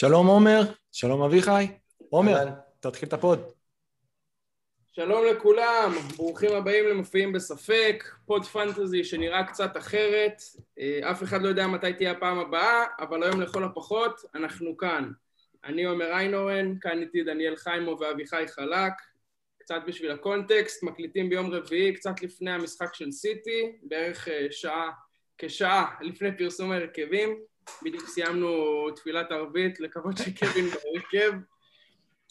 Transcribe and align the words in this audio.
שלום 0.00 0.26
עומר, 0.26 0.60
שלום 0.92 1.22
אביחי. 1.22 1.66
עומר, 2.10 2.48
תתחיל 2.80 3.08
את 3.08 3.12
ה 3.12 3.20
pod. 3.20 3.52
שלום 4.92 5.24
לכולם, 5.26 5.92
ברוכים 6.16 6.52
הבאים 6.56 6.88
למופיעים 6.88 7.32
בספק, 7.32 8.04
pod 8.26 8.44
fantasy 8.44 9.04
שנראה 9.04 9.44
קצת 9.44 9.76
אחרת, 9.76 10.42
אה, 10.78 11.10
אף 11.10 11.22
אחד 11.22 11.42
לא 11.42 11.48
יודע 11.48 11.66
מתי 11.66 11.92
תהיה 11.92 12.10
הפעם 12.10 12.38
הבאה, 12.38 12.84
אבל 13.00 13.22
היום 13.22 13.40
לכל 13.40 13.64
הפחות 13.64 14.20
אנחנו 14.34 14.76
כאן. 14.76 15.10
אני 15.64 15.84
עומר 15.84 16.12
איינורן, 16.12 16.78
כאן 16.80 17.02
איתי 17.02 17.24
דניאל 17.24 17.56
חיימו 17.56 17.96
ואביחי 18.00 18.44
חלק, 18.48 18.92
קצת 19.58 19.80
בשביל 19.86 20.10
ה 20.10 20.18
context, 20.18 20.82
מקליטים 20.82 21.28
ביום 21.28 21.50
רביעי, 21.50 21.94
קצת 21.94 22.22
לפני 22.22 22.50
המשחק 22.50 22.94
של 22.94 23.10
סיטי, 23.10 23.78
בערך 23.82 24.28
אה, 24.28 24.46
שעה, 24.50 24.90
כשעה 25.38 25.94
לפני 26.00 26.38
פרסום 26.38 26.72
ההרכבים. 26.72 27.49
בדיוק 27.82 28.08
סיימנו 28.08 28.90
תפילת 28.96 29.32
ערבית, 29.32 29.80
לקוות 29.80 30.16
שקווין 30.18 30.64
בהרכב. 30.64 31.32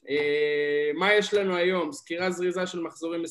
אה, 0.10 0.92
מה 0.96 1.14
יש 1.14 1.34
לנו 1.34 1.56
היום? 1.56 1.92
סקירה 1.92 2.32
זריזה 2.32 2.68
של 2.68 2.80
מחזורים 2.82 3.24
24-25, 3.24 3.26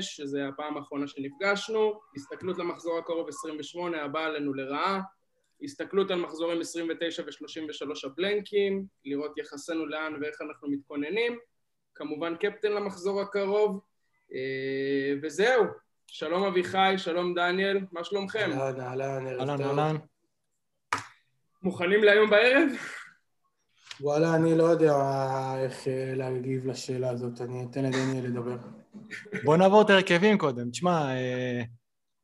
שזה 0.00 0.48
הפעם 0.48 0.76
האחרונה 0.76 1.06
שנפגשנו, 1.06 2.00
הסתכלות 2.16 2.58
למחזור 2.58 2.98
הקרוב 2.98 3.28
28, 3.28 4.02
הבא 4.02 4.24
עלינו 4.24 4.54
לרעה, 4.54 5.00
הסתכלות 5.62 6.10
על 6.10 6.20
מחזורים 6.20 6.60
29 6.60 7.22
ו-33 7.22 8.06
הבלנקים, 8.06 8.86
לראות 9.04 9.38
יחסנו 9.38 9.86
לאן 9.86 10.14
ואיך 10.20 10.42
אנחנו 10.42 10.70
מתכוננים, 10.70 11.38
כמובן 11.94 12.36
קפטן 12.36 12.72
למחזור 12.72 13.20
הקרוב, 13.20 13.80
אה, 14.34 15.14
וזהו. 15.22 15.64
שלום 16.06 16.44
אביחי, 16.44 16.94
שלום 16.96 17.34
דניאל, 17.34 17.80
מה 17.92 18.04
שלומכם? 18.04 18.50
אהלן, 18.52 18.80
אהלן, 18.80 19.26
ערב 19.26 19.40
אהלן, 19.40 19.56
טוב. 19.56 19.78
אהלן. 19.78 19.96
מוכנים 21.66 22.04
להיום 22.04 22.30
בערב? 22.30 22.68
וואלה, 24.00 24.34
אני 24.34 24.58
לא 24.58 24.64
יודע 24.64 24.94
איך 25.58 25.88
אה, 25.88 26.12
להגיב 26.14 26.66
לשאלה 26.66 27.10
הזאת, 27.10 27.40
אני 27.40 27.64
אתן 27.64 27.84
לדניאל 27.84 28.24
לדבר. 28.24 28.56
בוא 29.44 29.56
נעבור 29.56 29.82
את 29.82 29.90
ההרכבים 29.90 30.38
קודם. 30.38 30.70
תשמע, 30.70 31.14
אה, 31.14 31.62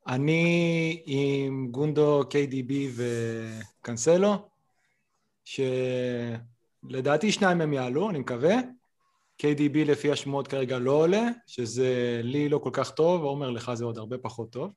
אני 0.07 1.03
עם 1.07 1.69
גונדו, 1.70 2.23
KDB 2.23 2.73
וקנסלו, 3.81 4.48
שלדעתי 5.45 7.33
שניים 7.33 7.61
הם 7.61 7.73
יעלו, 7.73 8.11
אני 8.11 8.19
מקווה. 8.19 8.57
KDB 9.43 9.77
לפי 9.77 10.13
השמועות 10.13 10.48
כרגע 10.48 10.79
לא 10.79 10.93
עולה, 10.93 11.29
שזה 11.47 12.20
לי 12.25 12.48
לא 12.48 12.59
כל 12.59 12.70
כך 12.73 12.91
טוב, 12.91 13.23
עומר 13.23 13.51
לך 13.51 13.75
זה 13.75 13.85
עוד 13.85 13.98
הרבה 13.98 14.19
פחות 14.19 14.51
טוב. 14.51 14.70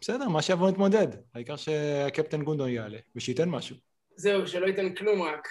בסדר, 0.00 0.28
מה 0.28 0.42
שיבוא 0.42 0.70
נתמודד. 0.70 1.08
העיקר 1.34 1.56
שהקפטן 1.56 2.42
גונדו 2.42 2.68
יעלה, 2.68 2.98
ושייתן 3.16 3.48
משהו. 3.48 3.91
זהו, 4.16 4.46
שלא 4.46 4.66
ייתן 4.66 4.94
כלום 4.94 5.22
רק. 5.22 5.48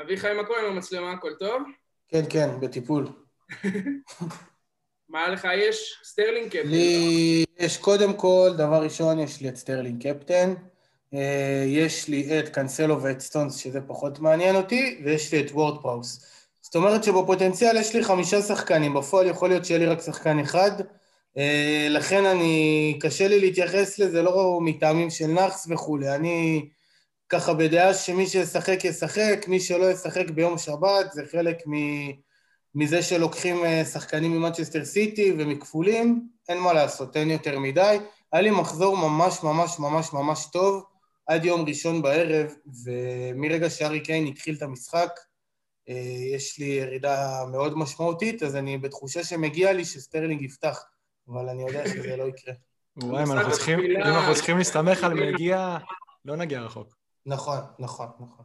אביחי, 0.00 0.32
מה 0.32 0.44
קורה 0.44 0.60
עם 0.60 0.72
המצלמה? 0.72 1.12
הכל 1.12 1.32
טוב? 1.38 1.62
כן, 2.08 2.22
כן, 2.30 2.60
בטיפול. 2.60 3.06
מה 5.08 5.28
לך 5.28 5.48
יש? 5.56 6.00
סטרלינג 6.04 6.48
קפטן. 6.48 6.68
לי 6.68 7.44
יש 7.58 7.76
קודם 7.78 8.14
כל, 8.14 8.50
דבר 8.56 8.82
ראשון, 8.82 9.18
יש 9.18 9.40
לי 9.40 9.48
את 9.48 9.56
סטרלינג 9.56 10.08
קפטן, 10.08 10.54
אה, 11.14 11.64
יש 11.66 12.08
לי 12.08 12.38
את 12.38 12.48
קאנסלו 12.48 13.02
ואת 13.02 13.20
סטונס, 13.20 13.56
שזה 13.56 13.80
פחות 13.80 14.20
מעניין 14.20 14.56
אותי, 14.56 15.00
ויש 15.04 15.34
לי 15.34 15.40
את 15.40 15.50
וורד 15.50 15.82
פראוס. 15.82 16.26
זאת 16.62 16.76
אומרת 16.76 17.04
שבפוטנציאל 17.04 17.76
יש 17.76 17.94
לי 17.94 18.04
חמישה 18.04 18.42
שחקנים, 18.42 18.94
בפועל 18.94 19.26
יכול 19.26 19.48
להיות 19.48 19.64
שיהיה 19.64 19.78
לי 19.78 19.86
רק 19.86 20.00
שחקן 20.00 20.38
אחד, 20.38 20.70
אה, 21.38 21.86
לכן 21.90 22.24
אני, 22.24 22.98
קשה 23.00 23.28
לי 23.28 23.40
להתייחס 23.40 23.98
לזה 23.98 24.22
לא 24.22 24.58
מטעמים 24.62 25.10
של 25.10 25.26
נאחס 25.26 25.66
וכולי, 25.70 26.14
אני 26.14 26.68
ככה 27.28 27.54
בדעה 27.54 27.94
שמי 27.94 28.26
שישחק 28.26 28.84
ישחק, 28.84 29.44
מי 29.48 29.60
שלא 29.60 29.90
ישחק 29.90 30.30
ביום 30.30 30.58
שבת, 30.58 31.12
זה 31.12 31.22
חלק 31.32 31.56
מ... 31.68 31.72
מזה 32.74 33.02
שלוקחים 33.02 33.64
אה, 33.64 33.84
שחקנים 33.84 34.32
ממנצ'סטר 34.32 34.84
סיטי 34.84 35.32
ומכפולים, 35.38 36.28
אין 36.48 36.58
מה 36.58 36.72
לעשות, 36.72 37.16
אין 37.16 37.30
יותר 37.30 37.58
מדי. 37.58 37.98
היה 38.32 38.42
לי 38.42 38.50
מחזור 38.50 38.96
ממש 38.96 39.42
ממש 39.42 39.78
ממש 39.78 40.12
ממש 40.12 40.46
טוב 40.52 40.84
עד 41.26 41.44
יום 41.44 41.64
ראשון 41.68 42.02
בערב, 42.02 42.54
ומרגע 42.84 43.70
שהארי 43.70 44.00
קיין 44.00 44.26
התחיל 44.26 44.54
את 44.56 44.62
המשחק, 44.62 45.10
אה, 45.88 45.94
יש 46.34 46.58
לי 46.58 46.64
ירידה 46.64 47.42
מאוד 47.52 47.78
משמעותית, 47.78 48.42
אז 48.42 48.56
אני 48.56 48.78
בתחושה 48.78 49.24
שמגיע 49.24 49.72
לי 49.72 49.84
שסטרלינג 49.84 50.42
יפתח, 50.42 50.84
אבל 51.28 51.48
אני 51.48 51.62
יודע 51.62 51.88
שזה 51.88 52.16
לא 52.16 52.24
יקרה. 52.24 52.54
וואי, 52.96 53.22
אם 53.22 53.32
אנחנו 53.32 53.52
צריכים- 53.52 53.80
אם 53.80 53.96
אנחנו 54.02 54.34
צריכים 54.34 54.58
להסתמך 54.58 55.04
על 55.04 55.14
מגיע, 55.14 55.76
לא 56.24 56.36
נגיע 56.36 56.60
רחוק. 56.60 56.95
נכון, 57.26 57.58
נכון, 57.78 58.06
נכון. 58.20 58.44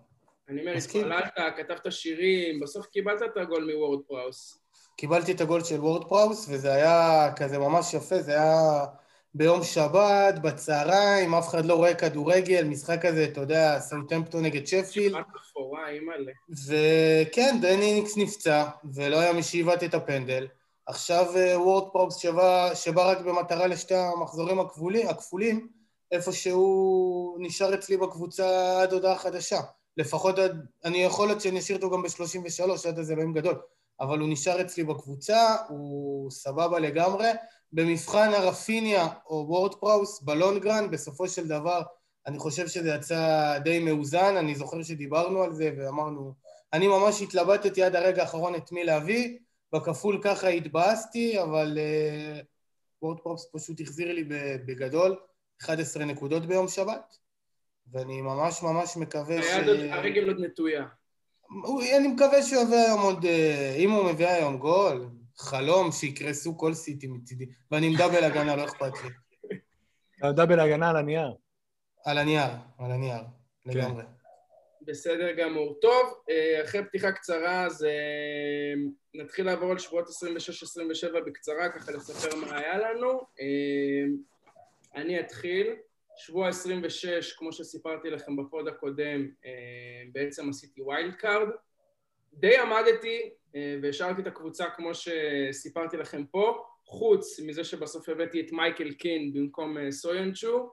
אני 0.49 0.61
אומר. 0.61 0.73
התפללת, 0.73 1.33
כתבת 1.57 1.91
שירים, 1.91 2.59
בסוף 2.59 2.85
קיבלת 2.85 3.21
את 3.21 3.37
הגול 3.37 3.71
מוורד 3.73 3.99
פראוס. 4.07 4.57
קיבלתי 4.97 5.31
את 5.31 5.41
הגול 5.41 5.63
של 5.63 5.79
וורד 5.79 6.09
פראוס, 6.09 6.47
וזה 6.49 6.73
היה 6.73 7.29
כזה 7.35 7.59
ממש 7.59 7.93
יפה, 7.93 8.21
זה 8.21 8.31
היה 8.31 8.85
ביום 9.33 9.63
שבת, 9.63 10.39
בצהריים, 10.41 11.35
אף 11.35 11.47
אחד 11.47 11.65
לא 11.65 11.73
רואה 11.73 11.95
כדורגל, 11.95 12.63
משחק 12.63 13.05
כזה, 13.05 13.23
אתה 13.23 13.41
יודע, 13.41 13.79
סאוטמפטון 13.79 14.43
נגד 14.43 14.67
שפילד, 14.67 15.15
שבת 15.15 15.25
אפורה, 15.51 15.89
אימא'לה. 15.89 16.31
וכן, 16.67 17.57
דני 17.61 17.93
ניקס 17.93 18.17
נפצע, 18.17 18.65
ולא 18.93 19.19
היה 19.19 19.33
מי 19.33 19.43
שיבעט 19.43 19.83
את 19.83 19.93
הפנדל. 19.93 20.47
עכשיו 20.85 21.25
וורד 21.55 21.89
פראוס 21.93 22.15
שבא, 22.15 22.75
שבא 22.75 23.11
רק 23.11 23.21
במטרה 23.21 23.67
לשתי 23.67 23.95
המחזורים 23.95 24.59
הכפולים, 24.59 25.67
איפה 26.11 26.31
שהוא 26.31 27.37
נשאר 27.39 27.73
אצלי 27.73 27.97
בקבוצה 27.97 28.81
עד 28.81 28.93
הודעה 28.93 29.17
חדשה. 29.17 29.59
לפחות 29.97 30.39
עד, 30.39 30.65
אני 30.85 30.97
יכול 30.97 31.27
להיות 31.27 31.41
שאני 31.41 31.59
אשאיר 31.59 31.77
אותו 31.77 31.89
גם 31.89 32.01
ב-33, 32.01 32.87
עד 32.87 32.97
איזה 32.97 33.13
אלוהים 33.13 33.33
גדול. 33.33 33.61
אבל 33.99 34.19
הוא 34.19 34.29
נשאר 34.29 34.61
אצלי 34.61 34.83
בקבוצה, 34.83 35.55
הוא 35.69 36.31
סבבה 36.31 36.79
לגמרי. 36.79 37.27
במבחן 37.73 38.33
הרפיניה 38.33 39.07
או 39.25 39.45
וורד 39.47 39.75
פראוס 39.75 40.21
ב 40.21 40.29
long 40.29 40.60
run, 40.60 40.91
בסופו 40.91 41.27
של 41.27 41.47
דבר, 41.47 41.81
אני 42.27 42.39
חושב 42.39 42.67
שזה 42.67 42.89
יצא 42.89 43.57
די 43.63 43.79
מאוזן, 43.79 44.37
אני 44.37 44.55
זוכר 44.55 44.83
שדיברנו 44.83 45.43
על 45.43 45.53
זה 45.53 45.71
ואמרנו, 45.77 46.33
אני 46.73 46.87
ממש 46.87 47.21
התלבטתי 47.21 47.83
עד 47.83 47.95
הרגע 47.95 48.21
האחרון 48.21 48.55
את 48.55 48.71
מי 48.71 48.83
להביא, 48.83 49.37
בכפול 49.73 50.19
ככה 50.23 50.47
התבאסתי, 50.47 51.41
אבל 51.41 51.77
uh, 51.77 52.45
וורד 53.01 53.19
פראוס 53.19 53.47
פשוט 53.53 53.81
החזיר 53.81 54.13
לי 54.13 54.23
בגדול 54.65 55.17
11 55.65 56.05
נקודות 56.05 56.45
ביום 56.45 56.67
שבת, 56.67 57.17
ואני 57.91 58.21
ממש 58.21 58.63
ממש 58.63 58.97
מקווה 58.97 59.41
ש... 59.43 59.45
עוד- 59.67 59.77
הרגל 59.91 60.27
עוד 60.27 60.39
נטויה. 60.39 60.85
אני 61.97 62.07
מקווה 62.07 62.43
שהוא 62.43 62.61
יביא 62.63 62.77
היום 62.77 63.01
עוד... 63.01 63.25
אה, 63.25 63.75
אם 63.77 63.91
הוא 63.91 64.11
מביא 64.11 64.27
היום 64.27 64.57
גול, 64.57 65.09
חלום 65.37 65.91
שיקרסו 65.91 66.57
כל 66.57 66.73
סיטי 66.73 67.07
מצידי. 67.07 67.45
ואני 67.71 67.87
עם 67.87 67.93
double 67.97 68.23
הגנה, 68.23 68.55
לא 68.55 68.65
אכפת 68.65 68.91
לי. 69.03 69.09
double 70.33 70.59
הגנה 70.59 70.89
על 70.89 70.95
הנייר. 70.95 71.33
על 72.05 72.17
הנייר, 72.17 72.51
על 72.79 72.91
הנייר, 72.91 73.21
לגמרי. 73.65 74.03
בסדר 74.87 75.31
גמור. 75.31 75.77
טוב, 75.81 76.13
אה, 76.29 76.61
אחרי 76.65 76.85
פתיחה 76.85 77.11
קצרה, 77.11 77.65
אז 77.65 77.83
אה, 77.83 78.73
נתחיל 79.13 79.45
לעבור 79.45 79.71
על 79.71 79.77
שבועות 79.79 80.07
26-27 80.07 80.11
בקצרה, 81.25 81.69
ככה 81.69 81.91
לספר 81.91 82.35
מה 82.35 82.57
היה 82.57 82.77
לנו. 82.77 83.21
אני 84.95 85.19
אתחיל. 85.19 85.75
שבוע 86.17 86.47
26, 86.47 87.33
כמו 87.33 87.51
שסיפרתי 87.53 88.09
לכם 88.09 88.35
ב 88.35 88.43
pod 88.43 88.67
הקודם, 88.67 89.27
אה, 89.45 90.03
בעצם 90.11 90.49
עשיתי 90.49 90.81
wild 90.81 91.15
card. 91.15 91.47
די 92.33 92.57
עמדתי 92.57 93.33
אה, 93.55 93.77
והשארתי 93.81 94.21
את 94.21 94.27
הקבוצה 94.27 94.69
כמו 94.69 94.91
שסיפרתי 94.93 95.97
לכם 95.97 96.25
פה, 96.25 96.65
חוץ 96.85 97.39
מזה 97.39 97.63
שבסוף 97.63 98.09
הבאתי 98.09 98.41
את 98.41 98.51
מייקל 98.51 98.91
קין 98.91 99.33
במקום 99.33 99.77
אה, 99.77 99.91
סויונצ'ו, 99.91 100.71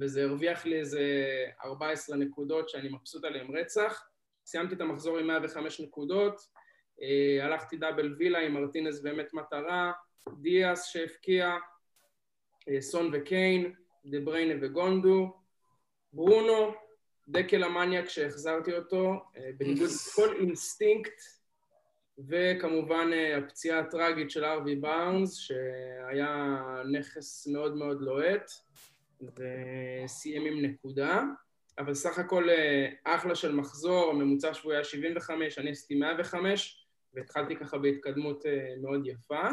וזה 0.00 0.24
הרוויח 0.24 0.66
לי 0.66 0.80
איזה 0.80 1.02
14 1.64 2.16
נקודות 2.16 2.68
שאני 2.68 2.88
מבסוט 2.88 3.24
עליהן 3.24 3.56
רצח. 3.56 4.02
סיימתי 4.46 4.74
את 4.74 4.80
המחזור 4.80 5.18
עם 5.18 5.26
105 5.26 5.80
נקודות, 5.80 6.40
הלכתי 7.42 7.76
double 7.76 8.14
וילה 8.18 8.38
עם 8.38 8.52
מרטינס 8.52 9.00
באמת 9.00 9.34
מטרה, 9.34 9.92
דיאס 10.40 10.86
שהבקיע, 10.86 11.46
אה, 11.46 11.58
סון 12.80 13.10
וקיין, 13.12 13.72
דה 14.06 14.20
בריינה 14.20 14.54
וגונדו, 14.60 15.32
ברונו, 16.12 16.74
דקל 17.28 17.64
המניאק 17.64 18.08
שהחזרתי 18.08 18.72
אותו, 18.72 19.24
אה, 19.36 19.50
בניגוד 19.56 19.88
לכל 20.10 20.36
אינסטינקט, 20.36 21.20
וכמובן 22.28 23.10
אה, 23.12 23.38
הפציעה 23.38 23.78
הטראגית 23.78 24.30
של 24.30 24.44
הארווי 24.44 24.76
בארנס, 24.76 25.34
שהיה 25.34 26.56
נכס 26.92 27.46
מאוד 27.46 27.76
מאוד 27.76 28.00
לוהט, 28.00 28.50
וסיים 29.20 30.46
עם 30.46 30.64
נקודה. 30.64 31.22
אבל 31.78 31.94
סך 31.94 32.18
הכל 32.18 32.50
אה, 32.50 32.88
אחלה 33.04 33.34
של 33.34 33.54
מחזור, 33.54 34.10
הממוצע 34.10 34.54
שבועי 34.54 34.76
היה 34.76 34.84
75, 34.84 35.58
אני 35.58 35.70
עשיתי 35.70 35.94
105, 35.94 36.86
והתחלתי 37.14 37.56
ככה 37.56 37.78
בהתקדמות 37.78 38.46
אה, 38.46 38.74
מאוד 38.82 39.06
יפה. 39.06 39.48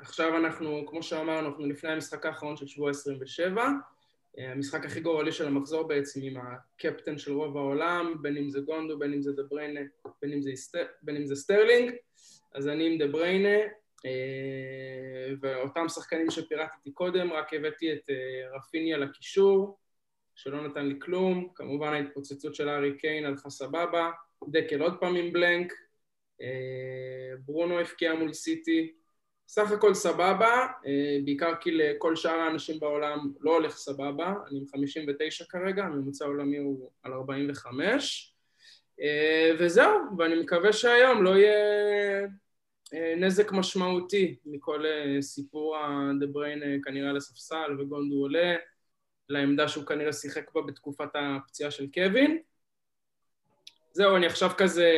עכשיו 0.00 0.36
אנחנו, 0.36 0.86
כמו 0.86 1.02
שאמרנו, 1.02 1.48
אנחנו 1.48 1.66
לפני 1.66 1.90
המשחק 1.90 2.26
האחרון 2.26 2.56
של 2.56 2.66
שבוע 2.66 2.90
27, 2.90 3.64
המשחק 4.38 4.84
הכי 4.84 5.00
גורלי 5.00 5.32
של 5.32 5.46
המחזור 5.46 5.88
בעצם 5.88 6.20
עם 6.22 6.36
הקפטן 6.36 7.18
של 7.18 7.32
רוב 7.32 7.56
העולם, 7.56 8.14
בין 8.22 8.36
אם 8.36 8.50
זה 8.50 8.60
גונדו, 8.60 8.98
בין 8.98 9.12
אם 9.12 9.22
זה 9.22 9.32
דה 9.32 9.42
בריינה, 9.42 9.80
בין 10.22 10.32
אם 10.32 10.40
בין 11.02 11.16
אם 11.16 11.26
זה 11.26 11.36
סטרלינג, 11.36 11.92
אז 12.54 12.68
אני 12.68 12.86
עם 12.86 12.98
דה 12.98 13.06
בריינה, 13.06 13.58
ואותם 15.40 15.88
שחקנים 15.88 16.30
שפירטתי 16.30 16.92
קודם, 16.92 17.32
רק 17.32 17.54
הבאתי 17.54 17.92
את 17.92 18.10
רפיניה 18.56 18.98
לקישור, 18.98 19.78
שלא 20.34 20.68
נתן 20.68 20.86
לי 20.86 20.94
כלום, 21.00 21.48
כמובן 21.54 21.92
ההתפוצצות 21.92 22.54
של 22.54 22.68
הארי 22.68 22.98
קיין 22.98 23.24
הלכה 23.24 23.50
סבבה, 23.50 24.10
דקל 24.48 24.82
עוד 24.82 25.00
פעם 25.00 25.16
עם 25.16 25.32
blank, 25.32 25.72
ברונו 27.44 27.80
הבקיע 27.80 28.14
מול 28.14 28.32
סיטי, 28.32 28.92
סך 29.52 29.70
הכל 29.70 29.94
סבבה, 29.94 30.66
אה, 30.86 31.18
בעיקר 31.24 31.54
כי 31.60 31.70
לכל 31.70 32.16
שאר 32.16 32.38
האנשים 32.40 32.80
בעולם 32.80 33.32
לא 33.40 33.54
הולך 33.54 33.76
סבבה, 33.76 34.34
אני 34.50 34.58
עם 34.58 34.64
59 34.72 35.44
כרגע, 35.48 35.84
הממוצע 35.84 36.24
העולמי 36.24 36.58
הוא 36.58 36.90
על 37.02 37.12
45, 37.12 38.34
אה, 39.00 39.50
וזהו, 39.58 39.90
ואני 40.18 40.40
מקווה 40.40 40.72
שהיום 40.72 41.22
לא 41.22 41.30
יהיה 41.30 42.26
אה, 42.94 43.14
נזק 43.16 43.52
משמעותי 43.52 44.36
מכל 44.46 44.84
סיפור 45.20 45.76
ה-The 45.76 46.36
Brain 46.36 46.84
כנראה 46.84 47.12
לספסל 47.12 47.76
וגונדו 47.78 48.16
עולה, 48.16 48.56
לעמדה 49.28 49.68
שהוא 49.68 49.86
כנראה 49.86 50.12
שיחק 50.12 50.54
בה 50.54 50.62
בתקופת 50.62 51.10
הפציעה 51.14 51.70
של 51.70 51.86
קווין. 51.94 52.38
זהו, 53.92 54.16
אני 54.16 54.26
עכשיו 54.26 54.50
כזה 54.58 54.90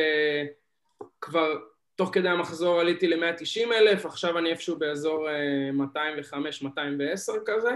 כבר 1.21 1.72
תוך 1.95 2.09
כדי 2.13 2.29
המחזור 2.29 2.79
עליתי 2.79 3.07
ל-190 3.07 3.73
אלף, 3.73 4.05
עכשיו 4.05 4.37
אני 4.37 4.51
איפשהו 4.51 4.79
באזור 4.79 5.27
205-210 6.33 6.35
אה, 6.37 6.75
כזה, 7.45 7.71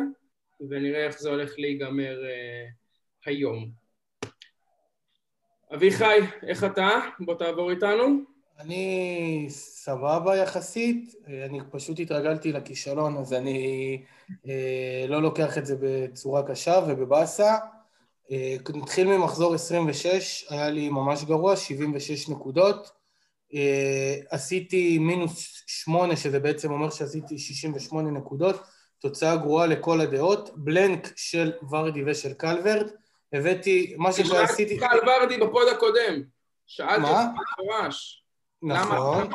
ונראה 0.69 1.05
איך 1.05 1.19
זה 1.19 1.29
הולך 1.29 1.53
להיגמר 1.57 2.17
uh, 2.21 3.25
היום. 3.25 3.69
אביחי, 5.73 6.19
איך 6.47 6.63
אתה? 6.63 6.89
בוא 7.19 7.35
תעבור 7.35 7.71
איתנו. 7.71 8.23
אני 8.59 9.45
סבבה 9.49 10.35
יחסית, 10.35 11.15
אני 11.45 11.59
פשוט 11.71 11.99
התרגלתי 11.99 12.51
לכישלון, 12.51 13.17
אז 13.17 13.33
אני 13.33 14.01
אה, 14.47 15.05
לא 15.07 15.21
לוקח 15.21 15.57
את 15.57 15.65
זה 15.65 15.75
בצורה 15.79 16.47
קשה 16.47 16.79
ובבאסה. 16.87 17.55
אה, 18.31 18.55
נתחיל 18.75 19.07
ממחזור 19.07 19.53
26, 19.53 20.45
היה 20.49 20.69
לי 20.69 20.89
ממש 20.89 21.23
גרוע, 21.23 21.55
76 21.55 22.29
נקודות. 22.29 22.96
אה, 23.53 24.15
עשיתי 24.29 24.97
מינוס 24.97 25.63
שמונה, 25.67 26.15
שזה 26.15 26.39
בעצם 26.39 26.71
אומר 26.71 26.89
שעשיתי 26.89 27.37
68 27.37 28.11
נקודות, 28.11 28.61
תוצאה 28.99 29.35
גרועה 29.35 29.67
לכל 29.67 30.01
הדעות, 30.01 30.49
בלנק 30.55 31.13
של 31.15 31.51
ורדי 31.69 32.03
ושל 32.05 32.33
קלוורט, 32.33 32.91
הבאתי, 33.33 33.95
מה 33.97 34.11
שכבר 34.11 34.37
עשיתי... 34.37 34.79
שאלתי 34.79 34.95
על 34.95 35.09
ורדי 35.09 35.37
בפוד 35.37 35.67
הקודם, 35.67 36.21
שאלתי 36.67 37.01
אותך 37.01 37.19
במפורש. 37.37 38.23
נכון, 38.61 39.29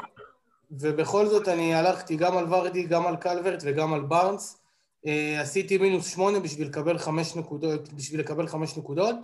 ובכל 0.70 1.26
זאת 1.26 1.48
אני 1.48 1.74
הלכתי 1.74 2.16
גם 2.16 2.36
על 2.36 2.54
ורדי, 2.54 2.82
גם 2.82 3.06
על 3.06 3.16
קלוורט 3.16 3.62
וגם 3.66 3.94
על 3.94 4.00
בארנס, 4.00 4.62
אה, 5.06 5.40
עשיתי 5.40 5.78
מינוס 5.78 6.12
שמונה 6.12 6.40
בשביל 6.40 6.68
לקבל 6.68 6.98
חמש 6.98 7.36
נקודות, 7.36 7.92
בשביל 7.92 8.20
לקבל 8.20 8.46
חמש 8.46 8.76
נקודות, 8.76 9.16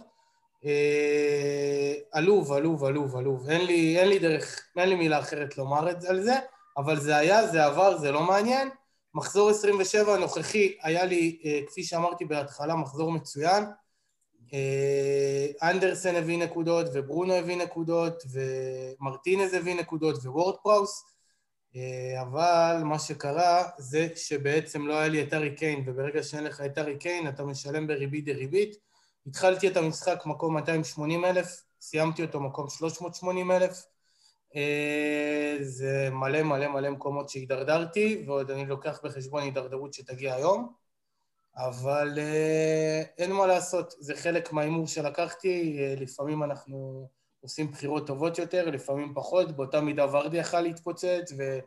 עלוב, 2.13 2.53
עלוב, 2.53 2.85
עלוב, 2.85 3.17
עלוב. 3.17 3.51
אין 3.51 3.67
לי, 3.67 3.99
אין 3.99 4.09
לי 4.09 4.19
דרך, 4.19 4.69
אין 4.77 4.89
לי 4.89 4.95
מילה 4.95 5.19
אחרת 5.19 5.59
לומר 5.59 5.91
את 5.91 6.01
זה 6.01 6.09
על 6.09 6.23
זה, 6.23 6.35
אבל 6.77 7.01
זה 7.01 7.17
היה, 7.17 7.47
זה 7.47 7.65
עבר, 7.65 7.99
זה 7.99 8.13
לא 8.13 8.23
מעניין. 8.23 8.69
מחזור 9.15 9.51
27 9.51 10.15
הנוכחי 10.15 10.77
היה 10.83 11.05
לי, 11.05 11.39
אה, 11.45 11.61
כפי 11.67 11.83
שאמרתי 11.83 12.25
בהתחלה, 12.25 12.75
מחזור 12.75 13.13
מצוין. 13.13 13.65
אה, 14.55 15.71
אנדרסן 15.71 16.17
הביא 16.17 16.39
נקודות, 16.39 16.87
וברונו 16.93 17.35
הביא 17.35 17.57
נקודות, 17.57 18.23
ומרטינז 18.33 19.55
הביא 19.55 19.75
נקודות, 19.75 20.17
וורד 20.25 20.57
פראוס. 20.63 21.05
אבל 22.21 22.81
מה 22.85 22.99
שקרה 22.99 23.63
זה 23.79 24.09
שבעצם 24.15 24.87
לא 24.87 24.95
היה 24.95 25.09
לי 25.09 25.23
את 25.23 25.35
ארי 25.35 25.55
קיין, 25.55 25.83
וברגע 25.87 26.23
שאין 26.23 26.45
לך 26.45 26.61
את 26.61 26.79
ארי 26.79 26.99
קיין 26.99 27.29
אתה 27.29 27.45
משלם 27.45 27.87
בריבית 27.87 28.25
דריבית. 28.25 28.88
התחלתי 29.29 29.69
את 29.69 29.77
המשחק 29.77 30.27
מקום 30.27 30.55
280 30.55 31.25
אלף, 31.25 31.63
סיימתי 31.81 32.23
אותו 32.23 32.41
מקום 32.41 32.69
380 32.69 33.51
אלף. 33.51 33.87
אה, 34.57 35.57
זה 35.61 36.09
מלא 36.13 36.43
מלא 36.43 36.69
מלא 36.69 36.91
מקומות 36.91 37.29
שהידרדרתי, 37.29 38.25
ועוד 38.27 38.51
אני 38.51 38.67
לוקח 38.67 39.01
בחשבון 39.05 39.43
הידרדרות 39.43 39.95
שתגיע 39.95 40.35
היום, 40.35 40.73
אבל 41.57 42.19
אה, 42.19 43.03
אין 43.19 43.33
מה 43.33 43.47
לעשות, 43.47 43.95
זה 43.99 44.17
חלק 44.17 44.53
מההימור 44.53 44.87
שלקחתי, 44.87 45.79
אה, 45.81 45.95
לפעמים 46.01 46.43
אנחנו 46.43 47.09
עושים 47.41 47.71
בחירות 47.71 48.07
טובות 48.07 48.39
יותר, 48.39 48.71
לפעמים 48.71 49.13
פחות, 49.15 49.57
באותה 49.57 49.81
מידה 49.81 50.17
ורדי 50.17 50.37
יכל 50.37 50.61
להתפוצץ, 50.61 51.33
ו... 51.39 51.59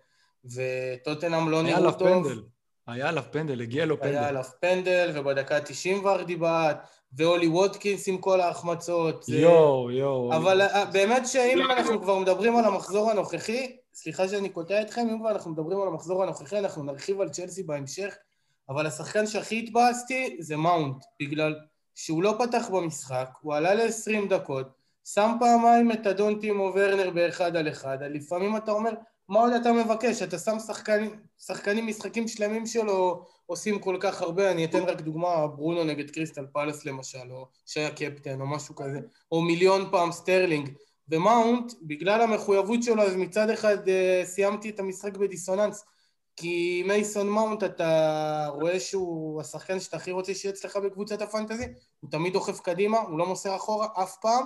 וטוטנאם 0.46 1.50
לא 1.50 1.64
נראו 1.64 1.92
טוב. 1.92 2.28
היה 2.88 3.10
עליו 3.10 3.24
פנדל, 3.31 3.62
הגיע 3.62 3.86
לו 3.86 4.00
פנדל. 4.00 4.18
היה 4.18 4.28
עליו 4.28 4.44
פנדל, 4.60 5.12
ובדקה 5.16 5.57
ה-90 5.57 6.06
ורדי 6.06 6.36
בעט, 6.36 6.88
ואולי 7.13 7.48
וודקינס 7.48 8.08
עם 8.08 8.18
כל 8.18 8.42
ההחמצות. 8.42 9.25
יואו, 9.30 9.92
יואו. 9.92 10.34
אבל 10.36 10.62
אה, 10.62 10.86
באמת 10.86 11.28
שאם 11.28 11.72
אנחנו 11.72 12.02
כבר 12.02 12.19
מדברים 12.19 12.56
על 12.56 12.66
המחזור 12.66 13.12
הנוכחי, 13.12 13.78
סליחה 13.94 14.28
שאני 14.28 14.50
קוטע 14.50 14.81
אתכם, 14.81 15.08
אם 15.12 15.19
כבר 15.19 15.31
אנחנו 15.31 15.52
מדברים 15.52 15.81
על 15.81 15.88
המחזור 15.88 16.24
הנוכחי, 16.24 16.60
אנחנו 16.60 16.84
נרחיב 16.84 17.22
על 17.22 17.30
צ'לסי 17.30 17.63
בהמשך, 17.63 18.16
אבל 18.69 18.86
השחקן 18.88 19.28
שהכי 19.28 19.60
התבאסתי 19.60 20.38
זה 20.40 20.58
מאונט, 20.58 21.04
בגלל 21.22 21.56
שהוא 21.96 22.24
לא 22.24 22.36
פתח 22.40 22.69
במשחק, 22.74 23.30
הוא 23.42 23.56
עלה 23.56 23.74
ל-20 23.74 24.30
דקות, 24.30 24.68
שם 25.06 25.31
פעמיים 25.40 25.92
את 25.92 26.07
אדון 26.07 26.40
טימו 26.40 26.72
ורנר 26.75 27.10
באחד 27.10 27.56
על 27.56 27.69
אחד, 27.69 27.98
לפעמים 28.02 28.57
אתה 28.57 28.72
אומר, 28.72 28.92
מה 29.30 29.40
עוד 29.40 29.54
אתה 29.54 29.72
מבקש? 29.72 30.22
אתה 30.22 30.40
שם 30.40 30.60
שחקנים, 30.60 31.16
שחקנים 31.40 31.88
משחקים 31.88 32.28
שלמים 32.28 32.66
שלו 32.66 33.25
עושים 33.51 33.80
כל 33.80 33.98
כך 34.00 34.21
הרבה, 34.21 34.52
אני 34.52 34.66
אתן 34.66 34.83
רק 34.83 35.02
דוגמה, 35.02 35.47
ברונו 35.47 35.83
נגד 35.83 36.11
קריסטל 36.11 36.45
פלס 36.54 36.85
למשל, 36.85 37.31
או 37.31 37.47
שהיה 37.66 37.92
קפטן 37.92 38.42
או 38.42 38.47
משהו 38.47 38.76
כזה, 38.76 38.99
או 39.31 39.42
מיליון 39.42 39.87
פעם 39.92 40.11
סטרלינג. 40.11 40.69
ומאונט, 41.09 41.73
בגלל 41.81 42.21
המחויבות 42.21 42.83
שלו, 42.83 43.04
אז 43.04 43.16
מצד 43.16 43.49
אחד 43.49 43.78
אה, 43.88 44.26
סיימתי 44.26 44.69
את 44.69 44.80
המשחק 44.80 45.18
בדיסוננס, 45.18 45.85
כי 46.35 46.83
מייסון 46.87 47.30
מאונט, 47.30 47.64
אתה 47.64 48.47
רואה 48.54 48.80
שהוא 48.80 49.42
השחקן 49.42 49.80
שאתה 49.80 49.97
הכי 49.97 50.11
רוצה 50.11 50.33
שיהיה 50.33 50.54
אצלך 50.54 50.76
בקבוצת 50.76 51.21
הפנטזי, 51.21 51.66
הוא 51.99 52.11
תמיד 52.11 52.33
דוחף 52.33 52.59
קדימה, 52.59 52.99
הוא 52.99 53.19
לא 53.19 53.26
מוסר 53.26 53.56
אחורה 53.56 53.87
אף 54.04 54.18
פעם, 54.21 54.44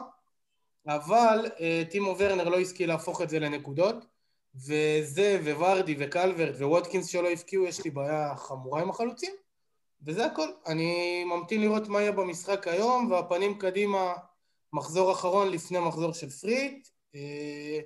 אבל 0.87 1.45
אה, 1.45 1.91
טימו 1.91 2.15
ורנר 2.17 2.49
לא 2.49 2.59
השכיל 2.59 2.89
להפוך 2.89 3.21
את 3.21 3.29
זה 3.29 3.39
לנקודות. 3.39 4.14
וזה, 4.55 5.39
וורדי, 5.57 5.95
וקלברט, 5.99 6.55
וווטקינס 6.55 7.07
שלא 7.07 7.29
הבקיעו, 7.29 7.65
יש 7.65 7.83
לי 7.83 7.89
בעיה 7.91 8.35
חמורה 8.35 8.81
עם 8.81 8.89
החלוצים, 8.89 9.33
וזה 10.05 10.25
הכל. 10.25 10.47
אני 10.67 11.23
ממתין 11.23 11.61
לראות 11.61 11.87
מה 11.87 12.01
יהיה 12.01 12.11
במשחק 12.11 12.67
היום, 12.67 13.11
והפנים 13.11 13.57
קדימה, 13.57 14.13
מחזור 14.73 15.11
אחרון 15.11 15.51
לפני 15.51 15.79
מחזור 15.79 16.13
של 16.13 16.29
free 16.29 16.58
hit. 16.58 16.87
אה, 17.15 17.79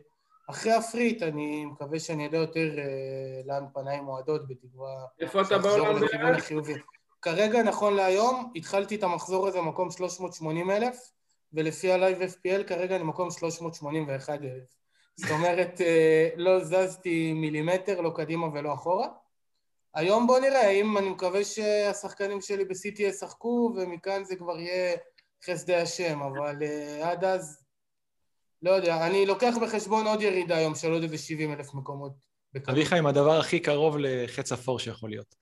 אחרי 0.49 0.71
ה 0.71 0.77
free 0.77 1.00
hit, 1.00 1.23
אני 1.23 1.65
מקווה 1.65 1.99
שאני 1.99 2.23
יודע 2.23 2.37
יותר 2.37 2.77
אה, 2.77 3.41
לאן 3.45 3.63
פניי 3.73 4.01
מועדות, 4.01 4.47
בתקווה... 4.47 5.05
איפה 5.19 5.41
אתה 5.41 5.57
בעולם 5.57 5.99
בערך? 5.99 6.51
כרגע, 7.21 7.63
נכון 7.63 7.95
להיום, 7.95 8.51
התחלתי 8.55 8.95
את 8.95 9.03
המחזור 9.03 9.47
הזה 9.47 9.57
במקום 9.57 9.91
380 9.91 10.71
אלף, 10.71 11.11
ולפי 11.53 11.91
ה 11.91 11.96
live 11.96 12.17
FPL 12.21 12.63
כרגע 12.67 12.95
אני 12.95 13.03
מקום 13.03 13.31
381 13.31 14.41
אלף. 14.41 14.78
זאת 15.19 15.31
אומרת, 15.31 15.81
אה, 15.81 16.29
לא 16.35 16.59
זזתי 16.63 17.33
מילימטר, 17.33 18.01
לא 18.01 18.11
קדימה 18.15 18.47
ולא 18.53 18.73
אחורה. 18.73 19.07
היום 19.95 20.27
בוא 20.27 20.39
נראה, 20.39 20.69
אם 20.69 20.97
אני 20.97 21.09
מקווה 21.09 21.43
שהשחקנים 21.43 22.41
שלי 22.41 22.65
בסיטי 22.65 23.03
ישחקו, 23.03 23.73
ומכאן 23.75 24.23
זה 24.23 24.35
כבר 24.35 24.59
יהיה 24.59 24.97
חסדי 25.45 25.75
השם, 25.75 26.21
אבל 26.21 26.55
uh, 26.59 27.05
עד 27.05 27.23
אז, 27.23 27.63
לא 28.61 28.71
יודע, 28.71 29.07
אני 29.07 29.25
לוקח 29.25 29.53
בחשבון 29.61 30.07
עוד 30.07 30.21
ירידה 30.21 30.57
היום 30.57 30.75
של 30.75 30.91
עוד 30.91 31.03
איזה 31.03 31.17
70 31.17 31.53
אלף 31.53 31.73
מקומות. 31.73 32.11
אביחי 32.69 32.97
עם 32.97 33.05
הדבר 33.05 33.39
הכי 33.39 33.59
קרוב 33.59 33.97
לחץ 33.97 34.51
אפור 34.51 34.79
שיכול 34.79 35.09
להיות. 35.09 35.35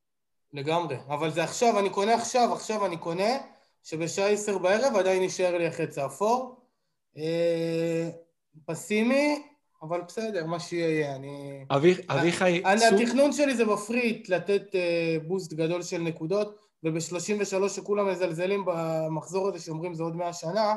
לגמרי, 0.54 0.96
אבל 1.08 1.32
זה 1.32 1.44
עכשיו, 1.44 1.80
אני 1.80 1.90
קונה 1.90 2.16
עכשיו, 2.16 2.54
עכשיו 2.54 2.86
אני 2.86 2.98
קונה, 2.98 3.38
שבשעה 3.84 4.30
עשר 4.30 4.58
בערב 4.58 4.96
עדיין 4.96 5.24
יישאר 5.24 5.58
לי 5.58 5.68
החץ 5.68 5.98
האפור. 5.98 6.66
אה, 7.18 8.10
פסימי, 8.66 9.44
אבל 9.82 10.02
בסדר, 10.02 10.46
מה 10.46 10.60
שיהיה, 10.60 11.16
אני... 11.16 11.66
אביחי... 11.70 12.62
התכנון 12.66 13.32
שלי 13.32 13.56
זה 13.56 13.66
בפריט 13.66 14.30
לתת 14.30 14.76
אה, 14.76 15.18
בוסט 15.28 15.54
גדול 15.54 15.82
של 15.84 15.98
נקודות, 15.98 16.56
וב-33 16.84 17.70
שכולם 17.70 18.10
מזלזלים 18.10 18.66
במחזור 18.66 19.48
הזה 19.48 19.60
שאומרים 19.60 19.94
זה 19.94 20.04
עוד 20.04 20.16
מאה 20.16 20.34
שנה, 20.34 20.76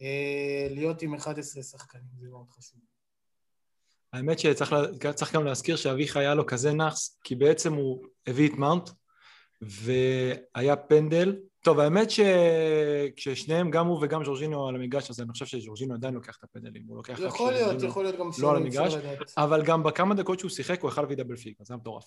אה, 0.00 0.66
להיות 0.70 1.02
עם 1.02 1.14
11 1.14 1.62
שחקנים, 1.62 2.04
זה 2.20 2.28
מאוד 2.28 2.46
חשוב. 2.50 2.80
האמת 4.12 4.38
שצריך 4.38 5.34
גם 5.34 5.44
להזכיר 5.44 5.76
שאביחי 5.76 6.18
היה 6.18 6.34
לו 6.34 6.46
כזה 6.46 6.72
נאחס, 6.72 7.18
כי 7.24 7.34
בעצם 7.34 7.74
הוא 7.74 8.04
הביא 8.26 8.48
את 8.48 8.54
מאונט, 8.54 8.90
והיה 9.62 10.76
פנדל. 10.76 11.36
טוב, 11.64 11.80
האמת 11.80 12.08
שכששניהם, 12.10 13.70
גם 13.70 13.86
הוא 13.86 13.98
וגם 14.02 14.24
ז'ורג'ינו 14.24 14.68
על 14.68 14.74
המגרש, 14.74 15.10
אז 15.10 15.20
אני 15.20 15.32
חושב 15.32 15.46
שז'ורג'ינו 15.46 15.94
עדיין 15.94 16.14
לוקח 16.14 16.36
את 16.38 16.44
הפנדלים. 16.44 16.82
הוא 16.86 16.96
לוקח 16.96 17.20
יכול 17.20 17.52
להיות, 17.52 17.82
יכול 17.82 18.04
להיות 18.04 18.18
גם 18.18 18.30
לא 18.38 18.50
על 18.50 18.56
המגרש, 18.56 18.94
אבל 19.36 19.62
גם 19.64 19.82
בכמה 19.82 20.14
דקות 20.14 20.38
שהוא 20.38 20.50
שיחק 20.50 20.80
הוא 20.82 20.90
יכל 20.90 21.00
להביא 21.00 21.16
דאבל 21.16 21.36
פיק, 21.36 21.60
אז 21.60 21.66
זה 21.66 21.74
היה 21.74 21.78
מטורף. 21.78 22.04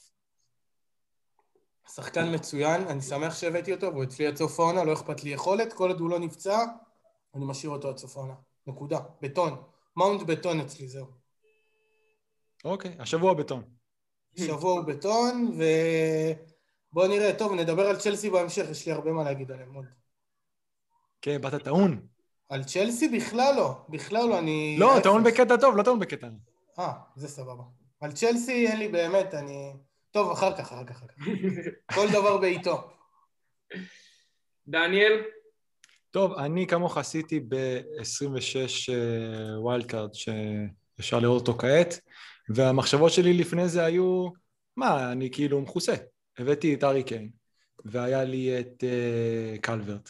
שחקן 1.95 2.35
מצוין, 2.35 2.87
אני 2.87 3.01
שמח 3.01 3.35
שהבאתי 3.35 3.73
אותו, 3.73 3.87
והוא 3.87 4.03
אצלי 4.03 4.27
עד 4.27 4.35
סוף 4.35 4.59
העונה, 4.59 4.83
לא 4.83 4.93
אכפת 4.93 5.23
לי 5.23 5.29
יכולת, 5.29 5.73
כל 5.73 5.89
עוד 5.89 5.99
הוא 5.99 6.09
לא 6.09 6.19
נפצע, 6.19 6.65
אני 7.35 7.45
משאיר 7.45 7.71
אותו 7.71 7.89
עד 7.89 7.97
סוף 7.97 8.17
העונה. 8.17 8.33
נקודה. 8.67 8.99
בטון. 9.21 9.61
מאונט 9.97 10.21
בטון 10.21 10.59
אצלי, 10.59 10.87
זהו. 10.87 11.05
אוקיי, 12.65 12.95
השבוע 12.99 13.33
בטון. 13.33 13.63
שבוע 14.39 14.71
הוא 14.71 14.81
בטון, 14.81 15.57
ובואו 16.91 17.07
נראה, 17.07 17.33
טוב, 17.37 17.53
נדבר 17.53 17.87
על 17.87 17.95
צ'לסי 17.95 18.29
בהמשך, 18.29 18.65
יש 18.71 18.85
לי 18.85 18.91
הרבה 18.91 19.11
מה 19.11 19.23
להגיד 19.23 19.51
עליהם 19.51 19.73
עוד. 19.73 19.85
כן, 21.21 21.41
באת 21.41 21.63
טעון. 21.63 22.07
על 22.49 22.63
צ'לסי 22.63 23.07
בכלל 23.07 23.53
לא, 23.55 23.75
בכלל 23.89 24.29
לא, 24.29 24.39
אני... 24.39 24.75
לא, 24.79 24.95
טעון 25.03 25.23
בקטע 25.23 25.57
טוב, 25.57 25.77
לא 25.77 25.83
טעון 25.83 25.99
בקטע. 25.99 26.27
אה, 26.79 26.93
זה 27.15 27.27
סבבה. 27.27 27.63
על 27.99 28.11
צ'לסי 28.11 28.67
אין 28.67 28.79
לי 28.79 28.87
באמת, 28.87 29.33
אני... 29.33 29.73
טוב, 30.11 30.31
אחר 30.31 30.57
כך, 30.57 30.59
אחר 30.59 30.83
כך, 30.83 30.95
אחר 30.95 31.07
כך. 31.07 31.25
כל 31.95 32.07
דבר 32.11 32.37
בעיתו. 32.37 32.89
דניאל? 34.67 35.21
טוב, 36.11 36.33
אני 36.33 36.67
כמוך 36.67 36.97
עשיתי 36.97 37.39
ב-26 37.39 38.91
wild 39.57 39.85
card 39.85 40.13
שאפשר 40.13 41.19
לראות 41.19 41.47
אותו 41.47 41.59
כעת, 41.59 41.99
והמחשבות 42.49 43.11
שלי 43.11 43.33
לפני 43.33 43.67
זה 43.69 43.85
היו, 43.85 44.29
מה, 44.77 45.11
אני 45.11 45.29
כאילו 45.31 45.61
מכוסה. 45.61 45.93
הבאתי 46.37 46.73
את 46.73 46.83
הארי 46.83 47.03
קיין, 47.03 47.29
והיה 47.85 48.23
לי 48.23 48.59
את 48.59 48.83
uh, 48.83 49.59
קלברט, 49.61 50.09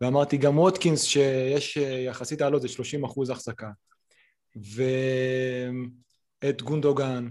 ואמרתי 0.00 0.36
גם 0.36 0.58
ווטקינס 0.58 1.02
שיש 1.02 1.78
uh, 1.78 1.80
יחסית 1.80 2.40
לעלות 2.40 2.62
זה 2.62 2.68
30 2.68 3.04
אחוז 3.04 3.30
החזקה, 3.30 3.70
ואת 6.42 6.62
גונדוגן, 6.62 7.28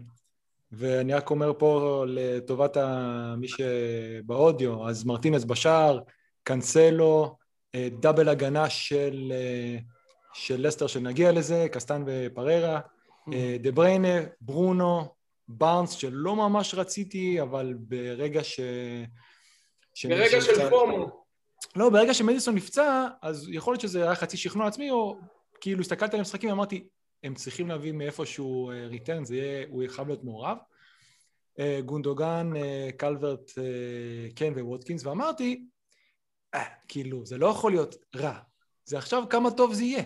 ואני 0.71 1.13
רק 1.13 1.29
אומר 1.29 1.53
פה 1.57 2.03
לטובת 2.07 2.77
מי 3.37 3.47
שבאודיו, 3.47 4.89
אז 4.89 5.03
מרטינס 5.03 5.43
בשער, 5.43 5.99
קנסלו, 6.43 7.35
אה, 7.75 7.87
דאבל 7.99 8.29
הגנה 8.29 8.69
של, 8.69 9.31
אה, 9.35 9.77
של 10.33 10.67
לסטר 10.67 10.87
שנגיע 10.87 11.31
לזה, 11.31 11.67
קסטן 11.71 12.03
ופררה, 12.05 12.79
אה, 13.33 13.57
דה 13.61 13.71
בריינה, 13.71 14.19
ברונו, 14.41 15.13
בארנס 15.57 15.91
שלא 15.91 16.35
ממש 16.35 16.75
רציתי, 16.75 17.41
אבל 17.41 17.73
ברגע 17.79 18.43
ש... 18.43 18.59
ברגע 20.03 20.41
של 20.41 20.69
FOMO. 20.69 21.21
לא, 21.75 21.89
ברגע 21.89 22.13
שמדיסון 22.13 22.55
נפצע, 22.55 23.07
אז 23.21 23.49
יכול 23.49 23.73
להיות 23.73 23.81
שזה 23.81 24.03
היה 24.03 24.15
חצי 24.15 24.37
שכנוע 24.37 24.67
עצמי, 24.67 24.91
או 24.91 25.17
כאילו 25.61 25.81
הסתכלתי 25.81 26.15
על 26.15 26.19
המשחקים 26.19 26.49
ואמרתי, 26.49 26.87
הם 27.23 27.35
צריכים 27.35 27.67
להביא 27.67 27.91
מאיפשהו 27.91 28.71
return, 28.89 29.25
זה 29.25 29.35
יהיה, 29.35 29.65
הוא 29.69 29.83
חייב 29.87 30.07
להיות 30.07 30.23
מעורב. 30.23 30.57
גונדוגן, 31.85 32.51
קלברט, 32.97 33.51
קיין 34.35 34.53
וווטקינס, 34.53 35.05
ואמרתי, 35.05 35.65
אה, 36.53 36.63
כאילו, 36.87 37.25
זה 37.25 37.37
לא 37.37 37.47
יכול 37.47 37.71
להיות 37.71 37.95
רע. 38.15 38.39
זה 38.85 38.97
עכשיו 38.97 39.23
כמה 39.29 39.51
טוב 39.51 39.73
זה 39.73 39.83
יהיה. 39.83 40.03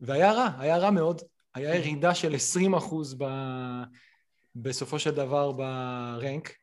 והיה 0.00 0.32
רע, 0.32 0.48
היה 0.58 0.76
רע 0.76 0.90
מאוד. 0.90 1.22
היה 1.54 1.74
ירידה 1.74 2.14
של 2.14 2.34
20 2.34 2.74
אחוז 2.74 3.14
ב... 3.18 3.24
בסופו 4.54 4.98
של 4.98 5.10
דבר 5.10 5.52
ב 5.52 5.69
rank. 5.69 6.54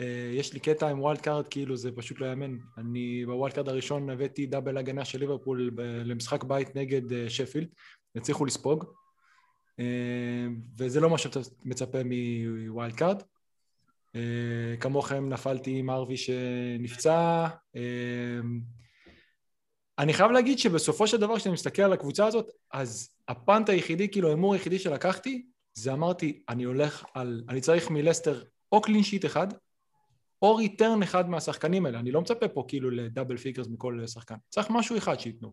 אה, 0.00 0.30
יש 0.32 0.52
לי 0.52 0.60
קטע 0.60 0.88
עם 0.88 1.00
wild 1.00 1.20
card, 1.20 1.48
כאילו 1.48 1.76
זה 1.76 1.90
פשוט 1.92 2.20
לא 2.20 2.26
יאמן. 2.26 2.56
אני 2.78 3.26
ב 3.26 3.32
wild 3.32 3.54
card 3.54 3.68
הראשון 3.68 4.10
הבאתי 4.10 4.46
double 4.46 4.76
הגנה 4.76 5.04
של 5.04 5.18
ליברפול 5.18 5.70
למשחק 6.04 6.44
בית 6.44 6.76
נגד 6.76 7.12
אה, 7.12 7.30
שפילד, 7.30 7.68
הצליחו 8.16 8.44
לספוג, 8.44 8.84
אה, 9.80 10.46
וזה 10.78 11.00
לא 11.00 11.10
מה 11.10 11.18
שאתה 11.18 11.40
מצפה 11.64 11.98
מ 12.04 12.22
wild 12.22 12.94
card. 12.94 13.22
כמוכם 14.80 15.28
נפלתי 15.28 15.78
עם 15.78 15.90
הארווי 15.90 16.16
שנפצע. 16.16 17.48
אני 19.98 20.12
חייב 20.12 20.30
להגיד 20.30 20.58
שבסופו 20.58 21.06
של 21.06 21.16
דבר 21.16 21.36
כשאני 21.36 21.52
מסתכל 21.52 21.82
על 21.82 21.92
הקבוצה 21.92 22.26
הזאת, 22.26 22.50
אז 22.72 23.10
ה 23.28 23.36
punt 23.36 23.68
היחידי, 23.68 24.08
כאילו 24.08 24.28
ההימור 24.28 24.52
היחידי 24.52 24.78
שלקחתי, 24.78 25.46
זה 25.74 25.92
אמרתי, 25.92 26.42
אני 26.48 26.64
הולך 26.64 27.04
על, 27.14 27.44
אני 27.48 27.60
צריך 27.60 27.90
מלסטר 27.90 28.42
או 28.72 28.80
clean 28.80 29.02
sheet 29.02 29.24
אחד, 29.24 29.46
או 30.42 30.56
return 30.56 31.02
אחד 31.02 31.28
מהשחקנים 31.28 31.86
האלה. 31.86 31.98
אני 31.98 32.10
לא 32.10 32.20
מצפה 32.20 32.48
פה 32.48 32.64
כאילו 32.68 32.90
ל 32.90 32.97
double 32.97 33.36
figures 33.36 33.66
מכל 33.66 34.06
שחקן. 34.06 34.34
צריך 34.50 34.70
משהו 34.70 34.96
אחד 34.96 35.20
שייתנו. 35.20 35.52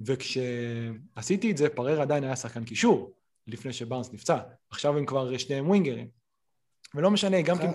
וכשעשיתי 0.00 1.50
את 1.50 1.56
זה, 1.56 1.68
פרר 1.68 2.00
עדיין 2.00 2.24
היה 2.24 2.36
שחקן 2.36 2.64
קישור, 2.64 3.12
לפני 3.46 3.72
שבארנס 3.72 4.12
נפצע. 4.12 4.38
עכשיו 4.70 4.96
הם 4.96 5.06
כבר 5.06 5.38
שניהם 5.38 5.68
ווינגרים. 5.68 6.08
ולא 6.94 7.10
משנה, 7.10 7.42
גם 7.42 7.58
כן 7.58 7.72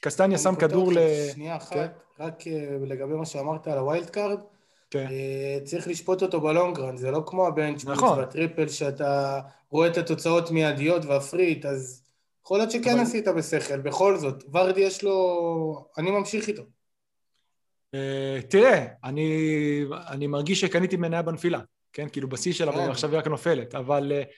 קסטניה 0.00 0.38
שם 0.38 0.54
כדור 0.54 0.92
ל... 0.92 0.96
שנייה 1.32 1.56
אחת, 1.56 1.72
כן? 1.72 1.86
רק 2.18 2.46
אה, 2.46 2.76
לגבי 2.86 3.14
מה 3.14 3.26
שאמרת 3.26 3.66
על 3.66 3.78
ה 3.78 3.84
wild 3.84 4.10
card, 4.10 4.40
כן. 4.92 5.06
אה, 5.10 5.58
צריך 5.64 5.88
לשפוט 5.88 6.22
אותו 6.22 6.40
ב 6.40 6.46
long 6.46 6.72
run, 6.72 6.98
זה 6.98 7.10
לא 7.10 7.22
כמו 7.26 7.46
ה 7.46 7.52
bench 7.52 7.84
נכון. 7.84 8.18
וה 8.18 8.30
triple 8.30 8.68
שאתה 8.68 9.40
רואה 9.70 9.88
את 9.88 9.96
התוצאות 9.96 10.50
מיידיות 10.50 11.04
וה 11.04 11.16
free 11.16 11.41
hit, 11.41 11.66
אז 11.66 12.02
יכול 12.44 12.58
להיות 12.58 12.70
שכן 12.70 12.90
אבל... 12.90 13.00
עשית 13.00 13.28
בשכל, 13.28 13.78
בכל 13.78 14.16
זאת, 14.16 14.44
ורדי 14.52 14.80
יש 14.80 15.04
לו... 15.04 15.86
אני 15.98 16.10
ממשיך 16.10 16.48
איתו. 16.48 16.62
אה, 16.62 18.42
תראה, 18.48 18.86
אני, 19.04 19.28
אני 20.08 20.26
מרגיש 20.26 20.60
שקניתי 20.60 20.96
מניה 20.96 21.22
בנפילה, 21.22 21.60
כן? 21.92 22.08
כאילו 22.08 22.28
בשיא 22.28 22.52
שלה, 22.52 22.72
כן. 22.72 22.90
עכשיו 22.90 23.10
היא 23.10 23.18
רק 23.18 23.26
נופלת, 23.26 23.74
אבל 23.74 24.12
אה, 24.12 24.32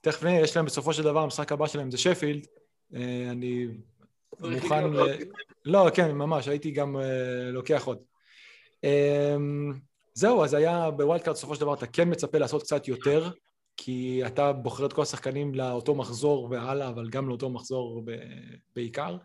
תכף 0.00 0.22
נראה, 0.22 0.40
יש 0.40 0.56
להם 0.56 0.64
בסופו 0.64 0.92
של 0.92 1.02
דבר, 1.02 1.20
המשחק 1.20 1.52
הבא 1.52 1.66
שלהם 1.66 1.90
זה 1.90 1.98
שפילד, 1.98 2.46
אה, 2.94 3.28
אני 3.30 3.66
מוכן... 4.40 4.84
ל... 4.84 4.98
לא, 5.64 5.88
כן, 5.94 6.12
ממש, 6.12 6.48
הייתי 6.48 6.70
גם 6.70 6.96
אה, 6.96 7.50
לוקח 7.52 7.84
עוד. 7.84 7.98
אמ, 8.84 9.72
זהו, 10.14 10.44
אז 10.44 10.54
היה 10.54 10.90
ב 10.90 10.96
wild 10.96 11.22
card, 11.22 11.36
בסופו 11.36 11.54
של 11.54 11.60
דבר 11.60 11.74
אתה 11.74 11.86
כן 11.86 12.10
מצפה 12.10 12.38
לעשות 12.38 12.62
קצת 12.62 12.88
יותר, 12.88 13.30
כי 13.76 14.22
אתה 14.26 14.52
בוחר 14.52 14.86
את 14.86 14.92
כל 14.92 15.02
השחקנים 15.02 15.54
לאותו 15.54 15.94
מחזור 15.94 16.48
והלאה, 16.50 16.88
אבל 16.88 17.10
גם 17.10 17.28
לאותו 17.28 17.50
מחזור 17.50 18.02
ב... 18.04 18.10
בעיקר, 18.76 19.16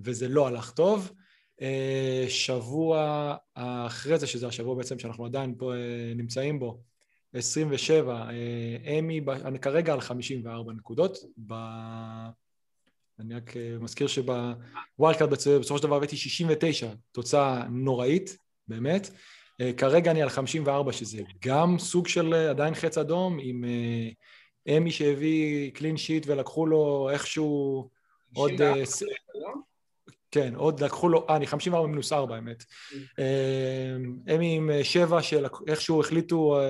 וזה 0.00 0.28
לא 0.28 0.46
הלך 0.46 0.70
טוב. 0.70 1.12
אה, 1.60 2.24
שבוע 2.28 3.34
אחרי 3.54 4.18
זה, 4.18 4.26
שזה 4.26 4.46
השבוע 4.46 4.74
בעצם 4.74 4.98
שאנחנו 4.98 5.24
עדיין 5.24 5.54
פה 5.58 5.72
נמצאים 6.16 6.58
בו, 6.58 6.80
27, 7.32 8.28
אמי, 8.98 9.20
אני 9.44 9.58
כרגע 9.58 9.92
על 9.92 10.00
54 10.00 10.72
נקודות, 10.72 11.18
אני 13.18 13.34
רק 13.34 13.56
אה, 13.56 13.76
מזכיר 13.80 14.06
שב 14.06 14.53
wild 14.53 15.16
card 15.18 15.30
בסופו 15.30 15.78
של 15.78 15.82
דבר 15.82 15.96
הבאתי 15.96 16.16
69, 16.16 16.90
תוצאה 17.12 17.64
נוראית, 17.68 18.38
באמת. 18.68 19.10
אה, 19.60 19.72
כרגע 19.72 20.10
אני 20.10 20.22
על 20.22 20.28
54, 20.28 20.92
שזה 20.92 21.22
גם 21.44 21.78
סוג 21.78 22.08
של 22.08 22.34
אה, 22.34 22.50
עדיין 22.50 22.74
חץ 22.74 22.98
אדום, 22.98 23.38
עם 23.40 23.64
אמי 24.68 24.90
שהביא 24.90 25.70
clean 25.72 25.96
sheet 25.96 26.26
ולקחו 26.26 26.66
לו 26.66 27.10
איכשהו 27.12 27.88
עוד... 28.34 28.52
כן, 30.30 30.54
עוד 30.54 30.80
לקחו 30.80 31.08
לו, 31.08 31.26
אה, 31.30 31.36
אני 31.36 31.46
54 31.46 31.86
מינוס 31.86 32.12
4 32.12 32.34
האמת. 32.34 32.64
אמי 34.34 34.56
עם 34.56 34.70
7 34.82 35.22
שאיכשהו 35.22 36.00
החליטו 36.00 36.60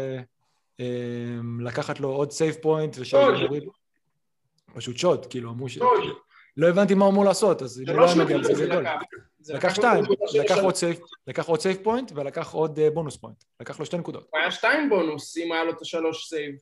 לקחת 1.61 2.01
לו 2.01 2.09
עוד 2.09 2.31
save 2.31 2.55
point 2.63 2.97
ושם 2.99 3.19
פשוט 4.75 4.97
shot, 4.97 5.27
כאילו 5.31 5.51
אמרו 5.51 5.69
ש... 5.69 5.79
לא 6.59 6.69
הבנתי 6.69 6.95
מה 6.95 7.05
הוא 7.05 7.13
אמור 7.13 7.25
לעשות, 7.25 7.63
אז 7.63 7.83
לא 7.87 8.07
היה 8.07 8.15
מגיע 8.25 8.37
לזה 8.37 8.67
גול. 8.67 8.87
לקח 9.49 9.75
שתיים, 9.75 10.05
לקח 11.27 11.47
עוד 11.47 11.61
save 11.61 11.77
point 11.83 12.13
ולקח 12.15 12.53
עוד 12.53 12.79
bonus 12.95 13.17
point. 13.17 13.45
לקח 13.61 13.81
לו 13.81 13.87
שתי 13.87 13.99
נקודות. 13.99 14.31
היה 14.35 14.51
שתיים 14.51 14.89
בונוס 14.89 15.37
אם 15.37 15.53
היה 15.53 15.65
לו 15.65 15.73
את 15.73 15.81
השלוש 15.81 16.29
save. 16.29 16.55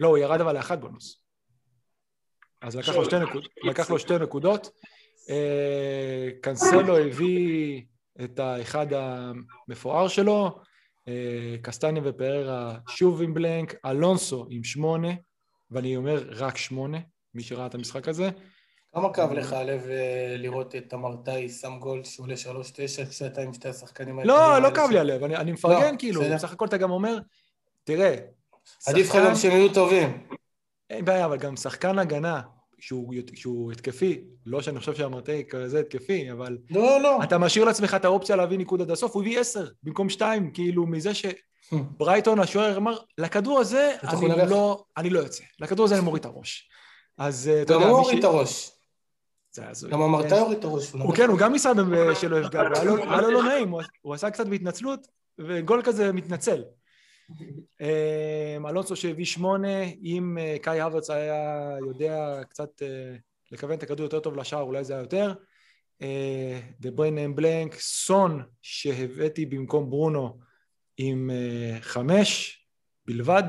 לא, 0.00 0.08
הוא 0.08 0.18
ירד 0.18 0.40
אבל 0.40 0.54
לאחד 0.54 0.80
בונוס. 0.80 1.22
אז 2.62 2.76
לקח 2.76 3.90
לו 3.90 3.98
שתי 3.98 4.18
נקודות. 4.18 4.70
אה, 5.30 6.28
קנסלו 6.40 6.98
הביא 6.98 7.82
את 8.24 8.38
האחד 8.38 8.86
המפואר 8.92 10.08
שלו, 10.08 10.58
אה, 11.08 11.56
קסטניה 11.62 12.02
ופררה 12.04 12.78
שוב 12.88 13.22
עם 13.22 13.34
בלנק, 13.34 13.74
אלונסו 13.86 14.46
עם 14.50 14.64
שמונה, 14.64 15.08
ואני 15.70 15.96
אומר 15.96 16.24
רק 16.30 16.56
שמונה, 16.56 16.98
מי 17.34 17.42
שראה 17.42 17.66
את 17.66 17.74
המשחק 17.74 18.08
הזה. 18.08 18.30
כמה 18.94 19.12
כאב 19.12 19.32
לך 19.32 19.52
הלב 19.52 19.86
אה, 19.90 20.34
לראות 20.36 20.76
את 20.76 20.94
אמרתאי 20.94 21.48
שם 21.48 21.78
גול 21.78 22.04
שעולה 22.04 22.36
שלוש 22.36 22.70
תשע 22.74 23.04
כשאתה 23.06 23.40
עם 23.40 23.52
שתי 23.52 23.68
השחקנים 23.68 24.18
האלה? 24.18 24.34
לא, 24.34 24.58
לא 24.68 24.74
כאב 24.74 24.90
לי 24.90 24.98
הלב, 24.98 25.24
אני 25.24 25.52
מפרגן 25.52 25.92
לא, 25.92 25.98
כאילו, 25.98 26.22
בסך 26.34 26.52
הכל 26.52 26.66
אתה 26.66 26.76
גם 26.76 26.90
אומר, 26.90 27.18
תראה, 27.84 28.16
עדיף 28.86 29.10
לך 29.10 29.16
גם 29.26 29.34
שהם 29.34 29.52
יהיו 29.52 29.74
טובים. 29.74 30.26
אין 30.90 31.04
בעיה, 31.04 31.24
אבל 31.24 31.36
גם 31.36 31.56
שחקן 31.56 31.98
הגנה, 31.98 32.40
שהוא, 32.78 33.14
שהוא 33.34 33.72
התקפי, 33.72 34.24
לא 34.46 34.62
שאני 34.62 34.78
חושב 34.78 34.94
שהמרטי 34.94 35.44
כזה 35.48 35.80
התקפי, 35.80 36.32
אבל... 36.32 36.58
לא, 36.70 37.00
לא. 37.00 37.22
אתה 37.22 37.38
משאיר 37.38 37.64
לעצמך 37.64 37.94
את 37.94 38.04
האופציה 38.04 38.36
להביא 38.36 38.58
ניקוד 38.58 38.80
עד 38.80 38.90
הסוף, 38.90 39.14
הוא 39.14 39.22
הביא 39.22 39.40
עשר 39.40 39.66
במקום 39.82 40.08
שתיים, 40.08 40.50
כאילו 40.50 40.86
מזה 40.86 41.10
שברייטון 41.14 42.40
השוער 42.40 42.76
אמר, 42.76 42.96
לכדור 43.18 43.60
הזה 43.60 43.96
אני 44.02 44.50
לא, 44.50 44.84
אני 44.96 45.10
לא 45.10 45.18
יוצא, 45.18 45.44
לכדור 45.60 45.84
הזה 45.84 45.94
אני 45.94 46.04
מוריד 46.04 46.20
את 46.20 46.26
הראש. 46.26 46.68
אז 47.18 47.50
אתה 47.62 47.72
יודע... 47.72 47.84
גם 47.84 47.90
הוא 47.90 47.98
הוריד 47.98 48.18
את 48.18 48.24
הראש. 48.24 48.77
זה 49.52 49.68
הזוי. 49.68 49.90
גם 49.90 50.00
המרתאי 50.02 50.38
הוריד 50.38 50.58
את 50.58 50.64
הראש. 50.64 50.92
הוא 50.92 51.14
כן, 51.14 51.28
הוא 51.28 51.38
גם 51.38 51.52
ניסה 51.52 51.72
שלא 52.20 52.36
יפגע, 52.36 52.60
היה 52.80 53.20
לו 53.20 53.30
לא 53.30 53.42
נעים, 53.42 53.70
הוא- 54.02 54.14
עשה 54.14 54.30
קצת 54.30 54.46
בהתנצלות, 54.46 55.06
וגול 55.38 55.82
כזה 55.84 56.12
מתנצל. 56.12 56.62
אה, 57.80 58.56
אלונסו 58.68 58.96
שהביא 58.96 59.24
שמונה, 59.24 59.82
אם 60.02 60.38
אה, 60.40 60.56
קאי 60.62 60.80
הוורץ 60.80 61.10
היה 61.10 61.76
יודע 61.86 62.40
קצת 62.48 62.82
אה, 62.82 63.16
לכוון 63.52 63.72
את 63.78 63.82
הכדור 63.82 64.04
יותר 64.04 64.20
טוב 64.20 64.36
לשער, 64.36 64.62
אולי 64.62 64.84
זה 64.84 64.92
היה 64.92 65.02
יותר. 65.02 65.32
דה 66.80 66.90
בריין 66.90 67.34
בלנק, 67.34 67.74
סון 67.74 68.42
שהבאתי 68.62 69.46
במקום 69.46 69.90
ברונו 69.90 70.38
עם 70.96 71.30
חמש 71.80 72.60
בלבד. 73.06 73.42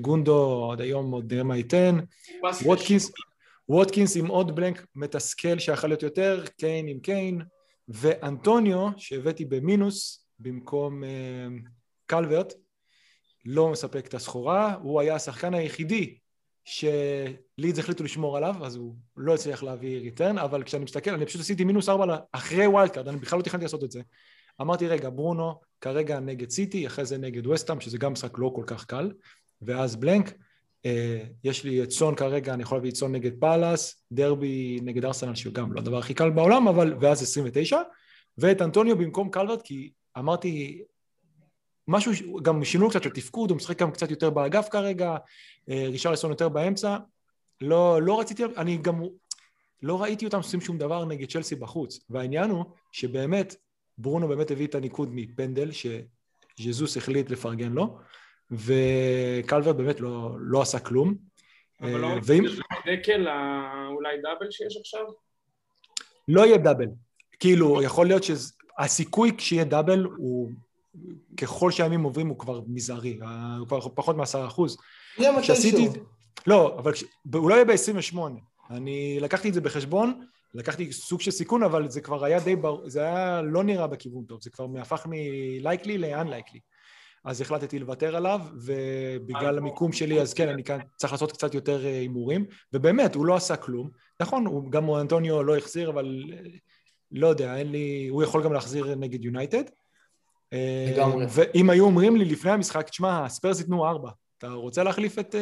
גונדו 0.00 0.68
עד 0.72 0.80
היום 0.80 1.10
עוד 1.10 1.32
נראה 1.32 1.44
מה 1.44 1.56
ייתן. 1.56 1.98
ווטקינס, 2.64 3.12
ווטקינס 3.68 4.16
עם 4.16 4.26
עוד 4.26 4.56
blank 4.56 4.86
מתסכל 4.94 5.58
שיכול 5.58 5.90
להיות 5.90 6.02
יותר, 6.02 6.44
קיין 6.58 6.88
עם 6.88 7.00
קיין, 7.00 7.42
ואנטוניו 7.88 8.88
שהבאתי 8.96 9.44
במינוס 9.44 10.26
במקום 10.38 11.04
אה, 11.04 11.08
קלברט, 12.06 12.52
לא 13.44 13.70
מספק 13.70 14.06
את 14.06 14.14
הסחורה, 14.14 14.74
הוא 14.74 15.00
היה 15.00 15.14
השחקן 15.14 15.54
היחידי 15.54 16.18
שלידס 16.64 17.78
החליטו 17.78 18.04
לשמור 18.04 18.36
עליו, 18.36 18.54
אז 18.64 18.76
הוא 18.76 18.94
לא 19.16 19.34
הצליח 19.34 19.62
להביא 19.62 20.00
return, 20.00 20.38
אבל 20.38 20.62
כשאני 20.62 20.84
מסתכל, 20.84 21.10
אני 21.10 21.26
פשוט 21.26 21.40
עשיתי 21.40 21.64
מינוס 21.64 21.88
ארבע 21.88 22.16
אחרי 22.32 22.66
wild 22.66 22.90
card, 22.90 23.08
אני 23.08 23.16
בכלל 23.16 23.38
לא 23.38 23.44
תכננתי 23.44 23.64
לעשות 23.64 23.84
את 23.84 23.90
זה. 23.90 24.02
אמרתי, 24.60 24.88
רגע, 24.88 25.10
ברונו 25.10 25.60
כרגע 25.80 26.20
נגד 26.20 26.50
סיטי, 26.50 26.86
אחרי 26.86 27.04
זה 27.04 27.18
נגד 27.18 27.46
וסטאם, 27.46 27.80
שזה 27.80 27.98
גם 27.98 28.12
משחק 28.12 28.38
לא 28.38 28.52
כל 28.54 28.64
כך 28.66 28.84
קל, 28.84 29.12
ואז 29.62 29.96
בלנק, 29.96 30.32
יש 31.44 31.64
לי 31.64 31.82
את 31.82 31.90
סון 31.90 32.14
כרגע, 32.14 32.54
אני 32.54 32.62
יכול 32.62 32.78
להביא 32.78 32.90
את 32.90 32.96
סון 32.96 33.12
נגד 33.12 33.40
פאלאס, 33.40 34.04
דרבי 34.12 34.78
נגד 34.82 35.04
ארסנל, 35.04 35.34
שהוא 35.34 35.54
גם 35.54 35.72
לא 35.72 35.80
הדבר 35.80 35.98
הכי 35.98 36.14
קל 36.14 36.30
בעולם, 36.30 36.68
אבל, 36.68 36.94
ואז 37.00 37.22
29, 37.22 37.80
ואת 38.38 38.62
אנטוניו 38.62 38.98
במקום 38.98 39.30
קלברט, 39.30 39.62
כי 39.62 39.90
אמרתי, 40.18 40.82
משהו, 41.88 42.12
גם 42.42 42.64
שינו 42.64 42.88
קצת 42.88 43.06
את 43.06 43.06
התפקוד, 43.06 43.50
הוא 43.50 43.56
משחק 43.56 43.78
גם 43.78 43.90
קצת 43.90 44.10
יותר 44.10 44.30
באגף 44.30 44.68
כרגע, 44.68 45.16
אה, 45.70 45.84
רישרלסון 45.88 46.30
יותר 46.30 46.48
באמצע, 46.48 46.96
לא, 47.60 48.02
לא 48.02 48.20
רציתי, 48.20 48.44
אני 48.56 48.76
גם 48.76 49.02
לא 49.82 50.02
ראיתי 50.02 50.24
אותם 50.24 50.36
עושים 50.36 50.60
שום 50.60 50.78
דבר 50.78 51.04
נגד 51.04 51.30
צ'לסי 51.30 51.54
בחוץ, 51.54 52.00
והעניין 52.10 52.50
הוא 52.50 52.64
שבאמת, 52.92 53.56
ברונו 53.98 54.28
באמת 54.28 54.50
הביא 54.50 54.66
את 54.66 54.74
הניקוד 54.74 55.08
מפנדל, 55.12 55.70
שז'זוס 55.72 56.96
החליט 56.96 57.30
לפרגן 57.30 57.72
לו, 57.72 57.98
וקלברט 58.50 59.76
באמת 59.76 60.00
לא, 60.00 60.30
לא 60.40 60.62
עשה 60.62 60.78
כלום. 60.78 61.14
אבל 61.80 61.90
לא 62.00 62.06
אה, 62.06 62.14
רק 62.16 62.22
ואם 62.26 62.44
דקל, 62.92 63.28
ה- 63.28 63.88
אולי 63.94 64.16
דאבל 64.22 64.50
שיש 64.50 64.76
עכשיו? 64.76 65.04
לא 66.28 66.46
יהיה 66.46 66.58
דאבל, 66.58 66.86
כאילו 67.40 67.82
יכול 67.82 68.06
להיות 68.06 68.22
שהסיכוי 68.24 69.32
כשיהיה 69.38 69.64
דאבל 69.64 70.04
הוא 70.16 70.50
ככל 71.36 71.70
שהימים 71.70 72.02
עוברים 72.02 72.28
הוא 72.28 72.38
כבר 72.38 72.60
מזערי, 72.68 73.18
אה, 73.22 73.56
הוא 73.58 73.66
כבר 73.66 73.80
פחות 73.94 74.16
מעשרה 74.16 74.46
אחוז. 74.46 74.76
יהיה 75.18 75.40
כשעשיתי, 75.42 75.84
מתישהו. 75.88 76.04
לא, 76.46 76.78
אבל 76.78 76.92
כש- 76.92 77.04
הוא 77.34 77.50
לא 77.50 77.54
יהיה 77.54 77.64
ב-28, 77.64 78.18
אני 78.70 79.18
לקחתי 79.20 79.48
את 79.48 79.54
זה 79.54 79.60
בחשבון, 79.60 80.20
לקחתי 80.54 80.92
סוג 80.92 81.20
של 81.20 81.30
סיכון, 81.30 81.62
אבל 81.62 81.90
זה 81.90 82.00
כבר 82.00 82.24
היה 82.24 82.40
די 82.40 82.56
ברור, 82.56 82.88
זה 82.90 83.00
היה 83.02 83.42
לא 83.42 83.64
נראה 83.64 83.86
בכיוון 83.86 84.24
טוב, 84.24 84.42
זה 84.42 84.50
כבר 84.50 84.66
הפך 84.78 85.06
מ-likely 85.06 85.98
ל-unlikely. 85.98 86.58
אז 87.24 87.40
החלטתי 87.40 87.78
לוותר 87.78 88.16
עליו, 88.16 88.40
ובגלל 88.54 89.58
המיקום 89.58 89.92
שלי, 89.92 90.20
אז 90.20 90.34
כן, 90.34 90.48
אני 90.48 90.64
כאן 90.64 90.78
צריך 90.96 91.12
לעשות 91.12 91.32
קצת 91.32 91.54
יותר 91.54 91.86
אה, 91.86 91.90
הימורים, 91.90 92.46
ובאמת, 92.72 93.14
הוא 93.14 93.26
לא 93.26 93.36
עשה 93.36 93.56
כלום. 93.56 93.90
נכון, 94.20 94.46
הוא, 94.46 94.70
גם 94.70 94.94
אנטוניו 94.94 95.42
לא 95.42 95.56
החזיר, 95.56 95.90
אבל 95.90 96.24
אה, 96.32 96.38
לא 97.12 97.26
יודע, 97.26 97.56
אין 97.56 97.72
לי, 97.72 98.08
הוא 98.08 98.22
יכול 98.22 98.44
גם 98.44 98.52
להחזיר 98.52 98.94
נגד 98.94 99.24
יונייטד. 99.24 99.62
אה, 100.52 100.92
לגמרי. 100.94 101.26
ואם 101.30 101.70
היו 101.70 101.84
אומרים 101.84 102.16
לי 102.16 102.24
לפני 102.24 102.50
המשחק, 102.50 102.88
תשמע, 102.88 103.24
הספיירס 103.24 103.60
ייתנו 103.60 103.86
ארבע, 103.86 104.10
אתה 104.38 104.48
רוצה 104.48 104.82
להחליף 104.82 105.18
את 105.18 105.34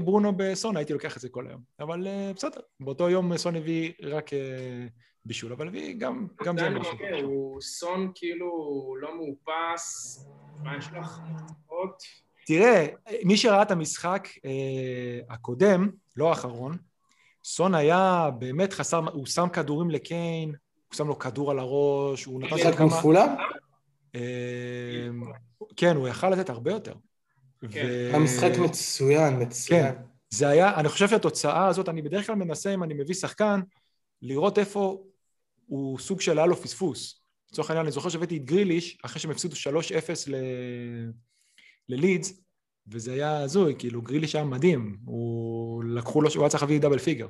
ברונו 0.00 0.32
בסון? 0.36 0.76
הייתי 0.76 0.92
לוקח 0.92 1.16
את 1.16 1.20
זה 1.20 1.28
כל 1.28 1.46
היום. 1.46 1.60
אבל 1.80 2.06
בסדר, 2.36 2.60
באותו 2.80 3.10
יום 3.10 3.36
סון 3.36 3.56
הביא 3.56 3.92
רק 4.02 4.30
בישול, 5.28 5.52
אבל 5.52 5.68
הביא 5.68 5.94
גם, 5.98 6.26
גם 6.44 6.58
זה 6.58 6.70
משהו. 6.70 6.98
כן, 6.98 7.24
הוא 7.24 7.60
סון 7.60 8.12
כאילו 8.14 8.48
לא 9.00 9.16
מאופס, 9.16 10.26
מה 10.62 10.76
יש 10.76 10.86
לך? 10.98 11.20
עוד? 11.66 11.90
תראה, 12.46 12.86
מי 13.24 13.36
שראה 13.36 13.62
את 13.62 13.70
המשחק 13.70 14.28
אה, 14.44 15.20
הקודם, 15.30 15.90
לא 16.16 16.28
האחרון, 16.28 16.76
סון 17.44 17.74
היה 17.74 18.30
באמת 18.38 18.72
חסר, 18.72 19.00
הוא 19.12 19.26
שם 19.26 19.48
כדורים 19.52 19.90
לקיין, 19.90 20.48
הוא 20.88 20.96
שם 20.96 21.08
לו 21.08 21.18
כדור 21.18 21.50
על 21.50 21.58
הראש, 21.58 22.24
הוא 22.24 22.40
נתן 22.40 22.48
שם 22.48 22.56
משחק 22.56 22.78
כמה... 22.78 22.86
מפולה? 22.86 23.34
אה, 24.14 25.08
כן, 25.76 25.96
הוא 25.96 26.08
יכל 26.08 26.30
לתת 26.30 26.50
הרבה 26.50 26.70
יותר. 26.70 26.94
כן. 27.60 27.86
ו- 27.86 28.08
היה 28.08 28.18
משחק 28.18 28.50
מצוין, 28.64 29.42
מצוין. 29.42 29.94
כן. 29.94 30.02
זה 30.30 30.48
היה, 30.48 30.74
אני 30.76 30.88
חושב 30.88 31.08
שהתוצאה 31.08 31.66
הזאת, 31.66 31.88
אני 31.88 32.02
בדרך 32.02 32.26
כלל 32.26 32.34
מנסה, 32.34 32.74
אם 32.74 32.82
אני 32.82 32.94
מביא 32.94 33.14
שחקן, 33.14 33.60
לראות 34.22 34.58
איפה 34.58 35.02
הוא 35.68 35.98
סוג 35.98 36.20
של 36.20 36.38
היה 36.38 36.46
לו 36.46 36.56
פספוס. 36.56 37.22
לצורך 37.52 37.70
העניין, 37.70 37.86
אני 37.86 37.92
זוכר 37.92 38.08
שהבאתי 38.08 38.36
את 38.36 38.44
גריליש, 38.44 38.98
אחרי 39.04 39.20
שהם 39.20 39.30
הפסידו 39.30 39.56
3-0 39.56 39.60
ל... 40.28 40.34
ללידס, 41.88 42.40
וזה 42.86 43.12
היה 43.12 43.36
הזוי, 43.36 43.74
כאילו 43.78 44.02
גריליש 44.02 44.34
היה 44.34 44.44
מדהים, 44.44 44.98
הוא 45.04 45.84
לקחו 45.84 46.22
לו, 46.22 46.28
הוא 46.34 46.42
היה 46.42 46.50
צריך 46.50 46.62
להביא 46.62 46.80
דאבל 46.80 46.98
פיגר. 46.98 47.26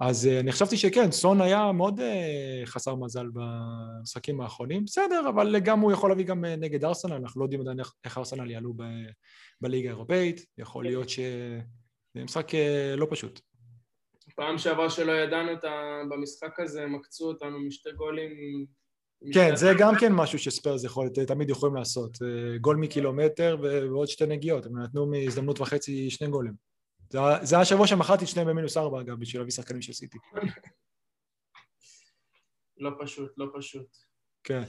אז 0.00 0.26
אה, 0.26 0.40
אני 0.40 0.52
חשבתי 0.52 0.76
שכן, 0.76 1.10
סון 1.10 1.40
היה 1.40 1.72
מאוד 1.72 2.00
אה, 2.00 2.62
חסר 2.64 2.94
מזל 2.94 3.26
במשחקים 3.32 4.40
האחרונים, 4.40 4.84
בסדר, 4.84 5.28
אבל 5.28 5.58
גם 5.58 5.80
הוא 5.80 5.92
יכול 5.92 6.10
להביא 6.10 6.24
גם 6.24 6.44
אה, 6.44 6.56
נגד 6.56 6.84
ארסנל, 6.84 7.12
אנחנו 7.12 7.40
לא 7.40 7.44
יודעים 7.44 7.60
עדיין 7.60 7.80
איך, 8.04 8.18
ארסנל 8.18 8.50
יעלו 8.50 8.74
ב, 8.76 8.82
בליגה 9.60 9.88
האירופאית, 9.88 10.46
יכול 10.58 10.84
להיות 10.84 11.08
שזה 11.08 11.62
משחק 12.16 12.54
אה, 12.54 12.94
לא 12.96 13.06
פשוט. 13.10 13.40
פעם 14.42 14.58
שעברה 14.58 14.90
שלא 14.90 15.12
ידענו 15.12 15.52
את 15.52 15.64
ה... 15.64 16.02
במשחק 16.10 16.60
הזה, 16.60 16.82
הם 16.82 16.94
עקצו 16.94 17.28
אותנו 17.28 17.60
משתי 17.60 17.92
גולים. 17.92 18.66
כן, 19.34 19.56
זה 19.56 19.72
גם 19.78 19.94
כן 20.00 20.12
משהו 20.12 20.38
שספיירס 20.38 20.84
יכול, 20.84 21.08
תמיד 21.26 21.50
יכולים 21.50 21.76
לעשות, 21.76 22.18
אה, 22.22 22.58
גול 22.58 22.76
מקילומטר 22.76 23.56
ועוד 23.62 24.08
שתי 24.08 24.26
נגיעות, 24.26 24.66
הם 24.66 24.78
נתנו 24.78 25.06
מהזדמנות 25.06 25.60
וחצי 25.60 26.10
שני 26.10 26.28
גולים. 26.28 26.52
זה 27.10 27.18
היה- 27.18 27.60
השבוע 27.60 27.86
שמכרתי 27.86 28.24
את 28.24 28.28
שניהם 28.28 28.48
במינוס 28.48 28.76
ארבע 28.76 29.00
אגב, 29.00 29.20
בשביל 29.20 29.40
להביא 29.40 29.52
שחקנים 29.52 29.82
של 29.82 29.92
סיטי. 29.92 30.18
לא 32.76 32.90
פשוט, 33.00 33.32
לא 33.36 33.46
פשוט. 33.54 33.96
כן. 34.44 34.62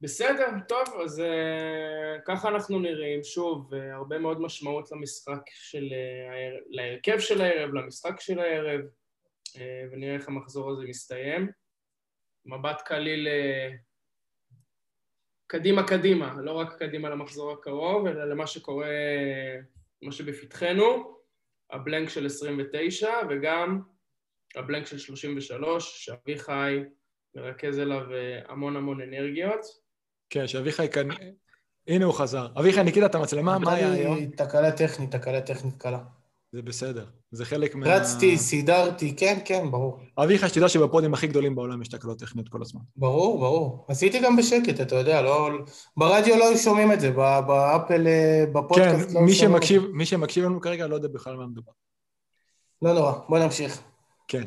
בסדר, 0.00 0.46
טוב, 0.68 1.00
אז 1.04 1.18
uh, 1.18 2.20
ככה 2.26 2.48
אנחנו 2.48 2.78
נראים. 2.78 3.24
שוב, 3.24 3.74
uh, 3.74 3.76
הרבה 3.76 4.18
מאוד 4.18 4.40
משמעות 4.40 4.92
למשחק 4.92 5.42
של... 5.46 5.84
Uh, 5.84 6.64
להרכב 6.70 7.18
של 7.18 7.40
הערב, 7.40 7.74
למשחק 7.74 8.20
של 8.20 8.38
הערב, 8.38 8.80
ונראה 9.92 10.14
איך 10.14 10.28
המחזור 10.28 10.70
הזה 10.70 10.82
מסתיים. 10.88 11.50
מבט 12.46 12.82
קליל 12.82 13.28
uh, 13.28 13.76
קדימה 15.46 15.86
קדימה, 15.86 16.34
לא 16.42 16.52
רק 16.52 16.78
קדימה 16.78 17.10
למחזור 17.10 17.52
הקרוב, 17.52 18.06
אלא 18.06 18.24
למה 18.24 18.46
שקורה, 18.46 18.86
מה 20.02 20.12
שבפתחנו, 20.12 21.16
הבלנק 21.70 22.08
של 22.08 22.26
29 22.26 23.10
וגם 23.30 23.82
הבלנק 24.56 24.86
של 24.86 24.98
33, 24.98 26.04
שאביחי 26.04 26.82
מרכז 27.34 27.78
אליו 27.78 28.12
אה, 28.12 28.40
המון 28.48 28.76
המון 28.76 29.00
אנרגיות. 29.00 29.60
כן, 30.30 30.46
שאביחי 30.46 30.88
כאן... 30.88 31.08
הנה 31.88 32.04
הוא 32.04 32.14
חזר. 32.14 32.46
אביחי, 32.58 32.82
ניקית 32.82 33.04
את 33.04 33.14
המצלמה, 33.14 33.58
מה 33.58 33.74
היה 33.74 33.92
היום? 33.92 34.30
תקלה 34.30 34.72
טכנית, 34.72 35.10
תקלה 35.10 35.40
טכנית 35.40 35.74
קלה. 35.78 35.98
זה 36.52 36.62
בסדר. 36.62 37.06
זה 37.30 37.44
חלק 37.44 37.74
מה... 37.74 37.86
רצתי, 37.96 38.38
סידרתי, 38.38 39.16
כן, 39.16 39.38
כן, 39.44 39.70
ברור. 39.70 39.98
אביחי, 40.18 40.48
שתדע 40.48 40.68
שבפודים 40.68 41.14
הכי 41.14 41.26
גדולים 41.26 41.54
בעולם 41.54 41.82
יש 41.82 41.88
תקלות 41.88 42.18
טכניות 42.18 42.48
כל 42.48 42.62
הזמן. 42.62 42.80
ברור, 42.96 43.38
ברור. 43.38 43.86
עשיתי 43.88 44.20
גם 44.20 44.36
בשקט, 44.36 44.80
אתה 44.80 44.96
יודע, 44.96 45.22
לא... 45.22 45.50
ברדיו 45.96 46.36
לא 46.36 46.56
שומעים 46.56 46.92
את 46.92 47.00
זה, 47.00 47.10
באפל, 47.10 48.06
אה, 48.06 48.44
כן, 48.46 48.52
בפודקאסט 48.52 49.12
לא 49.12 49.18
היו 49.18 49.26
מי 49.26 49.32
שומעים 49.34 49.62
שמקשיב, 49.62 49.82
מי 49.92 50.06
שמקשיב 50.06 50.44
לנו 50.44 50.60
כרגע 50.60 50.86
לא 50.86 50.94
יודע 50.94 51.08
בכלל 51.08 51.36
מה 51.36 51.46
מדובר. 51.46 51.72
לא 52.82 52.94
נורא, 52.94 53.12
בוא 53.28 53.38
נמשיך. 53.38 53.82
כן. 54.28 54.44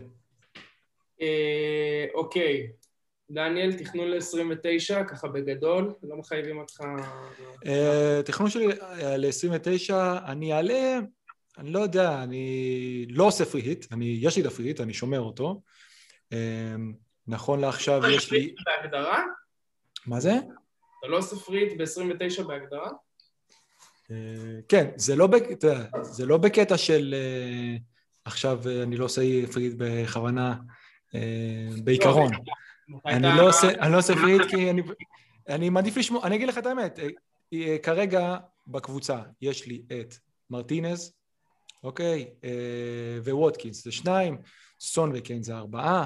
אה, 1.22 2.06
אוקיי, 2.14 2.68
דניאל, 3.32 3.74
תכנון 3.74 4.08
ל-29, 4.08 5.04
ככה 5.04 5.28
בגדול, 5.28 5.94
לא 6.04 6.18
מחייבים 6.18 6.60
אותך... 6.60 6.82
אה, 7.66 8.22
תכנון 8.26 8.50
שלי 8.50 8.68
ל-29, 9.18 9.94
אני 10.26 10.54
אעלה, 10.54 11.00
אני 11.58 11.72
לא 11.72 11.80
יודע, 11.80 12.24
אני 12.24 13.06
לא 13.10 13.24
עושה 13.24 13.46
פרי 13.46 13.62
היט, 13.62 13.86
אני, 13.94 14.18
יש 14.22 14.36
לי 14.36 14.42
את 14.42 14.48
הפרי 14.48 14.66
היט, 14.66 14.82
אני 14.82 14.94
שומר 14.94 15.20
אותו. 15.20 15.62
אמ, 16.32 16.94
נכון 17.28 17.60
לעכשיו 17.60 18.02
יש 18.10 18.32
לי... 18.32 18.56
בהגדרה? 18.66 19.24
מה 20.08 20.20
זה? 20.20 20.34
אתה 21.00 21.08
לא 21.08 21.18
עושה 21.18 21.36
free 21.36 21.58
hit 21.58 21.74
ב-29 21.78 22.44
בהגדרה? 22.44 22.90
אה, 24.12 24.16
כן, 24.70 24.90
זה 24.96 25.16
לא, 25.16 25.28
בק... 25.28 25.44
זה 26.02 26.26
לא 26.26 26.38
בקטע 26.38 26.78
של 26.78 27.16
אה, 27.18 27.78
עכשיו 28.26 28.60
אה, 28.68 28.84
אני 28.84 28.98
לא 28.98 29.06
עושה 29.06 29.22
free 29.54 29.65
hit 29.65 29.74
בכוונה, 29.78 30.56
בעיקרון. 31.84 32.32
אני 33.06 33.38
לא 33.38 33.50
עושה, 33.50 33.68
אני 33.68 33.92
לא 33.92 33.98
עושה 33.98 34.14
free 34.14 34.30
hit 34.30 34.42
כי 34.50 34.70
אני, 34.70 34.82
אני 35.50 35.70
מעדיף 35.70 35.98
לשמור, 35.98 36.24
אני 36.24 36.36
אגיד 36.36 36.48
לך 36.48 36.58
את 36.58 36.66
האמת, 36.66 37.00
כרגע 37.84 38.38
בקבוצה 38.68 39.20
יש 39.42 39.68
לי 39.68 39.82
את 39.88 40.16
מרטינז, 40.50 41.14
אוקיי, 41.86 42.26
וווטקינס 43.24 43.84
זה 43.84 43.92
שניים, 43.92 44.38
סון 44.80 45.12
וקיין 45.14 45.44
זה 45.44 45.56
ארבעה, 45.56 46.06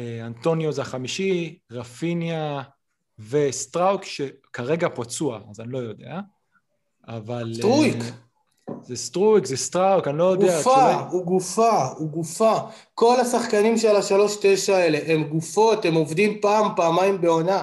אנטוניו 0.00 0.72
זה 0.72 0.82
החמישי, 0.82 1.58
רפיניה 1.70 2.62
וסטראוק 3.30 4.04
שכרגע 4.04 4.88
פצוע, 4.94 5.40
אז 5.50 5.60
אני 5.60 5.72
לא 5.72 5.78
יודע, 5.78 6.20
אבל... 7.08 7.52
סטרויק. 7.54 7.96
זה 8.82 8.96
סטרויק, 8.96 9.46
זה 9.46 9.56
סטראוק, 9.56 10.08
אני 10.08 10.18
לא 10.18 10.24
יודע. 10.24 10.56
גופה, 10.56 10.70
כשאולי... 10.70 10.94
הוא 11.10 11.24
גופה, 11.24 11.84
הוא 11.98 12.08
גופה. 12.08 12.58
כל 12.94 13.20
השחקנים 13.20 13.78
של 13.78 13.96
השלוש 13.96 14.36
תשע 14.42 14.76
האלה 14.76 14.98
הם 15.06 15.24
גופות, 15.24 15.84
הם 15.84 15.94
עובדים 15.94 16.40
פעם, 16.40 16.66
פעמיים 16.76 17.20
בעונה. 17.20 17.62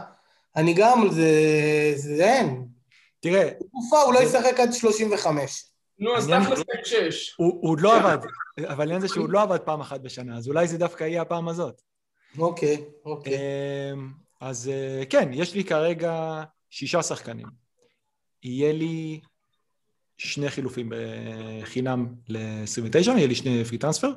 אני 0.56 0.74
גם, 0.74 1.08
זה... 1.12 1.32
זה 1.96 2.24
אין. 2.24 2.66
תראה... 3.20 3.50
הוא 3.60 3.70
גופה, 3.72 4.02
הוא 4.02 4.14
לא 4.14 4.20
ישחק 4.20 4.60
עד 4.60 4.74
35. 4.74 5.71
נו, 6.00 6.18
אז 6.18 6.28
תכל'ס 6.28 6.64
שש. 6.84 7.34
הוא 7.38 7.70
עוד 7.70 7.82
לא 7.82 7.96
עבד, 7.98 8.18
אבל 8.68 8.82
העניין 8.82 9.02
זה 9.02 9.08
שהוא 9.08 9.30
לא 9.30 9.42
עבד 9.42 9.60
פעם 9.60 9.82
אחת 9.82 10.02
בשנה, 10.02 10.38
אז 10.38 10.48
אולי 10.48 10.68
זה 10.68 10.78
דווקא 10.78 11.04
יהיה 11.04 11.22
הפעם 11.22 11.48
הזאת. 11.48 11.82
אוקיי, 12.38 12.84
אוקיי. 13.06 13.34
אמ, 13.34 14.10
אז 14.42 14.70
אה, 14.70 15.04
כן, 15.10 15.30
יש 15.34 15.54
לי 15.54 15.64
כרגע 15.64 16.44
שישה 16.70 17.04
שחקנים. 17.04 17.48
יהיה 18.44 18.74
לי 18.74 19.22
שני 20.18 20.50
חילופים 20.50 20.92
בחינם 20.92 22.08
ל-29, 22.30 23.12
יהיה 23.12 23.28
לי 23.28 23.36
שני 23.36 23.66
פרי 23.66 23.78
טרנספר, 23.78 24.12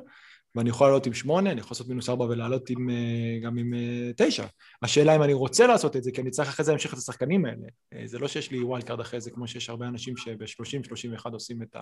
ואני 0.55 0.69
יכול 0.69 0.87
לעלות 0.87 1.05
עם 1.05 1.13
שמונה, 1.13 1.51
אני 1.51 1.59
יכול 1.59 1.71
לעשות 1.71 1.87
מינוס 1.87 2.09
ארבע 2.09 2.25
ולעלות 2.25 2.69
עם, 2.69 2.89
אה, 2.89 3.39
גם 3.41 3.57
עם 3.57 3.73
אה, 3.73 4.11
תשע. 4.17 4.45
השאלה 4.81 5.15
אם 5.15 5.23
אני 5.23 5.33
רוצה 5.33 5.67
לעשות 5.67 5.95
את 5.95 6.03
זה, 6.03 6.11
כי 6.11 6.21
אני 6.21 6.31
צריך 6.31 6.49
אחרי 6.49 6.65
זה 6.65 6.71
להמשיך 6.71 6.93
את 6.93 6.97
השחקנים 6.97 7.45
האלה. 7.45 7.67
זה 8.05 8.19
לא 8.19 8.27
שיש 8.27 8.51
לי 8.51 8.63
wild 8.63 8.83
card 8.83 8.99
אחרי 8.99 9.21
זה, 9.21 9.31
כמו 9.31 9.47
שיש 9.47 9.69
הרבה 9.69 9.87
אנשים 9.87 10.17
שב-30-31 10.17 11.29
עושים 11.31 11.61
את 11.61 11.75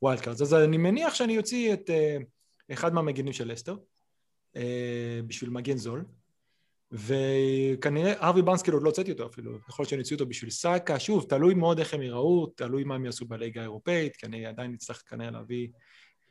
ה 0.00 0.04
wild 0.04 0.20
card. 0.20 0.42
אז 0.42 0.54
אני 0.54 0.76
מניח 0.76 1.14
שאני 1.14 1.38
אוציא 1.38 1.72
את 1.72 1.90
אחד 2.72 2.94
מהמגינים 2.94 3.32
של 3.32 3.52
לסטר, 3.52 3.76
בשביל 5.26 5.50
מגן 5.50 5.76
זול. 5.76 6.04
וכנראה 6.92 8.28
ארווי 8.28 8.42
בארנס 8.42 8.72
שעוד 8.72 8.82
לא 8.82 8.88
הוצאתי 8.88 9.12
אותו 9.12 9.26
אפילו, 9.26 9.58
יכול 9.68 9.82
להיות 9.82 9.90
שאני 9.90 10.00
אוציא 10.00 10.16
אותו 10.16 10.26
בשביל 10.26 10.50
סאקה, 10.50 10.98
שוב, 10.98 11.26
תלוי 11.28 11.54
מאוד 11.54 11.78
איך 11.78 11.94
הם 11.94 12.02
יראו, 12.02 12.46
תלוי 12.46 12.84
מה 12.84 12.94
הם 12.94 13.04
יעשו 13.04 13.24
בליגה 13.24 13.60
האירופאית, 13.60 14.16
כי 14.16 14.26
אני 14.26 14.46
עדיין 14.46 14.74
אצטרך 14.74 15.02
כנראה 15.08 15.30
להביא 15.30 15.68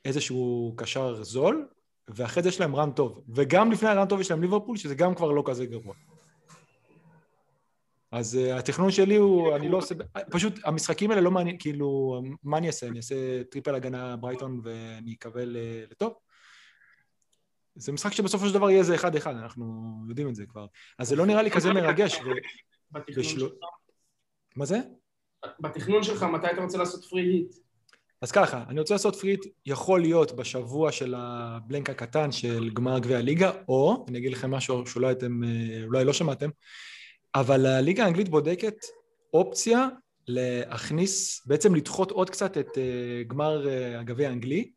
איזשהו 0.05 0.73
קשר 0.77 1.23
זול, 1.23 1.67
ואחרי 2.07 2.43
זה 2.43 2.49
יש 2.49 2.59
להם 2.59 2.75
run 2.75 2.91
טוב, 2.91 3.21
וגם 3.29 3.71
לפני 3.71 3.89
ה 3.89 3.94
run 3.94 4.07
טוב 4.07 4.21
יש 4.21 4.31
להם 4.31 4.41
ליברפול, 4.41 4.77
שזה 4.77 4.95
גם 4.95 5.15
כבר 5.15 5.31
לא 5.31 5.43
כזה 5.45 5.65
גרוע. 5.65 5.95
אז 8.11 8.39
אה, 8.41 8.53
התכנון 8.53 8.91
שלי 8.91 9.15
הוא, 9.15 9.55
אני 9.55 9.69
לא 9.69 9.77
עושה, 9.77 9.95
פשוט 10.31 10.59
המשחקים 10.63 11.11
האלה 11.11 11.21
לא 11.21 11.31
מעניין, 11.31 11.57
כאילו, 11.59 12.21
מה 12.43 12.57
אני 12.57 12.67
אעשה? 12.67 12.87
אני 12.87 12.97
אעשה 12.97 13.43
triple 13.43 13.75
הגנה 13.75 14.17
ברייטון 14.17 14.61
ואני 14.63 15.13
אקבל 15.13 15.55
אה, 15.55 15.91
לטופ? 15.91 16.13
זה 17.75 17.91
משחק 17.91 18.11
שבסופו 18.11 18.47
של 18.47 18.53
דבר 18.53 18.69
יהיה 18.69 18.79
איזה 18.79 18.95
אחד-אחד, 18.95 19.35
אנחנו 19.35 19.93
יודעים 20.09 20.29
את 20.29 20.35
זה 20.35 20.45
כבר. 20.45 20.65
אז 20.99 21.07
זה 21.07 21.15
לא 21.15 21.25
נראה 21.25 21.41
לי 21.41 21.51
כזה 21.51 21.73
מרגש. 21.73 22.19
מה 24.55 24.65
זה? 24.65 24.79
בתכנון 25.59 26.03
שלך, 26.03 26.23
מתי 26.23 26.47
אתה 26.51 26.61
רוצה 26.61 26.77
לעשות 26.77 27.05
free 27.05 27.21
hit? 27.21 27.55
אז 28.21 28.31
ככה, 28.31 28.63
אני 28.67 28.79
רוצה 28.79 28.93
לעשות 28.93 29.15
free 29.15 29.30
hit, 29.30 29.45
יכול 29.65 30.01
להיות 30.01 30.31
בשבוע 30.31 30.91
של 30.91 31.13
ה 31.17 31.29
blank 31.29 31.89
הקטן 31.89 32.31
של 32.31 32.69
גמר 32.73 32.99
גביע 32.99 33.17
הליגה, 33.17 33.51
או, 33.67 34.05
אני 34.07 34.17
אגיד 34.17 34.31
לכם 34.31 34.51
משהו 34.51 34.87
שאולי 34.87 35.11
אתם, 35.11 35.43
אה, 35.43 35.83
אולי 35.85 36.05
לא 36.05 36.13
שמעתם, 36.13 36.49
אבל 37.35 37.65
הליגה 37.65 38.03
האנגלית 38.03 38.29
בודקת 38.29 38.75
אופציה 39.33 39.87
להכניס, 40.27 41.41
בעצם 41.45 41.75
לדחות 41.75 42.11
עוד 42.11 42.29
קצת 42.29 42.57
את 42.57 42.77
אה, 42.77 43.23
גמר 43.27 43.67
אה, 43.69 43.99
הגביע 43.99 44.29
האנגלי, 44.29 44.71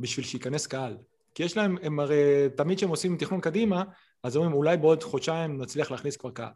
בשביל 0.00 0.26
שייכנס 0.26 0.66
קהל. 0.66 0.96
כי 1.34 1.42
יש 1.42 1.56
להם, 1.56 1.76
הם 1.82 2.00
הרי 2.00 2.48
תמיד 2.56 2.76
כשהם 2.76 2.90
עושים 2.90 3.16
תכנון 3.16 3.40
קדימה, 3.40 3.84
אז 4.22 4.36
אומרים 4.36 4.52
אולי 4.52 4.76
בעוד 4.76 5.02
חודשיים 5.02 5.62
נצליח 5.62 5.90
להכניס 5.90 6.16
כבר 6.16 6.30
קהל. 6.30 6.52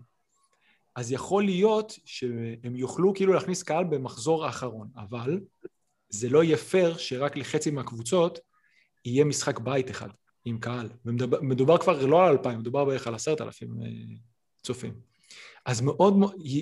אז 0.97 1.13
יכול 1.13 1.45
להיות 1.45 1.99
שהם 2.05 2.77
יוכלו 2.77 3.15
כאילו 3.15 3.33
להכניס 3.33 3.63
קהל 3.63 3.85
במחזור 3.85 4.45
האחרון, 4.45 4.89
אבל 4.97 5.41
זה 6.13 6.29
לא 6.29 6.45
יהיה 6.45 6.57
פייר 6.57 6.97
שרק 6.97 7.37
לחצי 7.37 7.71
מהקבוצות 7.71 8.39
יהיה 9.05 9.25
משחק 9.25 9.59
בית 9.59 9.91
אחד 9.91 10.09
עם 10.45 10.59
קהל. 10.59 10.89
ומדובר 11.05 11.79
כבר 11.79 12.07
לא 12.07 12.27
על 12.27 12.33
אלפיים, 12.33 12.59
מדובר 12.59 12.85
בערך 12.85 13.07
על 13.07 13.15
עשרת 13.15 13.41
אלפים 13.41 13.83
אה, 13.83 13.89
צופים. 14.63 14.93
אז 15.67 15.81
מאוד, 15.81 16.15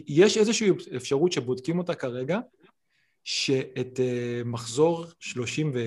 יש 0.07 0.37
איזושהי 0.37 0.71
אפשרות 0.97 1.33
שבודקים 1.33 1.79
אותה 1.79 1.95
כרגע, 1.95 2.39
שאת 3.25 4.01
אה, 4.01 4.43
מחזור 4.45 5.05
שלושים 5.19 5.71
ו... 5.75 5.79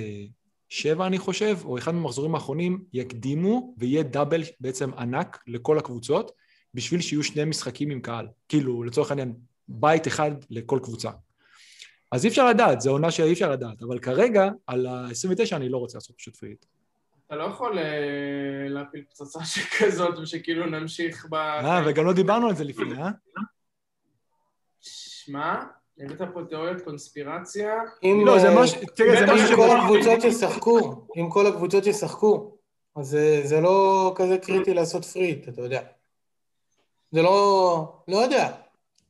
שבע 0.69 1.08
אני 1.08 1.19
חושב, 1.19 1.58
או 1.65 1.78
אחד 1.78 1.91
מהמחזורים 1.91 2.36
האחרונים, 2.36 2.84
יקדימו 2.93 3.76
ויהיה 3.78 4.04
דאבל 4.04 4.41
בעצם 4.60 4.93
ענק 4.93 5.43
לכל 5.47 5.78
הקבוצות, 5.78 6.32
בשביל 6.73 7.02
שיהיו 7.02 7.23
שני 7.23 7.45
משחקים 7.45 7.89
עם 7.89 8.02
קהל. 8.02 8.28
כאילו, 8.49 8.84
לצורך 8.84 9.12
העניין, 9.12 9.34
בית 9.67 10.08
אחד 10.08 10.32
לכל 10.49 10.80
קבוצה. 10.84 11.10
אז 12.13 12.26
אי 12.26 12.30
אפשר 12.30 12.49
לדעת, 12.49 12.82
זו 12.82 12.91
עונה 12.91 13.12
שאי 13.12 13.34
אפשר 13.34 13.52
לדעת, 13.52 13.82
אבל 13.82 13.99
כרגע, 13.99 14.49
על 14.67 14.86
ה-29 14.86 15.56
אני 15.56 15.69
לא 15.69 15.78
רוצה 15.78 15.97
לעשות 15.97 16.17
פשוט 16.17 16.36
פריט. 16.36 16.65
אתה 17.28 17.36
לא 17.36 17.43
יכול 17.43 17.80
אה, 17.80 17.84
להפיל 18.69 19.04
פצצה 19.10 19.45
שכזאת 19.54 20.17
ושכאילו 20.17 20.65
נמשיך 20.65 21.28
ב... 21.30 21.36
אה, 21.36 21.82
וגם 21.86 22.06
לא 22.06 22.13
דיברנו 22.13 22.47
על 22.47 22.56
זה 22.56 22.63
לפני, 22.63 23.02
אה? 23.02 23.10
שמע, 24.80 25.56
הבאת 25.99 26.21
פה 26.34 26.41
תיאוריית 26.49 26.82
קונספירציה. 26.82 27.73
אם 28.04 28.23
לא, 28.26 28.39
זה 28.39 28.47
משהו, 28.56 28.82
תראה, 28.95 29.19
זה 29.19 29.34
משהו 29.34 29.47
שכל 29.47 29.78
הקבוצות 29.78 30.23
ישחקו, 30.23 31.08
אם 31.17 31.30
כל 31.30 31.47
הקבוצות 31.47 31.86
ישחקו, 31.86 32.58
אז 32.95 33.17
זה 33.43 33.62
לא 33.62 34.13
כזה 34.15 34.38
קריטי 34.38 34.73
לעשות 34.73 35.06
free 35.06 35.28
hit, 35.28 35.49
אתה 35.49 35.62
יודע. 35.62 35.82
זה 37.12 37.21
לא, 37.21 38.04
לא 38.08 38.17
יודע. 38.17 38.62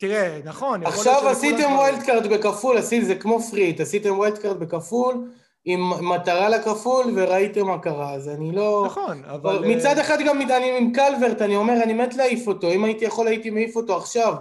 תראה, 0.04 0.40
נכון. 0.44 0.86
עכשיו 0.86 1.28
עשיתם 1.28 1.72
wild 1.72 2.04
card 2.04 2.28
בכפול, 2.28 2.82
זה 2.82 3.16
כמו 3.16 3.40
free 3.40 3.60
hit, 3.60 3.80
עשיתם 3.80 4.18
wild 4.18 4.38
card 4.38 4.60
בכפול, 4.60 5.32
עם 5.66 6.10
מטרה 6.10 6.50
לכפול, 6.50 7.06
וראיתם 7.16 7.68
מה 7.68 7.80
קרה, 7.80 8.14
אז 8.14 8.30
אני 8.30 8.52
לא... 8.52 8.84
נכון, 8.86 9.24
אבל... 9.26 9.76
מצד 9.76 9.98
אחד 9.98 10.18
גם 10.26 10.42
אני 10.42 10.78
עם 10.78 10.94
קלברט, 10.94 11.42
אני 11.42 11.56
אומר, 11.56 11.84
אני 11.84 11.94
מת 11.94 12.16
להעיף 12.16 12.48
אותו, 12.48 12.72
אם 12.72 12.84
הייתי 12.84 13.06
יכול 13.06 13.28
הייתי 13.28 13.50
מעיף 13.50 13.76
אותו 13.76 13.98
עכשיו. 13.98 14.34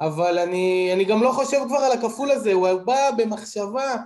אבל 0.00 0.38
אני, 0.38 0.90
אני 0.92 1.04
גם 1.04 1.22
לא 1.22 1.32
חושב 1.32 1.58
כבר 1.68 1.78
על 1.78 1.92
הכפול 1.92 2.30
הזה, 2.30 2.52
הוא 2.52 2.68
בא 2.72 3.10
במחשבה, 3.16 3.96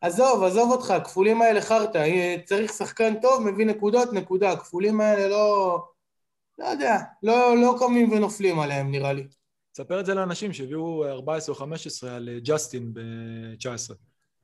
עזוב, 0.00 0.42
עזוב 0.42 0.70
אותך, 0.70 0.90
הכפולים 0.90 1.42
האלה 1.42 1.60
חרטא, 1.60 2.36
צריך 2.44 2.72
שחקן 2.72 3.14
טוב, 3.20 3.42
מביא 3.42 3.66
נקודות, 3.66 4.12
נקודה, 4.12 4.50
הכפולים 4.50 5.00
האלה 5.00 5.28
לא, 5.28 5.78
לא 6.58 6.64
יודע, 6.64 6.98
לא, 7.22 7.56
לא 7.56 7.76
קמים 7.78 8.12
ונופלים 8.12 8.60
עליהם 8.60 8.90
נראה 8.90 9.12
לי. 9.12 9.24
תספר 9.74 10.00
את 10.00 10.06
זה 10.06 10.14
לאנשים 10.14 10.52
שהביאו 10.52 11.08
14 11.08 11.54
או 11.54 11.58
15 11.58 12.16
על 12.16 12.28
ג'סטין 12.42 12.94
ב-19. 12.94 13.94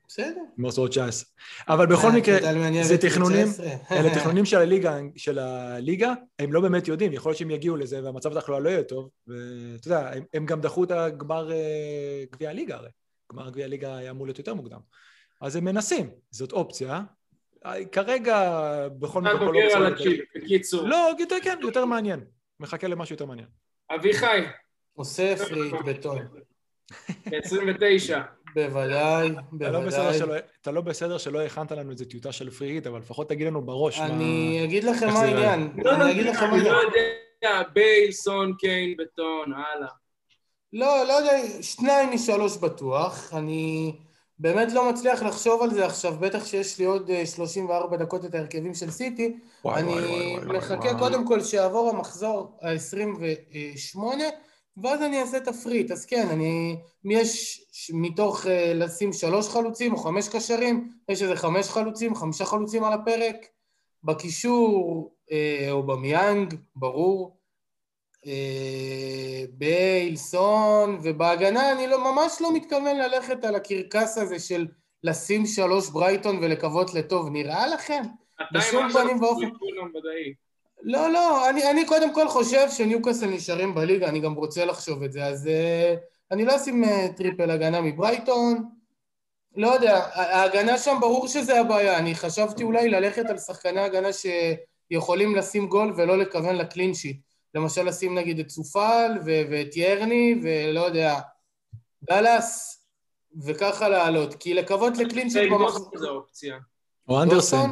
בסדר. 0.08 0.40
מחזור 0.58 0.88
19. 0.88 1.30
אבל 1.68 1.86
בכל 1.86 2.06
אה, 2.06 2.16
מקרה, 2.16 2.38
זה 2.82 2.98
תכנונים, 2.98 3.46
אלה 3.90 4.14
תכנונים 4.18 4.44
של 4.44 4.56
הליגה, 4.56 4.98
של 5.16 5.38
הליגה, 5.38 6.12
הם 6.38 6.52
לא 6.52 6.60
באמת 6.60 6.88
יודעים, 6.88 7.12
יכול 7.12 7.30
להיות 7.30 7.38
שהם 7.38 7.50
יגיעו 7.50 7.76
לזה 7.76 8.04
והמצב 8.04 8.36
התחלואה 8.36 8.60
לא 8.60 8.68
יהיה 8.68 8.82
טוב, 8.82 9.08
ואתה 9.26 9.88
יודע, 9.88 10.10
הם, 10.12 10.24
הם 10.34 10.46
גם 10.46 10.60
דחו 10.60 10.84
את 10.84 10.90
הגמר 10.90 11.52
אה, 11.52 12.24
גביע 12.32 12.50
הליגה 12.50 12.76
הרי, 12.76 12.88
גמר 13.32 13.50
גביע 13.50 13.64
הליגה 13.64 13.96
היה 13.96 14.10
אמור 14.10 14.26
להיות 14.26 14.38
יותר 14.38 14.54
מוקדם. 14.54 14.80
אז 15.40 15.56
הם 15.56 15.64
מנסים, 15.64 16.10
זאת 16.30 16.52
אופציה. 16.52 17.00
כרגע, 17.92 18.58
בכל 18.88 19.20
מקרה... 19.20 19.34
אתה 19.34 19.44
בוגר 19.44 19.76
על 19.76 19.92
הצ'יפ, 19.92 20.20
בקיצור. 20.36 20.88
לא, 20.88 21.10
יותר, 21.18 21.36
כן, 21.42 21.58
יותר 21.62 21.84
מעניין. 21.84 22.24
מחכה 22.60 22.88
למשהו 22.88 23.14
יותר 23.14 23.26
מעניין. 23.26 23.48
אביחי. 23.94 24.40
עושה 24.94 25.37
פריט 25.37 25.74
בטון. 25.87 26.18
29. 27.33 28.20
בוודאי, 28.55 29.31
בוודאי. 29.53 30.40
אתה 30.62 30.70
לא 30.70 30.81
בסדר 30.81 31.18
שלא 31.18 31.40
הכנת 31.40 31.72
לנו 31.72 31.90
איזה 31.90 32.05
טיוטה 32.05 32.33
של 32.33 32.50
פריט, 32.50 32.87
אבל 32.87 32.98
לפחות 32.98 33.29
תגיד 33.29 33.46
לנו 33.46 33.62
בראש 33.62 33.98
מה... 33.98 34.07
אני 34.07 34.61
אגיד 34.64 34.85
לכם 34.85 35.09
מה 35.09 35.20
העניין. 35.20 35.72
אני 35.87 36.12
אגיד 36.12 36.26
לכם 36.26 36.50
מה 36.50 36.57
העניין. 36.57 36.74
אני 36.74 36.74
לא 36.74 36.81
יודע, 37.42 37.62
בייל, 37.72 38.12
סון, 38.12 38.55
קיין, 38.59 38.96
בטון, 38.98 39.53
הלאה. 39.53 39.88
לא, 40.72 41.07
לא 41.09 41.12
יודע, 41.12 41.33
שניים 41.62 42.11
משלוש 42.14 42.57
בטוח. 42.57 43.35
אני 43.35 43.92
באמת 44.38 44.72
לא 44.72 44.90
מצליח 44.90 45.22
לחשוב 45.22 45.62
על 45.62 45.70
זה 45.70 45.87
עכשיו, 45.87 46.16
בטח 46.20 46.44
שיש 46.46 46.79
לי 46.79 46.85
עוד 46.85 47.11
34 47.24 47.96
אה, 47.96 48.03
דקות 48.03 48.24
את 48.24 48.35
ההרכבים 48.35 48.74
של 48.74 48.90
סיטי. 48.90 49.38
וואי, 49.64 49.83
אני 49.83 49.92
וואי, 49.92 50.37
וואי, 50.37 50.59
מחכה 50.59 50.74
וואי. 50.74 50.98
קודם 50.98 51.26
כל 51.26 51.40
שיעבור 51.40 51.90
המחזור 51.90 52.59
ה-28, 52.62 53.98
ואז 54.76 55.02
אני 55.02 55.20
אעשה 55.20 55.40
תפריט. 55.40 55.90
אז 55.90 56.06
כן, 56.06 56.28
אני... 56.30 56.76
יש 57.04 57.64
מתוך 57.92 58.44
uh, 58.44 58.48
לשים 58.74 59.12
שלוש 59.12 59.48
חלוצים 59.48 59.92
או 59.92 59.96
חמש 59.96 60.28
קשרים, 60.28 60.90
יש 61.09 61.22
איזה 61.22 61.37
חמש 61.37 61.68
חלוצים, 61.68 62.14
חמישה 62.14 62.44
חלוצים 62.44 62.85
על 62.85 62.92
הפרק. 62.92 63.37
בקישור, 64.04 65.14
uh, 65.30 65.70
או 65.70 65.83
במיאנג, 65.83 66.54
ברור. 66.76 67.40
אה, 68.26 69.44
ביילסון, 69.52 70.98
ובהגנה 71.02 71.72
אני 71.72 71.87
לא, 71.87 72.12
ממש 72.12 72.33
לא 72.40 72.54
מתכוון 72.54 72.96
ללכת 72.96 73.44
על 73.44 73.54
הקרקס 73.54 74.18
הזה 74.18 74.38
של 74.38 74.66
לשים 75.04 75.46
שלוש 75.46 75.90
ברייטון 75.90 76.38
ולקוות 76.38 76.94
לטוב. 76.94 77.28
נראה 77.28 77.66
לכם? 77.66 78.02
בשום 78.54 78.88
פנים 78.92 79.22
ואופן. 79.22 79.48
לא, 80.82 81.12
לא, 81.12 81.50
אני, 81.50 81.70
אני 81.70 81.86
קודם 81.86 82.14
כל 82.14 82.28
חושב 82.28 82.70
שניוקאסל 82.70 83.26
נשארים 83.26 83.74
בליגה, 83.74 84.08
אני 84.08 84.20
גם 84.20 84.34
רוצה 84.34 84.64
לחשוב 84.64 85.02
את 85.02 85.12
זה, 85.12 85.24
אז 85.24 85.46
אה, 85.46 85.98
אני 86.30 86.44
לא 86.44 86.56
אשים 86.56 86.84
אה, 86.84 86.88
triple 87.16 87.50
הגנה 87.50 87.80
מברייטון. 87.80 88.68
לא 89.56 89.68
יודע, 89.68 90.06
ההגנה 90.14 90.78
שם 90.78 90.96
ברור 91.00 91.28
שזה 91.28 91.60
הבעיה, 91.60 91.98
אני 91.98 92.14
חשבתי 92.14 92.62
אולי 92.62 92.88
ללכת 92.88 93.24
על 93.30 93.38
שחקני 93.38 93.80
הגנה 93.80 94.08
שיכולים 94.12 95.36
לשים 95.36 95.66
גול 95.66 95.94
ולא 95.96 96.18
לכוון 96.18 96.56
ל 96.56 96.63
clean 96.63 96.94
sheet. 96.94 97.20
למשל 97.54 97.82
לשים 97.82 98.18
נגיד 98.18 98.38
את 98.38 98.46
צופל 98.46 99.18
ואת 99.26 99.76
ירני 99.76 100.40
ולא 100.42 100.80
יודע, 100.80 101.20
גלס, 102.10 102.80
וככה 103.44 103.88
לעלות, 103.88 104.34
כי 104.34 104.54
לקוות 104.54 104.98
ל 104.98 105.03
clean 105.03 105.28
sheet 105.28 105.52
במחזור... 105.52 105.90
זה 105.98 106.08
אופציה. 106.08 106.58
או 107.08 107.22
אנדרסן. 107.22 107.70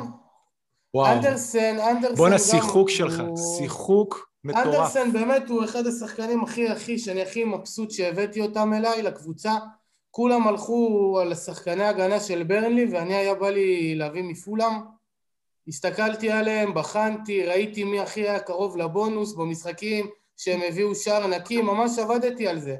וואו. 0.98 1.12
אנדרסן, 1.12 1.78
אנדרסן 1.80 2.14
בואנה 2.14 2.38
שיחוק 2.38 2.90
שלך, 2.90 3.22
שיחוק 3.58 4.30
מטורף. 4.44 4.66
אנדרסן 4.66 5.12
באמת 5.12 5.48
הוא 5.48 5.64
אחד 5.64 5.86
השחקנים 5.86 6.44
הכי 6.44 6.68
הכי, 6.68 6.98
שאני 6.98 7.22
הכי 7.22 7.44
מבסוט 7.44 7.90
שהבאתי 7.90 8.40
אותם 8.40 8.72
אליי 8.72 9.02
לקבוצה. 9.02 9.52
כולם 10.10 10.48
הלכו 10.48 11.18
על 11.22 11.34
שחקני 11.34 11.84
הגנה 11.84 12.20
של 12.20 12.42
ברנלי 12.42 12.86
ואני 12.92 13.14
היה 13.14 13.34
בא 13.34 13.50
לי 13.50 13.94
להביא 13.94 14.22
מפולם. 14.22 14.80
הסתכלתי 15.68 16.30
עליהם, 16.30 16.74
בחנתי, 16.74 17.46
ראיתי 17.46 17.84
מי 17.84 18.00
הכי 18.00 18.20
היה 18.20 18.40
קרוב 18.40 18.76
לבונוס 18.76 19.34
במשחקים 19.34 20.06
שהם 20.36 20.60
הביאו 20.68 20.94
שער 20.94 21.26
נקי, 21.26 21.62
ממש 21.62 21.98
עבדתי 21.98 22.48
על 22.48 22.60
זה. 22.60 22.76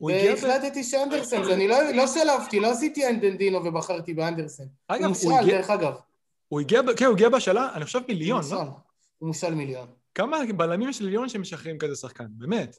והחלטתי 0.00 0.84
שאנדרסן, 0.84 1.42
אני 1.42 1.68
לא, 1.68 1.90
לא 1.90 2.06
שלפתי, 2.06 2.60
לא 2.60 2.70
עשיתי 2.70 3.08
אנדנדינו 3.08 3.64
ובחרתי 3.64 4.14
באנדרסן. 4.14 4.64
אגב, 4.88 5.02
הוא 5.02 5.08
מושל, 5.08 5.46
דרך 5.46 5.70
אגב. 5.70 5.94
הוא 6.50 6.60
הגיע, 6.60 6.80
כן, 6.96 7.04
הוא 7.04 7.14
הגיע 7.14 7.28
בשאלה, 7.28 7.68
אני 7.74 7.84
חושב 7.84 8.00
מיליון, 8.08 8.42
לא? 8.50 8.62
הוא 9.18 9.26
מושל 9.26 9.54
מיליון. 9.54 9.86
כמה 10.14 10.38
בלמים 10.56 10.88
יש 10.88 11.00
ליליון 11.00 11.28
שמשחררים 11.28 11.78
כזה 11.78 11.96
שחקן, 11.96 12.26
באמת? 12.30 12.76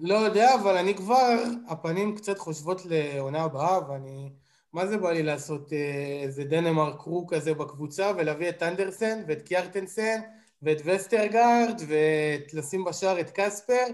לא 0.00 0.14
יודע, 0.14 0.54
אבל 0.54 0.76
אני 0.76 0.94
כבר, 0.94 1.42
הפנים 1.68 2.16
קצת 2.16 2.38
חושבות 2.38 2.82
לעונה 2.86 3.42
הבאה, 3.42 3.90
ואני... 3.90 4.30
מה 4.72 4.86
זה 4.86 4.96
בא 4.96 5.10
לי 5.10 5.22
לעשות 5.22 5.72
אה, 5.72 6.20
איזה 6.22 6.44
דנמרק 6.44 6.96
קרו 6.96 7.26
כזה 7.26 7.54
בקבוצה 7.54 8.12
ולהביא 8.16 8.48
את 8.48 8.62
אנדרסן 8.62 9.22
ואת 9.28 9.42
קיארטנסן 9.42 10.20
ואת 10.62 10.82
וסטרגרד 10.84 11.80
ולשים 11.88 12.84
בשער 12.84 13.20
את 13.20 13.30
קספר 13.34 13.84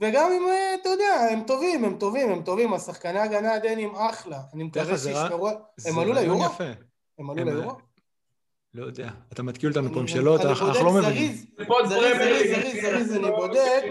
וגם 0.00 0.30
אם, 0.32 0.48
אה, 0.48 0.74
אתה 0.80 0.88
יודע, 0.88 1.28
הם 1.30 1.42
טובים, 1.46 1.84
הם 1.84 1.98
טובים, 1.98 2.30
הם 2.30 2.42
טובים, 2.42 2.74
השחקני 2.74 3.18
ההגנה 3.18 3.54
הדנים 3.54 3.94
אחלה. 3.94 4.40
אני 4.54 4.64
מקווה 4.64 4.98
שישמרו... 4.98 5.48
הם 5.86 5.98
עלו 5.98 6.12
ליורו? 6.12 6.44
הם 7.18 7.30
עלו 7.30 7.44
ליורו? 7.44 7.72
לא 8.76 8.86
יודע, 8.86 9.10
אתה 9.32 9.42
מתקיל 9.42 9.68
אותנו 9.68 9.92
פה 9.92 10.00
עם 10.00 10.06
שאלות, 10.06 10.40
אנחנו 10.40 10.66
לא 10.66 10.92
מבינים. 10.92 11.32
זריז, 11.32 11.46
זריז, 11.88 12.16
זריז, 12.50 12.82
זריז, 12.82 13.12
אני 13.12 13.30
בודק. 13.30 13.82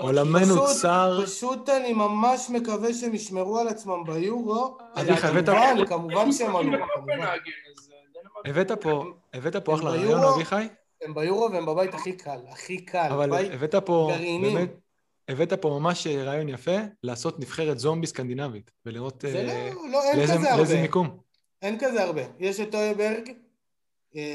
עולמנו 0.00 0.66
צר. 0.80 1.20
פשוט 1.24 1.68
אני 1.68 1.92
ממש 1.92 2.50
מקווה 2.50 2.94
שהם 2.94 3.14
ישמרו 3.14 3.58
על 3.58 3.68
עצמם 3.68 4.04
ביורו. 4.06 4.78
הבאת... 4.96 5.48
כמובן 5.88 6.32
שהם 6.32 6.56
עלו. 6.56 6.78
הבאת 9.34 9.56
פה 9.56 9.74
אחלה 9.74 9.90
רעיון, 9.90 10.24
אביחי? 10.24 10.68
הם 11.02 11.14
ביורו 11.14 11.52
והם 11.52 11.66
בבית 11.66 11.94
הכי 11.94 12.12
קל, 12.12 12.38
הכי 12.48 12.78
קל. 12.84 13.08
אבל 13.10 13.52
הבאת 13.52 13.74
פה, 13.74 14.12
באמת, 14.42 14.70
הבאת 15.28 15.52
פה 15.52 15.78
ממש 15.80 16.06
רעיון 16.06 16.48
יפה, 16.48 16.76
לעשות 17.02 17.40
נבחרת 17.40 17.78
זומבי 17.78 18.06
סקנדינבית, 18.06 18.70
ולראות 18.86 19.24
אה, 19.24 19.70
לא, 19.92 20.00
לא, 20.16 20.56
לאיזה 20.56 20.80
מיקום. 20.80 21.18
אין 21.62 21.78
כזה 21.78 22.02
הרבה. 22.02 22.22
יש 22.38 22.60
את 22.60 22.72
טויברג, 22.72 23.28
אה, 23.28 23.34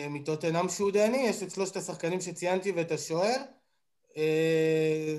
מטוטנהאם 0.10 0.70
שהוא 0.70 0.92
דני, 0.92 1.18
יש 1.18 1.44
את 1.44 1.52
שלושת 1.52 1.76
השחקנים 1.76 2.22
שציינתי 2.22 2.72
ואת 2.72 2.92
השוער. 2.92 3.38
אה, 4.18 5.18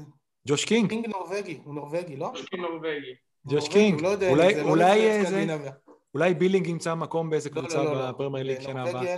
ג'וש 0.49 0.65
קינג. 0.65 0.89
קינג 0.89 1.07
נורבגי, 1.07 1.61
הוא 1.65 1.75
נורבגי, 1.75 2.17
לא? 2.17 2.33
ג'וש 2.35 2.47
קינג 2.47 2.63
נורבגי. 2.63 3.15
ג'וש 3.49 3.69
קינג, 3.69 4.01
לא 4.01 4.15
אולי, 4.29 4.55
לא 4.65 5.67
אולי 6.15 6.35
בילינג 6.35 6.67
ימצא 6.67 6.95
מקום 6.95 7.31
באיזה 7.31 7.51
לא, 7.51 7.61
קבוצה 7.61 7.85
בפרמייר 8.13 8.47
ליג 8.47 8.61
שנה 8.61 8.83
הבאה. 8.83 9.17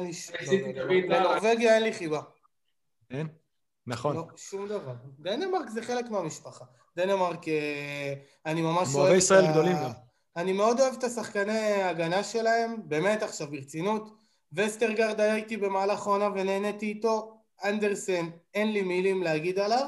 לנורבגיה 1.09 1.74
אין 1.74 1.83
לי 1.83 1.92
חיבה. 1.92 2.20
אין? 3.11 3.29
נכון. 3.87 4.16
לא, 4.16 4.27
שום 4.37 4.68
דבר. 4.68 4.94
דנמרק 5.18 5.68
זה 5.68 5.83
חלק 5.83 6.11
מהמשפחה. 6.11 6.64
דנמרק, 6.96 7.48
אה, 7.48 8.14
אני 8.46 8.62
ממש 8.62 8.88
אוהב... 8.88 8.96
אוהבי 8.96 9.16
ישראל 9.16 9.51
גדולים 9.51 9.77
גם. 9.77 9.90
אני 10.37 10.53
מאוד 10.53 10.81
אוהב 10.81 10.94
את 10.94 11.05
השחקני 11.05 11.59
ההגנה 11.59 12.22
שלהם, 12.22 12.77
באמת 12.85 13.22
עכשיו 13.22 13.51
ברצינות. 13.51 14.14
וסטרגרד 14.52 15.20
היה 15.20 15.37
איתי 15.37 15.56
במהלך 15.56 16.06
העונה 16.06 16.28
ונהניתי 16.34 16.87
איתו, 16.87 17.40
אנדרסן 17.64 18.28
אין 18.54 18.72
לי 18.72 18.82
מילים 18.82 19.22
להגיד 19.22 19.58
עליו. 19.58 19.87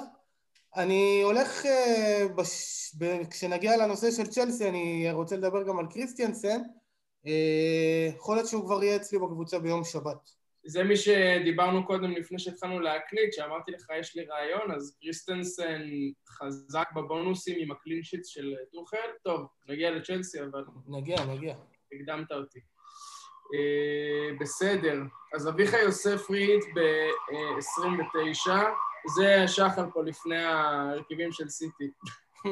אני 0.77 1.21
הולך, 1.23 1.65
uh, 1.65 2.33
בש... 2.33 2.95
ב... 2.99 3.25
כשנגיע 3.31 3.77
לנושא 3.77 4.11
של 4.11 4.27
צ'לסי 4.27 4.69
אני 4.69 5.13
רוצה 5.13 5.37
לדבר 5.37 5.63
גם 5.63 5.79
על 5.79 5.87
קריסטיאנסן, 5.87 6.61
אה, 7.27 7.29
יכול 8.17 8.37
להיות 8.37 8.49
שהוא 8.49 8.65
כבר 8.65 8.85
יהיה 8.85 8.97
אצלי 8.97 9.19
בקבוצה 9.19 9.59
ביום 9.59 9.85
שבת. 9.85 10.31
זה 10.65 10.85
מי 10.85 10.97
שדיברנו 10.97 11.87
קודם 11.87 12.11
לפני 12.11 12.39
שהתחלנו 12.39 12.81
להקליט, 12.81 13.33
שאמרתי 13.33 13.71
לך 13.71 13.87
יש 14.01 14.17
לי 14.17 14.25
רעיון, 14.25 14.71
אז 14.71 14.97
קריסטנסן 15.01 15.83
חזק 16.29 16.89
בבונוסים 16.97 17.57
עם 17.59 17.71
ה 17.71 17.76
clean 17.76 18.00
sheet 18.00 18.25
של 18.25 18.55
טוחל. 18.73 18.97
טוב, 19.23 19.47
נגיע 19.69 19.91
לצ'לסי 19.91 20.41
אבל... 20.41 20.65
נגיע, 20.89 21.25
נגיע. 21.25 21.55
הקדמת 21.93 22.33
אותי. 22.33 22.61
אה, 23.55 24.37
בסדר, 24.41 25.03
אז 25.35 25.49
אביחי 25.49 25.79
יוסף 25.81 26.31
free 26.31 26.48
hit 26.48 26.61
ב-29, 26.75 28.51
זה 29.17 29.45
שחר 29.49 29.85
פה 29.93 30.03
לפני 30.05 30.37
ההרכבים 30.37 31.33
של 31.33 31.49
סיטי. 31.49 31.91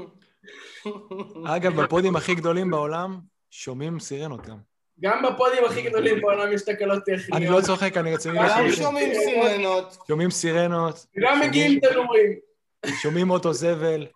אגב, 1.57 1.83
בפודים 1.83 2.17
הכי 2.17 2.35
גדולים 2.35 2.71
בעולם 2.71 3.19
שומעים 3.51 4.01
סירנות 4.01 4.47
גם. 4.47 4.59
גם 5.01 5.23
בפודים 5.23 5.65
הכי 5.65 5.83
גדולים 5.83 6.21
בעולם 6.21 6.53
יש 6.53 6.63
תקלות 6.63 7.03
טכניות. 7.05 7.33
אני 7.33 7.47
לא 7.47 7.61
צוחק, 7.61 7.97
אני 7.97 8.15
רציני. 8.15 8.39
גם 8.39 8.71
שומעים 8.73 9.13
סירנות. 9.15 9.97
שומעים 10.09 10.31
סירנות. 10.31 11.07
גם 11.19 11.41
מגיעים 11.41 11.81
תנורים. 11.81 12.39
שומעים 13.03 13.31
אוטו 13.31 13.53
זבל, 13.53 14.07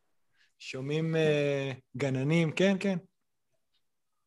שומעים 0.59 1.16
אה, 1.16 1.73
גננים, 1.97 2.51
כן, 2.51 2.77
כן. 2.81 2.99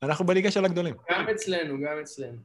אנחנו 0.04 0.26
בליגה 0.26 0.52
של 0.52 0.66
הגדולים. 0.66 0.96
גם 1.12 1.30
אצלנו, 1.30 1.82
גם 1.82 2.00
אצלנו. 2.02 2.38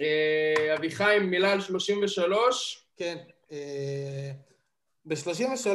אה, 0.00 0.74
אביחי, 0.78 1.18
מילה 1.18 1.52
על 1.52 1.60
33? 1.60 2.86
כן. 2.96 3.16
אה, 3.52 4.30
ב-33 5.04 5.68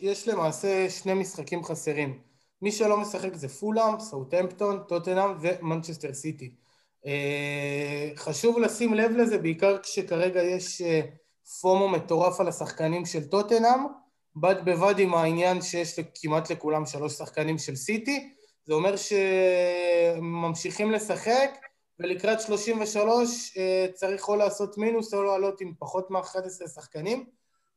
יש 0.00 0.28
למעשה 0.28 0.90
שני 0.90 1.14
משחקים 1.14 1.64
חסרים. 1.64 2.20
מי 2.62 2.72
שלא 2.72 3.00
משחק 3.00 3.34
זה 3.34 3.48
פולאם, 3.48 4.00
סאוטהמפטון, 4.00 4.82
טוטנהאם 4.88 5.30
ומנצ'סטר 5.40 6.14
סיטי. 6.14 6.54
אה, 7.06 8.10
חשוב 8.16 8.58
לשים 8.58 8.94
לב 8.94 9.10
לזה, 9.10 9.38
בעיקר 9.38 9.78
כשכרגע 9.78 10.42
יש 10.42 10.82
FOMO 11.60 11.88
מטורף 11.88 12.40
על 12.40 12.48
השחקנים 12.48 13.06
של 13.06 13.24
טוטנהאם, 13.24 13.80
בד 14.36 14.64
בבד 14.64 14.98
עם 14.98 15.14
העניין 15.14 15.62
שיש 15.62 16.00
כמעט 16.14 16.50
לכולם 16.50 16.86
שלוש 16.86 17.12
שחקנים 17.12 17.58
של 17.58 17.76
סיטי, 17.76 18.35
זה 18.66 18.74
אומר 18.74 18.94
שממשיכים 20.16 20.90
לשחק, 20.90 21.50
ולקראת 22.00 22.40
33 22.40 23.56
אה, 23.56 23.86
צריך 23.94 24.28
או 24.28 24.36
לעשות 24.36 24.78
מינוס 24.78 25.14
או 25.14 25.22
לעלות 25.22 25.60
עם 25.60 25.72
פחות 25.78 26.10
מ-11 26.10 26.68
שחקנים. 26.74 27.24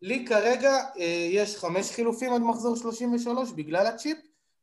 לי 0.02 0.26
כרגע 0.26 0.74
אה, 1.00 1.28
יש 1.32 1.58
חמש 1.58 1.92
חילופים 1.92 2.34
עד 2.34 2.42
מחזור 2.42 2.76
33 2.76 3.52
בגלל 3.52 3.88
הצ'יפ, 3.88 4.18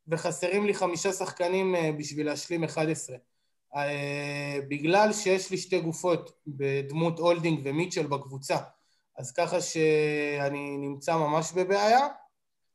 וחסרים 0.07 0.65
לי 0.65 0.73
חמישה 0.73 1.13
שחקנים 1.13 1.75
אה, 1.75 1.91
בשביל 1.97 2.25
להשלים 2.25 2.63
11. 2.63 3.17
בגלל 4.67 5.13
שיש 5.13 5.51
לי 5.51 5.57
שתי 5.57 5.79
גופות 5.79 6.31
בדמות 6.47 7.19
הולדינג 7.19 7.61
ומיטשל 7.63 8.07
בקבוצה, 8.07 8.57
אז 9.17 9.31
ככה 9.31 9.61
שאני 9.61 10.77
נמצא 10.77 11.17
ממש 11.17 11.51
בבעיה. 11.51 12.07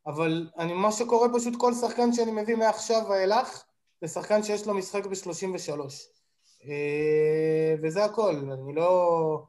אבל 0.06 0.50
אני, 0.58 0.72
מה 0.72 0.92
שקורה 0.92 1.28
פשוט 1.34 1.54
כל 1.58 1.74
שחקן 1.74 2.12
שאני 2.12 2.30
מביא 2.30 2.56
מעכשיו 2.56 3.02
ואילך 3.10 3.64
זה 4.00 4.08
שחקן 4.08 4.42
שיש 4.42 4.66
לו 4.66 4.74
משחק 4.74 5.06
ב-33 5.06 5.80
אה, 6.68 7.74
וזה 7.82 8.04
הכל. 8.04 8.36
אני 8.36 8.74
לא... 8.74 9.42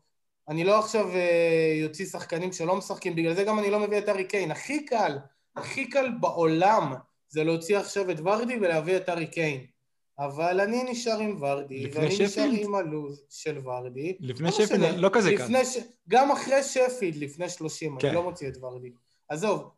אני 0.49 0.63
לא 0.63 0.79
עכשיו 0.79 1.09
אה, 1.09 1.73
יוציא 1.81 2.05
שחקנים 2.05 2.51
שלא 2.51 2.75
משחקים, 2.75 3.15
בגלל 3.15 3.33
זה 3.33 3.43
גם 3.43 3.59
אני 3.59 3.71
לא 3.71 3.79
מביא 3.79 3.97
את 3.97 4.09
ארי 4.09 4.23
קיין. 4.23 4.51
הכי 4.51 4.85
קל, 4.85 5.17
הכי 5.55 5.89
קל 5.89 6.11
בעולם 6.19 6.93
זה 7.29 7.43
להוציא 7.43 7.77
עכשיו 7.77 8.11
את 8.11 8.17
ורדי 8.19 8.55
ולהביא 8.55 8.97
את 8.97 9.09
ארי 9.09 9.27
קיין. 9.27 9.65
אבל 10.19 10.61
אני 10.61 10.83
נשאר 10.83 11.19
עם 11.19 11.37
ורדי, 11.41 11.89
ואני 11.93 12.07
נשאר 12.07 12.27
שפילד? 12.27 12.59
עם 12.59 12.75
הלו"ז 12.75 13.25
של 13.29 13.67
ורדי. 13.67 14.17
לפני 14.19 14.45
לא 14.45 14.51
שפילד. 14.51 14.97
לא 14.97 15.09
כזה 15.13 15.37
קל. 15.37 15.63
ש... 15.65 15.77
גם 16.09 16.31
אחרי 16.31 16.63
שפילד, 16.63 17.15
לפני 17.15 17.49
30, 17.49 17.97
כן. 17.99 18.07
אני 18.07 18.15
לא 18.15 18.23
מוציא 18.23 18.47
את 18.47 18.63
ורדי. 18.63 18.91
עזוב, 19.33 19.69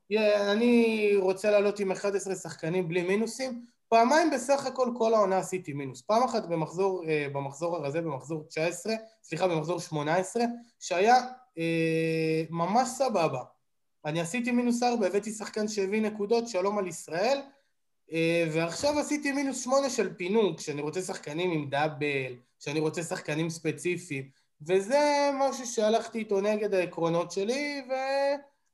אני 0.51 1.11
רוצה 1.19 1.51
לעלות 1.51 1.79
עם 1.79 1.91
11 1.91 2.35
שחקנים 2.35 2.87
בלי 2.87 3.01
מינוסים. 3.03 3.65
פעמיים 3.89 4.29
בסך 4.31 4.65
הכל 4.65 4.89
כל 4.97 5.13
העונה 5.13 5.37
עשיתי 5.37 5.73
מינוס. 5.73 6.01
פעם 6.01 6.23
אחת 6.23 6.45
במחזור, 6.45 7.03
אה, 7.07 7.27
במחזור 7.33 7.75
הרזה, 7.75 8.01
במחזור 8.01 8.43
19, 8.43 8.93
סליחה, 9.23 9.47
במחזור 9.47 9.79
18, 9.79 10.43
שהיה 10.79 11.15
אה, 11.57 12.43
ממש 12.49 12.89
סבבה. 12.89 13.43
אני 14.05 14.21
עשיתי 14.21 14.51
מינוס 14.51 14.83
4, 14.83 15.07
הבאתי 15.07 15.31
שחקן 15.31 15.67
שהביא 15.67 16.01
נקודות, 16.01 16.47
שלום 16.47 16.77
על 16.77 16.87
ישראל, 16.87 17.37
אה, 18.11 18.47
ועכשיו 18.51 18.99
עשיתי 18.99 19.31
מינוס 19.31 19.63
8 19.63 19.89
של 19.89 20.13
פינוק, 20.13 20.59
שאני 20.59 20.81
רוצה 20.81 21.01
שחקנים 21.01 21.51
עם 21.51 21.69
דאבל, 21.69 22.35
שאני 22.59 22.79
רוצה 22.79 23.03
שחקנים 23.03 23.49
ספציפיים, 23.49 24.29
וזה 24.67 25.29
משהו 25.33 25.65
שהלכתי 25.65 26.19
איתו 26.19 26.41
נגד 26.41 26.73
העקרונות 26.73 27.31
שלי, 27.31 27.81
ו... 27.89 27.93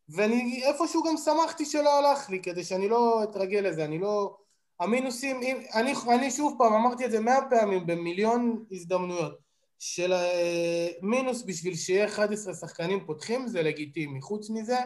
ואני 0.10 0.64
איפשהו 0.64 1.04
גם 1.04 1.18
שמחתי 1.18 1.66
שלא 1.66 2.00
הלך 2.00 2.30
לי, 2.30 2.40
כדי 2.42 2.64
שאני 2.64 2.90
לא 2.90 3.24
אתרגל 3.24 3.60
לזה, 3.60 3.86
אני 3.86 4.00
לא... 4.00 4.36
המינוסים, 4.80 5.42
אם, 5.42 5.58
אני, 5.74 5.94
אני 6.10 6.32
שוב 6.32 6.56
פעם 6.58 6.74
אמרתי 6.74 7.06
את 7.06 7.12
זה 7.12 7.20
מאה 7.20 7.40
פעמים 7.50 7.86
במיליון 7.88 8.64
הזדמנויות, 8.72 9.38
של 9.80 10.14
אה, 10.14 10.88
מינוס 11.02 11.44
בשביל 11.44 11.76
שיהיה 11.76 12.06
11 12.06 12.54
שחקנים 12.54 13.06
פותחים 13.06 13.48
זה 13.48 13.62
לגיטימי, 13.64 14.22
חוץ 14.22 14.50
מזה 14.50 14.78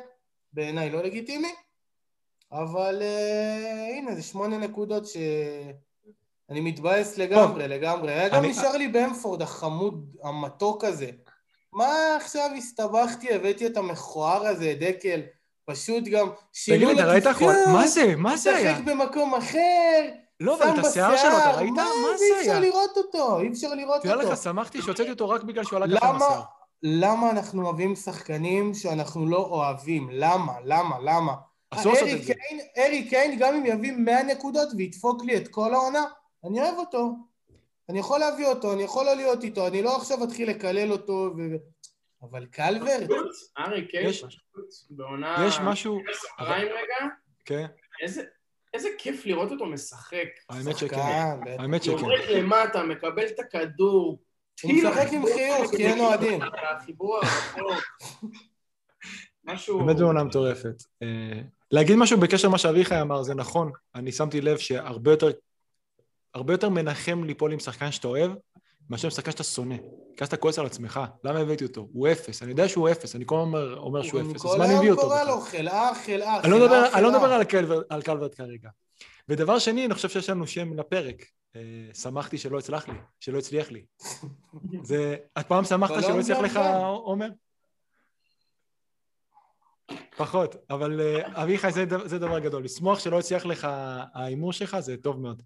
בעיניי 0.54 0.90
לא 0.90 1.04
לגיטימי, 1.04 1.54
אבל 2.52 3.02
אה, 3.02 3.88
הנה 3.98 4.16
זה 4.16 4.24
שמונה 4.24 4.58
נקודות 4.58 5.06
שאני 5.08 6.62
מתבאס 6.62 7.18
לגמרי, 7.18 7.68
לגמרי. 7.68 8.12
היה 8.14 8.30
גם 8.30 8.36
אני- 8.40 8.48
נשאר 8.50 8.78
לי 8.78 8.88
באמפורד 8.88 9.42
החמוד, 9.42 10.16
המתוק 10.24 10.84
הזה. 10.84 11.12
מה 11.76 12.16
עכשיו 12.16 12.50
הסתבכתי, 12.58 13.34
הבאתי 13.34 13.66
את 13.66 13.78
המכוער 13.78 14.48
הזה, 14.48 14.74
דקל, 14.80 15.22
פשוט 15.66 16.04
גם 16.04 16.30
תגיד 16.66 16.88
לי, 16.88 16.94
אתה 16.94 17.06
ראית 17.06 17.28
אחורה? 17.28 17.54
מה 17.74 17.88
זה? 17.88 18.16
מה 18.18 18.38
זה 18.38 18.56
היה? 18.56 18.72
משחק 18.72 18.84
במקום 18.86 19.36
אחר, 19.36 20.10
לא, 20.40 20.56
אבל 20.56 20.80
את 20.80 20.86
השיער 20.86 21.18
שלו, 21.18 21.38
אתה 21.38 21.52
ראית? 21.52 21.74
מה 21.74 21.84
זה? 22.12 22.18
זה 22.18 22.26
אי 22.26 22.40
אפשר 22.40 22.52
היה? 22.52 22.60
לראות 22.60 22.98
אותו, 22.98 23.40
אי 23.40 23.48
אפשר 23.48 23.74
לראות 23.74 24.06
אותו. 24.06 24.16
לך, 24.16 24.38
שמחתי 24.38 24.82
שהוצאתי 24.82 25.10
אותו 25.10 25.30
רק 25.30 25.44
בגלל 25.44 25.64
שהוא 25.64 25.78
עלה 25.78 26.00
ככה 26.00 26.10
עם 26.10 26.42
למה, 26.84 27.30
אנחנו 27.30 27.74
מביאים 27.74 27.96
שחקנים 27.96 28.74
שאנחנו 28.74 29.26
לא 29.26 29.38
אוהבים? 29.38 30.10
למה? 30.12 30.54
למה? 30.64 30.96
למה? 31.04 31.34
אסור 31.72 31.94
לעשות 31.94 32.10
את 32.10 32.24
זה. 32.24 32.34
ארי 32.78 33.08
קיין, 33.10 33.40
גם 33.40 33.54
אם 33.54 33.66
יביא 33.66 33.92
100 33.92 34.24
נקודות 34.24 34.70
וידפוק 34.78 35.24
לי 35.24 35.38
את 35.38 35.48
כל 35.48 35.74
העונה, 35.74 36.04
אני 36.46 36.62
אוהב 36.62 36.78
אותו. 36.78 37.12
אני 37.90 38.00
יכול 38.00 38.20
להביא 38.20 38.46
אותו, 38.48 38.74
אני 38.74 38.84
יכול 38.84 39.06
לא 39.06 39.16
להיות 39.16 39.44
איתו, 39.44 39.68
אני 39.68 39.82
לא 39.82 39.98
עכשיו 39.98 40.24
אתחיל 40.24 40.50
לקלל 40.50 40.92
אותו 40.92 41.34
ו... 41.38 41.42
אבל 42.22 42.46
קלברט, 42.46 43.10
ארי 43.58 43.88
קיין 43.88 44.10
יש- 44.10 44.26
בעונה... 44.90 45.46
יש 45.48 45.60
משהו... 45.64 46.00
פריים 46.38 46.68
רגע, 46.68 47.08
כן, 47.46 47.66
איזה- 48.02 48.24
איזה 48.74 48.90
כיף 48.98 49.26
לראות 49.26 49.52
אותו 49.52 49.66
משחק. 49.66 50.28
האמת 50.50 50.78
שכן. 50.78 50.98
האמת 51.60 51.84
שכן. 51.84 51.92
יורד 51.98 52.20
למטה, 52.30 52.84
מקבל 52.84 53.26
את 53.28 53.40
הכדור. 53.40 54.20
הוא 54.64 54.72
משחק 54.74 55.08
עם 55.14 55.24
חיוך, 55.26 55.72
כי 55.76 55.86
אין 55.88 56.00
אוהדים. 56.00 56.40
החיבור 56.78 57.18
הרחוק. 57.18 57.84
משהו... 59.44 59.80
באמת 59.86 59.98
בעונה 59.98 60.24
מטורפת. 60.24 60.84
אה, 61.04 61.42
להגיד 61.72 61.96
משהו 61.96 62.20
בקשר 62.20 62.48
למה 62.48 62.58
שאביחי 62.58 63.02
אמר, 63.02 63.24
זה 63.24 63.36
נכון. 63.36 63.72
אני 63.96 64.12
שמתי 64.12 64.42
לב 64.42 64.58
שהרבה 64.58 65.12
יותר, 65.12 65.28
הרבה 66.36 66.54
יותר 66.54 66.70
מנחם 66.70 67.24
ליפול 67.24 67.54
עם 67.54 67.60
שחקן 67.60 67.92
שאתה 67.92 68.08
אוהב, 68.08 68.32
מאשר 68.90 69.08
עם 69.08 69.12
שחקן 69.12 69.32
שאתה 69.32 69.44
שונא. 69.44 69.76
כי 70.18 70.24
אז 70.24 70.28
אתה 70.28 70.38
כועס 70.38 70.60
על 70.60 70.66
עצמך. 70.66 71.00
למה 71.24 71.40
הבאתי 71.40 71.64
אותו? 71.64 71.88
הוא 71.94 72.08
אפס. 72.08 72.44
אני 72.44 72.52
יודע 72.52 72.68
שהוא 72.68 72.90
אפס, 72.90 73.16
אני 73.16 73.24
כל 73.26 73.36
הזמן 73.36 73.48
אומר, 73.48 73.78
אומר 73.78 74.04
שהוא 74.04 74.22
אפס. 74.22 74.36
אז 74.36 74.42
כל 74.42 74.58
מה 74.58 74.66
אני 74.66 74.76
מביא 74.76 74.88
היום 74.88 74.98
אותו 74.98 75.08
קורא 75.08 75.22
בכלל? 75.22 75.36
לו 75.36 75.42
חלאה, 75.42 75.96
חלאה, 76.06 76.38
לא 76.38 76.42
חלאה, 76.42 76.94
אני 76.94 77.04
לא. 77.04 77.12
מדבר 77.12 77.34
על, 77.34 77.44
קלבר, 77.44 77.82
על 77.90 78.02
קלברט 78.02 78.36
כרגע. 78.36 78.70
ודבר 79.30 79.60
שני, 79.60 79.86
אני 79.86 79.94
חושב 79.94 80.10
שיש 80.10 80.30
לנו 80.30 80.48
שם 80.48 80.74
לפרק. 80.74 81.26
אה, 81.56 81.62
שמחתי 81.94 82.38
שלא 82.38 82.58
הצלח 82.58 82.88
לי, 82.88 82.94
שלא 83.20 83.38
הצליח 83.38 83.72
לי. 83.72 83.86
זה, 84.84 85.16
את 85.40 85.48
פעם 85.48 85.64
שמחת 85.64 85.92
אבל 85.92 86.02
שלא 86.02 86.16
לא 86.16 86.20
הצליח 86.20 86.38
לך, 86.40 86.52
מזלזל. 86.58 86.76
עומר? 87.04 87.30
פחות, 90.18 90.56
אבל 90.70 91.02
אה, 91.02 91.44
אביחי 91.44 91.72
זה 92.06 92.20
דבר 92.20 92.40
גדול. 92.40 92.64
לשמוח 92.64 93.00
שלא 93.00 93.20
הצליח 93.20 93.46
לך 93.46 93.68
ההימור 94.14 94.54
שלך 94.54 94.80
זה 94.80 94.98
טוב 94.98 95.22
מאוד. 95.22 95.42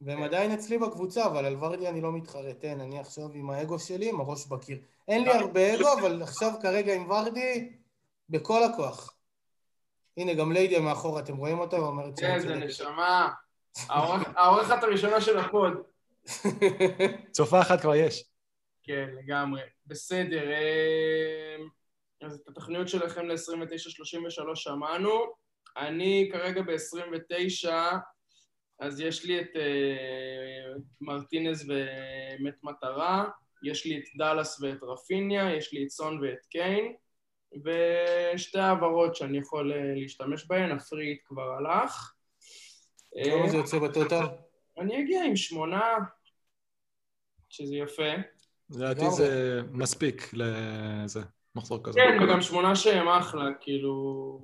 והם 0.00 0.22
עדיין 0.22 0.50
אצלי 0.50 0.78
בקבוצה, 0.78 1.26
אבל 1.26 1.44
על 1.44 1.56
ורדי 1.56 1.88
אני 1.88 2.00
לא 2.00 2.12
מתחרט, 2.12 2.64
אין, 2.64 2.80
אני 2.80 2.98
עכשיו 2.98 3.32
עם 3.34 3.50
האגו 3.50 3.78
שלי, 3.78 4.08
עם 4.08 4.20
הראש 4.20 4.46
בקיר. 4.46 4.78
אין 5.08 5.24
לי 5.24 5.32
הרבה 5.32 5.74
אגו, 5.74 5.92
אבל 6.00 6.22
עכשיו 6.22 6.52
כרגע 6.62 6.94
עם 6.94 7.10
ורדי, 7.10 7.72
בכל 8.28 8.64
הכוח. 8.64 9.14
הנה, 10.16 10.34
גם 10.34 10.52
ליידיה 10.52 10.80
מאחורה, 10.80 11.20
אתם 11.20 11.36
רואים 11.36 11.58
אותה? 11.58 11.76
ואומרת 11.76 12.18
שאני 12.18 12.34
איזה. 12.34 12.54
נשמה. 12.54 13.28
האורחת 13.88 14.82
הראשונה 14.82 15.20
של 15.20 15.38
הפוד. 15.38 15.72
צופה 17.36 17.60
אחת 17.60 17.80
כבר 17.80 17.94
יש. 17.94 18.24
כן, 18.82 19.08
לגמרי. 19.18 19.60
בסדר. 19.86 20.50
אה, 20.50 21.56
אז 22.22 22.34
את 22.34 22.48
התוכניות 22.48 22.88
שלכם 22.88 23.26
ל-29-33 23.26 24.54
שמענו. 24.54 25.10
אני 25.76 26.28
כרגע 26.32 26.62
ב-29, 26.62 27.68
אז 28.80 29.00
יש 29.00 29.24
לי 29.24 29.40
את 29.40 29.56
אה, 29.56 30.72
מרטינז 31.00 31.70
ומת 31.70 32.54
מטרה, 32.62 33.24
יש 33.62 33.86
לי 33.86 33.98
את 33.98 34.04
דאלאס 34.16 34.60
ואת 34.60 34.82
רפיניה, 34.82 35.56
יש 35.56 35.72
לי 35.72 35.84
את 35.84 35.90
סון 35.90 36.20
ואת 36.22 36.46
קיין, 36.50 36.94
ושתי 37.64 38.58
העברות 38.58 39.16
שאני 39.16 39.38
יכול 39.38 39.72
אה, 39.72 39.94
להשתמש 39.94 40.46
בהן, 40.46 40.70
הפריט 40.70 41.20
כבר 41.24 41.50
הלך. 41.50 42.12
כמה 43.24 43.44
אה, 43.44 43.48
זה 43.48 43.56
יוצא 43.56 43.78
בטוטל? 43.78 44.24
אני 44.78 45.02
אגיע 45.02 45.24
עם 45.24 45.36
שמונה, 45.36 45.82
שזה 47.48 47.76
יפה. 47.76 48.12
לדעתי. 48.70 49.10
זה 49.10 49.60
מספיק 49.72 50.30
לזה, 50.32 51.20
מחזור 51.54 51.84
כזה. 51.84 52.00
כן, 52.00 52.24
וגם 52.24 52.42
שמונה 52.42 52.76
שהם 52.76 53.08
אחלה, 53.08 53.44
כאילו... 53.60 54.40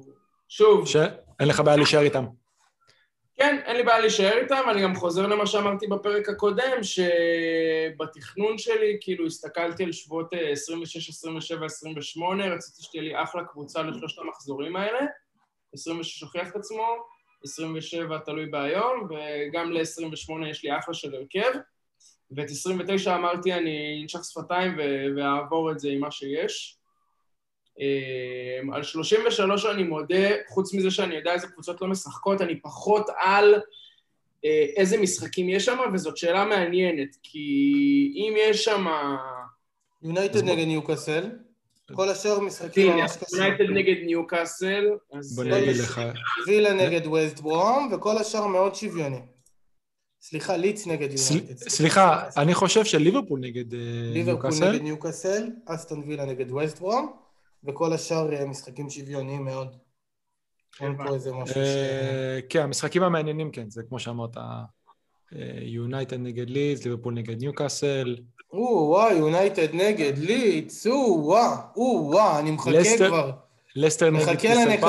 שוב, 0.49 0.89
שאין 0.89 1.49
לך 1.49 1.61
בעיה 1.61 1.77
להישאר 1.77 2.01
איתם. 2.01 2.25
כן, 3.37 3.59
אין 3.65 3.77
לי 3.77 3.83
בעיה 3.83 3.99
להישאר 3.99 4.39
איתם, 4.39 4.63
אני 4.71 4.83
גם 4.83 4.95
חוזר 4.95 5.27
למה 5.27 5.47
שאמרתי 5.47 5.87
בפרק 5.87 6.29
הקודם, 6.29 6.83
שבתכנון 6.83 8.59
שלי, 8.59 8.99
כאילו, 9.01 9.27
הסתכלתי 9.27 9.85
על 9.85 9.93
שבועות 9.93 10.35
אה, 10.35 10.51
26, 10.51 11.09
27, 11.09 11.67
28, 11.67 12.47
רציתי 12.47 12.83
שתהיה 12.83 13.03
לי 13.03 13.23
אחלה 13.23 13.45
קבוצה 13.45 13.83
לשלושת 13.83 14.19
המחזורים 14.19 14.77
האלה. 14.77 15.01
26 15.73 16.23
הוכיח 16.23 16.49
את 16.49 16.57
עצמו, 16.57 16.87
27 17.45 18.19
תלוי 18.19 18.47
בהיום, 18.47 19.09
וגם 19.11 19.73
ל-28 19.73 20.47
יש 20.47 20.65
לי 20.65 20.79
אחלה 20.79 20.95
של 20.95 21.15
הרכב. 21.15 21.59
ואת 22.31 22.51
29 22.51 23.15
אמרתי, 23.15 23.53
אני 23.53 24.01
אנשך 24.03 24.25
שפתיים 24.25 24.79
ואעבור 25.17 25.71
את 25.71 25.79
זה 25.79 25.89
עם 25.89 26.01
מה 26.01 26.11
שיש. 26.11 26.79
אמ, 27.81 28.73
על 28.73 28.83
33 28.83 29.67
אני 29.67 29.83
מודה, 29.83 30.29
חוץ 30.49 30.75
מזה 30.75 30.91
שאני 30.91 31.15
יודע 31.15 31.33
איזה 31.33 31.47
קבוצות 31.47 31.81
לא 31.83 31.89
משחקות, 31.89 32.41
אני 32.41 32.61
פחות 32.61 33.07
על 33.19 33.55
אה, 34.45 34.67
איזה 34.77 34.99
משחקים 34.99 35.49
יש 35.49 35.65
שם, 35.65 35.79
וזאת 35.93 36.17
שאלה 36.17 36.45
מעניינת, 36.45 37.17
כי 37.23 37.49
אם 38.17 38.35
יש 38.39 38.65
שם... 38.65 38.87
יונייטד 40.03 40.45
נגד 40.45 40.67
ניוקאסל, 40.67 41.31
כל 41.93 42.09
השאר 42.09 42.41
משחקים 42.41 42.93
ממש 42.93 43.17
קשים. 43.17 43.39
יונייטד 43.39 43.71
נגד 43.71 43.95
ניוקאסל, 44.07 44.85
אז... 45.13 45.37
בוא 45.37 45.45
אה, 45.45 45.59
יש- 45.59 45.81
לך. 45.81 46.01
וילה 46.47 46.73
נגד 46.73 47.07
ווסט 47.07 47.41
ברום, 47.41 47.89
וכל 47.93 48.19
השאר 48.19 48.47
מאוד 48.47 48.75
שוויוני. 48.75 49.19
סליחה, 50.23 50.57
לידס 50.57 50.87
נגד 50.87 51.09
יונייטד. 51.13 51.57
סליחה, 51.69 52.29
אני 52.37 52.55
חושב 52.55 52.85
שליברפול 52.85 53.41
נגד 53.41 53.75
אה, 53.75 53.79
ליברפול 54.13 54.51
ניוקאסל. 54.51 54.73
נגד 54.73 54.83
ניוקאסל, 54.83 55.47
אסטון 55.67 56.03
וילה 56.07 56.25
נגד 56.25 56.51
ווסט 56.51 56.79
ברום, 56.79 57.24
וכל 57.67 57.93
השאר 57.93 58.35
אה, 58.35 58.47
משחקים 58.47 58.91
שוויוניים 58.91 59.45
מאוד. 59.45 59.77
אין 60.81 60.97
פה 60.97 61.15
איזה 61.15 61.33
משהו 61.33 61.55
ש... 61.55 61.59
אה, 61.59 62.39
כן, 62.49 62.63
המשחקים 62.63 63.03
המעניינים, 63.03 63.51
כן, 63.51 63.71
זה 63.71 63.83
כמו 63.89 63.99
שאמרת, 63.99 64.37
יונייטד 65.63 66.21
נגד 66.21 66.51
לידס, 66.51 66.85
ליברפול 66.85 67.15
נגד 67.15 67.41
ניוקאסל, 67.41 68.17
או 68.55 68.87
וואי, 68.91 69.15
יונייטד 69.15 69.75
נגד 69.75 70.19
ליץ, 70.19 70.87
או 70.87 71.25
וואו, 71.25 71.57
או 71.77 72.09
וואו, 72.13 72.39
אני 72.39 72.51
מחכה 72.51 72.99
כבר. 73.09 73.31
לסטר 73.77 74.11
נגד 74.11 74.41
קריסטל 74.41 74.85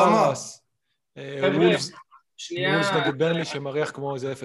אה, 1.18 1.50
וולפס 1.56 1.92
שנייה, 2.38 2.74
וולפס 2.74 2.92
נגד 2.92 3.18
ברנלי 3.20 3.46
שמריח 3.46 3.92
כמו 3.92 4.16
איזה 4.16 4.34
0-0. 4.34 4.36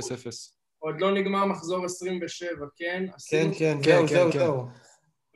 עוד 0.79 1.01
לא 1.01 1.15
נגמר 1.15 1.45
מחזור 1.45 1.85
27, 1.85 2.67
כן? 2.77 3.05
כן, 3.31 3.49
כן, 3.59 3.79
כן, 3.83 4.07
זהו, 4.07 4.09
כן, 4.09 4.15
זהו, 4.15 4.33
כן. 4.33 4.39
זהו. 4.39 4.67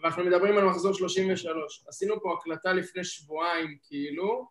ואנחנו 0.05 0.25
מדברים 0.25 0.59
על 0.59 0.65
מחזור 0.65 0.93
33. 0.93 1.85
עשינו 1.89 2.23
פה 2.23 2.37
הקלטה 2.39 2.73
לפני 2.73 3.05
שבועיים, 3.05 3.79
כאילו, 3.83 4.47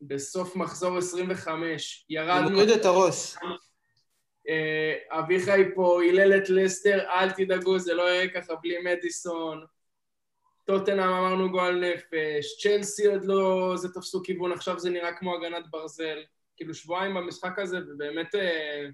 בסוף 0.00 0.56
מחזור 0.56 0.98
25. 0.98 2.06
אני 2.10 2.18
ירדנו... 2.18 2.50
מוריד 2.50 2.68
את 2.68 2.84
הראש. 2.84 3.36
אה, 4.48 5.18
אביחי 5.18 5.62
פה 5.74 6.02
הילל 6.02 6.36
את 6.36 6.50
לסטר, 6.50 7.08
אל 7.08 7.30
תדאגו, 7.30 7.78
זה 7.78 7.94
לא 7.94 8.02
יהיה 8.02 8.28
ככה 8.28 8.54
בלי 8.54 8.78
מדיסון. 8.84 9.64
טוטנאם 10.64 11.08
אמרנו 11.08 11.50
גועל 11.50 11.80
נפש, 11.80 12.62
צ'לסי 12.62 13.06
עוד 13.06 13.24
לא, 13.24 13.72
זה 13.76 13.88
תפסו 13.94 14.22
כיוון, 14.22 14.52
עכשיו 14.52 14.78
זה 14.78 14.90
נראה 14.90 15.12
כמו 15.12 15.34
הגנת 15.34 15.70
ברזל. 15.70 16.18
כאילו 16.56 16.74
שבועיים 16.74 17.14
במשחק 17.14 17.58
הזה, 17.58 17.78
ובאמת 17.88 18.34
אה, 18.34 18.86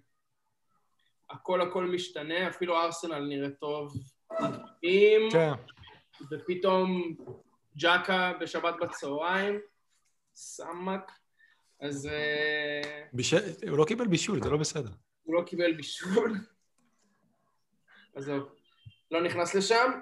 הכל 1.30 1.60
הכל 1.60 1.84
משתנה, 1.84 2.48
אפילו 2.48 2.76
ארסנל 2.76 3.26
נראה 3.28 3.50
טוב. 3.50 3.94
אם, 4.84 5.28
כן. 5.32 5.52
ופתאום 6.30 7.14
ג'קה 7.76 8.32
בשבת 8.40 8.74
בצהריים, 8.80 9.58
סמק, 10.34 11.10
אז 11.80 12.06
אה, 12.06 13.04
בישל, 13.12 13.68
הוא 13.68 13.78
לא 13.78 13.84
קיבל 13.84 14.06
בישול, 14.06 14.42
זה 14.42 14.50
לא 14.50 14.56
בסדר. 14.56 14.90
הוא 15.22 15.34
לא 15.34 15.42
קיבל 15.46 15.72
בישול. 15.72 16.36
עזוב, 18.16 18.42
לא 19.10 19.22
נכנס 19.22 19.54
לשם. 19.54 19.92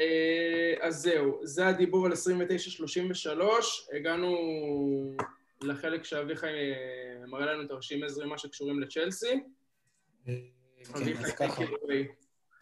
אה, 0.00 0.74
אז 0.80 0.96
זהו, 0.96 1.40
זה 1.42 1.66
הדיבור 1.66 2.06
על 2.06 2.12
29-33. 2.12 2.16
הגענו 3.96 4.36
לחלק 5.62 6.04
שאביחי 6.04 6.46
אה, 6.46 7.26
מראה 7.26 7.52
לנו 7.52 7.68
תרשימי 7.68 8.08
זרימה 8.08 8.38
שקשורים 8.38 8.80
לצ'לסי. 8.80 9.40
כן, 10.24 10.32
אז 11.18 11.32
ככה. 11.32 11.62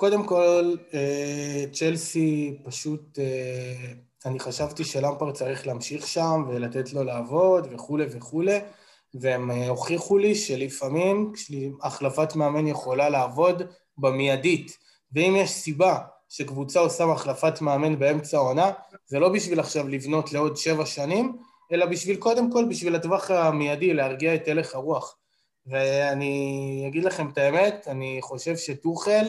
קודם 0.02 0.26
כל, 0.26 0.74
אה, 0.94 1.64
צ'לסי 1.72 2.58
פשוט, 2.64 3.18
אה, 3.18 3.92
אני 4.26 4.40
חשבתי 4.40 4.84
שלמפרד 4.84 5.34
צריך 5.34 5.66
להמשיך 5.66 6.06
שם 6.06 6.44
ולתת 6.48 6.92
לו 6.92 7.04
לעבוד 7.04 7.68
וכולי 7.70 8.04
וכולי, 8.10 8.58
והם 9.14 9.50
אה, 9.50 9.68
הוכיחו 9.68 10.18
לי 10.18 10.34
שלפעמים 10.34 11.32
החלפת 11.82 12.36
מאמן 12.36 12.66
יכולה 12.66 13.08
לעבוד 13.08 13.62
במיידית, 13.98 14.78
ואם 15.12 15.36
יש 15.36 15.50
סיבה 15.50 15.98
שקבוצה 16.28 16.80
עושה 16.80 17.04
החלפת 17.04 17.60
מאמן 17.60 17.98
באמצע 17.98 18.36
העונה, 18.36 18.70
זה 19.06 19.18
לא 19.18 19.28
בשביל 19.28 19.60
עכשיו 19.60 19.88
לבנות 19.88 20.32
לעוד 20.32 20.56
שבע 20.56 20.86
שנים, 20.86 21.36
אלא 21.72 21.86
בשביל 21.86 22.16
קודם 22.16 22.52
כל, 22.52 22.64
בשביל 22.64 22.94
הטווח 22.94 23.30
המיידי, 23.30 23.94
להרגיע 23.94 24.34
את 24.34 24.48
הלך 24.48 24.74
הרוח. 24.74 25.16
ואני 25.66 26.84
אגיד 26.88 27.04
לכם 27.04 27.28
את 27.28 27.38
האמת, 27.38 27.88
אני 27.88 28.18
חושב 28.22 28.56
שטוחל, 28.56 29.24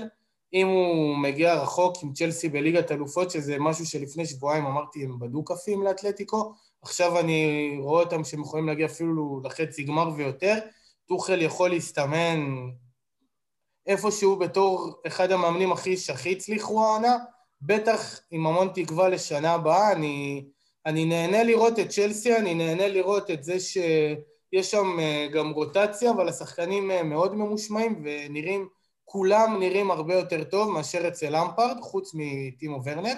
אם 0.54 0.68
הוא 0.68 1.18
מגיע 1.18 1.54
רחוק 1.54 1.96
עם 2.04 2.14
צ'לסי 2.14 2.50
בליגת 2.50 2.92
אלופות, 2.92 3.32
שזה 3.32 3.60
משהו 3.60 3.86
שלפני 3.86 4.26
שבועיים 4.26 4.66
אמרתי 4.66 5.04
הם 5.04 5.20
בדו-כפים 5.20 5.84
לאתלטיקו, 5.84 6.54
עכשיו 6.82 7.20
אני 7.20 7.76
רואה 7.80 8.04
אותם 8.04 8.24
שהם 8.24 8.42
יכולים 8.42 8.68
להגיע 8.68 8.86
אפילו 8.86 9.42
לחצי 9.44 9.84
גמר 9.84 10.10
ויותר, 10.16 10.60
טוחל 11.06 11.42
יכול 11.42 11.70
להסתמן 11.70 12.70
איפשהו 13.88 14.36
בתור 14.36 15.02
אחד 15.08 15.32
המאמנים 15.32 15.72
הכי 15.72 15.98
שהכי 15.98 16.32
הצליחו 16.32 16.86
העונה, 16.86 17.18
בטח 17.62 18.20
עם 18.32 18.48
המון 18.48 18.70
תקווה 18.74 19.10
לשנה 19.10 19.54
הבאה, 19.54 19.92
אני, 19.92 20.46
אני 20.86 21.06
נהנה 21.06 21.44
לראות 21.44 21.80
את 21.80 21.90
צ'לסי, 21.90 22.38
אני 22.38 22.54
נהנה 22.54 22.88
לראות 22.88 23.32
את 23.32 23.44
זה 23.44 23.60
שיש 23.60 24.72
שם 24.72 25.00
אה, 25.00 25.28
גם 25.34 25.50
רוטציה, 25.50 26.12
אבל 26.12 26.30
השחקנים 26.30 26.92
אה, 26.92 27.04
מאוד 27.04 27.36
ממושמעים 27.36 28.04
ונראים 28.04 28.68
כולם 29.14 29.60
נראים 29.60 29.92
הרבה 29.92 30.14
יותר 30.14 30.44
טוב 30.44 30.72
מאשר 30.72 31.08
אצל 31.08 31.30
למפרד, 31.30 31.78
חוץ 31.82 32.12
מטימו 32.14 32.84
ורנר, 32.86 33.14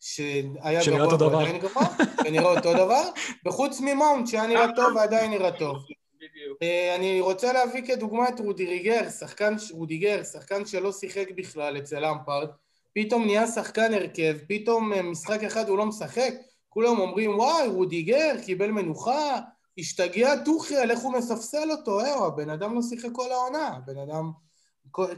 שהיה 0.00 0.80
גבוה. 0.86 1.38
ועדיין 1.38 1.58
גבוה, 1.58 1.86
ונראה 2.24 2.56
אותו 2.56 2.74
דבר, 2.74 3.02
וחוץ 3.46 3.80
ממאונט 3.80 4.28
שהיה 4.28 4.46
נראה 4.46 4.66
טוב 4.76 4.96
ועדיין 4.96 5.30
נראה 5.30 5.52
טוב. 5.52 5.76
בדיוק. 6.16 6.58
אה, 6.62 6.94
אני 6.96 7.20
רוצה 7.20 7.52
להביא 7.52 7.82
כדוגמה 7.82 8.28
את 8.28 8.40
רודיריגר, 8.40 9.10
שחקן, 9.10 9.54
רודיגר, 9.72 10.22
שחקן 10.22 10.66
שלא 10.66 10.92
שיחק 10.92 11.26
בכלל 11.36 11.78
אצל 11.78 12.00
למפרד, 12.00 12.48
פתאום 12.94 13.24
נהיה 13.24 13.46
שחקן 13.46 13.94
הרכב, 13.94 14.36
פתאום 14.48 14.92
אה, 14.92 15.02
משחק 15.02 15.42
אחד 15.42 15.68
הוא 15.68 15.78
לא 15.78 15.86
משחק, 15.86 16.32
כולם 16.68 16.98
אומרים 16.98 17.38
וואי, 17.38 17.68
רודיגר 17.68 18.34
קיבל 18.44 18.70
מנוחה, 18.70 19.40
השתגע 19.78 20.44
טוחל, 20.44 20.90
איך 20.90 20.98
הוא 20.98 21.12
מספסל 21.12 21.70
אותו, 21.70 22.00
אה, 22.00 22.26
הבן 22.26 22.50
אדם 22.50 22.74
לא 22.74 22.82
שיחק 22.82 23.08
כל 23.12 23.32
העונה, 23.32 23.68
הבן 23.68 23.98
אדם... 23.98 24.49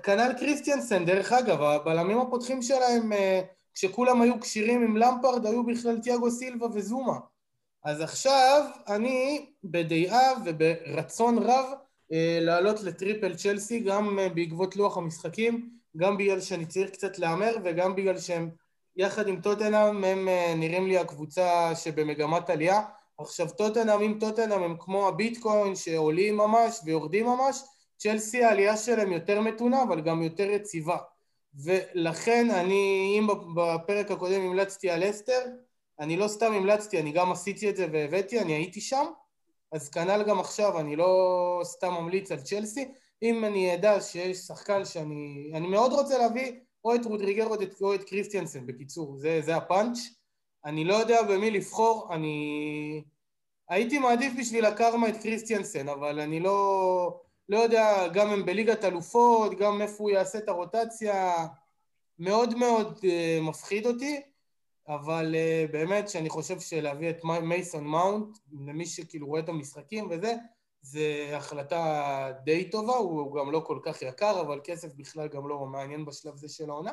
כנ"ל 0.02 0.32
קריסטיאנסן, 0.38 1.04
דרך 1.04 1.32
אגב, 1.32 1.62
הבלמים 1.62 2.18
הפותחים 2.18 2.62
שלהם, 2.62 3.12
אה, 3.12 3.40
כשכולם 3.74 4.22
היו 4.22 4.40
כשירים 4.40 4.82
עם 4.82 4.96
למפרד, 4.96 5.46
היו 5.46 5.66
בכלל 5.66 5.98
תיאגו 5.98 6.30
סילבה 6.30 6.66
וזומה. 6.74 7.18
אז 7.84 8.00
עכשיו 8.00 8.64
אני 8.88 9.46
בדעה 9.64 10.32
וברצון 10.44 11.38
רב 11.38 11.64
אה, 12.12 12.38
לעלות 12.40 12.82
לטריפל 12.82 13.34
צ'לסי, 13.34 13.80
גם 13.80 14.18
אה, 14.18 14.28
בעקבות 14.28 14.76
לוח 14.76 14.96
המשחקים, 14.96 15.70
גם 15.96 16.16
בגלל 16.16 16.40
שאני 16.40 16.66
צריך 16.66 16.90
קצת 16.90 17.18
להמר 17.18 17.56
וגם 17.64 17.96
בגלל 17.96 18.18
שהם 18.18 18.50
יחד 18.96 19.28
עם 19.28 19.40
טוטנאם 19.40 20.04
הם 20.04 20.28
נראים 20.56 20.86
לי 20.86 20.98
הקבוצה 20.98 21.74
שבמגמת 21.74 22.50
עלייה. 22.50 22.82
עכשיו 23.18 23.48
טוטנאם 23.48 24.00
עם 24.00 24.18
טוטנאם 24.18 24.62
הם 24.62 24.76
כמו 24.78 25.08
הביטקוין 25.08 25.76
שעולים 25.76 26.36
ממש 26.36 26.80
ויורדים 26.84 27.26
ממש, 27.26 27.62
צ'לסי 28.02 28.44
העלייה 28.44 28.76
שלהם 28.76 29.12
יותר 29.12 29.40
מתונה 29.40 29.82
אבל 29.82 30.00
גם 30.00 30.22
יותר 30.22 30.50
יציבה. 30.50 30.96
ולכן 31.54 32.50
אני, 32.50 33.16
אם 33.18 33.26
בפרק 33.54 34.10
הקודם 34.10 34.40
המלצתי 34.40 34.90
על 34.90 35.10
אסטר, 35.10 35.40
אני 36.00 36.16
לא 36.16 36.28
סתם 36.28 36.52
המלצתי, 36.52 37.00
אני 37.00 37.12
גם 37.12 37.32
עשיתי 37.32 37.70
את 37.70 37.76
זה 37.76 37.86
והבאתי, 37.92 38.40
אני 38.40 38.52
הייתי 38.52 38.80
שם, 38.80 39.04
אז 39.72 39.88
כנ"ל 39.88 40.22
גם 40.22 40.40
עכשיו, 40.40 40.80
אני 40.80 40.96
לא 40.96 41.60
סתם 41.64 41.92
ממליץ 41.92 42.32
על 42.32 42.40
צ'לסי. 42.40 42.88
אם 43.22 43.44
אני 43.44 43.74
אדע 43.74 44.00
שיש 44.00 44.38
שחקן 44.38 44.84
שאני... 44.84 45.50
אני 45.54 45.66
מאוד 45.66 45.92
רוצה 45.92 46.18
להביא 46.18 46.52
או 46.84 46.94
את 46.94 47.04
רודריגר 47.04 47.46
או 47.46 47.54
את, 47.54 47.80
או 47.80 47.94
את 47.94 48.04
קריסטיאנסן, 48.04 48.66
בקיצור, 48.66 49.16
זה, 49.16 49.40
זה 49.42 49.56
הפאנץ'. 49.56 49.98
אני 50.64 50.84
לא 50.84 50.94
יודע 50.94 51.22
במי 51.22 51.50
לבחור, 51.50 52.08
אני... 52.14 53.04
הייתי 53.68 53.98
מעדיף 53.98 54.32
בשביל 54.38 54.64
הקרמה 54.64 55.08
את 55.08 55.16
קריסטיאנסן, 55.16 55.88
אבל 55.88 56.20
אני 56.20 56.40
לא... 56.40 57.22
לא 57.52 57.58
יודע, 57.58 58.08
גם 58.08 58.28
הם 58.28 58.46
בליגת 58.46 58.84
אלופות, 58.84 59.58
גם 59.58 59.82
איפה 59.82 59.96
הוא 59.98 60.10
יעשה 60.10 60.38
את 60.38 60.48
הרוטציה, 60.48 61.46
מאוד 62.18 62.54
מאוד 62.54 62.98
uh, 62.98 63.42
מפחיד 63.42 63.86
אותי. 63.86 64.20
אבל 64.88 65.34
uh, 65.34 65.72
באמת 65.72 66.08
שאני 66.08 66.28
חושב 66.28 66.60
שלהביא 66.60 67.10
את 67.10 67.24
מייסון 67.42 67.84
מאונט, 67.84 68.38
למי 68.52 68.86
שכאילו 68.86 69.26
רואה 69.26 69.40
את 69.40 69.48
המשחקים 69.48 70.08
וזה, 70.10 70.34
זה 70.82 71.32
החלטה 71.36 72.32
די 72.44 72.70
טובה, 72.70 72.96
הוא, 72.96 73.20
הוא 73.20 73.36
גם 73.36 73.52
לא 73.52 73.62
כל 73.66 73.78
כך 73.82 74.02
יקר, 74.02 74.40
אבל 74.40 74.60
כסף 74.64 74.94
בכלל 74.94 75.28
גם 75.28 75.48
לא 75.48 75.66
מעניין 75.66 76.04
בשלב 76.04 76.36
זה 76.36 76.48
של 76.48 76.70
העונה. 76.70 76.92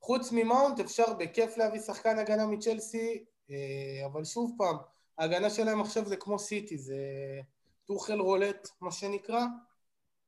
וחוץ 0.00 0.32
ממאונט 0.32 0.80
אפשר 0.80 1.12
בכיף 1.18 1.56
להביא 1.56 1.80
שחקן 1.80 2.18
הגנה 2.18 2.46
מצ'לסי, 2.46 3.24
uh, 3.48 3.52
אבל 4.06 4.24
שוב 4.24 4.54
פעם, 4.58 4.76
ההגנה 5.18 5.50
שלהם 5.50 5.80
עכשיו 5.80 6.06
זה 6.06 6.16
כמו 6.16 6.38
סיטי, 6.38 6.78
זה 6.78 6.96
טוחל 7.92 8.20
roulette, 8.20 8.68
מה 8.80 8.92
שנקרא, 8.92 9.44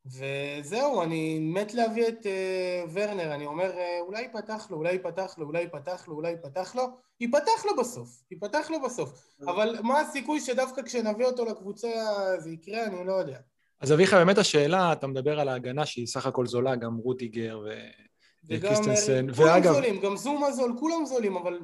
וזהו, 0.07 1.03
אני 1.03 1.39
מת 1.39 1.75
להביא 1.75 2.09
את 2.09 2.27
uh, 2.27 2.91
ורנר, 2.93 3.35
אני 3.35 3.47
אומר, 3.47 3.73
uh, 3.73 4.01
אולי 4.01 4.23
ייפתח 4.23 4.67
לו, 4.71 4.77
אולי 4.77 4.93
ייפתח 4.93 5.35
לו, 5.39 5.47
אולי 5.47 5.61
ייפתח 5.61 6.05
לו, 6.09 6.15
אולי 6.15 6.31
ייפתח 6.31 6.75
לו, 6.75 6.83
ייפתח 7.21 7.65
לו 7.65 7.77
בסוף, 7.77 8.23
ייפתח 8.31 8.71
לו 8.71 8.83
בסוף. 8.83 9.37
אבל 9.41 9.77
מה 9.83 10.01
הסיכוי 10.01 10.41
שדווקא 10.41 10.83
כשנביא 10.83 11.27
אותו 11.27 11.45
לקבוצה 11.45 11.89
זה 12.39 12.51
יקרה, 12.51 12.85
אני 12.85 13.07
לא 13.07 13.13
יודע. 13.13 13.39
אז 13.81 13.93
אביחי, 13.93 14.17
באמת 14.17 14.39
השאלה, 14.39 14.93
אתה 14.93 15.07
מדבר 15.07 15.41
על 15.41 15.49
ההגנה 15.49 15.87
שהיא 15.87 16.07
סך 16.07 16.27
הכל 16.27 16.47
זולה, 16.47 16.77
גם 16.77 16.97
רודיגר 16.97 17.61
ו... 17.65 17.69
וגם 18.49 18.59
וקריסטנסן, 18.73 19.35
כולם 19.35 19.49
ואגב- 19.49 19.73
זולים, 19.73 20.01
גם 20.01 20.17
זומה 20.17 20.53
זול, 20.53 20.73
כולם 20.79 21.07
זולים, 21.07 21.37
אבל 21.37 21.61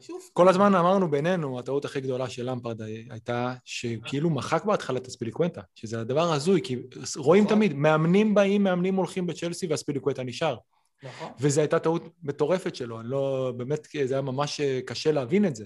שוב, 0.00 0.22
כל 0.32 0.48
הזמן 0.48 0.74
אמרנו 0.74 1.10
בינינו, 1.10 1.58
הטעות 1.58 1.84
הכי 1.84 2.00
גדולה 2.00 2.30
של 2.30 2.50
למפרד 2.50 2.82
הייתה 3.10 3.54
שכאילו 3.64 4.30
מחק 4.30 4.64
בהתחלה 4.64 4.98
את 4.98 5.06
הספיליקוונטה, 5.06 5.60
שזה 5.74 6.00
הדבר 6.00 6.32
הזוי, 6.32 6.60
כי 6.64 6.76
רואים 7.16 7.44
נכון. 7.44 7.56
תמיד, 7.56 7.74
מאמנים 7.74 8.34
באים, 8.34 8.62
מאמנים 8.62 8.94
הולכים 8.94 9.26
בצ'לסי 9.26 9.66
והספיליקוונטה 9.66 10.22
נשאר. 10.22 10.56
נכון. 11.02 11.32
וזו 11.40 11.60
הייתה 11.60 11.78
טעות 11.78 12.08
מטורפת 12.22 12.74
שלו, 12.74 13.00
אני 13.00 13.08
לא, 13.08 13.52
באמת, 13.56 13.88
זה 14.04 14.14
היה 14.14 14.22
ממש 14.22 14.60
אה, 14.60 14.80
קשה 14.86 15.12
להבין 15.12 15.44
את 15.44 15.56
זה. 15.56 15.64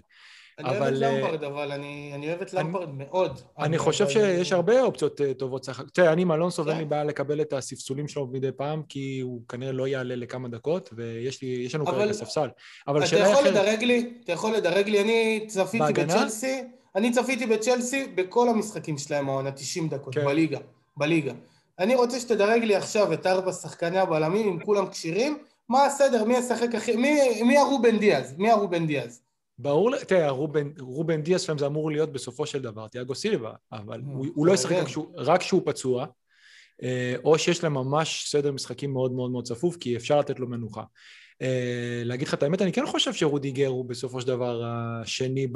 אני 0.59 0.69
אוהב 0.69 0.83
אבל, 0.83 0.97
את 0.97 1.03
אה, 1.03 1.11
למפרד, 1.21 1.45
אבל 1.45 1.73
אני 1.73 2.11
אני 2.15 2.29
אוהב 2.29 2.41
את 2.43 2.55
אני- 2.55 2.61
למפרד 2.65 2.89
מאוד. 2.95 3.41
אני 3.59 3.77
אבל- 3.77 3.85
חושב 3.85 4.09
שיש 4.09 4.53
הרבה 4.53 4.83
אופציות 4.83 5.21
אה, 5.21 5.35
טובות. 5.35 5.69
תראה, 5.95 6.13
אני 6.13 6.23
עם 6.23 6.33
אלונסו 6.33 6.65
ואין 6.67 6.77
לי 6.79 6.85
כן. 6.85 6.89
בעיה 6.89 7.05
לקבל 7.05 7.41
את 7.41 7.53
הספסולים 7.53 8.09
שלו 8.09 8.27
מדי 8.27 8.53
פעם, 8.57 8.83
כי 8.89 9.21
הוא 9.21 9.41
כנראה 9.49 9.73
לא 9.73 9.89
יעלה 9.89 10.17
לכמה 10.17 10.49
דקות, 10.49 10.91
ויש 10.97 11.43
לי- 11.43 11.63
יש 11.67 11.75
לנו 11.75 11.85
אבל- 11.85 11.93
כרגע 11.93 12.13
ספסל. 12.13 12.49
אבל 12.89 13.05
אתה 13.05 13.17
יכול 13.19 13.33
אחרת. 13.35 13.47
לדרג 13.47 13.85
לי, 13.85 14.13
אתה 14.25 14.33
יכול 14.33 14.53
לדרג 14.53 14.89
לי, 14.89 15.01
אני 15.01 15.45
צפיתי 15.47 15.79
בהגנה? 15.79 16.15
בצ'לסי, 16.17 16.63
אני 16.97 17.11
צפיתי 17.13 17.47
בצ'לסי 17.47 18.07
בכל 18.15 18.49
המשחקים 18.49 18.99
שלהם 18.99 19.29
העונה, 19.29 19.51
90 19.51 19.89
דקות, 19.89 20.15
כן. 20.15 20.25
בליגה, 20.25 20.59
בליגה. 20.97 21.33
אני 21.79 21.95
רוצה 21.95 22.21
שתדרג 22.21 22.63
לי 22.65 22.75
עכשיו 22.77 23.13
את 23.13 23.27
ארבע 23.27 23.53
שחקני 23.53 23.99
הבלמים, 23.99 24.49
אם 24.49 24.65
כולם 24.65 24.87
כשירים, 24.87 25.39
מה 25.69 25.85
הסדר, 25.85 26.25
מי 26.25 26.37
ישחק 26.37 26.75
הכי... 26.75 26.97
מי, 26.97 27.43
מי 27.43 27.59
הרובן 27.59 27.99
דיאז? 27.99 28.35
מי 28.39 28.51
הרובן 28.51 28.87
דיאז? 28.87 29.21
ברור, 29.59 29.97
תראה, 29.97 30.31
רובן, 30.31 30.71
רובן 30.81 31.23
דיאס 31.23 31.43
שלהם 31.43 31.59
זה 31.59 31.67
אמור 31.67 31.91
להיות 31.91 32.13
בסופו 32.13 32.47
של 32.47 32.63
דבר, 32.63 32.89
תיאגו 32.89 33.15
סילבה, 33.15 33.53
אבל 33.73 34.01
נו, 34.01 34.13
הוא, 34.13 34.27
הוא 34.35 34.47
לא 34.47 34.53
ישחק. 34.53 34.77
רק 35.17 35.41
כשהוא- 35.41 35.63
פצוע, 35.65 36.07
אה, 36.83 37.15
או 37.25 37.39
שיש 37.39 37.65
להם 37.65 37.75
ממש 37.75 38.25
סדר 38.31 38.53
משחקים 38.53 38.93
מאוד 38.93 39.13
מאוד 39.13 39.31
מאוד 39.31 39.45
צפוף, 39.45 39.77
כי 39.77 39.97
אפשר 39.97 40.19
לתת 40.19 40.39
לו 40.39 40.49
מנוחה. 40.49 40.83
אה, 41.43 42.03
להגיד 42.05 42.29
לך 42.29 42.35
את 42.35 42.43
האמת, 42.43 42.63
אני 42.63 42.73
כן 42.73 42.87
חושב 42.87 43.13
שרודיגר 43.13 43.69
הוא 43.69 43.85
בסופו 43.85 44.21
של 44.21 44.27
דבר 44.27 44.63
השני 44.67 45.47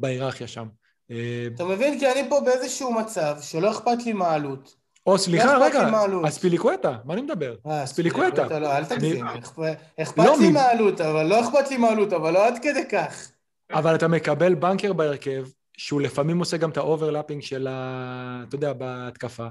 בהיררכיה 0.00 0.46
שם. 0.46 0.66
אה, 1.10 1.46
אתה 1.54 1.64
מבין? 1.64 1.98
כי 1.98 2.12
אני 2.12 2.28
פה 2.28 2.40
באיזשהו 2.44 2.92
מצב 2.92 3.36
שלא 3.40 3.70
אכפת 3.70 3.98
לי 4.06 4.12
מהעלות. 4.12 4.85
או 5.06 5.18
סליחה, 5.18 5.58
לא 5.58 5.64
רגע. 5.64 5.90
אז 6.24 6.38
פיליקווטה, 6.38 6.96
מה 7.04 7.14
אני 7.14 7.22
מדבר? 7.22 7.54
אה, 7.66 7.86
ספיליקווטה. 7.86 8.58
לא, 8.58 8.76
אל 8.76 8.84
תגזים. 8.84 9.26
אכפ- 9.26 9.58
אכפת 10.02 10.18
לא, 10.24 10.36
לי 10.40 10.48
מ- 10.50 10.52
מהעלות, 10.52 11.00
אבל 11.00 11.26
לא 11.26 11.40
אכפת 11.40 11.70
לי 11.70 11.76
מהעלות, 11.76 12.12
אבל 12.12 12.32
לא 12.32 12.46
עד 12.46 12.58
כדי 12.62 12.88
כך. 12.90 13.30
אבל 13.72 13.94
אתה 13.94 14.08
מקבל 14.08 14.54
בנקר 14.54 14.92
בהרכב, 14.92 15.46
שהוא 15.76 16.00
לפעמים 16.00 16.38
עושה 16.38 16.56
גם 16.56 16.70
את 16.70 16.76
ה 16.76 16.82
overlapping 16.82 17.42
של 17.42 17.66
ה... 17.70 18.44
אתה 18.48 18.54
יודע, 18.56 18.72
בהתקפה. 18.72 19.46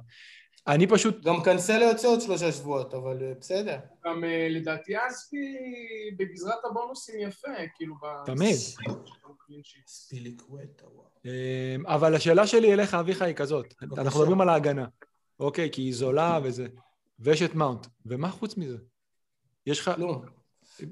אני 0.68 0.88
פשוט... 0.88 1.24
גם 1.26 1.42
קנסלו 1.44 1.86
יוצא 1.86 2.08
עוד 2.08 2.22
שלושה 2.22 2.52
שבועות, 2.52 2.94
אבל 2.94 3.18
אה, 3.22 3.32
בסדר. 3.40 3.78
גם 4.06 4.24
אה, 4.24 4.48
לדעתי 4.50 4.94
אספי 5.08 5.56
בגזרת 6.18 6.66
הבונוסים 6.70 7.16
יפה, 7.20 7.48
כאילו... 7.76 7.96
ב- 7.96 8.26
תמיד. 8.26 8.56
אמ, 11.26 11.32
אבל 11.88 12.16
השאלה 12.16 12.48
שלי 12.48 12.74
אליך, 12.74 12.94
אביחי, 12.94 13.26
היא 13.26 13.36
כזאת. 13.36 13.74
אנחנו 13.98 14.20
מדברים 14.20 14.42
על 14.42 14.50
ההגנה, 14.50 14.86
אוקיי? 15.40 15.70
כי 15.72 15.82
היא 15.82 15.94
זולה 15.94 16.40
וזה. 16.44 16.68
ויש 17.20 17.42
את 17.42 17.56
מאונט. 17.56 17.88
ומה 18.06 18.30
חוץ 18.30 18.58
מזה? 18.58 18.78
יש 19.66 19.80
לך... 19.80 19.92
כלום. 19.96 20.22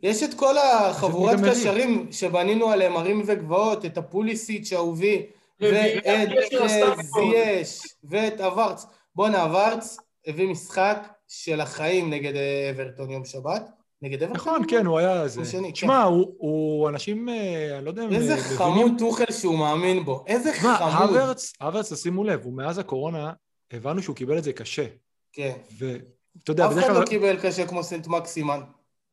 יש 0.03 0.23
את 0.23 0.33
כל 0.33 0.55
החבורת? 0.57 1.39
קשרים 1.49 2.07
שבנינו 2.11 2.69
עליהם 2.69 2.95
הרים 2.95 3.23
וגבעות, 3.25 3.85
את 3.85 3.97
הפוליסיץ' 3.97 4.73
האהובי, 4.73 5.25
ואת 5.59 6.03
של 6.49 6.61
אה. 6.61 6.95
זייש, 7.03 7.81
ואת 8.03 8.41
אברץ. 8.41 8.85
בואנה, 9.15 9.45
אברץ 9.45 9.97
הביא 10.27 10.47
משחק 10.47 11.07
של 11.27 11.61
החיים 11.61 12.09
נגד 12.09 12.35
אה, 12.35 12.69
אברטון 12.75 13.09
יום 13.09 13.25
שבת. 13.25 13.69
נגד 14.01 14.23
אברטון? 14.23 14.35
נכון, 14.35 14.61
כן, 14.67 14.85
הוא 14.85 14.99
היה 14.99 15.27
זה. 15.27 15.45
שני, 15.45 15.67
כן. 15.67 15.71
תשמע, 15.71 16.03
הוא- 16.03 16.89
אנשים, 16.89 17.29
אה, 17.29 17.77
אני 17.77 17.85
לא 17.85 17.89
יודע 17.89 18.03
אם... 18.05 18.13
איזה 18.13 18.37
חמוד 18.37 18.91
טוחל 18.99 19.31
שהוא 19.31 19.57
מאמין 19.57 20.05
בו. 20.05 20.23
איזה 20.27 20.51
תשמע, 20.51 20.77
חמוד. 20.77 21.09
הוורץ, 21.09 21.53
הוורץ, 21.61 21.93
תשימו 21.93 22.23
לב, 22.23 22.43
הוא 22.43 22.53
מאז 22.53 22.77
הקורונה, 22.77 23.33
הבנו 23.73 24.01
שהוא 24.03 24.15
קיבל 24.15 24.37
את 24.37 24.43
זה 24.43 24.53
קשה. 24.53 24.85
כן. 25.33 25.53
ואתה 25.77 26.51
יודע, 26.51 26.65
אף 26.65 26.71
אחד 26.71 26.81
כלל... 26.87 26.99
לא 26.99 27.05
קיבל 27.05 27.39
קשה 27.41 27.67
כמו 27.67 27.83
סנט 27.83 28.07
מקסימן. 28.07 28.59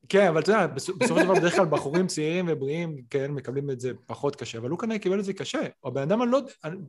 כן, 0.09 0.27
אבל 0.27 0.41
אתה 0.41 0.51
יודע, 0.53 0.67
בסופ- 0.67 0.97
בסופו 0.99 1.21
של 1.21 1.25
דבר 1.25 1.35
בדרך 1.35 1.57
כלל 1.57 1.67
בחורים 1.67 2.07
צעירים 2.07 2.47
ובריאים, 2.49 3.03
כן, 3.11 3.31
מקבלים 3.31 3.71
את 3.71 3.81
זה 3.81 3.93
פחות 4.07 4.37
קשה, 4.37 4.59
אבל 4.59 4.71
הוא 4.71 4.79
כנראה 4.79 4.99
קיבל 4.99 5.21
את 5.21 5.25
זה 5.25 5.33
קשה. 5.33 5.61
הבן 5.85 6.03
אדם, 6.03 6.23
אני 6.23 6.31
לא... 6.31 6.41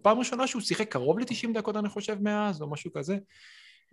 פעם 0.01 0.19
ראשונה 0.19 0.47
שהוא 0.47 0.61
שיחק 0.61 0.91
קרוב 0.91 1.19
ל-90 1.19 1.53
דקות, 1.53 1.75
אני 1.75 1.89
חושב, 1.89 2.17
מאז, 2.21 2.61
או 2.61 2.69
משהו 2.69 2.91
כזה. 2.93 3.17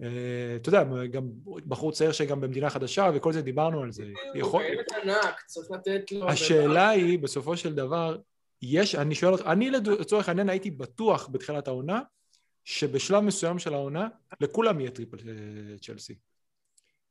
אה, 0.02 0.08
אתה 0.56 0.68
יודע, 0.68 0.84
גם 1.10 1.22
בחור 1.46 1.92
צעיר 1.92 2.12
שגם 2.12 2.40
במדינה 2.40 2.70
חדשה, 2.70 3.10
וכל 3.14 3.32
זה, 3.32 3.42
דיברנו 3.42 3.82
על 3.82 3.92
זה. 3.92 4.04
יכול... 4.34 4.62
הוא 4.62 4.72
ילד 4.72 4.84
ענק, 5.02 5.42
צריך 5.46 5.70
לתת 5.70 6.12
לו... 6.12 6.28
השאלה 6.28 6.88
היא, 6.88 7.18
בסופו 7.18 7.56
של 7.56 7.74
דבר, 7.74 8.16
יש, 8.62 8.94
אני 8.94 9.14
שואל 9.14 9.32
אותך, 9.32 9.46
אני 9.46 9.70
לצורך 9.70 10.28
העניין 10.28 10.48
הייתי 10.48 10.70
בטוח 10.70 11.28
בתחילת 11.32 11.68
העונה, 11.68 12.00
שבשלב 12.68 13.20
מסוים 13.20 13.58
של 13.58 13.74
העונה, 13.74 14.08
לכולם 14.40 14.80
יהיה 14.80 14.90
triple 14.90 15.16
אה, 15.28 15.32
צ'לסי. 15.82 16.14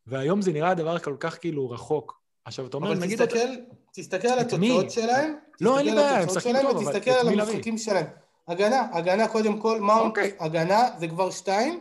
והיום 0.08 0.42
זה 0.42 0.52
נראה 0.52 0.74
דבר 0.74 1.00
כל 1.00 1.16
כך 1.20 1.38
כאילו 1.40 1.70
רחוק. 1.70 2.22
עכשיו, 2.46 2.68
אתה 2.68 2.78
אומר, 2.78 2.92
אבל 2.92 3.00
נגיד... 3.02 3.26
תסתכל, 3.26 3.38
אתה- 3.38 3.76
תסתכל 3.94 4.28
על? 4.28 4.40
התוצאות 4.40 4.92
שלהם. 4.92 5.36
לא, 5.62 5.78
אין 5.78 5.86
לי 5.86 5.92
תסתכל 5.92 6.04
בעיה, 6.04 6.20
הם 6.20 6.26
משחקים 6.28 6.56
טוב, 6.62 6.72
אבל 6.78 6.88
ותסתכל 6.88 7.12
את 7.12 7.16
על? 7.16 7.40
המשחקים 7.40 7.78
שלהם. 7.78 8.06
הגנה, 8.48 8.88
הגנה 8.94 9.28
קודם 9.28 9.60
כל, 9.62 9.80
מאונט, 9.82 10.06
אוקיי. 10.10 10.36
הגנה, 10.40 10.80
זה 11.00 11.08
כבר 11.08 11.32
שתיים. 11.32 11.80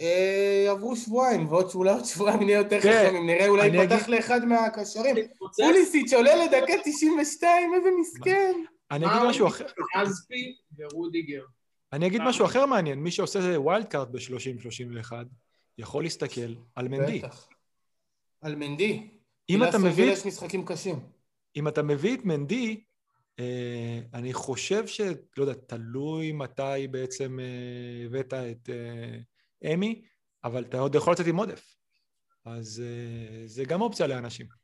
אה, 0.00 0.66
עברו 0.70 0.96
שבועיים, 0.96 1.48
ועוד 1.48 1.70
שאולי 1.70 1.90
עוד 1.92 2.04
שבועיים 2.04 2.42
נהיה 2.42 2.58
יותר 2.58 2.80
כן, 2.80 3.04
חכמים, 3.06 3.26
נראה 3.26 3.48
אולי 3.48 3.66
ייפתח 3.66 4.02
אגיד- 4.02 4.14
לאחד 4.14 4.44
מהקשרים. 4.44 5.16
פוליסיץ' 5.56 6.12
עולה 6.12 6.44
לדקה 6.44 6.72
92, 6.84 7.74
איזה 7.74 7.88
מסכן. 8.00 8.52
אני 8.90 9.06
אגיד 9.06 9.28
משהו 9.28 9.46
אחר, 9.46 9.64
אספי 9.96 10.54
ורודיגר. 10.78 11.42
אני 11.92 12.06
אגיד 12.06 12.20
משהו 12.22 12.46
אחר 12.46 12.66
מעניין, 12.66 12.98
מי 12.98 13.10
שעושה 13.10 13.60
wild 13.60 13.86
card 13.86 14.08
ב-30-31, 14.08 15.12
יכול 15.78 16.02
להסתכל 16.02 16.54
על 16.74 16.88
מנדי. 16.88 17.18
בטח. 17.18 17.48
על 18.40 18.54
מנדי. 18.54 19.08
אם 19.50 19.64
אתה 19.64 19.78
מביא, 19.78 20.12
יש 20.12 20.26
משחקים 20.26 20.64
קשים. 20.64 21.00
אם 21.56 21.68
אתה 21.68 21.82
מביא 21.82 22.16
את 22.16 22.24
מנדי, 22.24 22.84
אה, 23.38 24.00
אני 24.14 24.32
חושב 24.32 24.86
ש... 24.86 25.00
לא 25.36 25.44
יודע, 25.44 25.54
תלוי 25.66 26.32
מתי 26.32 26.88
בעצם 26.90 27.38
אה, 27.40 28.06
הבאת 28.06 28.34
את 28.34 28.70
אה, 28.70 29.72
אמי, 29.74 30.02
אבל 30.44 30.62
אתה 30.62 30.78
עוד 30.78 30.94
יכול 30.94 31.12
לצאת 31.12 31.26
עם 31.26 31.36
עודף. 31.36 31.76
אז 32.44 32.82
אה, 32.84 33.46
זה 33.46 33.64
גם 33.64 33.80
אופציה 33.80 34.06
לאנשים. 34.06 34.61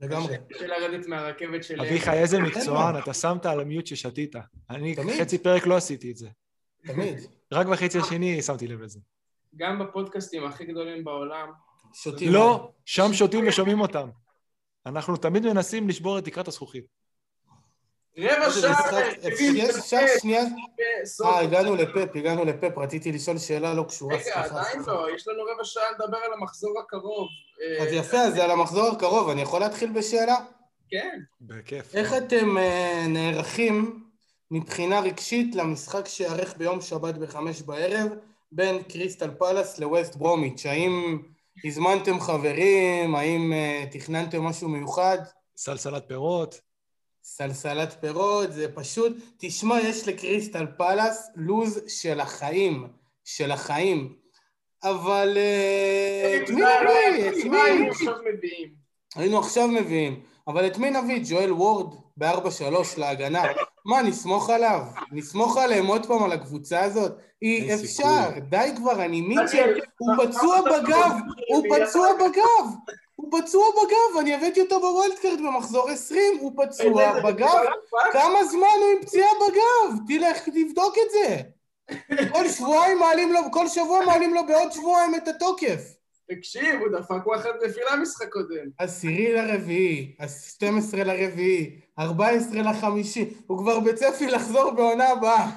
לגמרי. 0.00 0.36
קשה 0.48 0.66
לרדת 0.66 1.06
מהרכבת 1.06 1.64
של... 1.64 1.80
אביחי, 1.80 2.12
איזה 2.12 2.36
אין 2.36 2.44
מקצוען. 2.44 2.98
אתה 2.98 3.14
שמת 3.14 3.46
על 3.46 3.60
המיוט 3.60 3.86
ששתית. 3.86 4.36
אני. 4.70 4.96
חצי 5.20 5.38
פרק 5.38 5.66
לא 5.66 5.76
עשיתי 5.76 6.10
את 6.10 6.16
זה. 6.16 6.28
תמיד. 6.86 7.18
רק 7.52 7.66
בחצי 7.66 7.98
השני 7.98 8.42
שמתי 8.42 8.66
לב 8.66 8.82
לזה. 8.82 9.00
גם 9.56 9.78
בפודקאסטים 9.78 10.44
הכי 10.44 10.64
גדולים 10.64 11.04
בעולם. 11.04 11.50
שותים. 11.92 12.32
לא, 12.32 12.72
שם 12.84 13.12
שותים 13.12 13.48
ושומעים 13.48 13.80
אותם. 13.80 14.08
אנחנו 14.86 15.16
תמיד 15.16 15.46
מנסים 15.46 15.88
לשבור 15.88 16.18
את 16.18 16.24
תקרת 16.24 16.48
הזכוכית. 16.48 16.84
רבע 18.18 18.50
שעה, 19.82 20.06
שנייה. 20.20 20.42
אה, 21.24 21.40
הגענו 21.40 21.76
לפפ, 21.76 22.16
הגענו 22.16 22.44
לפפ, 22.44 22.78
רציתי 22.78 23.12
לשאול 23.12 23.38
שאלה 23.38 23.74
לא 23.74 23.82
קשורה, 23.82 24.16
רגע. 24.16 24.44
עדיין. 24.44 24.82
לא, 24.86 25.06
יש 25.14 25.28
לנו 25.28 25.42
רבע 25.42 25.64
שעה 25.64 25.84
לדבר 25.92 26.16
על 26.16 26.32
המחזור 26.32 26.80
הקרוב. 26.80 27.28
אה, 27.62 27.82
אז 27.82 27.92
יפה, 27.92 28.18
אז 28.18 28.34
זה 28.34 28.44
על 28.44 28.50
המחזור 28.50 28.86
הקרוב, 28.86 29.28
אני 29.28 29.42
יכול 29.42 29.60
להתחיל 29.60 29.92
בשאלה? 29.92 30.36
כן. 30.90 31.20
בכיף. 31.40 31.94
איך 31.94 32.14
אתם 32.14 32.58
אה, 32.58 33.04
נערכים 33.08 34.04
מבחינה 34.50 35.00
רגשית 35.00 35.54
למשחק 35.54 36.08
שייערך 36.08 36.56
ביום 36.56 36.80
שבת 36.80 37.14
בחמש 37.14 37.62
בערב 37.62 38.08
בין 38.52 38.82
קריסטל 38.82 39.30
פלאס 39.38 39.78
לווסט 39.78 40.16
ברומיץ'? 40.16 40.66
האם 40.66 41.22
הזמנתם 41.64 42.20
חברים? 42.20 43.14
האם 43.14 43.52
אה, 43.52 43.84
תכננתם 43.90 44.42
משהו 44.42 44.68
מיוחד? 44.68 45.18
סלסלת 45.56 46.04
פירות. 46.08 46.69
סלסלת 47.22 47.96
פירות, 48.00 48.52
זה 48.52 48.66
פשוט... 48.74 49.12
תשמע, 49.38 49.80
יש 49.80 50.08
לקריסטל 50.08 50.66
פלאס 50.78 51.30
לוז 51.36 51.80
של 51.88 52.20
החיים, 52.20 52.88
של 53.24 53.50
החיים. 53.50 54.14
אבל... 54.84 55.36
אה, 55.36 56.40
את 56.42 56.50
מי 56.50 56.60
נביא? 56.60 57.30
את 57.30 57.44
מה 57.44 57.62
היינו? 57.62 57.90
עכשיו 57.90 58.14
מביאים? 58.34 58.68
היינו 59.16 59.38
עכשיו 59.38 59.68
מביאים. 59.68 60.20
אבל 60.48 60.66
את 60.66 60.78
מי 60.78 60.90
נביא? 60.90 61.22
ג'ואל 61.28 61.52
וורד 61.52 61.94
ב-4-3 62.16 62.98
להגנה. 62.98 63.42
מה, 63.84 64.02
נסמוך 64.02 64.50
עליו? 64.50 64.80
נסמוך 65.12 65.56
עליהם 65.56 65.86
עוד 65.86 66.06
פעם 66.06 66.22
על 66.22 66.32
הקבוצה 66.32 66.80
הזאת? 66.80 67.12
אי 67.42 67.74
אפשר. 67.74 68.30
די 68.48 68.70
כבר, 68.76 69.04
אני 69.04 69.20
מיטשל, 69.20 69.80
הוא 69.98 70.26
פצוע 70.26 70.60
בגב, 70.60 71.12
הוא 71.48 71.64
פצוע 71.70 72.08
בגב, 72.14 72.74
הוא 73.20 73.40
פצוע 73.40 73.64
בגב, 73.70 74.20
אני 74.20 74.34
הבאתי 74.34 74.60
אותו 74.60 74.80
ב 74.80 74.86
wildcard 74.86 75.38
במחזור 75.38 75.88
20, 75.88 76.38
הוא 76.40 76.52
פצוע 76.56 77.20
בגב, 77.20 77.64
כמה 78.12 78.44
זמן 78.44 78.66
הוא 78.80 78.90
עם 78.96 79.02
פציעה 79.02 79.30
בגב? 79.40 79.98
תלך, 80.08 80.48
תבדוק 80.48 80.94
את 81.06 81.10
זה. 81.10 81.36
כל 82.32 82.48
שבועיים 82.48 82.98
מעלים 82.98 83.32
לו, 83.32 83.40
כל 83.52 83.68
שבוע 83.68 84.04
מעלים 84.06 84.34
לו 84.34 84.46
בעוד 84.46 84.72
שבועיים 84.72 85.14
את 85.14 85.28
התוקף. 85.28 85.80
תקשיב, 86.30 86.80
הוא 86.80 86.98
דפק 86.98 87.26
וואחד 87.26 87.50
נפילה 87.66 87.96
משחק 87.96 88.32
קודם. 88.32 88.68
עשירי 88.78 89.32
לרביעי, 89.32 90.16
12 90.48 91.04
לרביעי, 91.04 91.80
14 91.98 92.62
לחמישי, 92.62 93.30
הוא 93.46 93.58
כבר 93.58 93.80
בצפי 93.80 94.26
לחזור 94.26 94.70
בעונה 94.70 95.08
הבאה. 95.08 95.50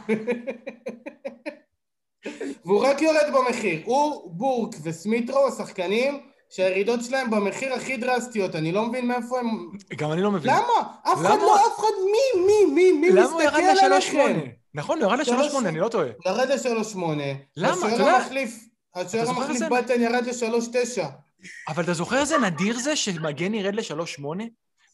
והוא 2.65 2.85
רק 2.85 3.01
יורד 3.01 3.33
במחיר. 3.33 3.81
הוא, 3.85 4.31
בורק 4.31 4.75
וסמיטרו, 4.83 5.47
השחקנים 5.47 6.32
שהירידות 6.55 7.03
שלהם 7.03 7.29
במחיר 7.29 7.73
הכי 7.73 7.97
דרסטיות, 7.97 8.55
אני 8.55 8.71
לא 8.71 8.85
מבין 8.85 9.07
מאיפה 9.07 9.39
הם... 9.39 9.69
גם 9.97 10.11
אני 10.11 10.21
לא 10.21 10.31
מבין. 10.31 10.51
למה? 10.51 10.93
אף 11.03 11.17
אחד? 11.21 11.37
לא, 11.41 11.55
אף 11.67 11.79
אחד, 11.79 11.87
מי, 12.11 12.45
מי, 12.45 12.73
מי, 12.73 12.91
מי 12.91 13.11
למה 13.11 13.29
הוא 13.31 13.41
ירד 13.41 13.53
מסתכל 13.61 13.85
לשלוש 13.85 14.07
שמונה? 14.07 14.29
עליכם? 14.29 14.49
נכון, 14.73 15.01
הוא 15.01 15.07
ירד 15.07 15.25
שלוש 15.25 15.29
לשלוש 15.37 15.51
שמונה, 15.51 15.69
אני 15.69 15.79
לא 15.79 15.87
טועה. 15.89 16.07
ירד 16.25 16.47
לשלוש 16.49 16.91
שמונה. 16.91 17.23
למה? 17.57 17.77
אתה 17.77 17.87
יודע- 17.87 18.17
השוער 18.95 19.29
המחליף 19.29 19.57
זה? 19.57 19.69
בטן 19.69 20.01
ירד 20.01 20.25
לשלוש 20.25 20.65
תשע. 20.73 21.07
אבל 21.67 21.83
אתה 21.83 21.93
זוכר 21.93 22.19
איזה 22.19 22.37
נדיר 22.37 22.79
זה 22.79 22.95
שמגן 22.95 23.53
ירד 23.53 23.75
לשלוש 23.75 24.13
שמונה? 24.13 24.43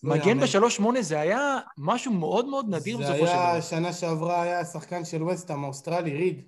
לא 0.03 0.09
מגן 0.15 0.27
יאמן. 0.27 0.43
בשלוש 0.43 0.75
שמונה 0.75 1.01
זה 1.01 1.19
היה 1.19 1.59
משהו 1.77 2.13
מאוד 2.13 2.45
מאוד 2.45 2.65
נדיר 2.69 2.97
זה 2.97 3.03
בסופו 3.03 3.27
של 3.27 3.31
היה, 3.31 3.51
דבר. 3.51 3.61
שנה 3.61 3.93
שעברה 3.93 4.41
היה 4.41 4.59
השחקן 4.59 5.05
של 5.05 5.23
וסטהאם, 5.23 5.63
האוסטרלי, 5.63 6.11
ריד. 6.11 6.41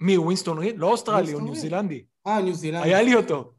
מי, 0.00 0.18
ווינסטון 0.18 0.58
ריד? 0.58 0.78
לא 0.78 0.86
אוסטרלי, 0.86 1.32
הוא 1.32 1.42
ניו. 1.42 1.54
זילנדי. 1.54 2.04
אה, 2.26 2.40
ניו 2.40 2.54
זילנד. 2.54 2.84
היה 2.84 3.02
לי 3.02 3.14
אותו. 3.14 3.50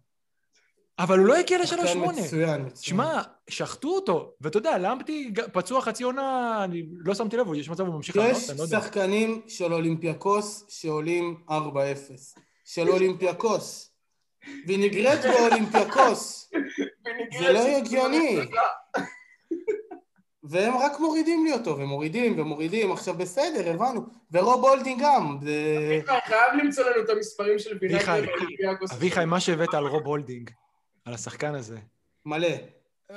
אבל 0.99 1.19
הוא 1.19 1.27
לא 1.27 1.35
הגיע 1.35 1.61
לשלוש 1.61 1.81
שחקן 1.81 1.93
שמונה. 1.93 2.21
מצוין, 2.21 2.61
מצוין. 2.61 2.71
שמע, 2.73 3.21
שחטו 3.47 3.87
אותו, 3.87 4.33
ואתה 4.41 4.57
יודע, 4.57 4.77
למפטי 4.77 5.33
פצוע 5.53 5.81
חצי 5.81 6.03
עונה, 6.03 6.59
אני 6.63 6.83
לא 6.97 7.15
שמתי 7.15 7.37
לב, 7.37 7.53
יש 7.53 7.69
מצב 7.69 7.87
הוא 7.87 7.95
ממשיך 7.95 8.17
לענות, 8.17 8.37
יש 8.37 8.49
אני 8.49 8.57
לא 8.57 8.63
יודע. 8.63 8.81
שחקנים 8.81 9.41
של 9.47 9.73
אולימפיאקוס 9.73 10.65
שעולים 10.69 11.37
4-0. 11.49 11.53
של 12.65 12.89
אולימפיאקוס. 12.89 13.91
וינגרט 14.67 15.19
באולימפיאקוס. 15.25 16.51
זה 17.39 17.53
לא 17.53 17.59
הגיוני. 17.59 18.39
והם 20.43 20.77
רק 20.77 20.99
מורידים 20.99 21.45
לי 21.45 21.53
אותו, 21.53 21.77
ומורידים 21.77 22.39
ומורידים. 22.39 22.91
עכשיו 22.91 23.13
בסדר, 23.13 23.69
הבנו. 23.73 24.01
ורוב 24.31 24.65
הולדינג 24.65 25.01
גם. 25.01 25.37
זה... 25.41 26.01
חייב 26.25 26.53
למצוא 26.63 26.83
לנו 26.83 27.03
את 27.03 27.09
המספרים 27.09 27.59
של 27.59 27.75
אביחי, 27.77 28.11
וינגרט 28.11 28.29
באולימפיאקוס. 28.39 28.91
אביחי, 28.91 29.25
מה 29.25 29.39
שהבאת 29.39 29.73
על 29.73 29.87
רוב 29.87 30.05
הולדינג, 30.05 30.51
על 31.05 31.13
השחקן 31.13 31.55
הזה. 31.55 31.77
מלא. 32.25 32.47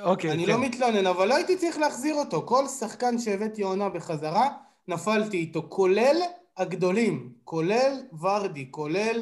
אוקיי, 0.03 0.31
אני 0.31 0.45
כן. 0.45 0.51
לא 0.51 0.61
מתלונן, 0.61 1.07
אבל 1.07 1.27
לא 1.27 1.35
הייתי 1.35 1.57
צריך 1.57 1.77
להחזיר 1.77 2.15
אותו. 2.15 2.41
כל 2.45 2.67
שחקן 2.67 3.19
שהבאתי 3.19 3.61
עונה 3.61 3.89
בחזרה, 3.89 4.49
נפלתי 4.87 5.37
איתו, 5.37 5.65
כולל 5.69 6.15
הגדולים, 6.57 7.33
כולל 7.43 8.01
ורדי, 8.21 8.71
כולל 8.71 9.21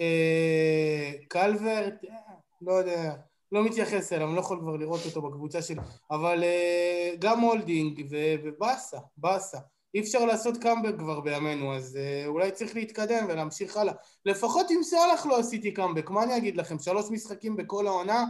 אה, 0.00 1.12
קלברט, 1.28 2.04
אה, 2.04 2.16
לא 2.62 2.72
יודע, 2.72 3.14
לא 3.52 3.64
מתייחס 3.64 4.12
אליו, 4.12 4.26
אני 4.26 4.36
לא 4.36 4.40
יכול 4.40 4.58
כבר 4.60 4.76
לראות 4.76 5.00
אותו 5.06 5.22
בקבוצה 5.22 5.62
שלי, 5.62 5.80
אבל 6.10 6.42
אה, 6.42 7.14
גם 7.18 7.40
הולדינג 7.40 8.06
ובאסה, 8.10 8.98
באסה. 9.16 9.58
אי 9.94 10.00
אפשר 10.00 10.24
לעשות 10.24 10.56
קאמבק 10.56 10.94
כבר 10.98 11.20
בימינו, 11.20 11.74
אז 11.74 11.96
אה, 11.96 12.26
אולי 12.26 12.50
צריך 12.50 12.76
להתקדם 12.76 13.26
ולהמשיך 13.28 13.76
הלאה. 13.76 13.94
לפחות 14.26 14.66
עם 14.70 14.82
סאלח 14.82 15.26
לא 15.26 15.38
עשיתי 15.38 15.72
קאמבק, 15.72 16.10
מה 16.10 16.22
אני 16.22 16.36
אגיד 16.36 16.56
לכם? 16.56 16.78
שלוש 16.78 17.10
משחקים 17.10 17.56
בכל 17.56 17.86
העונה, 17.86 18.24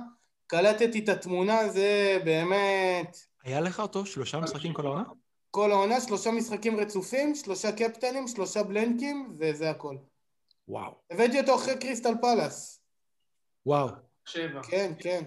קלטתי 0.47 0.99
את 0.99 1.09
התמונה, 1.09 1.69
זה 1.69 2.19
באמת... 2.25 3.17
היה 3.45 3.61
לך 3.61 3.81
אותו 3.81 4.07
שלושה 4.07 4.41
משחקים 4.41 4.73
כל 4.73 4.87
העונה? 4.87 5.03
כל 5.51 5.73
העונה, 5.73 6.01
שלושה 6.01 6.31
משחקים 6.31 6.77
רצופים, 6.77 7.35
שלושה 7.35 7.73
קפטנים, 7.73 8.29
שלושה 8.29 8.63
בלנקים, 8.63 9.37
וזה 9.39 9.71
הכל. 9.71 9.97
וואו. 10.69 10.93
הבאתי 11.11 11.41
אותו 11.41 11.55
אחרי 11.55 11.79
קריסטל 11.79 12.15
פלאס. 12.21 12.83
וואו. 13.67 13.89
שבע. 14.25 14.63
כן, 14.63 14.93
כן. 14.99 15.25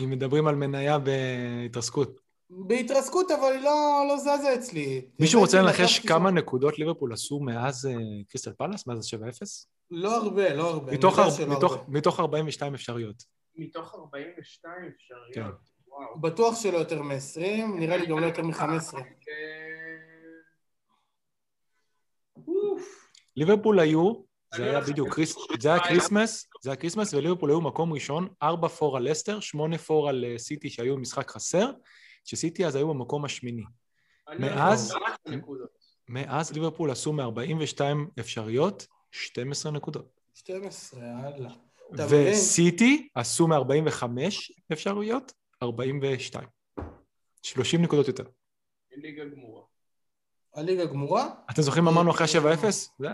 אם 0.00 0.10
מדברים 0.10 0.46
על 0.46 0.54
מניה 0.54 0.98
בהתרסקות. 0.98 2.19
בהתרסקות, 2.50 3.30
אבל 3.30 3.52
היא 3.52 3.60
לא, 3.60 4.04
לא 4.08 4.16
זזה 4.18 4.54
אצלי. 4.54 5.06
מישהו 5.20 5.40
רוצה 5.40 5.62
לנחש 5.62 5.98
כמה 5.98 6.30
נקודות 6.30 6.78
ליברפול 6.78 7.12
עשו 7.12 7.40
מאז 7.40 7.86
אה, 7.86 7.92
קריסטל 8.28 8.52
פלאס, 8.52 8.86
מאז 8.86 9.10
ה-7-0? 9.14 9.66
לא 9.90 10.16
הרבה, 10.16 10.54
לא 10.54 10.70
הרבה. 10.70 10.92
מתוך 10.92 11.18
שלא 11.36 11.56
מתוך- 11.56 11.72
הרבה. 11.72 11.84
מתוך 11.88 12.20
42 12.20 12.74
אפשרויות. 12.74 13.22
מתוך 13.56 13.94
42 13.94 14.74
אפשריות. 14.96 15.34
כן. 15.34 15.46
וואו. 15.88 16.20
בטוח 16.20 16.60
שלא 16.60 16.78
יותר 16.78 17.02
מ-20, 17.02 17.40
נראה 17.78 17.96
לי 17.96 18.06
גם 18.06 18.18
לא 18.18 18.26
יותר 18.26 18.42
מ-15. 18.42 18.62
אה, 18.96 19.02
אוף. 22.36 23.10
ליברפול 23.36 23.80
היו, 23.80 24.12
זה 24.56 24.64
היה 24.64 24.80
בדיוק, 24.80 25.18
זה 25.60 25.68
היה. 25.72 25.80
Christmas, 25.84 26.48
זה 26.62 26.70
היה 26.70 26.76
Christmas 26.76 27.14
וליברפול 27.14 27.50
היו 27.50 27.60
מקום 27.60 27.92
ראשון, 27.92 28.28
4 28.42 28.68
פור 28.68 28.96
על 28.96 29.10
לסטר, 29.10 29.40
8 29.40 29.78
פור 29.78 30.08
על 30.08 30.24
אה, 30.24 30.38
סיטי 30.38 30.70
שהיו 30.70 30.96
במשחק 30.96 31.30
חסר, 31.30 31.70
שסיטי 32.24 32.66
אז 32.66 32.74
היו 32.74 32.88
במקום 32.88 33.24
השמיני. 33.24 33.64
מאז-. 34.38 34.94
מאז 36.08 36.52
ליברפול 36.52 36.90
עשו 36.90 37.12
מ-42 37.12 37.80
אפשריות 38.20 38.86
12 39.10 39.72
נקודות. 39.72 40.20
12, 40.34 41.00
יאללה. 41.04 41.50
וסיטי 42.08 43.08
עשו 43.14 43.48
מ-45 43.48 44.04
אפשרויות 44.72 45.32
42. 45.62 46.48
30 47.42 47.82
נקודות 47.82 48.08
יותר. 48.08 48.24
ליגה 48.96 49.24
גמורה. 49.24 49.62
הליגה 50.54 50.84
גמורה? 50.84 51.28
אתם 51.50 51.62
זוכרים 51.62 51.84
מה 51.84 51.90
אמרנו 51.90 52.10
אחרי 52.10 52.26
ה-7-0? 52.26 52.64
זה... 52.98 53.08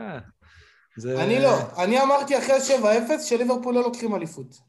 זה... 0.97 1.25
אני 1.25 1.43
לא. 1.43 1.83
אני 1.83 2.03
אמרתי 2.03 2.39
אחרי 2.39 2.57
7-0 3.19 3.23
שליברפול 3.23 3.75
לא 3.75 3.83
לוקחים 3.83 4.15
אליפות. 4.15 4.61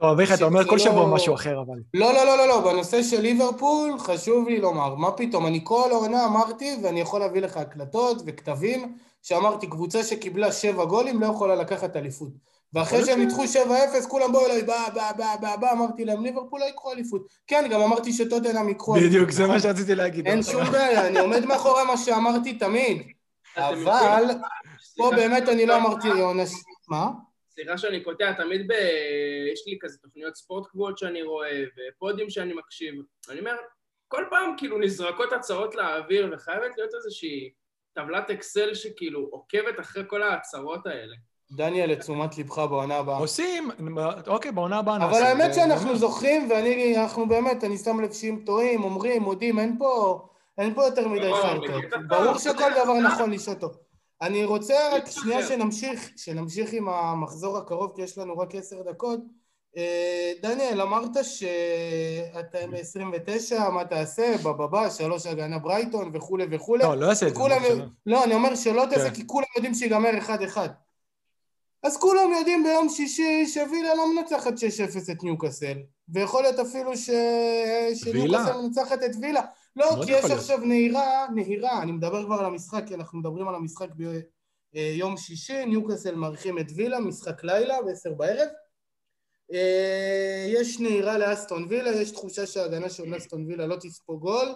טוב, 0.00 0.10
אביחי, 0.10 0.34
אתה 0.34 0.44
אומר 0.44 0.64
כל 0.64 0.76
לא- 0.76 0.78
שבוע 0.78 1.06
משהו 1.06 1.34
אחר, 1.34 1.60
אבל... 1.60 1.78
לא, 1.94 2.12
לא, 2.12 2.24
לא, 2.26 2.36
לא, 2.36 2.48
לא, 2.48 2.72
בנושא 2.72 3.02
של 3.02 3.20
ליברפול 3.20 3.98
חשוב 3.98 4.48
לי 4.48 4.60
לומר, 4.60 4.94
מה 4.94 5.10
פתאום, 5.10 5.46
אני 5.46 5.60
כל 5.64 5.88
העונה 5.92 6.26
אמרתי, 6.26 6.76
ואני 6.82 7.00
יכול 7.00 7.20
להביא 7.20 7.40
לך 7.40 7.56
הקלטות 7.56 8.22
וכתבים, 8.26 8.94
שאמרתי, 9.22 9.66
קבוצה 9.66 10.02
שקיבלה 10.02 10.52
שבע 10.52 10.84
גולים 10.84 11.20
לא 11.20 11.26
יכולה 11.26 11.54
לקחת 11.54 11.96
אליפות. 11.96 12.32
ואחרי 12.74 13.04
שהם 13.04 13.20
ניצחו 13.20 13.42
7-0, 13.44 14.08
כולם 14.08 14.32
באו 14.32 14.46
אליי, 14.46 14.62
בא, 14.62 14.88
בא, 14.94 15.12
בא, 15.16 15.36
בא, 15.40 15.56
בא, 15.56 15.72
אמרתי 15.72 16.04
להם, 16.04 16.22
ליברפול 16.22 16.60
לא 16.60 16.64
ייקחו 16.64 16.92
אליפות. 16.92 17.26
כן, 17.46 17.68
גם 17.70 17.80
אמרתי 17.80 18.12
שטוטנאם 18.12 18.68
ייקחו 18.68 18.94
אליפות. 18.94 19.10
בדיוק, 19.10 19.30
זה 19.30 19.46
מה 19.46 19.60
שרציתי 19.60 19.94
להגיד. 19.94 20.26
אין 20.26 20.42
שום 20.42 20.64
בעיה, 20.72 21.06
אני 21.06 21.18
עומד 21.18 21.44
מאחורי 21.46 21.84
מה 21.84 21.96
שאמרתי 21.96 22.54
תמיד. 22.54 23.02
אבל, 23.56 24.24
פה 24.96 25.10
באמת 25.16 25.48
אני 25.48 25.66
לא. 25.66 25.76
אמרתי 25.76 26.08
עונש... 26.08 26.50
מה? 26.88 27.10
סליחה 27.60 27.78
שאני 27.78 28.00
קוטע, 28.00 28.32
תמיד 28.32 28.68
ב... 28.68 28.72
יש 29.52 29.62
לי 29.66 29.78
כזה 29.80 29.98
תוכניות 29.98 30.36
ספורט 30.36 30.66
קבועות 30.66 30.98
שאני 30.98 31.22
רואה, 31.22 31.64
ופודים 31.88 32.30
שאני 32.30 32.52
מקשיב. 32.54 32.94
אני 33.30 33.40
אומר, 33.40 33.56
כל 34.08 34.24
פעם 34.30 34.54
כאילו 34.56 34.78
נזרקות 34.78 35.32
הצהרות 35.32 35.74
לאוויר, 35.74 36.30
וחייבת 36.32 36.76
להיות 36.76 36.94
איזושהי 36.94 37.50
טבלת 37.92 38.30
אקסל 38.30 38.74
שכאילו 38.74 39.28
עוקבת 39.30 39.80
אחרי 39.80 40.02
כל 40.06 40.22
ההצהרות 40.22 40.86
האלה. 40.86 41.16
דניאל, 41.52 41.90
לתשומת 41.90 42.38
לבך 42.38 42.58
בעונה 42.58 42.96
הבאה. 42.96 43.18
עושים, 43.18 43.70
אוקיי, 44.26 44.52
בעונה 44.52 44.78
הבאה 44.78 44.98
נעשה. 44.98 45.10
אבל 45.10 45.26
האמת 45.26 45.54
שאנחנו 45.54 45.96
זוכרים, 45.96 46.50
ואני, 46.50 46.96
אנחנו 46.96 47.28
באמת, 47.28 47.64
אני 47.64 47.78
שם 47.78 48.00
לב 48.00 48.12
שאם 48.12 48.42
טועים, 48.46 48.84
אומרים, 48.84 49.22
מודים, 49.22 49.58
אין 49.58 49.76
פה, 49.78 50.20
אין 50.58 50.74
פה 50.74 50.84
יותר 50.84 51.08
מדי 51.08 51.30
לא, 51.30 51.36
חרטות. 51.42 51.82
בקטע 51.82 51.96
ברור 52.08 52.38
שכל. 52.38 52.70
דבר 52.84 52.94
נכון 52.94 53.30
לשאול 53.30 53.56
אותו. 53.56 53.89
אני 54.22 54.44
רוצה 54.44 54.74
רק 54.92 55.10
שנייה 55.10 55.38
אחר. 55.38 55.48
שנמשיך, 55.48 56.10
שנמשיך 56.16 56.72
עם 56.72 56.88
המחזור 56.88 57.58
הקרוב, 57.58 57.92
כי 57.96 58.02
יש 58.02 58.18
לנו 58.18 58.38
רק 58.38 58.54
עשר 58.54 58.82
דקות. 58.82 59.20
אה, 59.76 60.32
דניאל, 60.42 60.80
אמרת 60.80 61.24
שאתה 61.24 62.58
עם 62.58 62.74
29, 62.74 63.70
מה 63.70 63.84
תעשה, 63.84 64.34
בבבה, 64.44 64.90
שלוש 64.90 65.26
הגנה 65.26 65.58
ברייטון 65.58 66.10
וכולי 66.14 66.46
וכולי. 66.50 66.84
לא, 66.84 66.94
לא 66.94 67.10
אעשה 67.10 67.28
את 67.28 67.34
זה. 67.34 67.40
לא. 67.40 67.84
לא, 68.06 68.24
אני 68.24 68.34
אומר 68.34 68.54
שלא 68.54 68.86
תעשה, 68.90 69.10
כן. 69.10 69.14
כי 69.14 69.26
כולם 69.26 69.46
יודעים 69.56 69.74
שיגמר 69.74 70.10
1-1. 70.54 70.58
אז 71.82 71.96
כולם 71.96 72.32
יודעים 72.38 72.64
ביום 72.64 72.88
שישי 72.88 73.46
שווילה 73.46 73.94
לא 73.94 74.14
מנצחת 74.14 74.52
6-0 74.52 75.12
את 75.12 75.22
ניוקאסל, 75.22 75.78
ויכול 76.08 76.42
להיות 76.42 76.58
אפילו 76.58 76.96
ש... 76.96 77.10
שניוקאסל 77.94 78.60
מנצחת 78.62 79.02
את 79.04 79.10
וילה. 79.22 79.42
לא, 79.76 79.84
כי 80.04 80.12
יש 80.12 80.24
להיות. 80.24 80.38
עכשיו 80.38 80.58
נהירה, 80.58 81.26
נהירה, 81.34 81.82
אני 81.82 81.92
מדבר 81.92 82.24
כבר 82.24 82.34
על 82.34 82.44
המשחק, 82.44 82.82
כי 82.86 82.94
אנחנו 82.94 83.18
מדברים 83.18 83.48
על 83.48 83.54
המשחק 83.54 83.88
ביום 84.72 85.16
שישי, 85.16 85.64
ניוקאסל 85.64 86.14
מארחים 86.14 86.58
את 86.58 86.66
וילה, 86.76 87.00
משחק 87.00 87.44
לילה 87.44 87.82
ב-10 87.82 88.14
בערב. 88.16 88.48
אה, 89.52 90.46
יש 90.48 90.80
נהירה 90.80 91.18
לאסטון 91.18 91.66
וילה, 91.68 91.90
יש 91.90 92.10
תחושה 92.10 92.46
שההגנה 92.46 92.90
של 92.90 93.16
אסטון 93.16 93.46
וילה 93.46 93.66
לא 93.66 93.76
תספוג 93.80 94.20
גול. 94.20 94.48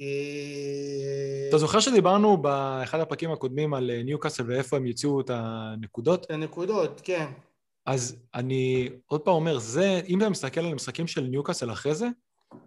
אה, 0.00 1.48
אתה 1.48 1.58
זוכר 1.58 1.80
שדיברנו 1.80 2.36
באחד 2.36 3.00
הפרקים 3.00 3.32
הקודמים 3.32 3.74
על 3.74 3.90
אה, 3.90 4.02
ניוקאסל 4.02 4.44
ואיפה 4.46 4.76
הם 4.76 4.86
יוציאו 4.86 5.20
את 5.20 5.30
הנקודות? 5.34 6.24
את 6.24 6.30
הנקודות, 6.30 7.00
כן. 7.04 7.26
אז 7.86 8.16
אני 8.34 8.88
עוד 9.06 9.20
פעם 9.20 9.34
אומר, 9.34 9.58
זה, 9.58 10.00
אם 10.08 10.20
אתה 10.20 10.28
מסתכל 10.28 10.60
על 10.60 10.72
המשחקים 10.72 11.06
של 11.06 11.20
ניוקאסל 11.20 11.72
אחרי 11.72 11.94
זה, 11.94 12.06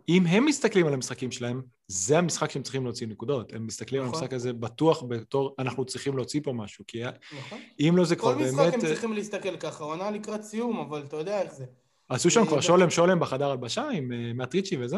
אם 0.10 0.26
הם 0.28 0.46
מסתכלים 0.46 0.88
על 0.88 0.94
המשחקים 0.94 1.32
שלהם, 1.32 1.62
זה 1.88 2.18
המשחק 2.18 2.52
שהם 2.52 2.64
צריכים 2.64 2.84
להוציא 2.84 3.08
נקודות. 3.08 3.54
הם 3.54 3.68
מסתכלים 3.68 4.02
על 4.02 4.08
נכון. 4.08 4.20
המשחק 4.20 4.34
הזה 4.34 4.54
בטוח 4.54 5.04
בתור, 5.08 5.56
אנחנו 5.60 5.86
צריכים 5.86 6.18
להוציא 6.18 6.42
פה 6.44 6.54
משהו, 6.54 6.86
כי 6.88 7.04
נכון. 7.38 7.60
אם 7.80 7.94
לא 7.98 8.06
זה 8.06 8.16
כבר 8.16 8.34
כל 8.34 8.44
משחק 8.44 8.58
באמת... 8.58 8.74
הם 8.74 8.80
אה, 8.80 8.86
צריכים 8.86 9.14
להסתכל 9.14 9.58
ככה, 9.58 9.84
עונה 9.84 10.12
לקראת 10.12 10.44
סיום, 10.44 10.80
אבל 10.80 11.04
אתה 11.08 11.18
יודע 11.18 11.42
איך 11.42 11.54
זה. 11.54 11.66
עשו 12.10 12.30
שם 12.30 12.46
כבר 12.46 12.58
אה, 12.58 12.62
שולם 12.62 12.90
שולם 12.90 13.20
בחדר 13.20 13.52
הלבשה 13.52 13.90
עם 13.90 14.12
אה, 14.12 14.34
מאטריצ'י 14.34 14.78
וזה. 14.78 14.98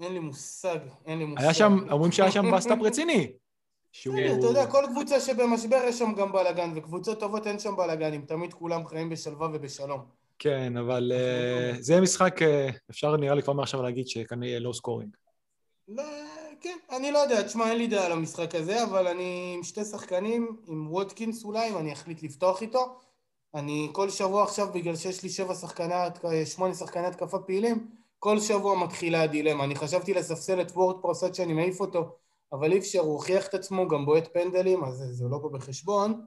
אין 0.00 0.12
לי 0.12 0.18
מושג, 0.18 0.78
אין 1.06 1.18
לי 1.18 1.24
מושג. 1.24 1.42
היה 1.42 1.54
שם, 1.54 1.78
אומרים 1.90 2.12
שהיה 2.12 2.30
שם 2.30 2.50
bust-up 2.52 2.78
רציני. 2.82 3.32
שהוא... 3.92 4.18
אתה 4.38 4.46
יודע, 4.46 4.66
כל 4.66 4.84
קבוצה 4.90 5.20
שבמשבר 5.20 5.80
יש 5.88 5.98
שם 5.98 6.12
גם 6.16 6.32
בלאגן, 6.32 6.72
וקבוצות 6.74 7.20
טובות 7.20 7.46
אין 7.46 7.58
שם 7.58 7.76
בלאגנים, 7.76 8.22
תמיד 8.22 8.54
כולם 8.54 8.86
חיים 8.86 9.08
בשלווה 9.08 9.48
ובשלום. 9.52 10.00
כן, 10.38 10.76
אבל 10.76 11.12
אה, 11.14 11.72
זה 11.80 11.92
יהיה 11.92 12.02
משחק, 12.02 12.42
אה, 12.42 12.68
אפשר 12.90 13.16
נראה 13.16 13.34
לי 13.34 13.42
כבר 13.42 13.52
מעכשיו 13.52 13.82
להגיד 13.82 14.08
שכנראה 14.08 14.48
יהיה 14.50 14.60
low 14.60 14.74
scoring. 14.74 15.16
לא, 15.88 16.02
כן, 16.60 16.78
אני 16.96 17.12
לא 17.12 17.18
יודע, 17.18 17.42
תשמע, 17.42 17.70
אין 17.70 17.78
לי 17.78 17.86
דעה 17.86 18.06
על 18.06 18.12
המשחק 18.12 18.54
הזה, 18.54 18.84
אבל 18.84 19.06
אני 19.06 19.52
עם 19.56 19.62
שתי 19.62 19.84
שחקנים, 19.84 20.56
עם 20.66 20.92
ווטקינס 20.92 21.44
אולי, 21.44 21.70
אם 21.70 21.78
אני 21.78 21.92
אחליט 21.92 22.22
לפתוח 22.22 22.62
איתו. 22.62 22.98
אני 23.54 23.88
כל 23.92 24.10
שבוע 24.10 24.42
עכשיו, 24.42 24.66
בגלל 24.74 24.96
שיש 24.96 25.22
לי 25.22 25.28
שבע 25.28 25.54
שחקני, 25.54 25.94
התק- 25.94 26.44
שמונה 26.44 26.74
שחקני 26.74 27.06
התקפה 27.06 27.38
פעילים, 27.38 27.86
כל 28.18 28.40
שבוע 28.40 28.78
מתחילה 28.84 29.22
הדילמה. 29.22 29.64
אני 29.64 29.74
חשבתי 29.74 30.14
לספסל 30.14 30.60
את 30.60 30.70
וורד 30.70 30.96
פרוס 31.02 31.24
עד 31.24 31.34
שאני 31.34 31.52
מעיף 31.52 31.80
אותו, 31.80 32.16
אבל 32.52 32.72
אי 32.72 32.78
אפשר, 32.78 33.00
הוא 33.00 33.12
הוכיח 33.12 33.46
את 33.46 33.54
עצמו, 33.54 33.88
גם 33.88 34.06
בועט 34.06 34.28
פנדלים, 34.32 34.84
אז 34.84 35.04
זה 35.12 35.24
לא 35.30 35.38
בא 35.38 35.48
בחשבון. 35.48 36.20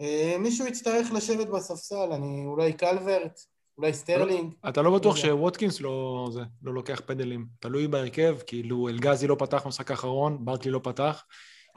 אה, 0.00 0.36
מישהו 0.38 0.66
יצטרך 0.66 1.12
לשבת 1.12 1.46
בספסל, 1.46 2.12
אני 2.12 2.46
אולי 2.46 2.72
קלברט, 2.72 3.40
אולי 3.78 3.94
סטרלינג. 3.94 4.54
אתה 4.68 4.82
לא 4.82 4.98
בטוח 4.98 5.16
לא. 5.16 5.22
שווטקינס 5.22 5.80
לא, 5.80 6.28
זה, 6.32 6.40
לא 6.62 6.74
לוקח 6.74 7.00
פנדלים. 7.06 7.46
תלוי 7.60 7.88
בהרכב, 7.88 8.36
כאילו 8.46 8.88
אלגזי 8.88 9.26
לא 9.26 9.36
פתח 9.38 9.62
במשחק 9.64 9.90
האחרון, 9.90 10.44
ברקלי 10.44 10.70
לא 10.70 10.80
פתח. 10.82 11.24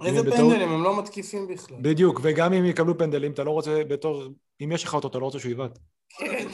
איזה 0.06 0.22
בטעות- 0.24 0.36
פנדלים, 0.38 0.70
הם 0.70 0.84
לא 0.84 1.00
מתקיפים 1.00 1.48
בכלל. 1.48 1.78
בדיוק, 1.82 2.20
וגם 2.24 2.54
אם 2.54 2.66
יקבלו 2.66 2.98
פנדלים, 2.98 3.32
אתה 3.32 3.44
לא 3.44 3.52
רוצה 3.52 3.84
בתור... 3.90 4.24
אם 4.62 4.72
יש 4.72 4.84
לך 4.84 4.94
אותו, 4.94 5.08
אתה 5.08 5.20
לא 5.20 5.26
רוצה 5.26 5.40
שהוא 5.40 5.52
יבעט. 5.52 5.80
כן. 6.20 6.48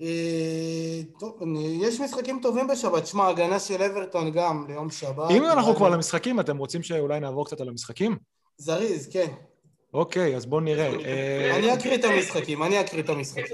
אה, 0.00 1.00
טוב, 1.20 1.38
יש 1.82 2.00
משחקים 2.00 2.38
טובים 2.42 2.66
בשבת. 2.68 3.06
שמע, 3.06 3.28
הגנה 3.28 3.58
של 3.60 3.82
אברטון 3.82 4.30
גם 4.30 4.64
ליום 4.68 4.90
שבת. 4.90 5.30
אם 5.30 5.44
אנחנו 5.44 5.74
כבר 5.76 5.88
למשחקים, 5.88 6.40
אתם 6.40 6.56
רוצים 6.58 6.82
שאולי 6.82 7.20
נעבור 7.20 7.46
קצת 7.46 7.60
על 7.60 7.68
המשחקים? 7.68 8.16
זריז, 8.58 9.08
כן. 9.12 9.32
אוקיי, 9.96 10.36
אז 10.36 10.46
בואו 10.46 10.60
נראה. 10.60 10.86
אה, 11.04 11.56
אני 11.58 11.74
אקריא 11.74 11.94
את 11.94 12.04
המשחקים, 12.04 12.62
אני 12.62 12.80
אקריא 12.80 13.02
את 13.02 13.08
המשחקים. 13.08 13.44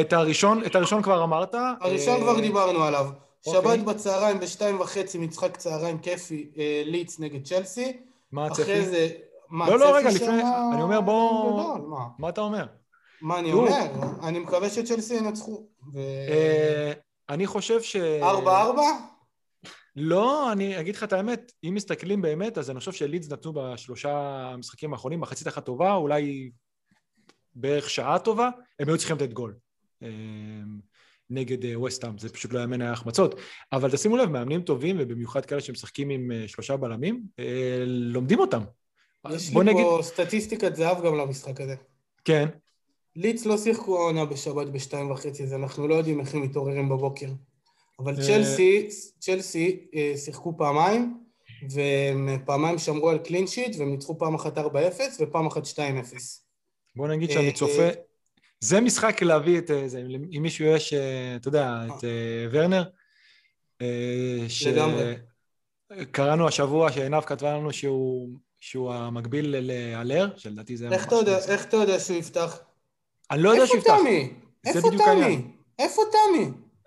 את 0.00 0.12
הראשון, 0.12 0.64
את 0.66 0.74
הראשון 0.74 1.02
כבר 1.02 1.24
אמרת. 1.24 1.54
הראשון 1.80 2.14
אה, 2.16 2.20
כבר 2.20 2.40
דיברנו 2.40 2.82
עליו. 2.84 3.06
אוקיי. 3.46 3.62
שבת 3.62 3.78
בצהריים 3.84 4.40
בשתיים 4.40 4.80
וחצי 4.80 5.18
משחק 5.18 5.56
צהריים 5.56 5.98
כיפי, 5.98 6.50
אה, 6.58 6.82
ליץ 6.86 7.18
נגד 7.18 7.44
צ'לסי. 7.44 7.96
מה 8.32 8.46
אחרי 8.48 8.64
הצפי? 8.78 8.90
זה... 8.90 9.08
מה, 9.50 9.70
לא, 9.70 9.78
לא, 9.78 9.96
רגע, 9.96 10.08
לפני- 10.10 10.42
אני 10.74 10.82
אומר, 10.82 11.00
בוא- 11.00 11.52
גדול, 11.62 11.88
מה? 11.88 12.04
מה 12.18 12.28
אתה 12.28 12.40
אומר? 12.40 12.66
מה 13.22 13.38
אני. 13.38 13.52
אומר? 13.52 13.86
אני 14.22 14.38
מקווה 14.38 14.70
שצ'לסי 14.70 15.14
ינצחו. 15.14 15.62
אה, 15.96 16.92
אני 17.28 17.46
חושב 17.46 17.82
ש... 17.82 17.96
ארבע 18.22 18.60
ארבע? 18.62 18.82
לא, 19.96 20.52
אני 20.52 20.80
אגיד 20.80 20.96
לך 20.96 21.04
את 21.04 21.12
האמת, 21.12 21.52
אם 21.64 21.74
מסתכלים 21.74 22.22
באמת, 22.22 22.58
אז 22.58 22.70
אני 22.70 22.78
חושב 22.78 22.92
שלידס 22.92 23.32
נתנו 23.32 23.52
בשלושה 23.52 24.12
המשחקים 24.52 24.92
האחרונים 24.92 25.20
מחצית 25.20 25.48
אחת 25.48 25.64
טובה, 25.64 25.94
אולי 25.94 26.50
בערך 27.54 27.90
שעה 27.90 28.18
טובה, 28.18 28.50
הם 28.80 28.88
היו 28.88 28.98
צריכים 28.98 29.16
לתת 29.16 29.32
גול. 29.32 29.54
אה, 30.02 30.08
נגד 31.30 31.76
ווסטהאם, 31.76 32.18
זה 32.18 32.28
פשוט 32.28 32.52
לא 32.52 32.60
יאמן 32.60 32.82
היה 32.82 32.92
החמצות. 32.92 33.34
אבל 33.72 33.90
תשימו 33.90 34.16
לב, 34.16 34.30
מאמנים 34.30 34.62
טובים, 34.62 34.96
ובמיוחד 34.98 35.46
כאלה 35.46 35.60
שמשחקים 35.60 36.10
עם 36.10 36.32
אה, 36.32 36.48
שלושה 36.48 36.76
בלמים, 36.76 37.22
אה, 37.38 37.84
לומדים 37.86 38.38
אותם. 38.38 38.62
יש 39.30 39.54
לי 39.54 39.64
נגיד, 39.64 39.84
פה 39.84 39.98
סטטיסטיקת 40.02 40.76
זהב 40.76 41.04
גם 41.04 41.14
למשחק 41.14 41.60
הזה. 41.60 41.74
כן, 42.24 42.48
ליץ 43.16 43.46
לא 43.46 43.58
שיחקו 43.58 43.98
העונה 43.98 44.24
בשבת 44.24 44.66
בשתיים 44.66 45.10
וחצי, 45.10 45.42
אז 45.42 45.52
אנחנו 45.52 45.88
לא 45.88 45.94
יודעים 45.94 46.20
איך 46.20 46.34
הם 46.34 46.42
מתעוררים 46.42 46.88
בבוקר. 46.88 47.26
אבל 48.04 48.14
אה, 48.18 48.26
צ'לסי, 48.26 48.88
צ'לסי 49.18 49.86
אה, 49.94 50.12
שיחקו 50.16 50.56
פעמיים, 50.58 51.20
והם 51.70 52.28
פעמיים 52.46 52.78
שמרו 52.78 53.10
על 53.10 53.18
קלין 53.18 53.46
שיט, 53.46 53.76
והם 53.78 53.90
ניצחו 53.90 54.18
פעם 54.18 54.34
אחת 54.34 54.58
4-0 54.58 54.62
ופעם 55.20 55.46
אחת 55.46 55.62
2-0. 55.66 55.78
בוא 56.96 57.08
נגיד 57.08 57.30
שאני 57.30 57.52
צופה, 57.52 57.82
אה. 57.82 57.90
זה 58.60 58.80
משחק 58.80 59.22
להביא 59.22 59.58
את 59.58 59.70
זה, 59.86 60.02
אם 60.36 60.42
מישהו 60.42 60.64
יש, 60.64 60.94
אתה 61.36 61.48
יודע, 61.48 61.82
את 61.86 62.04
ורנר, 62.50 62.82
ש- 64.48 64.66
לגמרי. 64.66 65.14
קראנו 66.10 66.48
השבוע 66.48 66.92
שעינב 66.92 67.20
כתבה 67.20 67.52
לנו 67.52 67.72
שהוא, 67.72 68.28
שהוא 68.60 68.92
המקביל 68.92 69.56
לאלר, 69.56 70.28
שלדעתי 70.36 70.76
זה... 70.76 70.88
איך 70.92 71.06
אתה 71.06 71.14
יודע. 71.14 71.38
איך 71.38 71.64
אתה 71.64 71.76
יודע 71.76 71.98
שהוא 71.98 72.16
יפתח? 72.16 72.60
אני 73.30 73.42
לא 73.42 73.50
יודע 73.50 73.62
איפה 73.62 73.74
שיפתח. 73.74 73.96
תמי? 74.00 74.30
זה 74.66 74.70
איפה 74.70 74.88
תמי? 74.90 75.42
איפה 75.78 76.02
תמי? 76.12 76.46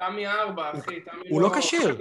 תמי 0.09 0.27
ארבע, 0.27 0.71
אחי, 0.79 0.99
תמי 1.01 1.29
הוא 1.29 1.41
לא 1.41 1.51
כשיר, 1.57 1.97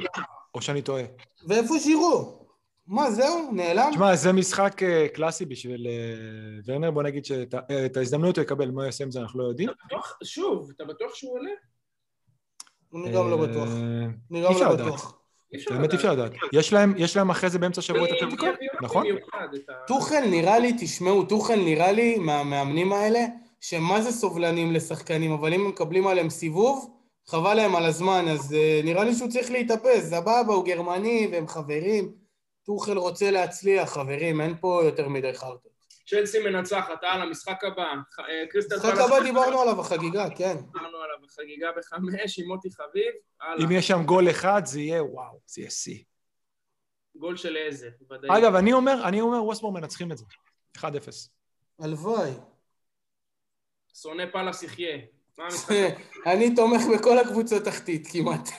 או 0.54 0.62
שאני 0.62 0.82
טועה. 0.82 1.02
ואיפה 1.48 1.78
ז'ירו? 1.78 2.38
מה, 2.86 3.10
זהו? 3.10 3.50
נעלם? 3.52 3.88
תשמע, 3.90 4.16
זה 4.16 4.32
משחק 4.32 4.82
אה, 4.82 5.06
קלאסי 5.14 5.44
בשביל 5.44 5.86
אה, 5.86 5.92
ורנר, 6.66 6.90
בוא 6.90 7.02
נגיד 7.02 7.24
שאת 7.24 7.54
אה, 7.54 7.86
ההזדמנות 7.96 8.36
הוא 8.38 8.42
יקבל, 8.42 8.70
מה 8.70 8.80
הוא 8.80 8.86
יעשה 8.86 9.04
עם 9.04 9.10
זה 9.10 9.20
אנחנו 9.20 9.38
לא 9.40 9.48
יודעים. 9.48 9.68
שוב, 10.24 10.70
אתה 10.76 10.84
בטוח 10.84 11.14
שהוא 11.14 11.32
עולה? 11.38 11.50
אני 12.94 13.12
גם 13.12 13.30
לא 13.30 13.36
בטוח. 13.36 13.68
אני 14.30 14.42
גם 14.42 14.50
אי 14.50 14.54
אפשר 14.54 14.68
לא 14.68 14.74
לדעת. 14.74 14.86
בטוח. 14.86 15.18
באמת 15.70 15.90
אי 15.92 15.96
אפשר 15.96 16.12
לדעת. 16.12 16.32
יש 16.98 17.16
להם- 17.16 17.30
אחרי 17.30 17.50
זה 17.50 17.58
באמצע 17.58 17.78
השבוע 17.78 18.04
את 18.04 18.10
מי- 18.10 18.18
אתלטיקו, 18.18 18.46
נכון? 18.82 19.06
טוחל 19.86 20.20
נראה 20.30 20.58
לי, 20.58 20.72
תשמעו, 20.80 21.24
טוחל 21.24 21.56
נראה 21.56 21.92
לי 21.92 22.18
מהמאמנים 22.18 22.92
האלה, 22.92 23.20
שהם 23.60 23.82
מה 23.82 24.00
זה 24.00 24.12
סובלנים 24.12 24.72
לשחקנים, 24.72 25.32
אבל 25.32 25.54
אם 25.54 25.60
הם 25.60 25.68
מקבלים 25.68 26.06
עליהם 26.06 26.30
סיבוב, 26.30 26.90
חבל 27.26 27.54
להם 27.54 27.76
על 27.76 27.84
הזמן, 27.84 28.24
אז 28.28 28.52
uh, 28.52 28.84
נראה 28.84 29.04
לי 29.04 29.14
שהוא 29.14 29.30
צריך 29.30 29.50
להתאפס, 29.50 30.10
סבבה, 30.10 30.54
הוא 30.54 30.64
גרמני 30.66 31.28
והם 31.32 31.48
חברים. 31.48 32.14
טוחל 32.64 32.98
רוצה 32.98 33.30
להצליח, 33.30 33.92
חברים, 33.92 34.40
אין 34.40 34.56
פה 34.60 34.82
יותר 34.84 35.08
מדי 35.08 35.34
חרטות. 35.34 35.72
צ'לסי 36.06 36.38
מנצחת, 36.38 37.04
הלאה, 37.04 37.26
משחק 37.26 37.64
הבא. 37.64 37.82
אה, 37.82 38.46
קריסטל 38.50 38.76
משחק 38.76 38.98
הבא 38.98 39.22
דיברנו 39.22 39.60
עליו, 39.60 39.80
החגיגה, 39.80 40.30
כן. 40.30 40.56
דיברנו 40.56 40.98
עליו 40.98 41.16
בחגיגה 41.22 41.68
בחמש 41.76 42.38
עם 42.38 42.46
מוטי 42.46 42.70
חביב, 42.70 43.12
הלאה. 43.40 43.64
אם 43.64 43.72
יש 43.72 43.88
שם 43.88 44.02
גול 44.04 44.30
אחד 44.30 44.62
זה 44.64 44.80
יהיה 44.80 45.04
וואו, 45.04 45.40
זה 45.46 45.60
יהיה 45.60 45.70
שיא. 45.70 46.02
גול 47.16 47.36
של 47.36 47.56
איזה, 47.56 47.88
ודאי. 48.10 48.38
אגב, 48.38 48.54
אני 48.54 48.72
אומר, 48.72 49.08
אני 49.08 49.20
אומר 49.20 49.44
ווסטבורג 49.44 49.74
מנצחים 49.74 50.12
את 50.12 50.18
זה. 50.18 50.24
1-0. 50.78 50.82
הלוואי. 51.78 52.30
שונא 53.94 54.24
פאלאס 54.32 54.62
יחיה. 54.62 54.98
מה 55.38 55.44
המשחק? 55.44 55.94
אני 56.32 56.54
תומך 56.54 56.82
בכל 56.94 57.18
הקבוצות 57.18 57.64
תחתית 57.64 58.08
כמעט. 58.12 58.48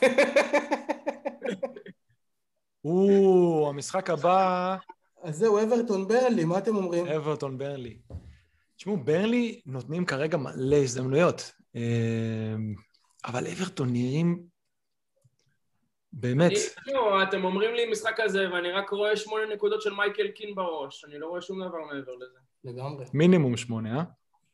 או, 2.85 3.65
המשחק 3.69 4.09
הבא, 4.09 4.77
אז 5.23 5.37
זהו, 5.37 5.63
אברטון 5.63 6.07
ברלי, 6.07 6.45
מה 6.45 6.57
אתם 6.57 6.75
אומרים? 6.75 7.07
אברטון 7.07 7.57
ברלי. 7.57 7.97
תשמעו, 8.75 8.97
ברלי 8.97 9.61
נותנים 9.65 10.05
כרגע 10.05 10.37
מלא 10.37 10.75
הזדמנויות, 10.75 11.51
אמ, 11.75 12.73
אבל 13.25 13.47
אברטון 13.47 13.89
נראים 13.91 14.43
באמת, 16.13 16.51
לא, 16.85 17.23
אתם 17.23 17.43
אומרים 17.43 17.75
לי 17.75 17.91
משחק 17.91 18.13
כזה, 18.17 18.53
ואני 18.53 18.71
רק 18.71 18.89
רואה 18.89 19.17
שמונה 19.17 19.45
נקודות 19.53 19.81
של 19.81 19.93
מייקל 19.93 20.27
קין 20.27 20.55
בראש. 20.55 21.05
אני 21.05 21.19
לא 21.19 21.27
רואה 21.27 21.41
שום 21.41 21.63
דבר 21.63 21.77
מעבר 21.93 22.15
לזה. 22.15 22.39
לגמרי. 22.63 23.05
מינימום 23.13 23.57
שמונה, 23.57 23.97
אה? 23.97 24.03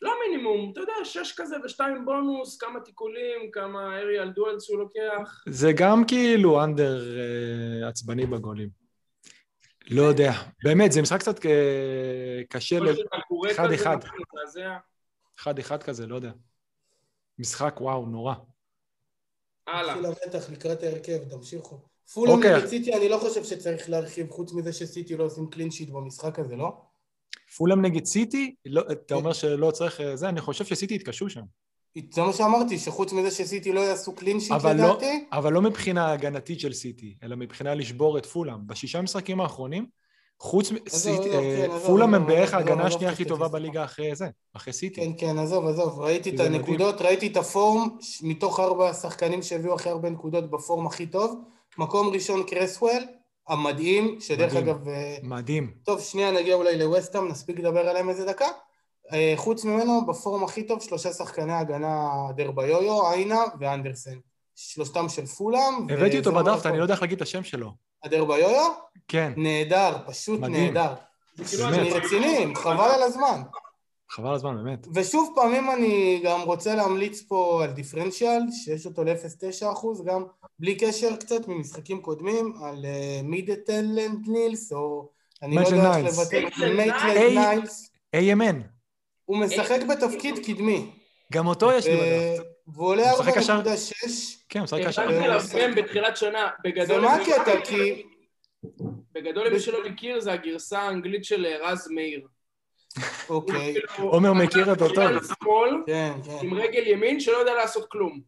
לא 0.02 0.14
מינימום, 0.28 0.72
אתה 0.72 0.82
יודע, 0.82 0.94
שש 1.04 1.34
כזה 1.38 1.56
ושתיים 1.66 2.06
בונוס, 2.06 2.58
כמה 2.58 2.80
תיקולים, 2.80 3.52
כמה 3.52 3.98
אריאל 4.00 4.30
דואלס 4.30 4.64
שהוא 4.64 4.80
לוקח. 4.80 5.44
זה 5.50 5.72
גם 5.76 6.04
כאילו 6.08 6.64
אנדר 6.64 7.20
אה, 7.20 7.88
עצבני 7.88 8.26
בגולים. 8.26 8.70
לא 9.90 10.02
יודע. 10.02 10.32
באמת, 10.64 10.92
זה 10.92 11.02
משחק 11.02 11.20
קצת 11.20 11.46
אה, 11.46 12.42
קשה, 12.50 12.80
ל- 12.80 12.96
אחד, 13.52 13.72
אחד. 13.72 13.98
מזעזע. 14.34 14.78
אחד-אחד 15.40 15.84
כזה, 15.84 16.08
לא 16.08 16.16
יודע. 16.16 16.32
משחק, 17.40 17.82
וואו, 17.82 18.06
נורא. 18.06 18.34
הלאה. 19.68 19.94
התחיל 19.94 20.06
המתח 20.06 20.50
לקראת 20.50 20.84
ההרכב, 20.84 21.30
תמשיכו. 21.30 21.80
פולאם 22.14 22.34
אוקיי. 22.34 22.58
נגד 22.58 22.66
סיטי, 22.66 22.94
אני 22.94 23.10
לא 23.10 23.18
חושב 23.18 23.44
שצריך 23.44 23.90
להרחיב, 23.90 24.30
חוץ 24.30 24.54
מזה 24.54 24.74
שסיטי 24.74 25.18
לא 25.18 25.24
עושים 25.24 25.50
קלין 25.50 25.72
שיט 25.72 25.90
במשחק 25.90 26.40
הזה, 26.40 26.56
לא? 26.56 26.82
פולאם 27.58 27.82
נגד 27.82 28.06
סיטי, 28.06 28.56
לא, 28.66 28.82
אתה 28.92 29.16
אומר 29.16 29.34
שלא 29.34 29.72
צריך 29.72 30.02
אה, 30.02 30.16
זה, 30.16 30.30
אני 30.30 30.42
חושב 30.42 30.66
שסיטי 30.66 30.96
התקשו 30.96 31.30
שם. 31.30 31.42
זה 32.14 32.22
מה 32.22 32.34
שאמרתי, 32.34 32.78
שחוץ 32.78 33.14
מזה 33.14 33.32
שסיטי 33.32 33.72
לא 33.72 33.80
יעשו 33.80 34.16
קלין 34.16 34.40
שיט 34.40 34.52
אבל 34.52 34.76
לא, 34.76 34.84
לדעתי, 34.84 35.26
אבל 35.32 35.54
לא 35.54 35.62
מבחינה 35.62 36.12
הגנתית 36.12 36.60
של 36.60 36.74
סיטי, 36.74 37.16
אלא 37.24 37.36
מבחינה 37.36 37.76
לשבור 37.76 38.18
את 38.18 38.26
פולאם. 38.26 38.68
בשישה 38.68 39.02
משחקים 39.02 39.42
האחרונים, 39.42 39.86
חוץ 40.40 40.72
מסיטי, 40.72 41.30
עזוב, 41.30 41.44
כן, 41.58 41.70
פולאם 41.86 42.14
הם 42.14 42.22
עזוב, 42.22 42.28
בערך 42.28 42.54
עזוב, 42.54 42.68
ההגנה 42.70 42.88
השנייה 42.88 43.12
הכי 43.12 43.26
טובה. 43.26 43.48
בליגה 43.48 43.84
אחרי 43.84 44.16
זה, 44.16 44.28
אחרי 44.54 44.74
סיטי. 44.74 45.02
כן, 45.02 45.12
כן, 45.18 45.40
עזוב, 45.40 45.68
עזוב, 45.68 46.00
ראיתי 46.00 46.36
את. 46.36 46.40
הנקודות, 46.40 47.02
ראיתי 47.02 47.28
את 47.28 47.38
הפורם, 47.38 47.90
ש- 48.02 48.24
מתוך 48.24 48.60
ארבע 48.60 48.90
השחקנים 48.90 49.42
שהביאו 49.42 49.74
הכי 49.74 49.90
הרבה 49.90 50.10
נקודות 50.10 50.50
בפורם 50.50 50.88
הכי 50.88 51.06
טוב, 51.06 51.42
מקום 51.78 52.10
ראשון 52.14 52.44
קרסוול, 52.44 53.04
המדהים, 53.50 54.18
שדרך 54.20 54.54
מדהים. 54.54 54.70
אגב, 54.70 54.88
אה, 54.88 55.18
מדהים. 55.24 55.72
טוב, 55.84 56.02
שנייה 56.02 56.32
נגיע 56.32 56.56
אולי 56.56 56.78
לווסטהאם, 56.78 57.28
נספיק 57.28 57.60
לדבר 57.60 57.90
עליהם 57.90 58.10
איזה 58.10 58.26
דקה. 58.26 58.48
אה, 59.14 59.34
חוץ 59.36 59.66
ממנו, 59.66 60.06
בפורום 60.06 60.44
הכי 60.44 60.64
טוב, 60.64 60.82
שלושה 60.82 61.14
שחקני 61.14 61.54
הגנה 61.54 62.08
דרביויו, 62.36 63.12
איינה 63.12 63.42
ואנדרסן. 63.60 64.18
שלושתם 64.56 65.10
של 65.10 65.26
פולאם. 65.26 65.88
הבאתי 65.90 66.20
אותו 66.20 66.30
המקום. 66.30 66.60
אני 66.66 66.78
לא 66.78 66.84
יודע 66.84 66.94
איך 66.94 67.02
להגיד 67.02 67.16
את 67.16 67.22
השם 67.22 67.44
שלו. 67.44 67.72
הדרביויו? 68.04 68.72
כן, 69.08 69.34
נהדר, 69.38 69.98
פשוט 70.08 70.40
מדהים. 70.40 70.74
נהדר. 70.74 70.94
כאילו. 71.50 71.68
אני 71.68 71.90
רציני, 71.90 72.54
חבל 72.56 72.90
על 72.96 73.04
הזמן. 73.04 73.42
חבל 74.12 74.34
הזמן, 74.34 74.64
באמת. 74.64 74.88
ושוב 74.96 75.32
פעמים 75.36 75.72
אני 75.72 76.22
גם 76.26 76.42
רוצה 76.42 76.76
להמליץ 76.76 77.22
פה 77.22 77.62
על 77.64 77.72
דיפרנציאל, 77.72 78.42
שיש 78.52 78.86
אותו 78.86 79.04
ל-0.9%, 79.04 80.04
גם 80.06 80.24
בלי 80.60 80.76
קשר 80.76 81.16
קצת 81.16 81.48
ממשחקים 81.48 82.02
קודמים, 82.02 82.54
על 82.64 82.86
אה, 82.86 83.22
מידטלנד 83.24 84.28
נילס, 84.28 84.74
או 84.74 85.10
אני 85.42 85.56
לא 85.56 85.62
יודע 85.62 85.98
איך. 85.98 86.06
לבטא, 86.20 86.46
מייטלנד 86.76 87.38
ניילס. 87.38 87.90
AMN, 88.16 88.56
הוא 89.26 89.38
משחק 89.38 89.80
בתפקיד 89.90 90.46
קדמי. 90.46 90.92
גם 91.34 91.48
אותו 91.48 91.72
יש 91.72 91.86
לי 91.88 91.96
ו- 91.96 91.98
בדראפט. 91.98 92.50
והוא 92.68 92.88
עולה 92.88 93.12
הוא 93.12 93.20
משחק 93.20 93.38
קשר? 93.38 93.62
4.6. 93.64 94.10
כן, 94.50 94.60
הוא 94.60 94.64
משחק 94.64 94.80
קשר. 94.88 95.02
הבנתי 95.02 95.26
עליו 95.26 95.42
מם 95.70 95.76
בתחילת 95.76 96.18
שנה. 96.18 96.50
בגדול, 96.64 97.00
ומה 97.00 97.18
למי- 97.20 97.34
הקטע? 97.34 97.62
כי 97.66 98.04
בגדול, 99.14 99.48
למי 99.48 99.60
שלא 99.60 99.90
מכיר, 99.90 100.20
זה 100.20 100.34
הגרסה 100.34 100.80
האנגלית 100.80 101.26
של 101.26 101.46
אה, 101.46 101.72
רז 101.72 101.88
מאיר. 101.96 102.28
אוקיי, 103.30 103.74
כאילו, 103.74 104.10
עומר 104.10 104.34
מכיר 104.34 104.72
אותו 104.72 104.88
טוב. 104.88 105.06
כן, 105.86 106.14
כן. 106.26 106.38
עם 106.42 106.54
רגל 106.54 106.88
ימין 106.88 107.20
שלא 107.20 107.38
יודע 107.38 107.54
לעשות 107.54 107.86
כלום. 107.90 108.22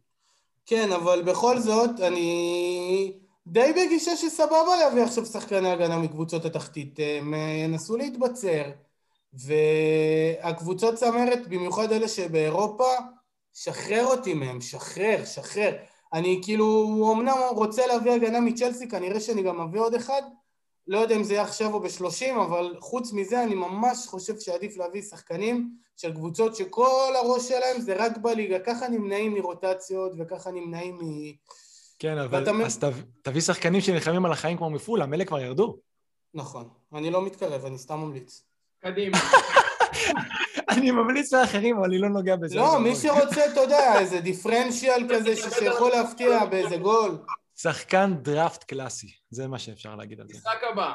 כן, 0.66 0.92
אבל 0.92 1.22
בכל 1.22 1.58
זאת, 1.58 1.90
אני 2.00 3.12
די 3.46 3.72
בגישה 3.72 4.16
שסבבה 4.16 4.76
להביא 4.80 5.02
עכשיו 5.02 5.26
שחקני 5.26 5.70
הגנה 5.70 5.98
מקבוצות 5.98 6.44
התחתית. 6.44 6.98
הם 7.18 7.34
אה, 7.34 7.38
ינסו 7.38 7.96
להתבצר, 7.96 8.62
והקבוצות 9.32 10.94
צמרת, 10.94 11.48
במיוחד 11.48 11.92
אלה 11.92 12.08
שבאירופה, 12.08 12.92
שחרר 13.54 14.04
אותי 14.04 14.34
מהם, 14.34 14.60
שחרר, 14.60 15.24
שחרר. 15.24 15.72
אני 16.12 16.40
כאילו, 16.42 17.12
אמנם 17.16 17.36
רוצה 17.50 17.86
להביא 17.86 18.12
הגנה 18.12 18.40
מצ'לסי, 18.40 18.88
כנראה 18.88 19.20
שאני 19.20 19.42
גם 19.42 19.60
אביא 19.60 19.80
עוד 19.80 19.94
אחד. 19.94 20.22
לא 20.86 20.98
יודע 20.98 21.16
אם 21.16 21.24
זה 21.24 21.32
יהיה 21.32 21.42
עכשיו 21.42 21.74
או 21.74 21.80
בשלושים, 21.80 22.38
אבל 22.38 22.76
חוץ 22.80 23.12
מזה 23.12 23.42
אני 23.42 23.54
ממש 23.54 24.06
חושב 24.06 24.38
שעדיף 24.38 24.76
להביא 24.76 25.02
שחקנים 25.02 25.70
של 25.96 26.12
קבוצות 26.12 26.56
שכל 26.56 27.12
הראש 27.16 27.48
שלהם 27.48 27.80
זה 27.80 27.94
רק 27.98 28.16
בליגה. 28.16 28.58
ככה 28.58 28.88
נמנעים 28.88 29.34
מרוטציות 29.34 30.12
וככה 30.18 30.50
נמנעים 30.50 30.98
מ... 31.02 31.32
כן, 31.98 32.18
אבל 32.18 32.38
ואתה 32.38 32.50
אז 32.64 32.78
תב- 32.78 33.02
תביא 33.22 33.40
שחקנים 33.40 33.80
שנלחמים 33.80 34.24
על 34.24 34.32
החיים 34.32 34.56
כמו 34.56 34.70
מפולה, 34.70 35.06
אלה 35.14 35.24
כבר 35.24 35.40
ירדו. 35.40 35.76
נכון. 36.34 36.68
אני 36.94 37.10
לא 37.10 37.22
מתקרב, 37.22 37.64
אני 37.64 37.78
סתם 37.78 37.98
ממליץ. 37.98 38.42
קדימה. 38.80 39.18
אני 40.72 40.90
ממליץ 40.90 41.32
לאחרים, 41.32 41.76
אבל 41.76 41.84
אני 41.84 41.98
לא 41.98 42.08
נוגע 42.08 42.36
בזה. 42.36 42.56
לא, 42.56 42.78
מי 42.78 42.96
שרוצה, 42.96 43.52
אתה 43.52 43.60
יודע, 43.60 43.98
איזה 44.00 44.20
דיפרנציאל 44.20 45.06
כזה 45.10 45.36
שיכול 45.36 45.90
להפתיע 45.90 46.44
באיזה 46.44 46.76
גול. 46.76 47.18
שחקן 47.62 48.14
דראפט 48.22 48.64
קלאסי, 48.64 49.12
זה 49.30 49.48
מה 49.48 49.58
שאפשר 49.58 49.96
להגיד 49.96 50.20
על 50.20 50.26
זה. 50.28 50.34
משחק 50.34 50.58
הבא. 50.72 50.92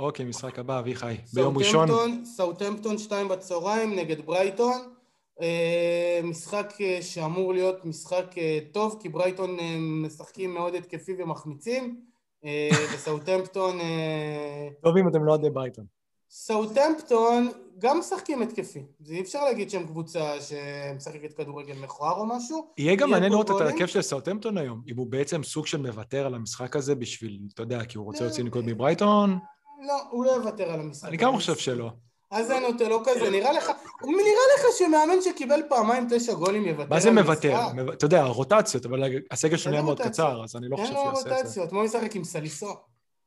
אוקיי, 0.00 0.24
משחק 0.24 0.58
הבא, 0.58 0.78
אביחי. 0.78 1.16
ביום 1.34 1.58
ראשון. 1.58 2.24
סאוטהמפטון 2.24 2.98
שתיים 2.98 3.28
בצהריים 3.28 3.96
נגד 3.96 4.26
ברייטון. 4.26 4.94
אה, 5.40 6.20
משחק 6.24 6.74
אה, 6.80 6.98
שאמור 7.02 7.52
להיות 7.52 7.84
משחק 7.84 8.38
אה, 8.38 8.58
טוב, 8.72 8.98
כי 9.00 9.08
ברייטון 9.08 9.56
משחקים 9.78 10.54
מאוד 10.54 10.74
התקפי 10.74 11.12
ומחמיצים. 11.18 12.00
וסאוטהמפטון... 12.94 13.80
אה, 13.80 14.68
טוב 14.82 14.96
אם 14.96 15.08
אתם 15.08 15.24
לא 15.24 15.30
אוהדי 15.30 15.50
ברייטון. 15.50 15.84
סאוטהמפטון 16.30 17.48
גם 17.80 17.98
משחקים 17.98 18.42
התקפי. 18.42 18.82
זה 19.00 19.14
אי 19.14 19.20
אפשר 19.20 19.44
להגיד 19.44 19.70
שהם 19.70 19.86
קבוצה 19.86 20.34
שמשחקת 20.40 21.32
כדורגל 21.32 21.74
מכוער 21.74 22.16
או 22.16 22.26
משהו. 22.26 22.66
יהיה 22.78 22.96
גם 22.96 23.10
מעניין 23.10 23.32
לראות 23.32 23.50
את? 23.50 23.60
ההרכב 23.60 23.86
של 23.86 24.02
סאוטהמפטון 24.02 24.58
היום, 24.58 24.82
אם 24.88 24.96
הוא 24.96 25.06
בעצם 25.06 25.42
סוג 25.42 25.66
של 25.66 25.78
מוותר 25.78 26.26
על 26.26 26.34
המשחק 26.34 26.76
הזה 26.76 26.94
בשביל, 26.94 27.40
אתה 27.54 27.62
יודע, 27.62 27.84
כי 27.84 27.98
הוא 27.98 28.04
רוצה 28.04 28.24
להוציא 28.24 28.44
נקודות 28.44 28.68
מברייטון, 28.68 29.38
לא, 29.86 29.94
הוא 30.10 30.24
לא 30.24 30.30
יוותר 30.30 30.72
על 30.72 30.80
המשחק. 30.80 31.08
אני 31.08 31.16
גם 31.16 31.32
חושב 31.34 31.56
שלא. 31.56 31.90
אז 32.30 32.50
אני 32.50 32.60
נותן 32.60 32.88
לו 32.88 33.02
כזה, 33.04 33.30
נראה 33.30 33.52
לך, 33.52 33.70
נראה 34.02 34.44
לך 34.56 34.64
שמאמן 34.78 35.22
שקיבל 35.22 35.60
פעמיים 35.68 36.06
תשע 36.10 36.34
גולים 36.34 36.66
יוותר 36.66 36.90
מה 36.90 37.00
זה 37.00 37.08
על 37.08 37.14
מוותר? 37.14 37.58
אתה 37.92 38.04
יודע, 38.04 38.22
הרוטציות, 38.22 38.86
אבל 38.86 39.02
הסגל 39.30 39.56
שלו 39.56 39.64
אין 39.64 39.72
נהיה 39.72 39.82
מאוד 39.82 39.98
רוטציות. 39.98 40.12
קצר, 40.12 40.44
אז 40.44 40.56
אני 40.56 40.68
לא 40.68 40.76
אין 40.76 40.86
חושב 40.86 40.96
לו 40.96 41.00
שהוא 41.00 41.10
יעשה 41.10 41.20
את 41.20 41.24
זה. 41.24 41.42
רוטציות, 41.42 41.72
בוא 41.72 41.84
נשחק 41.84 42.16
עם 42.16 42.24
סליסו. 42.24 42.74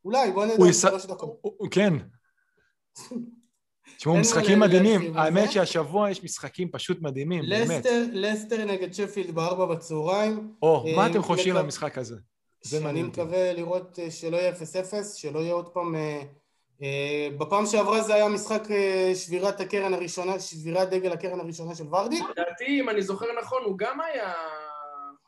אולי, 0.05 0.31
בוא 0.31 0.45
נדע, 0.45 0.73
שלוש 0.73 1.05
דקות. 1.05 1.41
כן. 1.71 1.93
תשמעו, 4.03 4.17
משחקים 4.17 4.59
מדהימים. 4.59 5.17
האמת. 5.17 5.51
שהשבוע 5.51 6.11
יש 6.11 6.23
משחקים 6.23 6.69
פשוט 6.71 7.01
מדהימים, 7.01 7.43
באמת. 7.49 7.85
לסטר, 8.13 8.65
נגד 8.65 8.93
שפילד 8.93 9.35
בארבע 9.35 9.65
בצהריים. 9.65 10.53
או, 10.61 10.85
אה, 10.87 10.95
מה 10.95 11.07
אתם 11.07 11.21
חושבים 11.21 11.55
על 11.55 11.63
המשחק 11.63 11.97
הזה? 11.97 12.15
זה 12.61 12.83
מעניין 12.83 13.05
אותי. 13.05 13.21
מקווה 13.21 13.53
לראות 13.53 13.99
אה, 13.99 14.11
שלא 14.11 14.37
יהיה 14.37 14.51
0-0, 14.51 14.55
שלא 15.15 15.39
יהיה 15.39 15.53
עוד 15.53 15.69
פעם... 15.69 15.95
אה, 15.95 16.21
בפעם 17.37 17.65
שעברה 17.65 18.01
זה 18.01 18.13
היה 18.13 18.29
משחק 18.29 18.63
שבירת 19.15 19.59
הקרן 19.59 19.93
הראשונה, 19.93 20.39
שבירת 20.39 20.89
דגל 20.89 21.11
הקרן 21.11 21.39
הראשונה 21.39 21.75
של 21.75 21.87
ורדי. 21.87 22.19
לדעתי, 22.19 22.79
אם 22.79 22.89
אני 22.89 23.01
זוכר 23.01 23.25
נכון, 23.41 23.61
הוא 23.65 23.77
גם 23.77 24.01
היה 24.01 24.33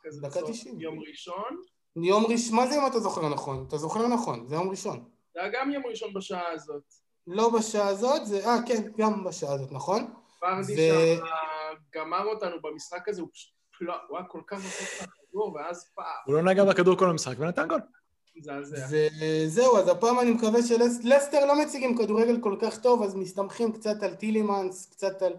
כזה 0.04 0.22
דקה 0.22 0.42
בסוף 0.42 0.50
90. 0.50 0.82
יום 0.82 1.00
ראשון. 1.10 1.58
יום 1.96 2.26
ראשון, 2.26 2.56
מה 2.56 2.68
זה 2.68 2.76
אם 2.82 2.88
אתה 2.88 3.00
זוכר 3.00 3.30
נכון? 3.30 3.66
אתה 3.68 3.78
זוכר 3.78 4.08
נכון, 4.08 4.48
זה 4.48 4.56
יום 4.56 4.70
ראשון. 4.70 5.04
זה 5.34 5.42
היה 5.42 5.50
גם 5.54 5.72
יום 5.72 5.84
ראשון 5.86 6.14
בשעה 6.14 6.52
הזאת. 6.54 7.05
לא 7.28 7.50
בשעה 7.50 7.88
הזאת, 7.88 8.26
זה... 8.26 8.48
אה, 8.48 8.58
כן, 8.66 8.84
גם 8.98 9.24
בשעה 9.24 9.54
הזאת, 9.54 9.72
נכון? 9.72 10.14
ורדי 10.44 10.74
ו- 10.74 11.18
שם 11.18 11.24
גמר 11.96 12.26
אותנו 12.26 12.62
במשחק 12.62 13.10
הזה, 13.10 13.22
הוא 13.22 13.30
פשוט 13.34 13.56
לא, 13.82 13.94
הוא 14.08 14.18
היה 14.18 14.28
כל 14.28 14.42
כך 14.48 14.58
רחוק 14.58 15.02
מהכדור, 15.02 15.56
ואז 15.56 15.90
פעם, 15.96 16.06
הוא 16.26 16.36
לא 16.36 16.42
נגע 16.42 16.64
בכדור 16.66 16.96
כל 16.98 17.10
המשחק 17.10 17.36
ונתן 17.40 17.68
גול. 17.68 17.80
וזהו, 19.22 19.78
אז 19.78 19.88
הפעם 19.88 20.20
אני 20.20 20.32
מקווה 20.32 20.60
שלסטר 20.62 21.46
לא 21.46 21.62
מציגים 21.62 21.98
כדורגל 21.98 22.42
כל 22.42 22.58
כך 22.62 22.78
טוב, 22.78 23.04
אז 23.04 23.16
מסתמכים 23.16 23.72
קצת 23.72 24.04
על 24.04 24.16
טילימנס, 24.16 24.86
קצת 24.86 25.22
על... 25.22 25.34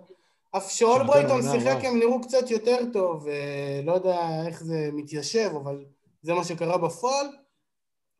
אף 0.57 0.71
שאול 0.71 1.07
ברייטון 1.07 1.43
שיחק. 1.43 1.85
הם 1.85 1.99
נראו 1.99 2.21
קצת 2.21 2.51
יותר 2.51 2.77
טוב, 2.93 3.29
אה, 3.29 3.81
לא 3.85 3.93
יודע 3.93 4.47
איך 4.47 4.63
זה 4.63 4.91
מתיישב, 4.93 5.51
אבל 5.63 5.85
זה 6.23 6.35
מה 6.35 6.45
שקרה 6.45 6.79
בפועל. 6.79 7.27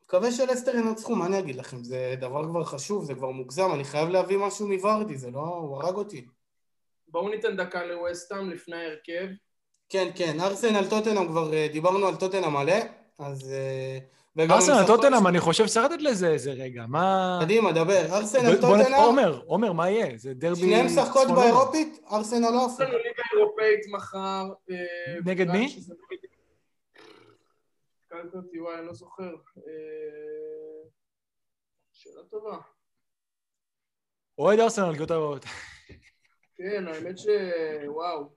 מקווה 0.09 0.33
שלסטר 0.33 0.77
ינצחו, 0.77 1.17
מה 1.17 1.27
אני 1.27 1.39
אגיד 1.39 1.57
לכם? 1.57 1.85
זה 1.85 2.15
דבר 2.21 2.45
כבר 2.49 2.65
חשוב, 2.65 3.05
זה 3.05 3.15
כבר 3.15 3.31
מוגזם, 3.31 3.71
אני 3.75 3.85
חייב 3.85 4.09
להביא 4.09 4.39
משהו 4.39 4.69
מוורדי, 4.69 5.17
זה 5.17 5.31
לא... 5.31 5.39
הוא 5.41 5.77
הרג 5.83 5.95
אותי. 5.95 6.25
בואו 7.09 7.29
ניתן 7.29 7.57
דקה 7.57 7.85
לווסטהאם 7.85 8.51
לפני 8.51 8.77
ההרכב. 8.77 9.27
כן, 9.89 10.09
כן, 10.15 10.41
ארסנל 10.41 10.87
טוטנאם 10.91 11.29
כבר 11.29 11.55
אה, 11.55 11.69
דיברנו 11.73 12.07
על 12.07 12.17
טוטנאם 12.17 12.53
מלא, 12.53 12.75
אז... 13.19 13.53
אה, 13.53 13.99
וגם 14.39 14.53
ארסנל, 14.57 14.75
המשחק- 14.75 14.87
טוטנאם, 14.87 15.27
אני 15.27 15.41
חושב 15.41 15.67
שצריך 15.67 15.85
לתת 15.93 16.03
לזה 16.03 16.29
איזה 16.29 16.53
רגע. 16.53 16.85
מה... 16.89 17.39
קדימה, 17.43 17.73
דבר. 17.73 18.07
ארסנל 18.13 18.57
בוא 18.57 18.77
טוטנאם, 18.79 18.95
עומר, 19.03 19.41
עומר, 19.47 19.73
מה 19.73 19.91
יהיה? 19.91 20.07
זה 20.17 20.35
דרבי... 20.35 20.61
שניהם 20.61 20.87
משחקות 20.87 21.23
צפון 21.23 21.37
באירופית, 21.37 21.99
ארסנל 22.13 22.41
לא 22.51 22.67
יש. 22.75 22.81
לנו 22.81 22.91
ליגה 22.99 23.23
אירופאית 23.37 23.81
מחר. 23.93 24.45
אה, 24.71 24.77
נגד 25.25 25.49
רק 25.51 25.57
מי? 25.57 25.69
שזה 25.69 25.95
נגד- 28.19 28.27
התקלת 28.27 28.45
אותי, 28.45 28.61
וואי, 28.61 28.79
אני 28.79 28.87
לא 28.87 28.93
זוכר. 28.95 29.35
אה, 29.57 30.89
שאלה 31.93 32.23
טובה. 32.31 32.59
אוהד 34.39 34.59
ארסנל, 34.61 34.91
ליגות 34.91 35.11
הבאות. 35.11 35.45
כן, 36.57 36.89
האמת 36.89 37.19
ש... 37.19 37.27
וואו. 37.87 38.29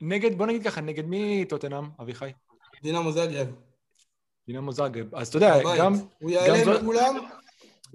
נגד, 0.00 0.38
בוא 0.38 0.46
נגיד 0.46 0.64
ככה, 0.64 0.80
נגד 0.80 1.04
מי 1.04 1.44
טוטנאם, 1.48 1.84
אביחי? 2.02 2.32
דינמו 2.82 3.12
זאגרב. 3.12 3.48
דינמו 4.46 4.72
זאגרב. 4.72 5.14
אז 5.14 5.28
אתה 5.28 5.36
יודע. 5.36 5.54
גם, 5.78 5.92
הוא 6.18 6.30
יעלה 6.30 6.64
זאת- 6.64 6.82
מכולם? 6.82 7.14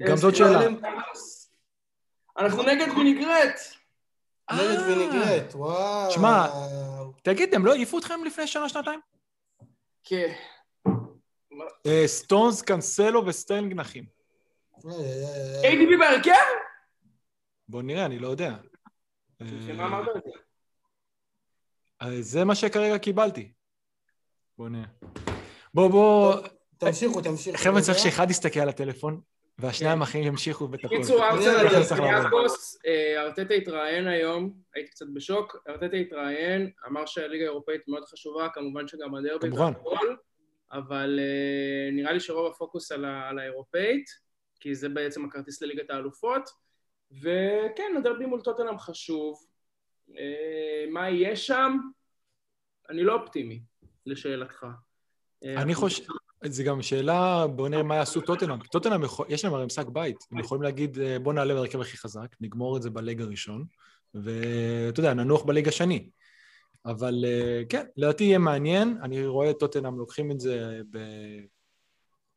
גם 0.08 0.18
זאת 0.18 0.36
שאלה. 0.36 0.60
אנחנו 2.38 2.64
נגד 2.64 2.88
ווינגרט. 2.98 3.60
נגד 4.52 4.80
אה, 4.80 4.88
וינגרט, 4.88 5.54
וואו. 5.56 6.12
שמע, 6.12 6.48
תגיד, 7.24 7.54
הם 7.56 7.66
לא 7.66 7.72
העיפו 7.72 8.00
אתכם 8.00 8.24
לפני 8.26 8.48
שנה-שנתיים? 8.48 9.00
כן. 10.04 10.34
אה, 11.88 12.04
סטונס, 12.08 12.62
קאנסלו 12.62 13.26
וסטרלינג 13.26 13.74
נחים. 13.74 14.06
KDB 15.62 16.00
בהרכב? 16.00 16.32
בוא 17.68 17.82
נראה, 17.82 18.06
אני 18.06 18.20
לא 18.20 18.28
יודע. 18.28 18.56
אה, 19.42 19.48
זה? 19.66 19.74
אה, 22.02 22.22
זה 22.22 22.44
מה 22.44 22.56
שכרגע 22.56 22.98
קיבלתי. 22.98 23.52
בוא 24.58 24.70
נראה. 24.70 24.86
בוא, 25.74 25.88
בוא... 25.88 26.36
תמשיכו, 26.78 27.22
תמשיכו. 27.22 27.58
חבר'ה, 27.58 27.82
צריך. 27.82 27.98
שאחד 27.98 28.32
יסתכל 28.32 28.60
על 28.60 28.70
הטלפון, 28.70 29.22
והשניים 29.58 29.96
כן. 29.96 30.02
האחרים 30.02 30.24
ימשיכו 30.24 30.66
את 30.66 30.86
הכל. 30.86 30.98
קיצור, 30.98 31.30
אני 31.30 31.38
ארסנל 31.38 31.66
יודע, 31.66 31.84
צריך 31.84 32.02
לעבור. 32.02 32.18
אולימפיאקוס, 32.18 32.78
אה, 32.86 33.22
ארטטה 33.22 33.54
התראיין 33.54 34.08
היום, 34.08 34.54
הייתי 34.76 34.90
קצת 34.92 35.06
בשוק, 35.14 35.58
ארטטה 35.70 35.98
התראיין, 35.98 36.72
אמר 36.88 37.06
שהליגה 37.06 37.44
האירופאית 37.46 37.82
מאוד 37.88 38.06
חשובה, 38.06 38.48
כמובן 38.54 38.88
שגם 38.88 39.16
הדרבי 39.16 39.50
כמובן. 39.50 39.72
אבל 40.74 41.20
אה, 41.20 41.92
נראה 41.92 42.12
לי 42.14 42.20
שרוב 42.20 42.52
הפוקוס 42.52 42.92
על 42.92 43.06
ה- 43.06 43.30
על 43.30 43.40
האירופאית, 43.40 44.06
כי 44.60 44.76
זה 44.76 44.90
בעצם 44.90 45.26
הכרטיס 45.26 45.62
לליגת 45.62 45.90
האלופות, 45.90 46.50
וכן, 47.12 47.94
הדרבי 47.98 48.26
מול 48.26 48.42
טוטנאם 48.42 48.80
חשוב. 48.80 49.46
אה, 50.18 50.86
מה 50.92 51.10
יהיה 51.10 51.36
שם? 51.36 51.78
אני 52.90 53.04
לא 53.04 53.14
אופטימי, 53.22 53.62
לשאלתך. 54.06 54.66
אה, 55.46 55.62
אני 55.62 55.76
חושב, 55.76 56.04
זה 56.46 56.64
גם 56.64 56.82
שאלה, 56.82 57.48
בוא 57.48 57.70
נראה 57.70 57.84
מה 57.84 57.96
יעשו 57.96 58.22
טוטנאם. 58.22 58.60
טוטנאם, 58.60 59.02
יש 59.30 59.46
להם 59.46 59.54
הרי 59.54 59.66
משחק 59.66 59.88
בית. 59.88 60.18
הם 60.32 60.40
יכולים 60.40 60.62
להגיד, 60.62 60.98
בוא 61.24 61.34
נעלה 61.34 61.54
בהרכב 61.54 61.82
הכי 61.82 61.98
חזק, 61.98 62.36
נגמור 62.42 62.78
את 62.78 62.82
זה 62.82 62.90
בלג 62.90 63.22
הראשון, 63.22 63.66
ואתה 64.14 65.00
יודע, 65.00 65.14
ננוח 65.14 65.44
בליג 65.44 65.68
השני. 65.68 66.10
אבל 66.86 67.26
אה, 67.28 67.62
כן, 67.70 67.86
לדעתי 67.98 68.24
יהיה 68.24 68.38
מעניין, 68.38 68.98
אני 69.02 69.26
רואה 69.26 69.50
את 69.50 69.60
טוטנאם 69.60 69.98
לוקחים 69.98 70.32
את 70.32 70.40
זה 70.40 70.82
ב... 70.92 70.98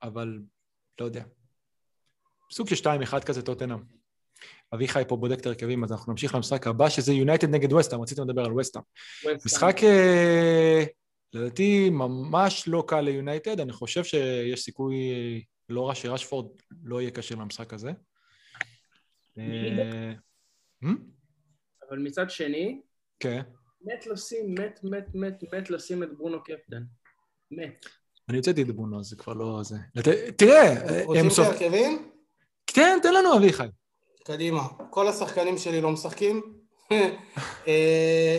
אבל 0.03 0.39
לא 1.01 1.05
יודע. 1.05 1.25
סוג 2.53 2.69
של 2.69 2.91
2-1 3.15 3.21
כזה 3.21 3.43
טוטנאם. 3.43 3.79
אביחי 4.75 5.03
פה 5.09 5.17
בודק 5.17 5.41
את 5.41 5.47
הרכבים, 5.47 5.85
אז 5.85 5.93
אנחנו 5.93 6.13
נמשיך 6.13 6.35
למשחק 6.35 6.67
הבא, 6.67 6.89
שזה 6.89 7.13
יונייטד 7.13 7.49
נגד 7.49 7.73
וסטאם, 7.73 8.01
רציתם 8.01 8.23
לדבר 8.23 8.45
על 8.45 8.53
וסטאם. 8.59 8.83
משחק, 9.47 9.77
אה, 9.83 10.85
לדעתי, 11.33 11.91
ממש 11.91 12.69
לא 12.69 12.85
קל 12.87 13.01
ליונייטד, 13.01 13.61
אני 13.61 13.73
חושב 13.73 14.05
שיש 14.05 14.63
סיכוי 14.63 14.95
אה, 14.95 15.39
לא 15.69 15.89
רע 15.89 15.95
שרשפורד 15.95 16.47
לא 16.83 17.01
יהיה 17.01 17.11
כשיר 17.11 17.37
למשחק 17.37 17.73
הזה. 17.73 17.93
אבל 21.89 21.99
מצד 21.99 22.31
שני, 22.31 22.81
כן. 23.21 23.43
מת 23.83 24.07
לשים, 24.07 24.55
מת, 24.55 24.81
מת, 24.85 25.07
מת, 25.15 25.43
מת 25.55 25.71
לשים 25.71 26.03
את 26.03 26.09
ברונו 26.19 26.43
קפטן. 26.45 26.83
מת. 27.51 27.87
אני 28.29 28.37
הוצאתי 28.37 28.63
את 28.63 28.67
ברונו, 28.71 29.05
זה 29.05 29.17
כבר 29.17 29.33
לא 29.33 29.63
זה. 29.63 29.77
לת- 29.95 30.09
תראה, 30.39 30.71
הם 31.01 31.07
רוצים 31.07 31.31
סוף... 31.31 31.47
הרכבים? 31.47 32.11
כן, 32.67 32.99
תן 33.03 33.15
לנו 33.15 33.37
אביחי. 33.37 33.67
קדימה. 34.25 34.63
כל 34.91 35.09
השחקנים 35.09 35.59
שלי 35.59 35.81
לא 35.81 35.91
משחקים. 35.91 36.43
אה, 37.69 38.39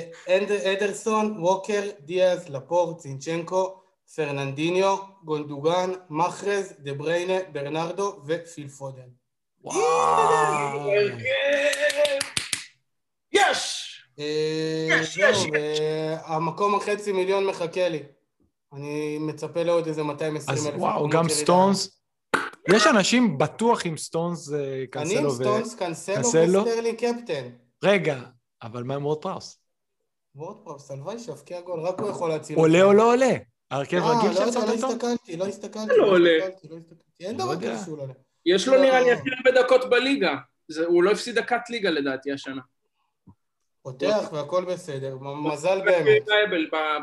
אדרסון, 0.73 1.37
ווקר, 1.39 1.89
דיאז, 1.99 2.49
לפורט, 2.49 2.97
צינצ'נקו, 2.97 3.81
פרננדיניו, 4.15 4.97
גונדוגן, 5.23 5.91
מחרז, 6.09 6.73
דה 6.79 6.93
בריינה, 6.93 7.33
ברנרדו 7.51 8.21
ופיל 8.25 8.67
פודן. 8.69 9.07
וואו. 9.63 9.77
הרכב! 10.91 11.17
יש! 13.31 13.66
אה, 14.19 14.87
יש, 14.89 15.17
יש, 15.17 15.37
זהו, 15.37 15.51
והמקום 15.53 16.75
החצי 16.75 17.11
מיליון 17.11 17.45
מחכה 17.45 17.89
לי. 17.89 18.03
אני 18.73 19.17
מצפה 19.19 19.63
לעוד 19.63 19.87
איזה 19.87 20.03
220 20.03 20.57
אז 20.57 20.67
אלף. 20.67 20.75
וואו, 20.77 21.07
מקומות 21.07 21.11
גם. 21.11 21.29
סטונס. 21.29 22.01
יש 22.69 22.87
אנשים 22.87 23.37
בטוח 23.37 23.85
עם 23.85 23.97
סטונס, 23.97 24.53
אה, 24.53 24.57
אני 24.57 24.81
עם 24.81 24.87
קאנסלו 24.87 25.31
ו... 25.31 25.35
סטונס, 25.35 25.75
קאנסלו? 25.75 26.65
וסטרלינג 26.65 26.95
קפטן. 26.95 27.49
רגע, 27.83 28.19
אבל 28.61 28.83
מה 28.83 28.95
עם 28.95 29.05
וורד 29.05 29.21
פראוס? 29.21 29.59
וורד 30.35 30.58
פראוס, 30.58 30.91
הלוואי 30.91 31.19
שיבקיע 31.19 31.61
גול, 31.61 31.79
רק 31.79 31.99
הוא 31.99 32.09
יכול 32.09 32.29
להציל 32.29 32.57
עולה. 32.57 32.83
או 32.83 32.93
לא 32.93 33.13
עולה? 33.13 33.33
ההרכב 33.71 33.97
אה, 33.97 34.17
רגיל 34.17 34.31
לא 34.31 34.39
יודע, 34.39 34.45
שיצרת 34.45 34.79
לא? 34.79 34.87
הסתכלתי, 34.87 35.37
לא 35.37 35.45
הסתכלתי. 35.47 35.97
לא 35.97 36.05
עולה. 36.05 36.29
הסתכלתי, 36.37 36.67
לא 36.67 36.77
הסתכלתי. 36.77 37.03
אין 37.19 37.37
לא 37.37 37.45
דבר. 37.45 37.55
כזה 37.55 37.83
שהוא 37.85 37.97
לא 37.97 38.03
עולה. 38.03 38.13
יש 38.45 38.67
לו 38.67 38.81
נראה 38.81 39.01
לי 39.01 39.11
הכי 39.11 39.29
הרבה 39.37 39.61
דקות 39.61 39.89
בליגה. 39.89 40.35
הוא 40.87 41.03
לא 41.03 41.11
הפסיד 41.11 41.35
דקת 41.35 41.69
ליגה 41.69 41.89
לדעתי 41.89 42.31
השנה. 42.31 42.61
פותח 43.91 44.29
והכל 44.33 44.65
בסדר, 44.65 45.17
מזל 45.53 45.81
באמת. 45.85 46.23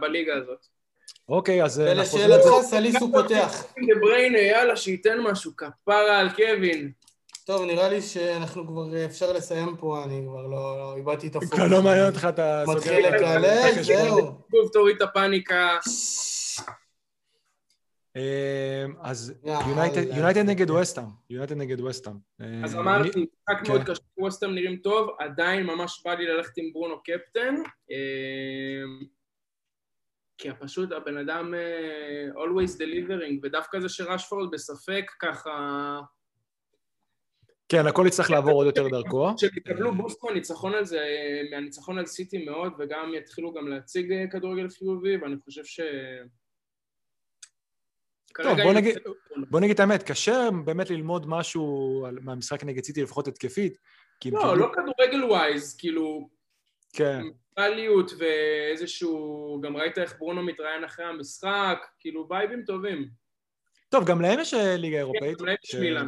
בליגה 0.01 0.32
הזאת. 0.35 0.66
אוקיי, 1.28 1.64
אז... 1.64 1.70
חוזרים- 1.70 1.99
ולשאלתך, 1.99 2.49
סליס 2.62 2.97
הוא 3.01 3.12
פותח. 3.12 3.64
דה 3.89 3.95
בריינה, 4.01 4.39
יאללה, 4.39 4.76
שייתן 4.76 5.18
משהו, 5.20 5.53
כפרה 5.57 6.18
על 6.18 6.28
קווין. 6.30 6.91
טוב, 7.47 7.64
נראה 7.64 7.89
לי 7.89 8.03
שאנחנו 8.03 8.66
כבר, 8.66 9.05
אפשר 9.05 9.32
לסיים 9.32 9.76
פה, 9.76 10.03
אני 10.05 10.22
כבר 10.26 10.43
לא, 10.43 10.78
לא, 10.78 10.95
איבדתי 10.97 11.26
את 11.26 11.37
הפוקוס. 11.37 11.59
כבר 11.59 11.66
לא 11.66 11.82
מעניין 11.82 12.07
אותך, 12.07 12.26
אתה 12.28 12.64
מתחיל 12.66 13.07
לקלל, 13.09 13.82
זהו. 13.82 14.32
תוריד 14.72 14.97
את 14.97 15.03
הפאניקה. 15.03 15.78
אה, 18.16 18.84
אז 19.00 19.34
יונייטד- 20.16 20.38
נגד 20.46 20.70
ווסטהאם. 20.70 21.05
יונייטד 21.30 21.56
נגד 21.56 21.80
ווסטהאם. 21.80 22.12
אה, 22.40 22.46
אז 22.64 22.74
אני- 22.74 22.82
אמרתי, 22.82 23.08
משחק 23.08 23.68
מאוד 23.68 23.80
כן. 23.82 23.92
קשה, 23.92 24.02
ווסטהאם 24.18 24.54
נראים 24.54 24.76
טוב, 24.76 25.10
עדיין 25.18 25.66
ממש 25.66 26.02
בא 26.04 26.14
לי 26.14 26.26
ללכת 26.26 26.58
עם 26.58 26.72
ברונו 26.72 27.02
קפטן. 27.02 27.54
אה, 27.90 28.82
כי 30.38 30.48
פשוט 30.60 30.92
הבן 30.92 31.16
אדם 31.16 31.54
אה, 31.54 32.28
always 32.44 32.78
delivering, 32.78 33.38
ודווקא 33.42 33.80
זה 33.80 33.88
שרשפורד 33.88 34.50
בספק 34.50 35.10
ככה... 35.20 36.00
כן, 37.68 37.86
הכל 37.86 38.04
יצטרך 38.06 38.30
לעבור 38.30 38.52
עוד 38.52 38.66
יותר 38.66 38.88
דרכו. 38.88 39.30
שהם 39.38 39.50
יקבלו 39.56 39.94
בוסט 39.94 40.24
מהניצחון 40.24 40.74
על 40.74 40.84
זה, 40.84 41.00
מהניצחון 41.50 41.98
על 41.98 42.06
סיטי 42.06 42.44
מאוד, 42.44 42.72
וגם 42.78 43.12
יתחילו 43.14 43.52
גם 43.54 43.68
להציג 43.68 44.12
אה, 44.12 44.24
כדורגל 44.32 44.68
חיובי, 44.68 45.16
ואני 45.16 45.36
חושב 45.44 45.64
ש... 45.64 45.80
טוב, 48.43 48.62
בוא 48.62 48.72
נגיד, 48.72 48.99
בוא 49.51 49.61
נגיד 49.61 49.74
את 49.74 49.80
האמת, 49.80 50.03
קשה 50.03 50.49
באמת 50.64 50.91
ללמוד 50.91 51.28
משהו 51.28 51.64
על- 52.09 52.18
מהמשחק 52.22 52.64
נגד 52.64 52.85
סיטי, 52.85 53.03
לפחות 53.03 53.28
התקפית. 53.28 53.78
כי 54.20 54.30
לא, 54.30 54.39
קיבלו- 54.41 54.55
לא 54.55 54.66
כדורגל 54.72 55.24
wise, 55.24 55.76
כאילו, 55.76 56.28
כן. 56.93 57.22
מנטליות 57.59 58.11
ואיזשהו... 58.18 59.61
גם 59.62 59.76
ראית 59.76 59.99
איך 59.99 60.16
ברונו 60.18 60.43
מתראיין 60.43 60.85
אחרי 60.85 61.05
המשחק, 61.05 61.78
כאילו 62.01 62.26
וייבים 62.30 62.62
טובים. 62.66 63.09
טוב, 63.89 64.05
גם 64.05 64.20
להם 64.20 64.41
יש 64.41 64.55
אה, 64.55 64.76
ליגה 64.76 64.97
אירופאית. 64.99 65.39
גם 65.39 65.47
להם 65.47 65.57
יש 65.64 65.70
ש- 65.70 65.74
מילאן. 65.74 66.07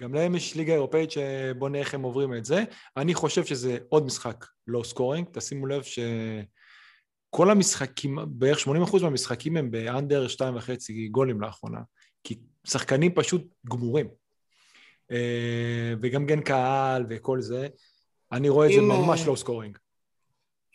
גם 0.00 0.14
להם 0.14 0.34
יש 0.34 0.56
ליגה 0.56 0.72
אירופאית 0.72 1.10
שבוא 1.10 1.68
נראה 1.68 1.80
איך 1.82 1.94
הם 1.94 2.02
עוברים 2.02 2.34
את 2.34 2.44
זה. 2.44 2.62
אני 2.96 3.14
חושב 3.14 3.44
שזה 3.44 3.78
עוד 3.88 4.06
משחק 4.06 4.44
low 4.66 4.82
scoring, 4.84 5.26
תשימו 5.32 5.66
לב 5.66 5.82
שכל 7.36 7.50
המשחקים, 7.50 8.18
בערך 8.28 8.58
80% 8.58 9.02
מהמשחקים 9.02 9.56
הם 9.56 9.70
ב- 9.70 9.86
under 9.86 10.26
2.5 10.26 10.40
גולים 11.10 11.40
לאחרונה, 11.40 11.80
כי 12.24 12.38
שחקנים 12.64 13.14
פשוט 13.14 13.42
גמורים. 13.68 14.08
אה, 15.10 15.94
וגם 16.02 16.26
גן 16.26 16.40
קהל 16.40 17.06
וכל 17.10 17.40
זה, 17.40 17.68
אני 18.32 18.48
רואה 18.48 18.66
את 18.66 18.72
זה 18.72 18.78
אם, 18.78 18.88
ממש 18.88 19.22
אה, 19.22 19.26
לא 19.26 19.36
סקורינג. 19.36 19.78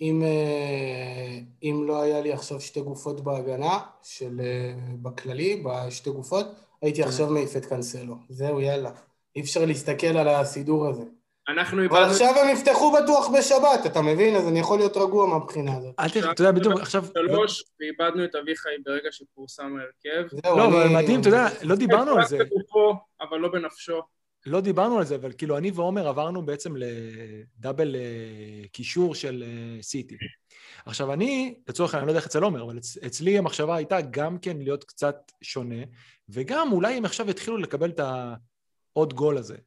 אם, 0.01 0.24
אה, 0.24 1.39
אם 1.64 1.84
לא 1.88 2.01
היה 2.01 2.22
לי 2.22 2.34
עכשיו 2.34 2.62
שתי 2.62 2.82
גופות 2.82 3.22
בהגנה, 3.22 3.80
של, 4.03 4.41
אה, 4.43 4.74
בכללי, 5.01 5.64
בשתי 5.66 6.09
גופות, 6.09 6.45
הייתי 6.82 7.01
כן. 7.01 7.07
עכשיו 7.07 7.30
מעיף 7.30 7.57
את 7.57 7.66
קאנסלו. 7.66 8.16
זהו, 8.30 8.62
יאללה. 8.62 8.91
אי 9.36 9.41
אפשר 9.41 9.66
להסתכל 9.66 10.18
על 10.18 10.28
הסידור 10.28 10.88
הזה. 10.88 11.03
אנחנו 11.52 11.78
אבל 11.78 11.84
איבדנו 11.84 12.12
עכשיו 12.12 12.30
הם 12.38 12.49
יפתחו 12.49 12.91
בטוח 12.91 13.30
בשבת, 13.30 13.86
אתה 13.86 14.02
מבין? 14.02 14.36
אז 14.36 14.47
אני 14.47 14.60
יכול 14.60 14.78
להיות 14.78 14.97
רגוע 14.97 15.28
מהבחינה 15.28 15.78
הזאת. 15.78 15.95
אל 15.99 16.10
תראה, 16.10 16.32
אתה 16.32 16.41
יודע, 16.41 16.52
בדיוק 16.52 16.80
עכשיו... 16.80 17.06
שלוש, 17.14 17.64
ואיבדנו 17.80 18.26
את 18.26 18.36
אביחי 18.36 18.70
ברגע 18.86 19.10
שפורסם 19.12 19.76
ההרכב. 19.78 20.36
לא, 20.45 20.66
אבל 20.66 20.88
מדהים, 20.88 21.22
אתה 21.22 21.30
יודע, 21.30 21.47
לא 21.64 21.76
דיברנו 21.76 22.12
על 22.12 22.26
זה. 22.26 22.38
אבל 23.22 23.38
לא 23.38 23.47
בנפשו. 23.47 24.02
לא 24.45 24.62
דיברנו 24.62 24.97
על 24.97 25.06
זה, 25.06 25.16
אבל 25.16 25.32
כאילו 25.38 25.58
אני 25.58 25.72
ועומר 25.72 26.08
עברנו 26.08 26.45
בעצם 26.45 26.74
לדאבל 26.76 27.95
אה, 27.95 28.68
קישור 28.72 29.16
של 29.16 29.43
אה, 29.47 29.84
סיטי. 29.84 30.16
עכשיו 30.86 31.14
אני, 31.14 31.56
לצורך 31.68 31.93
העניין, 31.93 32.04
אני 32.04 32.08
לא 32.08 32.12
יודע 32.12 32.20
איך 32.20 32.28
אצל 32.28 32.43
עומר, 32.43 32.64
אבל 32.64 32.78
אצ, 32.78 32.97
אצלי 32.97 33.38
המחשבה 33.38 33.76
הייתה 33.76 34.02
גם 34.02 34.38
כן 34.38 34.58
להיות 34.58 34.84
קצת 34.84 35.32
שונה, 35.41 35.84
וגם 36.30 36.72
אולי 36.72 36.93
הם 36.93 37.06
עכשיו 37.06 37.30
יתחילו 37.30 37.58
לקבל 37.58 37.89
את 37.89 37.99
העוד 37.99 39.14
גול 39.14 39.38
הזה, 39.38 39.58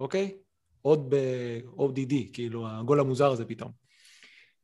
אוקיי? 0.00 0.34
עוד 0.88 1.14
ב-ODD, 1.14 2.14
כאילו 2.32 2.68
הגול 2.68 3.00
המוזר 3.00 3.30
הזה 3.30 3.44
פתאום. 3.44 3.72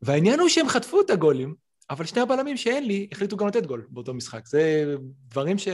והעניין 0.03 0.41
הוא 0.41 0.49
שהם 0.49 0.68
חטפו 0.68 1.01
את 1.01 1.11
הגולים, 1.11 1.55
אבל 1.91 2.05
שני 2.05 2.20
הבלמים 2.20 2.57
שאין 2.57 2.87
לי 2.87 3.09
החליטו 3.12 3.37
גם 3.37 3.49
לתת 3.49 3.66
גול 3.66 3.87
באותו 3.91 4.14
משחק. 4.14 4.47
זה 4.47 4.95
דברים 5.29 5.59
ש... 5.59 5.68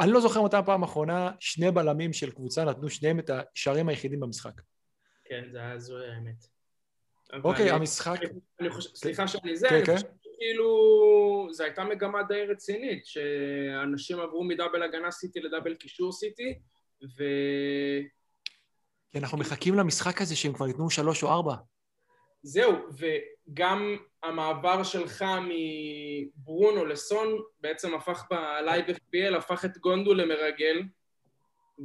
אני 0.00 0.12
לא 0.12 0.20
זוכר 0.20 0.42
מתי 0.42 0.56
הפעם 0.56 0.82
האחרונה 0.82 1.30
שני 1.40 1.70
בלמים 1.70 2.12
של 2.12 2.30
קבוצה 2.30 2.64
נתנו 2.64 2.90
שניהם 2.90 3.18
את 3.18 3.30
השערים 3.30 3.88
היחידים 3.88 4.20
במשחק. 4.20 4.60
כן, 5.24 5.44
זה 5.52 5.58
היה 5.58 5.72
הזוי 5.72 6.06
האמת. 6.10 6.46
אוקיי, 7.44 7.70
אבל- 7.70 7.78
המשחק... 7.78 8.20
אני 8.60 8.70
חושב, 8.70 8.90
סליחה 8.94 9.28
שאני 9.28 9.56
זה, 9.56 9.68
כן, 9.68 9.74
אני 9.74 9.84
כן. 9.86 9.94
חושב 9.96 10.06
שכאילו, 10.06 10.68
זו 11.52 11.64
הייתה 11.64 11.84
מגמה 11.84 12.22
די 12.22 12.42
רצינית, 12.46 13.06
שאנשים 13.06 14.20
עברו 14.20 14.44
מדאבל 14.44 14.82
הגנה 14.82 15.10
סיטי 15.10 15.40
לדאבל 15.40 15.74
קישור 15.74 16.12
סיטי, 16.12 16.58
ו... 17.18 17.24
כי 19.12 19.18
אנחנו 19.18 19.38
מחכים 19.38 19.74
למשחק 19.74 20.20
הזה 20.20 20.36
שהם 20.36 20.52
כבר 20.52 20.66
ייתנו 20.68 20.90
שלוש 20.90 21.22
או 21.22 21.28
ארבע. 21.28 21.54
זהו, 22.42 22.72
וגם 22.98 23.96
המעבר 24.22 24.82
שלך 24.82 25.24
מברונו 26.36 26.84
לסון 26.84 27.28
בעצם 27.60 27.94
הפך 27.94 28.24
בלייב 28.30 28.84
FPL, 28.88 29.36
הפך 29.36 29.64
את 29.64 29.78
גונדו 29.78 30.14
למרגל, 30.14 30.82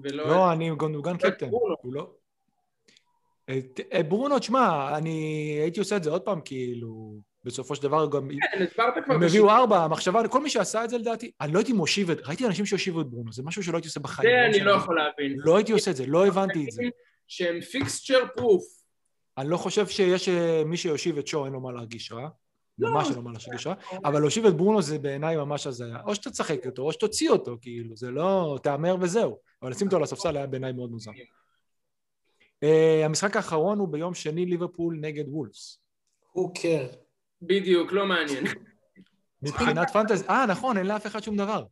ולא... 0.03 0.28
לא, 0.28 0.51
אני 0.51 0.69
גונדוגן 0.76 1.15
את 1.15 1.21
קפטן. 1.21 1.49
ברונו. 1.49 1.76
הוא 1.82 1.93
לא... 1.93 2.11
את- 3.51 3.80
את 3.99 4.09
ברונו, 4.09 4.39
תשמע, 4.39 4.97
אני 4.97 5.11
הייתי 5.61 5.80
עושה 5.80 5.97
את 5.97 6.03
זה 6.03 6.09
עוד 6.09 6.21
פעם, 6.21 6.41
כאילו, 6.45 7.15
בסופו 7.43 7.76
של 7.76 7.84
דבר 7.84 8.07
גם... 8.11 8.30
כן, 8.30 8.63
הסברת 8.63 8.93
כבר 9.05 9.13
הם 9.13 9.23
הביאו. 9.23 9.49
ארבע, 9.49 9.84
המחשבה, 9.84 10.28
כל 10.28 10.41
מי 10.43 10.49
שעשה 10.49 10.84
את 10.84 10.89
זה 10.89 10.97
לדעתי, 10.97 11.32
אני 11.41 11.53
לא 11.53 11.59
הייתי 11.59 11.73
מושיב 11.73 12.09
את... 12.09 12.17
ראיתי 12.28 12.45
אנשים 12.45 12.65
שהושיבו 12.65 13.01
את 13.01 13.05
ברונו, 13.07 13.34
זה 13.34 13.43
משהו 13.45 13.63
שלא 13.63 13.78
הייתי 13.78 13.88
עושה 13.88 13.99
בחיים. 13.99 14.30
זה 14.30 14.41
אני 14.45 14.49
משנה. 14.49 14.63
לא 14.65 14.76
יכול 14.76 14.95
להבין. 14.99 15.36
לא 15.38 15.55
הייתי 15.55 15.71
עושה 15.71 15.91
את 15.91 15.95
זה, 15.95 16.05
לא 16.05 16.28
הבנתי 16.28 16.65
את 16.65 16.71
זה. 16.71 16.84
שהם 17.28 17.61
פיקסצ'ר 17.61 18.19
פרוף. 18.36 18.63
אני 19.38 19.49
לא 19.49 19.57
חושב 19.57 19.88
שיש 19.88 20.30
אה, 20.30 20.63
מי 20.65 20.78
שיושיב 20.78 21.17
את 21.17 21.28
שואו, 21.28 21.45
אין 21.45 21.53
לו 21.53 21.59
מה 21.59 21.71
להרגיש 21.71 22.11
רע. 22.11 22.30
ממש 22.80 23.07
אין 23.07 23.15
לו 23.15 23.21
מה 23.21 23.32
להרגיש 23.32 23.67
רע. 23.67 23.73
אבל 24.05 24.19
להושיב 24.19 24.45
את 24.45 24.53
ברונו 24.53 24.82
זה 24.82 24.99
בעיניי 24.99 25.36
ממש 25.36 25.67
הזיה. 25.67 26.01
או 26.05 26.15
שתשחק 26.15 26.65
אותו, 26.65 26.82
או 26.82 26.91
שתוציא 26.91 27.30
אותו, 27.30 27.57
כאילו, 27.61 27.95
זה 27.95 28.11
לא... 28.11 28.57
תהמר 28.63 28.95
וזהו. 29.01 29.38
אבל 29.61 29.71
לשים 29.71 29.88
אותו 29.88 29.97
על 29.97 30.03
הספסל 30.03 30.38
היה 30.38 30.47
בעיניי 30.47 30.71
מאוד 30.71 30.91
מוזר. 30.91 31.11
אה, 32.63 33.05
המשחק 33.05 33.36
האחרון 33.36 33.80
הוא 33.80 33.88
ביום 33.88 34.13
שני 34.13 34.45
ליברפול 34.45 34.97
נגד 35.01 35.26
וולפס. 35.28 35.80
הוא 36.32 36.55
קר. 36.55 36.88
בדיוק, 37.41 37.91
לא 37.91 38.05
מעניין. 38.05 38.43
מבחינת 39.41 39.89
פנטזי... 39.89 40.28
אה, 40.30 40.45
נכון, 40.45 40.78
אין 40.78 40.86
לאף 40.86 41.07
אחד 41.07 41.23
שום 41.23 41.38
דבר. 41.38 41.63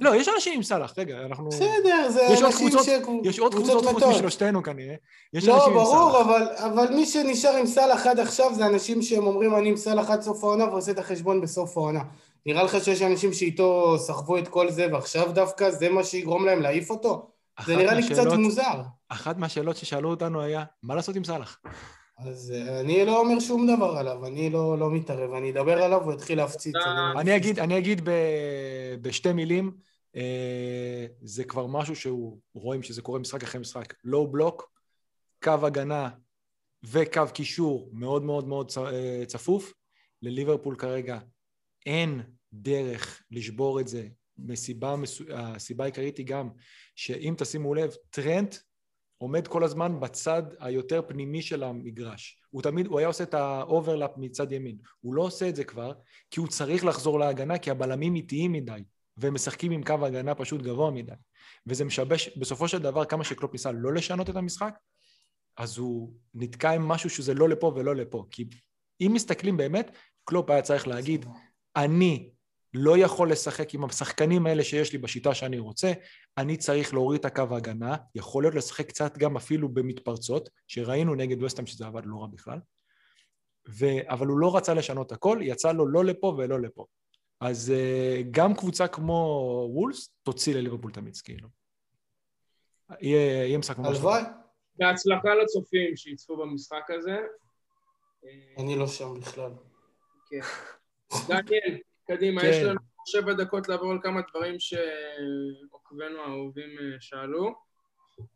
לא, 0.00 0.16
יש 0.16 0.28
אנשים 0.28 0.52
עם 0.54 0.62
סאלח, 0.62 0.94
רגע, 0.98 1.18
אנחנו... 1.26 1.48
בסדר, 1.48 2.08
זה 2.10 2.22
יש 2.22 2.42
אנשים 2.42 2.68
קבוצות- 2.68 2.86
ש... 2.86 2.88
יש 3.24 3.38
עוד 3.38 3.54
קבוצות 3.54 3.84
חוץ 3.86 4.02
משלושתנו 4.02 4.62
כנראה. 4.62 4.94
יש 5.34 5.48
לא, 5.48 5.68
ברור. 5.68 6.20
אבל, 6.20 6.42
אבל 6.56 6.94
מי 6.94 7.06
שנשאר 7.06 7.56
עם 7.56 7.66
סאלח 7.66 8.06
עד 8.06 8.20
עכשיו 8.20 8.54
זה 8.54 8.66
אנשים 8.66 9.02
שהם 9.02 9.26
אומרים 9.26 9.54
אני 9.54 9.68
עם 9.68 9.76
סאלח 9.76 10.10
עד 10.10 10.20
סוף 10.22 10.44
העונה 10.44 10.64
ועושה 10.64 10.90
את 10.90 10.98
החשבון 10.98 11.40
בסוף 11.40 11.76
העונה. 11.76 12.00
נראה 12.46 12.62
לך 12.62 12.84
שיש 12.84 13.02
אנשים 13.02 13.32
שאיתו 13.32 13.98
סחבו 13.98 14.38
את 14.38 14.48
כל 14.48 14.70
זה 14.70 14.86
ועכשיו 14.92 15.32
דווקא 15.32 15.70
זה 15.70 15.88
מה 15.88 16.04
שיגרום 16.04 16.46
להם 16.46 16.62
להעיף 16.62 16.90
אותו? 16.90 17.30
זה 17.66 17.76
נראה 17.76 17.94
לי 17.94 18.02
קצת 18.02 18.16
מהשאלות- 18.24 18.38
מוזר. 18.38 18.80
אחת 19.08 19.36
מהשאלות 19.36 19.76
ששאלו 19.76 20.10
אותנו 20.10 20.40
היה, 20.42 20.64
מה 20.82 20.94
לעשות 20.94 21.16
עם 21.16 21.24
סאלח? 21.24 21.58
אז 22.18 22.52
אה, 22.56 22.80
אני 22.80 23.04
לא 23.06 23.20
אומר 23.20 23.40
שום 23.40 23.66
דבר 23.76 23.96
עליו, 23.98 24.26
אני 24.26 24.50
לא, 24.50 24.78
לא 24.78 24.90
מתערב, 24.90 25.32
אני 25.32 25.50
אדבר 25.50 25.82
עליו 25.82 26.00
והוא 26.02 26.14
יתחיל 26.14 26.38
להפציץ. 26.38 26.74
אתה- 26.76 27.12
אני 27.20 27.36
אגיד, 27.36 27.58
אני 27.58 27.78
אגיד 27.78 28.00
ב, 28.04 28.10
בשתי 29.02 29.32
מילים, 29.32 29.76
אה, 30.16 31.06
זה 31.22 31.44
כבר 31.44 31.66
משהו 31.66 31.96
שהוא, 31.96 32.38
רואים 32.54 32.82
שזה 32.82 33.02
קורה 33.02 33.18
משחק 33.18 33.42
אחרי 33.42 33.60
משחק. 33.60 33.94
low 34.04 34.26
block, 34.32 34.70
קו 35.42 35.50
הגנה 35.62 36.10
וקו 36.84 37.22
קישור 37.34 37.90
מאוד 37.92 38.22
מאוד 38.22 38.48
מאוד 38.48 38.70
אה, 38.92 39.22
צפוף. 39.26 39.72
לליברפול 40.22 40.76
כרגע 40.76 41.18
אין 41.86 42.20
דרך 42.52 43.22
לשבור 43.30 43.80
את 43.80 43.88
זה. 43.88 44.08
מסיבה, 44.38 44.94
הסיבה 45.34 45.84
העיקרית 45.84 46.18
היא 46.18 46.26
גם 46.26 46.48
שאם 46.96 47.34
תשימו 47.38 47.74
לב, 47.74 47.90
טרנט 48.10 48.56
עומד 49.24 49.48
כל 49.48 49.64
הזמן 49.64 50.00
בצד 50.00 50.42
היותר 50.60 51.02
פנימי 51.08 51.42
של 51.42 51.62
המגרש. 51.62 52.42
הוא 52.50 52.62
תמיד, 52.62 52.86
הוא 52.86 52.98
היה 52.98 53.08
עושה 53.08 53.24
את 53.24 53.34
ה- 53.34 53.51
overlap 53.51 54.10
מצד 54.16 54.52
ימין. 54.52 54.76
הוא 55.00 55.14
לא 55.14 55.22
עושה 55.22 55.48
את 55.48 55.56
זה 55.56 55.64
כבר, 55.64 55.92
כי 56.30 56.40
הוא 56.40 56.48
צריך 56.48 56.84
לחזור 56.84 57.18
להגנה, 57.18 57.58
כי 57.58 57.70
הבלמים 57.70 58.14
איטיים 58.14 58.52
מדי, 58.52 58.82
והם 59.16 59.34
משחקים 59.34 59.72
עם 59.72 59.82
קו 59.82 60.06
הגנה 60.06 60.34
פשוט 60.34 60.62
גבוה 60.62 60.90
מדי. 60.90 61.12
וזה 61.66 61.84
משבש, 61.84 62.38
בסופו 62.38 62.68
של 62.68 62.78
דבר, 62.78 63.04
כמה 63.04 63.24
שקלופ 63.24 63.52
ניסה 63.52 63.72
לא 63.72 63.92
לשנות 63.92 64.30
את 64.30 64.36
המשחק, 64.36 64.74
אז 65.56 65.78
הוא 65.78 66.12
נתקע 66.34 66.70
עם 66.70 66.88
משהו 66.88 67.10
שזה 67.10 67.34
לא 67.34 67.48
לפה 67.48 67.72
ולא 67.76 67.94
לפה. 67.96 68.24
כי 68.30 68.44
אם 69.00 69.10
מסתכלים 69.14 69.56
באמת, 69.56 69.96
קלופ 70.24 70.50
היה 70.50 70.62
צריך 70.62 70.88
להגיד, 70.88 71.26
אני 71.76 72.30
לא 72.74 72.98
יכול 72.98 73.32
לשחק 73.32 73.74
עם 73.74 73.84
השחקנים 73.84 74.46
האלה 74.46 74.64
שיש 74.64 74.92
לי 74.92 74.98
בשיטה 74.98 75.34
שאני 75.34 75.58
רוצה, 75.58 75.92
אני 76.38 76.56
צריך 76.56 76.94
להוריד 76.94 77.20
את 77.20 77.24
הקו 77.24 77.42
ההגנה, 77.50 77.96
יכול 78.14 78.44
להיות 78.44 78.54
לשחק 78.54 78.88
קצת 78.88 79.18
גם 79.18 79.36
אפילו 79.36 79.68
במתפרצות, 79.68 80.48
שראינו 80.68 81.14
נגד 81.14 81.42
וסטהאם 81.42 81.66
שזה 81.66 81.86
עבד 81.86 82.02
לא 82.06 82.16
רע 82.16 82.26
בכלל, 82.26 82.58
ו... 83.68 83.84
אבל 84.08 84.26
הוא 84.26 84.38
לא 84.38 84.56
רצה 84.56 84.74
לשנות 84.74 85.12
הכל, 85.12 85.38
יצא 85.42 85.72
לו 85.72 85.86
לא 85.86 86.04
לפה 86.04 86.34
ולא 86.38 86.60
לפה. 86.60 86.86
אז 87.40 87.72
uh, 87.76 88.26
גם 88.30 88.54
קבוצה 88.54 88.88
כמו 88.88 89.14
וולס 89.72 90.10
תוציא 90.22 90.54
לליברפול 90.54 90.90
את 90.90 90.96
המיץ, 90.96 91.20
כאילו. 91.20 91.48
יהיה, 93.00 93.46
יהיה 93.46 93.58
משחק 93.58 93.78
ממש... 93.78 93.96
הלוואי, 93.96 94.22
בהצלחה 94.76 95.34
לצופים 95.34 95.96
שיצפו 95.96 96.36
במשחק 96.36 96.90
הזה. 96.90 97.16
אה, 98.24 98.62
אני 98.62 98.76
לא 98.76 98.86
שם 98.86 99.20
בכלל. 99.20 99.50
כן. 100.30 100.40
דניאל, 101.28 101.78
קדימה, 102.06 102.40
כן. 102.40 102.48
יש 102.48 102.56
לנו 102.56 102.80
שבע 103.06 103.32
דקות 103.32 103.68
לעבור 103.68 103.90
על 103.90 103.98
כמה 104.02 104.20
דברים 104.30 104.56
שעוקבינו 104.58 106.20
האהובים 106.26 106.70
אה, 106.78 107.00
שאלו. 107.00 107.54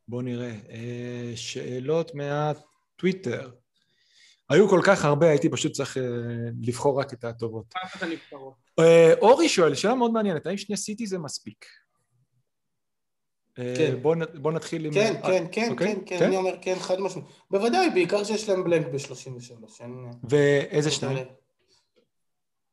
בואו 0.08 0.22
נראה. 0.22 0.52
אה, 0.70 1.32
שאלות 1.34 2.14
מהטוויטר. 2.14 3.50
היו 4.50 4.68
כל 4.68 4.80
כך 4.84 5.04
הרבה, 5.04 5.28
הייתי 5.28 5.48
פשוט 5.48 5.72
צריך 5.72 5.96
אה, 5.96 6.02
לבחור 6.62 7.00
רק 7.00 7.12
את 7.12 7.24
הטובות. 7.24 7.74
אורי 9.20 9.48
שואל, 9.48 9.74
שאלה 9.74 9.94
מאוד 9.94 10.10
מעניינת, 10.10 10.46
האם 10.46 10.56
שני 10.56 10.76
סיטי 10.76 11.06
זה 11.06 11.18
מספיק? 11.18 11.64
כן. 13.54 13.96
בואו 14.02 14.54
נתחיל 14.54 14.86
עם... 14.86 14.92
כן, 14.92 15.14
כן, 15.22 15.44
כן, 15.52 15.70
אוקיי, 15.70 15.94
כן, 15.94 16.00
כן, 16.06 16.18
כן? 16.18 16.24
אני 16.24 16.36
אומר 16.36 16.54
כן, 16.62 16.74
חד 16.78 17.00
משמעית. 17.00 17.28
בוודאי, 17.50 17.90
בעיקר 17.90 18.24
שיש 18.24 18.48
להם 18.48 18.64
בלנק 18.64 18.86
ב-33. 18.86 19.82
אין... 19.82 20.10
ואיזה 20.30 20.90
שניים? 20.90 21.26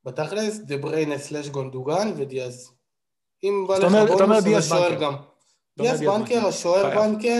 בתכלס, 0.05 0.57
דה 0.57 0.77
בריינה 0.77 1.17
סלאש 1.17 1.49
גונדוגן 1.49 2.11
ודיאז. 2.17 2.71
אם 3.43 3.65
בא 3.67 3.77
לך 3.77 3.91
בונוס, 4.07 4.45
אז 4.45 4.47
השוער. 4.57 5.01
גם. 5.01 5.15
דיאז 5.77 6.01
בנקר. 6.01 6.47
השוער. 6.47 6.95
בנקר 6.95 7.39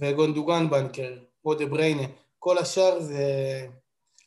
וגונדוגן 0.00 0.70
בנקר, 0.70 1.12
או 1.44 1.54
דה 1.54 1.66
בריינה. 1.66 2.02
כל 2.38 2.58
השאר 2.58 3.00
זה 3.00 3.24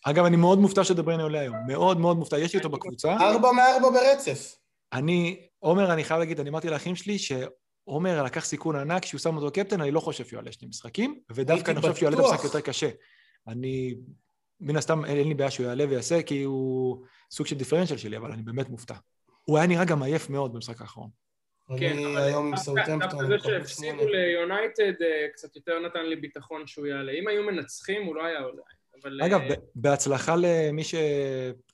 אגב, 0.05 0.25
אני 0.25 0.35
מאוד 0.35 0.59
מופתע 0.59 0.83
שדבריינה 0.83 1.23
עולה 1.23 1.39
היום. 1.39 1.55
מאוד 1.67 1.99
מאוד 1.99 2.17
מופתע. 2.17 2.39
יש 2.39 2.53
לי 2.53 2.57
אותו 2.57 2.69
בקבוצה. 2.69 3.13
ארבע 3.13 3.51
מארבע 3.51 3.89
ברצף. 3.89 4.55
אני, 4.93 5.47
עומר, 5.59 5.93
אני 5.93 6.03
חייב 6.03 6.19
להגיד, 6.19 6.39
אני 6.39 6.49
אמרתי 6.49 6.69
לאחים 6.69 6.95
שלי 6.95 7.17
שעומר 7.19 8.23
לקח 8.23 8.45
סיכון 8.45 8.75
ענק, 8.75 9.03
כשהוא 9.03 9.19
שם 9.19 9.35
אותו 9.37 9.51
קפטן, 9.51 9.81
אני 9.81 9.91
לא 9.91 9.99
חושב 9.99 10.25
שהוא 10.25 10.37
יעלה 10.37 10.51
שני 10.51 10.67
משחקים, 10.67 11.19
ודווקא 11.31 11.71
אני 11.71 11.81
חושב 11.81 11.95
שהוא 11.95 12.09
יעלה 12.09 12.19
את. 12.19 12.25
המשחק 12.25 12.43
יותר 12.43 12.61
קשה. 12.61 12.89
אני, 13.47 13.95
מן 14.63 14.75
הסתם, 14.75 15.05
אין 15.05 15.27
לי 15.27 15.33
בעיה 15.33 15.51
שהוא 15.51 15.65
יעלה 15.65 15.85
ויעשה, 15.89 16.21
כי 16.21 16.43
הוא 16.43 17.03
סוג 17.31 17.47
של 17.47 17.55
דיפרנציאל 17.55 17.97
שלי, 17.97 18.17
אבל 18.17 18.31
אני 18.31 18.41
באמת 18.41 18.69
מופתע. 18.69 18.95
הוא 19.43 19.57
היה 19.57 19.67
נראה 19.67 19.85
גם 19.85 20.03
עייף 20.03 20.29
מאוד 20.29 20.53
במשחק 20.53 20.81
האחרון. 20.81 21.09
כן, 21.79 21.91
אני 21.91 22.05
אבל 22.05 22.17
היום 22.17 22.45
עם 22.47 22.99
דווקא- 22.99 23.25
זה 23.27 23.35
שהפסידו 23.43 24.07
ליונייטד 24.07 25.01
אה, 25.01 25.27
קצת 25.33 25.55
יותר 25.55 25.79
נתן 25.79 26.05
לי 26.05 26.15
ביטחון 26.15 26.67
שהוא 26.67 26.85
יעלה. 26.87 27.11
אם 27.11 27.27
היו 27.27 27.43
מנצחים, 27.43 28.03
הוא 28.05 28.15
לא 28.15 28.25
היה 28.25 28.39
עולה. 28.39 28.61
אבל... 29.03 29.21
אגב, 29.21 29.41
אה, 29.41 29.55
בהצלחה 29.75 30.35
למי 30.37 30.83
ש... 30.83 30.95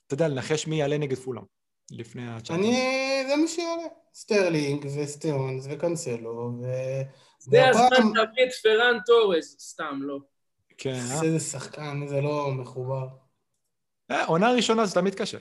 אתה 0.06 0.14
יודע, 0.14 0.28
לנחש 0.28 0.66
מי 0.66 0.80
יעלה 0.80 0.98
נגד 0.98 1.16
פולאם, 1.16 1.42
לפני 1.90 2.28
הצ'אט. 2.28 2.56
אני, 2.58 3.24
זה 3.28 3.36
מי 3.36 3.48
שיעלה. 3.48 3.82
סטרלינג 4.14 4.86
וסטונס 4.98 5.66
וקנסלו 5.70 6.52
ו... 6.62 6.64
זה 7.38 7.68
הזמן 7.68 7.88
להביא 8.14 8.44
את 8.44 8.52
פראן 8.62 8.98
טורס, 9.06 9.56
סתם, 9.58 9.98
לא. 10.02 10.18
כן, 10.82 11.00
אה? 11.10 11.22
איזה 11.22 11.40
שחקן, 11.40 12.06
זה 12.06 12.20
לא 12.20 12.50
מחובר. 12.50 13.06
אה, 14.10 14.24
עונה 14.24 14.52
ראשונה 14.52 14.86
זה 14.86 14.94
תמיד 14.94 15.14
קשה. 15.14 15.38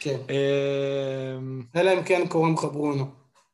כן. 0.00 0.18
אמ, 0.30 1.62
אלא 1.76 1.92
אם 1.92 2.02
כן 2.02 2.28
קוראים 2.28 2.54
לך 2.54 2.64
ברונו. 2.64 3.06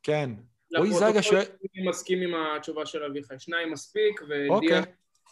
כן. 0.03 0.31
רועי 0.77 0.89
לפרוטוקול, 0.89 1.13
זגה 1.13 1.23
שואל... 1.23 1.45
אני 1.77 1.89
מסכים 1.89 2.21
עם 2.23 2.31
התשובה 2.35 2.87
של 2.87 3.05
אביחי. 3.05 3.35
שניים 3.39 3.73
מספיק, 3.73 4.21
אוקיי. 4.51 4.69
ודיאז 4.69 4.83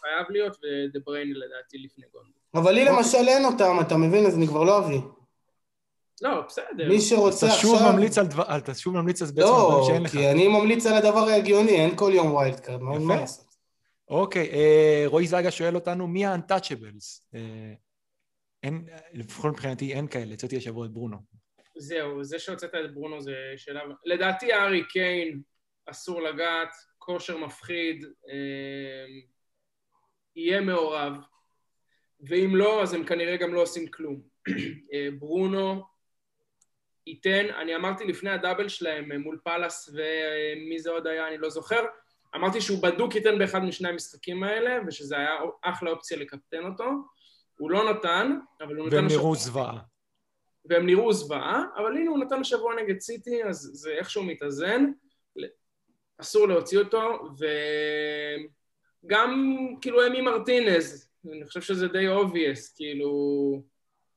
חייב 0.01 0.25
להיות, 0.29 0.57
ודה 0.57 0.99
בריינה 1.05 1.33
לדעתי 1.37 1.77
לפני 1.77 2.05
גונדו. 2.13 2.29
אבל 2.53 2.71
לי 2.71 2.85
למשל 2.85 3.27
אין 3.27 3.45
אותם, 3.45 3.77
אתה 3.81 3.97
מבין? 3.97 4.25
אז 4.25 4.37
אני 4.37 4.47
כבר 4.47 4.63
לא 4.63 4.79
אביא. 4.79 5.01
לא, 6.21 6.41
בסדר. 6.47 6.87
מי 6.87 7.01
שרוצה 7.01 7.47
אתה 7.47 7.55
שוב 7.55 7.75
עכשיו... 7.75 7.93
ממליץ 7.93 8.17
על 8.17 8.27
דבר... 8.27 8.43
אתה 8.57 8.73
שוב 8.73 8.93
ממליץ 8.93 9.21
אז 9.21 9.31
בעצם 9.31 9.47
לא, 9.47 9.69
דברים 9.69 9.85
שאין 9.85 10.03
לך. 10.03 10.11
כי 10.11 10.31
אני 10.31 10.47
ממליץ 10.47 10.85
על 10.85 10.93
הדבר 10.93 11.19
ההגיוני, 11.19 11.71
אין 11.71 11.95
כל 11.95 12.11
יום 12.13 12.31
wild 12.31 12.59
card. 12.59 12.81
מה 12.81 13.15
לעשות? 13.15 13.48
אוקיי, 14.09 14.49
אה, 14.51 15.03
רועי 15.05 15.27
זגה 15.27 15.51
שואל 15.51 15.75
אותנו, 15.75 16.07
מי 16.07 16.25
ה-untouchables? 16.25 17.35
אה, 17.35 17.73
אין, 18.63 18.87
לפחות 19.13 19.51
מבחינתי 19.51 19.93
אין 19.93 20.07
כאלה, 20.07 20.33
יצאתי 20.33 20.57
השבוע 20.57 20.85
את 20.85 20.91
ברונו. 20.91 21.17
זהו, 21.77 22.23
זה 22.23 22.39
שהוצאת 22.39 22.75
את 22.75 22.93
ברונו 22.93 23.21
זה 23.21 23.35
שאלה... 23.57 23.81
לדעתי 24.05 24.53
הארי 24.53 24.83
קיין 24.87 25.41
אסור 25.85 26.21
לגעת, 26.21 26.69
כושר 26.97 27.37
מפחיד, 27.37 28.05
אה, 28.29 29.05
יהיה 30.35 30.61
מעורב, 30.61 31.13
ואם 32.19 32.55
לא, 32.55 32.83
אז 32.83 32.93
הם 32.93 33.05
כנראה 33.05 33.37
גם 33.37 33.53
לא 33.53 33.61
עושים 33.61 33.87
כלום. 33.87 34.21
אה, 34.93 35.07
ברונו 35.19 35.83
ייתן, 37.07 37.45
אני 37.61 37.75
אמרתי 37.75 38.03
לפני 38.03 38.29
הדאבל 38.29 38.69
שלהם 38.69 39.11
אה, 39.11 39.17
מול 39.17 39.39
פאלאס 39.43 39.89
ומי 39.89 40.79
זה 40.79 40.89
עוד 40.89 41.07
היה, 41.07 41.27
אני 41.27 41.37
לא 41.37 41.49
זוכר, 41.49 41.85
אמרתי 42.35 42.61
שהוא 42.61 42.83
בדוק 42.83 43.15
ייתן 43.15 43.39
באחד 43.39 43.59
משני 43.59 43.89
המשחקים 43.89 44.43
האלה, 44.43 44.79
ושזה 44.87 45.17
היה 45.17 45.31
אחלה 45.61 45.91
אופציה 45.91 46.17
לקפטן 46.17 46.65
אותו. 46.65 46.89
הוא 47.57 47.71
לא 47.71 47.91
נתן, 47.91 48.37
אבל 48.61 48.75
הוא 48.75 48.87
נתן... 48.87 48.95
והם 48.95 49.07
נראו 49.07 49.35
זוועה. 49.35 49.79
והם 50.65 50.85
נראו 50.85 51.13
זוועה, 51.13 51.63
אבל 51.77 51.97
הנה 51.97 52.09
הוא 52.09 52.19
נתן 52.19 52.41
השבוע 52.41 52.73
נגד 52.83 52.99
סיטי, 52.99 53.43
אז 53.43 53.69
זה 53.73 53.91
איכשהו 53.91 54.23
מתאזן. 54.23 54.85
אסור 56.21 56.47
להוציא 56.47 56.79
אותו, 56.79 57.19
וגם 59.05 59.57
כאילו 59.81 60.07
אמי 60.07 60.21
מרטינז, 60.21 61.09
אני 61.25 61.45
חושב 61.45 61.61
שזה 61.61 61.87
די 61.87 62.07
obvious, 62.07 62.73
כאילו... 62.75 63.11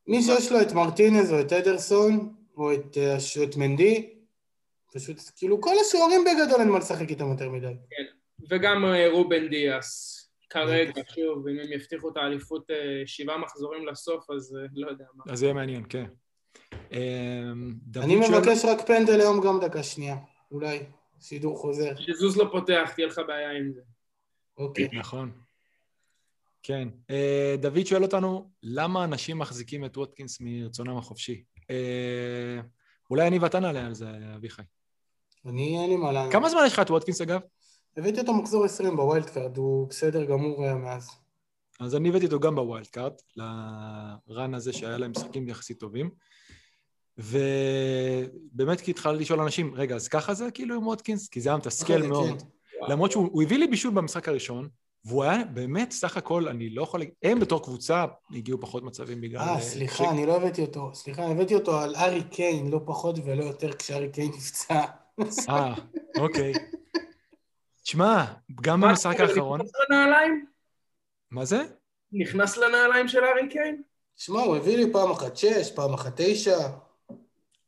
מי 0.07 0.23
שיש 0.23 0.53
לו 0.53 0.61
את 0.61 0.73
מרטינז 0.73 1.33
או 1.33 1.41
את 1.41 1.53
אדרסון, 1.53 2.35
או 2.57 2.75
את, 2.75 2.97
אה, 2.97 3.17
את 3.45 3.57
מנדי, 3.57 4.15
פשוט, 4.95 5.17
כאילו, 5.37 5.61
כל 5.61 5.75
השוערים 5.81 6.21
בגדול 6.25 6.61
אין 6.61 6.69
מה 6.69 6.79
לשחק 6.79 7.11
איתם 7.11 7.31
יותר 7.31 7.51
מדי. 7.51 7.73
וגם 8.51 8.85
אה, 8.85 9.11
רובן 9.11 9.49
דיאס, 9.49 10.19
כרגע, 10.51 11.03
שוב, 11.15 11.49
אם 11.49 11.59
הם 11.59 11.73
יבטיחו 11.73 12.09
את 12.09 12.17
האליפות 12.17 12.71
אה, 12.71 13.03
שבעה 13.07 13.39
מחזורים 13.39 13.87
לסוף, 13.87 14.31
אז 14.31 14.57
אה, 14.57 14.67
לא 14.75 14.91
יודע 14.91 15.05
מה. 15.15 15.33
אז 15.33 15.39
זה 15.39 15.47
יהיה 15.47 15.55
מעניין, 15.55 15.85
כן. 15.89 16.07
דוד 17.83 18.05
אני 18.05 18.17
מבקש 18.17 18.65
רק 18.65 18.87
פנדל 18.87 19.21
היום 19.21 19.41
גם 19.41 19.61
דקה 19.61 19.83
שנייה, 19.83 20.17
אולי, 20.51 20.79
שידור 21.21 21.59
חוזר. 21.59 21.93
שזוז 21.99 22.37
לא 22.37 22.49
פותח, 22.53 22.93
תהיה 22.95 23.07
לך 23.07 23.21
בעיה 23.27 23.51
עם 23.51 23.73
זה. 23.73 23.81
אוקיי. 24.59 24.89
נכון. 24.93 25.31
כן. 26.63 26.89
דוד 27.59 27.87
שואל 27.87 28.03
אותנו, 28.03 28.51
למה 28.63 29.05
אנשים 29.05 29.39
מחזיקים 29.39 29.85
את 29.85 29.97
ווטקינס 29.97 30.39
מרצונם 30.41 30.97
החופשי? 30.97 31.45
אולי 33.11 33.29
אני 33.29 33.39
ואתה 33.39 33.61
נעלה 33.61 33.87
על 33.87 33.95
זה, 33.95 34.07
אביחי. 34.37 34.63
אני, 35.47 35.79
אין 35.83 35.91
לי 35.91 35.97
מה 35.97 36.13
לענות. 36.13 36.33
כמה 36.33 36.49
זמן 36.49 36.61
יש 36.67 36.73
לך 36.73 36.81
את 36.81 36.91
ווטקינס, 36.91 37.21
אגב? 37.21 37.41
הבאתי 37.97 38.21
אותו 38.21 38.35
מחזור 38.35 38.65
20 38.65 38.97
ב- 38.97 39.08
wild 39.08 39.31
card, 39.31 39.57
הוא 39.57 39.89
בסדר 39.89 40.25
גמור 40.25 40.65
היה 40.65 40.75
מאז. 40.75 41.11
אז 41.81 41.97
אני 41.97 42.09
הבאתי 42.09 42.25
אותו 42.25 42.41
גם 42.41 42.55
ב- 42.55 42.66
wild 42.66 42.87
card, 42.87 43.23
ל- 43.37 43.84
run 43.84 44.55
הזה 44.55 44.73
שהיה 44.73 44.99
להם 44.99 45.11
משחקים 45.11 45.49
יחסית 45.49 45.81
טובים. 45.81 46.11
ובאמת 47.19 48.81
כי 48.81 48.91
התחלתי 48.91 49.23
לשאול 49.23 49.41
אנשים, 49.41 49.75
רגע, 49.75 49.95
אז 49.95 50.09
ככה 50.09 50.35
זה 50.35 50.51
כאילו 50.51 50.75
עם 50.75 50.87
ווטקינס? 50.87 51.29
כי 51.29 51.41
זה 51.41 51.49
היה 51.49 51.57
מתסכל 51.57 52.03
כן, 52.03 52.09
מאוד. 52.09 52.43
כן. 52.43 52.47
למרות 52.89 53.13
שהוא 53.13 53.29
הוא 53.33 53.43
הביא 53.43 53.59
לי 53.59 53.67
בישול 53.67 53.95
במשחק 53.95 54.29
הראשון, 54.29 54.69
והוא 55.05 55.25
היה 55.25 55.45
באמת, 55.45 55.91
סך 55.91 56.17
הכל, 56.17 56.49
אני 56.49 56.71
לא 56.71 56.83
יכול 56.83 57.01
להגיד, 57.01 57.15
הם 57.23 57.41
בתור 57.41 57.63
קבוצה 57.63 58.05
הגיעו 58.31 58.61
פחות 58.61 58.83
מצבים 58.83 59.21
בגלל... 59.21 59.41
אה, 59.41 59.61
סליחה, 59.61 60.11
אני 60.11 60.27
לא 60.27 60.37
הבאתי 60.37 60.63
אותו. 60.63 60.91
סליחה, 60.95 61.23
הבאתי 61.23 61.55
אותו 61.55 61.81
על 61.81 61.95
ארי 61.97 62.23
קיין, 62.31 62.71
לא 62.71 62.81
פחות 62.85 63.19
ולא 63.25 63.45
יותר 63.45 63.73
כשארי 63.73 64.09
קיין 64.09 64.31
נפצע. 64.37 64.85
אה, 65.49 65.75
אוקיי. 66.19 66.53
תשמע, 67.83 68.25
גם 68.63 68.81
במשחק 68.81 69.21
האחרון... 69.21 69.61
נכנס 69.61 69.73
לנעליים? 69.91 70.47
מה 71.31 71.45
זה? 71.45 71.63
נכנס 72.13 72.57
לנעליים 72.57 73.09
של 73.09 73.25
ארי 73.25 73.49
קיין? 73.49 73.83
שמע, 74.17 74.41
הוא 74.41 74.57
הביא 74.57 74.77
לי 74.77 74.93
פעם 74.93 75.11
אחת 75.11 75.37
שש, 75.37 75.71
פעם 75.75 75.95
אחת 75.95 76.13
תשע. 76.17 76.59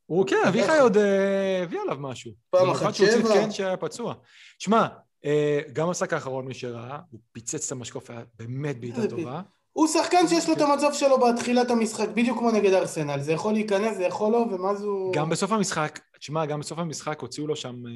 הוא 0.06 0.26
כן, 0.26 0.42
אביחי 0.48 0.78
עוד 0.78 0.96
אה, 0.96 1.62
הביא 1.62 1.80
עליו 1.80 1.96
משהו. 2.00 2.32
פעם 2.50 2.70
אחת 2.70 2.94
שבע. 2.94 3.06
במיוחד 3.06 3.28
שהוא 3.28 3.42
כן 3.42 3.50
שהיה 3.50 3.76
פצוע. 3.76 4.14
שמע, 4.58 4.86
אה, 5.24 5.60
גם 5.72 5.86
המשחק 5.86 6.12
האחרון, 6.12 6.46
מי 6.46 6.54
שראה, 6.54 6.98
הוא 7.10 7.20
פיצץ 7.32 7.66
את 7.66 7.72
המשקוף, 7.72 8.10
היה 8.10 8.20
באמת 8.38 8.80
בעיטה 8.80 9.08
טובה. 9.08 9.42
הוא 9.74 9.86
שחקן 9.86 10.28
שיש 10.28 10.48
לו 10.48 10.54
את 10.54 10.60
המצב 10.60 10.92
שלו 10.92 11.18
בתחילת 11.20 11.70
המשחק, 11.70 12.08
בדיוק 12.08 12.38
כמו 12.38 12.50
נגד 12.50 12.72
ארסנל. 12.72 13.20
זה 13.20 13.32
יכול 13.32 13.52
להיכנס, 13.52 13.96
זה 13.96 14.04
יכול 14.04 14.32
לא, 14.32 14.36
ומה 14.38 14.74
זה 14.74 14.84
הוא... 14.84 15.14
גם 15.14 15.30
בסוף 15.30 15.52
המשחק, 15.52 16.00
תשמע, 16.18 16.46
גם 16.46 16.60
בסוף 16.60 16.78
המשחק 16.78 17.20
הוציאו 17.20 17.46
לו 17.46 17.56
שם... 17.56 17.86
אה, 17.86 17.92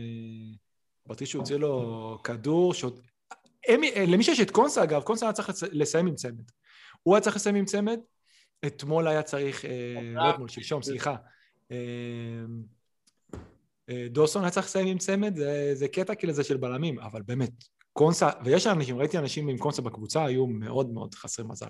בטרישו 1.07 1.39
הוציא 1.39 1.57
לו 1.57 2.19
כדור, 2.25 2.75
שעוד... 2.75 3.01
הם- 3.69 3.85
אה, 3.85 4.05
למי 4.07 4.25
שיש 4.25 4.41
את 4.41 4.51
קונסה, 4.51 4.83
אגב, 4.83 5.03
קונסה 5.03 5.27
היה 5.27 5.33
צריך 5.33 5.51
לסיים 5.73 6.07
עם 6.07 6.15
צמד. 6.15 6.51
הוא 7.03 7.15
היה 7.15 7.21
צריך 7.23 7.37
לסיים 7.37 7.55
עם 7.55 7.65
צמד, 7.65 8.01
אתמול 8.67 9.09
היה 9.09 9.23
צריך, 9.23 9.65
אה, 9.65 9.71
לא 10.15 10.31
אתמול, 10.31 10.49
שלשום, 10.49 10.83
סליחה. 10.83 11.15
דוסון 14.11 14.43
היה 14.43 14.51
צריך 14.51 14.67
לסיים 14.67 14.87
עם 14.87 14.99
צמד, 14.99 15.37
זה, 15.37 15.71
זה 15.75 15.89
קטע 15.89 16.15
כאילו 16.15 16.33
זה 16.33 16.45
של 16.45 16.57
בלמים, 16.57 16.99
אבל 16.99 17.23
באמת, 17.23 17.51
קונסה, 17.99 18.29
ויש 18.45 18.67
אנשים, 18.67 18.99
ראיתי 18.99 19.19
אנשים 19.19 19.49
עם 19.49 19.59
קונסה 19.59 19.83
בקבוצה, 19.83 20.25
היו 20.25 20.47
מאוד 20.47 20.91
מאוד 20.91 21.15
חסרי 21.15 21.45
מזל. 21.49 21.67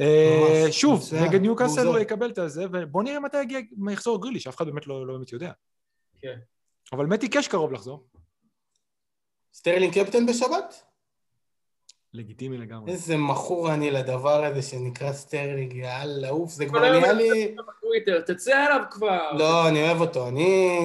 אה, 0.00 0.66
שוב, 0.70 1.04
נגד 1.22 1.40
ניוקאסל. 1.40 1.86
הוא 1.86 1.98
יקבל 1.98 2.30
את 2.30 2.38
זה, 2.46 2.64
ובוא 2.72 3.02
נראה 3.02 3.20
מתי 3.20 3.42
יגיע, 3.42 3.58
יחזור 3.92 4.22
גריליש, 4.22 4.46
אף 4.46 4.56
אחד 4.56 4.66
באמת 4.66 4.86
לא, 4.86 5.06
לא 5.06 5.14
באמת 5.14 5.32
יודע. 5.32 5.52
כן. 6.20 6.38
אבל 6.92 7.06
מתי 7.06 7.28
קאש 7.28 7.48
קרוב 7.48 7.72
לחזור, 7.72 8.06
סטרלינג 9.54 9.94
קפטן 9.94 10.26
בשבת? 10.26 10.84
לגיטימי 12.12 12.58
לגמרי. 12.58 12.92
איזה 12.92 13.16
מכור 13.16 13.74
אני 13.74 13.90
לדבר 13.90 14.44
הזה 14.44 14.62
שנקרא 14.62 15.12
סטרלינג, 15.12 15.72
יאללה, 15.72 16.30
אוף, 16.30 16.50
זה 16.50 16.66
כבר 16.66 16.88
אני 16.88 17.18
לי... 17.18 17.54
תצא 18.26 18.66
אליו 18.66 18.82
כבר. 18.90 19.32
לא, 19.32 19.68
אני 19.68 19.82
אוהב 19.82 20.00
אותו, 20.00 20.28
אני... 20.28 20.78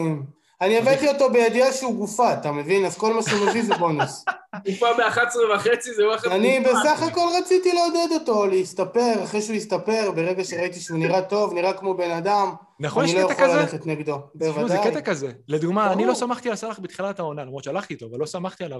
אני 0.61 0.77
הבאתי 0.77 1.07
אותו 1.07 1.29
בידיעה 1.29 1.73
שהוא 1.73 1.95
גופה, 1.95 2.33
אתה 2.33 2.51
מבין? 2.51 2.85
אז 2.85 2.97
כל 2.97 3.13
מה 3.13 3.21
שהוא 3.21 3.47
מביא 3.49 3.63
זה 3.63 3.75
בונוס. 3.75 4.25
גופה 4.69 4.87
ב-11 4.97 5.55
וחצי, 5.55 5.93
זה 5.93 6.07
וואחד 6.07 6.31
אני. 6.31 6.59
בסך 6.59 7.01
הכל 7.01 7.27
רציתי 7.37 7.73
לעודד 7.73 8.13
אותו, 8.13 8.45
להסתפר, 8.47 9.23
אחרי 9.23 9.41
שהוא 9.41 9.55
יסתפר, 9.55 10.11
ברגע 10.15 10.43
שראיתי 10.43 10.79
שהוא 10.79 10.97
נראה 10.97 11.21
טוב, 11.21 11.53
נראה 11.53 11.73
כמו 11.73 11.93
בן 11.93 12.11
אדם, 12.11 12.51
נכון, 12.79 13.03
אני 13.03 13.13
לא 13.13 13.19
יכול 13.19 13.35
כזה? 13.35 13.55
ללכת 13.55 13.85
נגדו. 13.85 14.17
תשמעו, 14.39 14.53
זה 14.53 14.61
בוודאי. 14.61 14.91
קטע 14.91 15.01
כזה. 15.01 15.31
לדוגמה, 15.47 15.93
אני. 15.93 16.05
לא 16.05 16.15
שמחתי 16.15 16.49
על 16.49 16.55
סאלח 16.55 16.79
בתחילת 16.79 17.19
העונה, 17.19 17.45
למרות 17.45 17.63
שהלכתי 17.63 17.93
איתו, 17.93 18.05
אבל 18.05 18.19
לא 18.19 18.25
שמחתי 18.25 18.63
עליו 18.63 18.79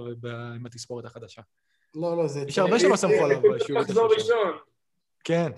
עם 0.56 0.66
התספורת 0.66 1.04
החדשה. 1.04 1.42
לא, 1.94 2.16
לא, 2.16 2.26
זה... 2.26 2.44
יש 2.48 2.58
הרבה 2.58 2.78
שלא 2.78 2.96
סמכו 2.96 3.24
עליו 3.24 3.40
שם. 3.66 3.76
ראשון. 4.16 4.52
כן, 5.24 5.52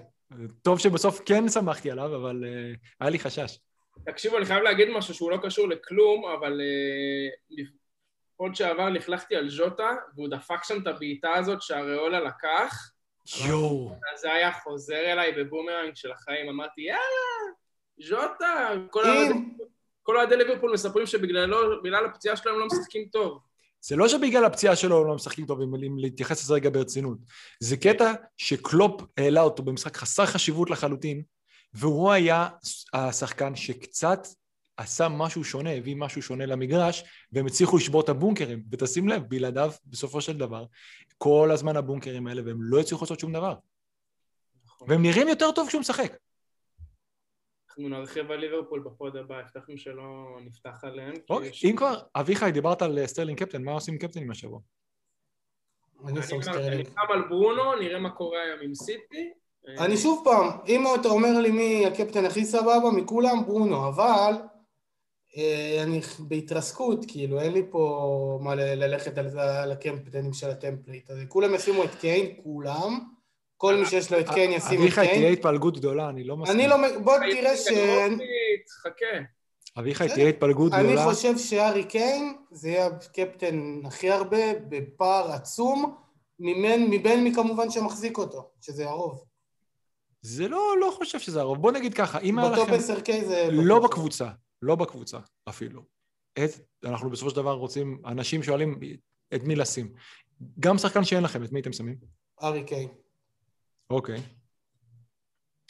טוב 0.63 0.79
שבסוף 0.79 1.21
כן 1.25 1.49
שמחתי 1.49 1.91
עליו, 1.91 2.17
אבל 2.17 2.45
אה, 2.47 2.75
היה 3.01 3.11
לי 3.11 3.19
חשש. 3.19 3.59
תקשיבו, 4.07 4.39
אני 4.39 4.47
חייב 4.47 4.63
להגיד 4.63 4.89
משהו 4.89 5.15
שהוא 5.15 5.31
לא 5.31 5.37
קשור 5.43 5.69
לכלום, 5.69 6.25
אבל 6.25 6.61
אה, 6.61 7.65
חודש 8.37 8.59
שעבר 8.59 8.89
לכלכתי 8.89 9.37
על 9.37 9.51
ז'וטה, 9.51 9.91
והוא 10.15 10.29
דפק 10.29 10.65
שם 10.65 10.83
את 10.83 10.87
הבעיטה 10.87 11.35
הזאת 11.35 11.63
שהריאולה 11.63 12.21
לקח, 12.21 12.93
יואו. 13.47 13.97
זה 14.21 14.33
היה 14.33 14.53
חוזר 14.53 15.13
אליי 15.13 15.33
בבומרנג 15.33 15.95
של 15.95 16.13
החיים, 16.13 16.49
אמרתי, 16.49 16.81
יאללה, 16.81 17.53
ז'וטה, 18.01 18.71
כל 20.03 20.17
אוהדי 20.17 20.37
ליברפול 20.37 20.73
מספרים 20.73 21.07
שבגללו, 21.07 21.83
בגלל 21.83 22.05
הפציעה 22.05 22.37
שלהם 22.37 22.59
לא 22.59 22.67
משחקים 22.67 23.09
טוב. 23.13 23.39
זה 23.81 23.97
לא 23.97 24.09
שבגלל 24.09 24.45
הפציעה 24.45 24.77
שלו 24.77 25.01
הם 25.01 25.07
לא 25.07 25.15
משחקים 25.15 25.47
טוב, 25.47 25.61
אם 25.61 25.99
להתייחס 25.99 26.43
לזה 26.45 26.55
רגע 26.55 26.71
ברצינות. 26.71 27.19
זה 27.61 27.77
קטע 27.77 28.13
שקלופ 28.37 29.03
העלה 29.17 29.41
אותו 29.41 29.63
במשחק 29.63 29.97
חסר 29.97 30.27
חשיבות 30.27 30.71
לחלוטין, 30.71 31.23
והוא 31.75 32.11
היה 32.13 32.49
השחקן 32.93 33.55
שקצת 33.57 34.19
עשה 34.77 35.09
משהו 35.09 35.45
שונה, 35.45 35.71
הביא 35.71 35.97
משהו 35.97 36.23
שונה 36.23 36.47
למגרש, 36.47 37.05
והם 37.33 37.47
הצליחו 37.47 37.77
לשבור 37.77 38.01
את 38.01 38.09
הבונקרים. 38.09 38.63
ותשים 38.71 39.09
לב, 39.09 39.23
בלעדיו, 39.29 39.73
בסופו 39.87 40.21
של 40.21 40.39
דבר, 40.39 40.65
כל 41.19 41.49
הזמן 41.53 41.77
הבונקרים 41.77 42.27
האלה, 42.27 42.43
והם 42.47 42.59
לא 42.63 42.81
הצליחו 42.81 43.05
לעשות 43.05 43.21
שום 43.21 43.33
דבר. 43.33 43.55
והם 44.89 45.03
נראים 45.03 45.29
יותר 45.29 45.53
טוב 45.53 45.69
כשהוא 45.69 45.81
משחק. 45.81 46.17
אנחנו 47.69 47.89
נרחיב 47.89 48.31
על 48.31 48.39
ליברפול 48.41 48.81
בפוד 48.81 49.17
הבא, 49.17 49.39
הבטחנו 49.39 49.79
שלא 49.79 50.39
נפתח 50.45 50.85
עליהם. 50.85 51.15
אוקיי, 51.31 51.49
יש- 51.49 51.65
אם 51.65 51.77
כבר, 51.77 52.01
אביחי, 52.15 52.51
דיברת 52.53 52.83
על 52.83 52.99
אה, 52.99 53.07
סטרלינג 53.07 53.39
קפטן, 53.39 53.63
מה 53.63 53.73
עושים 53.73 53.99
קפטנים 53.99 54.31
השבוע? 54.31 54.61
אני 56.09 56.19
אני. 56.69 56.85
שם 56.85 57.13
על 57.13 57.29
ברונו, 57.29 57.77
נראה 57.81 57.99
מה 58.01 58.11
קורה 58.11 58.43
היום 58.43 58.61
עם 58.63 58.75
סיטי. 58.75 59.33
אני 59.69 59.97
שוב 59.97 60.21
פעם, 60.25 60.49
אם 60.69 60.85
אתה 61.01 61.09
אומר 61.09 61.39
לי 61.39 61.51
מי 61.51 61.87
הקפטן 61.87 62.25
הכי 62.25 62.45
סבבה 62.45 62.91
מכולם, 62.97 63.45
ברונו, 63.47 63.89
אבל 63.89 64.35
אה, 65.37 65.83
אני 65.83 66.01
בהתרסקות, 66.19 67.05
כאילו, 67.09 67.41
אין 67.41 67.53
לי 67.53 67.63
פה 67.71 68.39
מה 68.43 68.55
ללכת 68.55 69.19
על 69.19 69.29
זה, 69.29 69.63
על 69.63 69.73
הקפטנים 69.73 70.33
של 70.33 70.51
הטמפליט. 70.51 71.11
אז 71.11 71.19
כולם 71.29 71.55
ישימו 71.55 71.85
את 71.85 71.95
קיין, 71.95 72.27
כולם. 72.43 72.99
כל 73.57 73.77
מי 73.77 73.87
שיש 73.87 74.13
לו 74.13 74.21
את 74.21 74.29
קיין 74.29 74.53
ישים 74.53 74.79
את 74.79 74.83
אביחי, 74.83 75.01
תהיה 75.01 75.15
קיין. 75.15 75.33
התפלגות 75.33 75.77
גדולה, 75.77 76.09
אני 76.09 76.25
לא 76.25 76.37
מסכים. 76.37 76.61
אני 76.61 76.69
לא... 76.69 76.77
בוא 76.99 77.19
תראה 77.19 77.57
ש... 77.57 77.69
חכה. 78.83 79.07
אביחי. 79.79 80.09
תהיה 80.09 80.29
התפלגות 80.29 80.73
אני 80.73 80.83
גדולה. 80.83 81.05
חושב 81.05 81.39
שארי 81.39 81.85
קיין 81.85 82.37
זה 82.51 82.69
יהיה 82.69 82.87
הקפטן 82.87 83.81
הכי 83.85 84.11
הרבה, 84.11 84.55
בפער 84.69 85.33
עצום, 85.33 85.95
מבין, 86.39 86.91
מבין 86.91 87.25
מי 87.25 87.35
כמובן 87.35 87.71
שמחזיק 87.71 88.19
אותו, 88.19 88.51
שזה 88.61 88.89
הרוב. 88.89 89.32
זה 90.23 90.49
לא, 90.49 90.75
לא 90.81 90.95
חושב 90.97 91.19
שזה 91.19 91.41
הרוב. 91.41 91.59
בוא 91.59 91.73
נגיד 91.73 91.95
ככה, 91.95 92.19
אם 92.21 92.39
היה 92.39 92.51
בטופ 92.51 92.69
לכם... 92.69 92.95
10K 92.95 93.25
זה... 93.25 93.49
לא 93.53 93.79
בטוח. 93.79 93.91
בקבוצה, 93.91 94.29
לא 94.63 94.75
בקבוצה 94.75 95.19
אפילו. 95.49 95.83
את, 96.39 96.51
אנחנו 96.85 97.11
בסופו 97.11 97.31
של 97.31 97.37
דבר 97.37 97.53
רוצים, 97.53 98.03
אנשים 98.07 98.43
שואלים 98.43 98.81
את 99.35 99.43
מי 99.43 99.57
לשים. 99.57 99.93
גם 100.61 100.79
שחקן 100.79 101.05
שאין 101.05 101.23
לכם, 101.23 101.45
את 101.45 101.53
מי 101.53 101.61
אתם 101.61 101.73
שמים? 101.73 101.97
הארי 102.43 102.65
קיין. 102.65 102.89
אוקיי. 103.91 104.21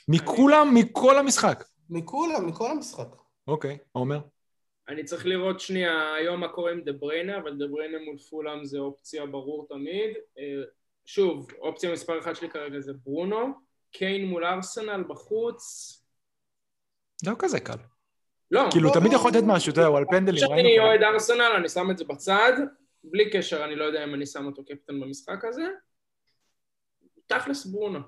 מכולם, 0.08 0.74
מכל 0.74 1.18
המשחק. 1.18 1.64
מכולם, 1.90 2.46
מכל 2.46 2.70
המשחק. 2.70 3.08
אוקיי, 3.48 3.78
עומר? 3.92 4.20
אני 4.88 5.04
צריך 5.04 5.26
לראות 5.26 5.60
שנייה 5.60 6.14
היום 6.14 6.40
מה 6.40 6.48
קורה 6.48 6.72
עם 6.72 6.80
דה 6.80 6.92
בריינה, 6.92 7.38
אבל 7.38 7.58
דה 7.58 7.66
בריינה 7.66 7.98
מול 8.04 8.18
פולאם 8.18 8.64
זה 8.64 8.78
אופציה 8.78 9.26
ברור 9.26 9.66
תמיד. 9.68 10.10
אה, 10.38 10.62
שוב, 11.04 11.46
אופציה 11.58 11.92
מספר 11.92 12.18
אחת 12.18 12.36
שלי 12.36 12.50
כרגע 12.50 12.80
זה 12.80 12.92
ברונו. 12.92 13.71
קיין 13.92 14.26
מול 14.26 14.44
ארסנל 14.44 15.04
בחוץ. 15.08 15.62
לא 17.26 17.32
כזה 17.38 17.60
קל. 17.60 17.76
לא, 18.50 18.62
כאילו, 18.70 18.88
לא, 18.88 18.94
תמיד 18.94 19.12
לא, 19.12 19.16
יכול 19.16 19.30
לתת 19.30 19.40
לא. 19.40 19.46
משהו, 19.54 19.72
אתה 19.72 19.80
יודע, 19.80 19.88
הוא 19.88 19.98
על 19.98 20.04
פנדלים, 20.10 20.44
כשאני. 20.44 20.78
אוהד 20.78 21.02
ארסנל, 21.02 21.52
אני 21.58 21.68
שם 21.68 21.90
את 21.90 21.98
זה 21.98 22.04
בצד. 22.04 22.52
בלי 23.04 23.30
קשר, 23.30 23.64
אני 23.64 23.76
לא 23.76 23.84
יודע 23.84 24.04
אם 24.04 24.14
אני 24.14 24.26
שם 24.26 24.46
אותו 24.46 24.64
קפטן 24.64 25.00
במשחק 25.00 25.44
הזה. 25.44 25.62
תכלס 27.26 27.66
ברונו. 27.66 27.98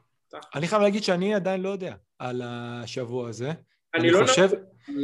אני 0.54 0.68
חייב 0.68 0.82
להגיד 0.82 1.02
שאני 1.02 1.34
עדיין 1.34 1.60
לא 1.60 1.68
יודע 1.68 1.94
על 2.18 2.42
השבוע 2.44 3.28
הזה. 3.28 3.48
אני 3.48 3.56
אני 3.94 4.10
לא 4.10 4.26
חושב- 4.26 4.48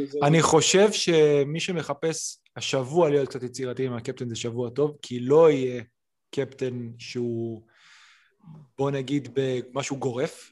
זה- 0.05 0.19
אני 0.23 0.41
חושב 0.41 0.91
שמי 0.91 1.59
שמחפש 1.59 2.37
השבוע 2.55 3.09
להיות 3.09 3.29
קצת 3.29 3.43
יצירתי 3.43 3.85
עם 3.85 3.93
הקפטן 3.93 4.29
זה 4.29 4.35
שבוע 4.35 4.69
טוב, 4.69 4.97
כי 5.01 5.19
לא 5.19 5.51
יהיה 5.51 5.83
קפטן 6.35 6.89
שהוא, 6.97 7.61
בוא 8.77 8.91
נגיד, 8.91 9.27
במשהו 9.33 9.97
גורף. 9.97 10.51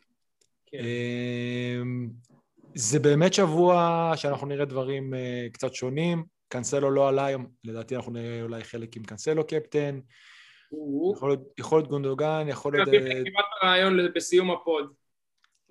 כן. 0.72 0.78
אמ, 0.78 2.10
זה 2.76 3.00
באמת 3.00 3.34
שבוע 3.34 4.12
שאנחנו 4.16 4.48
נראה 4.48 4.66
דברים 4.66 5.14
אה, 5.14 5.48
קצת 5.54 5.74
שונים. 5.74 6.24
קנסלו 6.48 6.92
לא 6.92 7.08
עלה 7.08 7.26
היום, 7.26 7.48
לדעתי 7.64 7.96
אנחנו 7.96 8.12
נראה 8.12 8.42
אולי 8.42 8.64
חלק 8.64 8.96
עם 8.96 9.04
קנסלו 9.04 9.48
קפטן. 9.48 10.00
יכול 11.16 11.30
להיות, 11.30 11.42
יכול 11.58 11.80
להיות 11.80 11.90
גונדוגן, 11.90 12.46
יכול 12.48 12.74
להיות... 12.74 12.88
אה, 12.88 13.22
רעיון 13.64 13.98
בסיום 14.16 14.52
הפוד. 14.52 14.94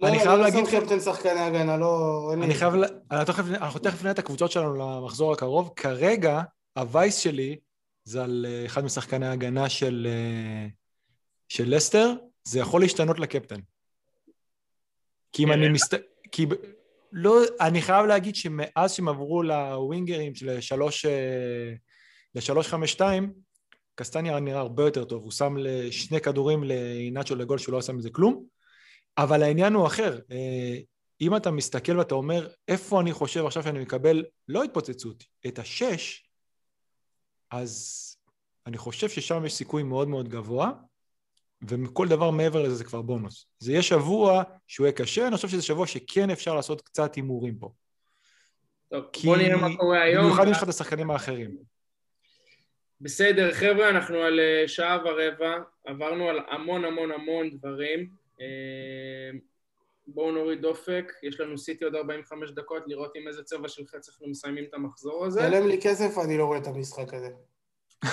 אני 0.02 0.16
לא, 0.16 0.22
חייב 0.22 0.32
לא 0.32 0.40
להגיד 0.40 0.66
שם 0.66 0.80
קפטן 0.80 1.00
שחקני 1.00 1.40
הגנה, 1.40 1.76
לא... 1.76 2.30
אני 2.42 2.54
חייב, 2.54 2.72
אנחנו 3.10 3.32
תכף, 3.32 3.44
אנחנו 3.48 3.80
תכף 3.80 4.02
נראה 4.02 4.12
את 4.12 4.18
הקבוצות 4.18 4.50
שלנו 4.50 4.74
למחזור 4.74 5.32
הקרוב. 5.32 5.72
כרגע, 5.76 6.40
הווייס 6.76 7.18
שלי 7.18 7.58
זה 8.04 8.24
על 8.24 8.46
אה, 8.48 8.66
אחד 8.66 8.84
משחקני 8.84 9.26
ההגנה 9.26 9.68
של, 9.68 10.06
של 11.48 11.74
לסטר, 11.74 12.12
זה 12.44 12.60
יכול 12.60 12.80
להשתנות 12.80 13.18
לקפטן. 13.18 13.60
כי 15.32 15.44
אם 15.44 15.48
כן. 15.48 15.59
אני 15.59 15.68
מסת... 15.68 16.00
כי 16.32 16.46
לא, 17.12 17.40
אני 17.60 17.82
חייב 17.82 18.06
להגיד 18.06 18.34
שמאז 18.34 18.92
שהם 18.92 19.09
עברו 19.09 19.42
לווינגרים 19.42 20.34
של 20.34 20.60
שלוש, 20.60 21.06
אה, 21.06 21.72
לשלוש 22.34 22.68
חמש 22.68 22.92
שתיים, 22.92 23.32
קסטניה 23.94 24.40
נראה 24.40 24.60
הרבה 24.60 24.84
יותר 24.84 25.05
טוב, 25.05 25.22
הוא 25.22 25.30
שם 25.30 25.56
שני 25.90 26.20
כדורים 26.20 26.64
לאינצ'ו 26.64 27.36
לגול 27.36 27.59
שהוא 27.59 27.72
לא 27.72 27.78
עשה 27.78 27.92
מזה 27.92 28.10
כלום, 28.10 28.44
אבל 29.18 29.42
העניין 29.42 29.72
הוא 29.72 29.86
אחר. 29.86 30.18
אה, 30.30 30.78
אם 31.20 31.36
אתה 31.36 31.50
מסתכל 31.50 31.98
ואתה 31.98 32.14
אומר, 32.14 32.48
איפה 32.68 33.00
אני 33.00 33.12
חושב 33.12 33.46
עכשיו 33.46 33.62
שאני 33.62 33.78
מקבל, 33.78 34.24
לא 34.48 34.64
התפוצצות, 34.64 35.24
את 35.46 35.59
השש, 35.59 36.28
אז 37.50 38.05
אני 38.66 38.78
חושב 38.78 39.09
ששם 39.09 39.46
יש 39.46 39.55
סיכוי 39.55 39.82
מאוד 39.82 40.09
מאוד 40.09 40.28
גבוה, 40.28 40.72
וכל 41.62 42.09
דבר 42.09 42.30
מעבר 42.30 42.62
לזה 42.62 42.74
זה 42.74 42.85
כבר 42.85 43.02
בונוס. 43.02 43.47
זה 43.59 43.72
יהיה 43.72 43.82
שבוע 43.82 44.43
שהוא 44.66 44.86
יהיה 44.86 44.93
קשה, 44.93 45.28
אני 45.28 45.36
חושב 45.36 45.48
שזה 45.48 45.62
שבוע 45.62 45.86
שכן 45.86 46.30
אפשר 46.30 46.55
לעשות 46.55 46.82
קצת 46.82 47.14
הימורים 47.14 47.59
פה. 47.59 47.70
טוב, 48.89 49.05
בוא 49.24 49.36
נראה 49.36 49.56
מה 49.56 49.76
קורה 49.76 50.02
היום. 50.02 50.24
במיוחד 50.24 50.44
אם 50.44 50.51
יש 50.51 50.56
לך 50.56 50.62
את 50.62 50.68
השחקנים 50.68 51.10
האחרים. 51.10 51.56
בסדר, 53.01 53.52
חבר'ה, 53.52 53.89
אנחנו 53.89 54.16
על 54.16 54.40
אה, 54.40 54.68
שעה 54.68 54.98
ורבע, 55.05 55.59
עברנו 55.85 56.28
על 56.28 56.39
המון 56.48 56.85
המון 56.85 57.12
המון 57.12 57.51
דברים. 57.51 58.09
אה, 58.40 59.39
בואו 60.06 60.32
נוריד 60.32 60.62
דופק, 60.62 61.12
יש 61.22 61.40
לנו 61.40 61.59
סיטי 61.59 61.85
עוד 61.85 61.94
45 61.94 62.51
דקות, 62.51 62.82
לראות 62.86 63.12
עם 63.16 63.28
איזה 63.28 63.43
צבע 63.43 63.68
של 63.68 63.86
חץ 63.86 64.09
אנחנו 64.09 64.28
מסיימים 64.28 64.64
את 64.64 64.74
המחזור 64.74 65.26
הזה. 65.26 65.40
תעלם 65.40 65.66
לי 65.66 65.78
כסף, 65.82 66.18
אני 66.24 66.39
לא 66.39 66.44
רואה 66.44 66.59
את 66.59 66.66
המשחק 66.66 67.14
הזה. 67.14 67.28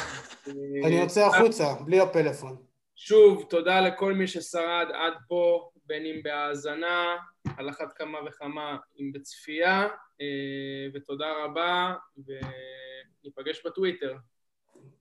אני 0.85 0.95
יוצא 0.95 1.27
החוצה, 1.27 1.73
בלי 1.85 1.99
הפלאפון. 1.99 2.74
שוב, 2.95 3.47
תודה 3.49 3.81
לכל 3.81 4.13
מי 4.13 4.27
ששרד 4.27 4.87
עד 4.93 5.13
פה, 5.27 5.69
בין 5.85 6.05
אם 6.05 6.23
בהאזנה, 6.23 7.15
על 7.57 7.69
אחת 7.69 7.93
כמה 7.93 8.17
וכמה 8.27 8.77
אם 8.99 9.11
בצפייה, 9.11 9.83
אה, 10.21 10.87
ותודה 10.93 11.43
רבה, 11.43 11.93
וניפגש 12.17 13.65
בטוויטר. 13.65 14.17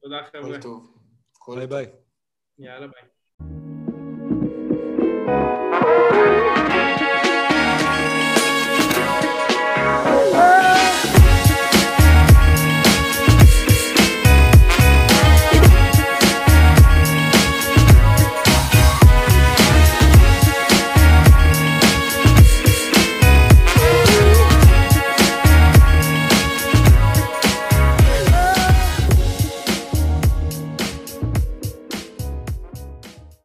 תודה 0.00 0.24
חבר'ה. 0.24 0.56
כל 0.56 0.60
טוב. 0.62 0.98
ביי 1.56 1.66
ביי. 1.66 1.86
יאללה 2.58 2.86
ביי. 2.86 3.13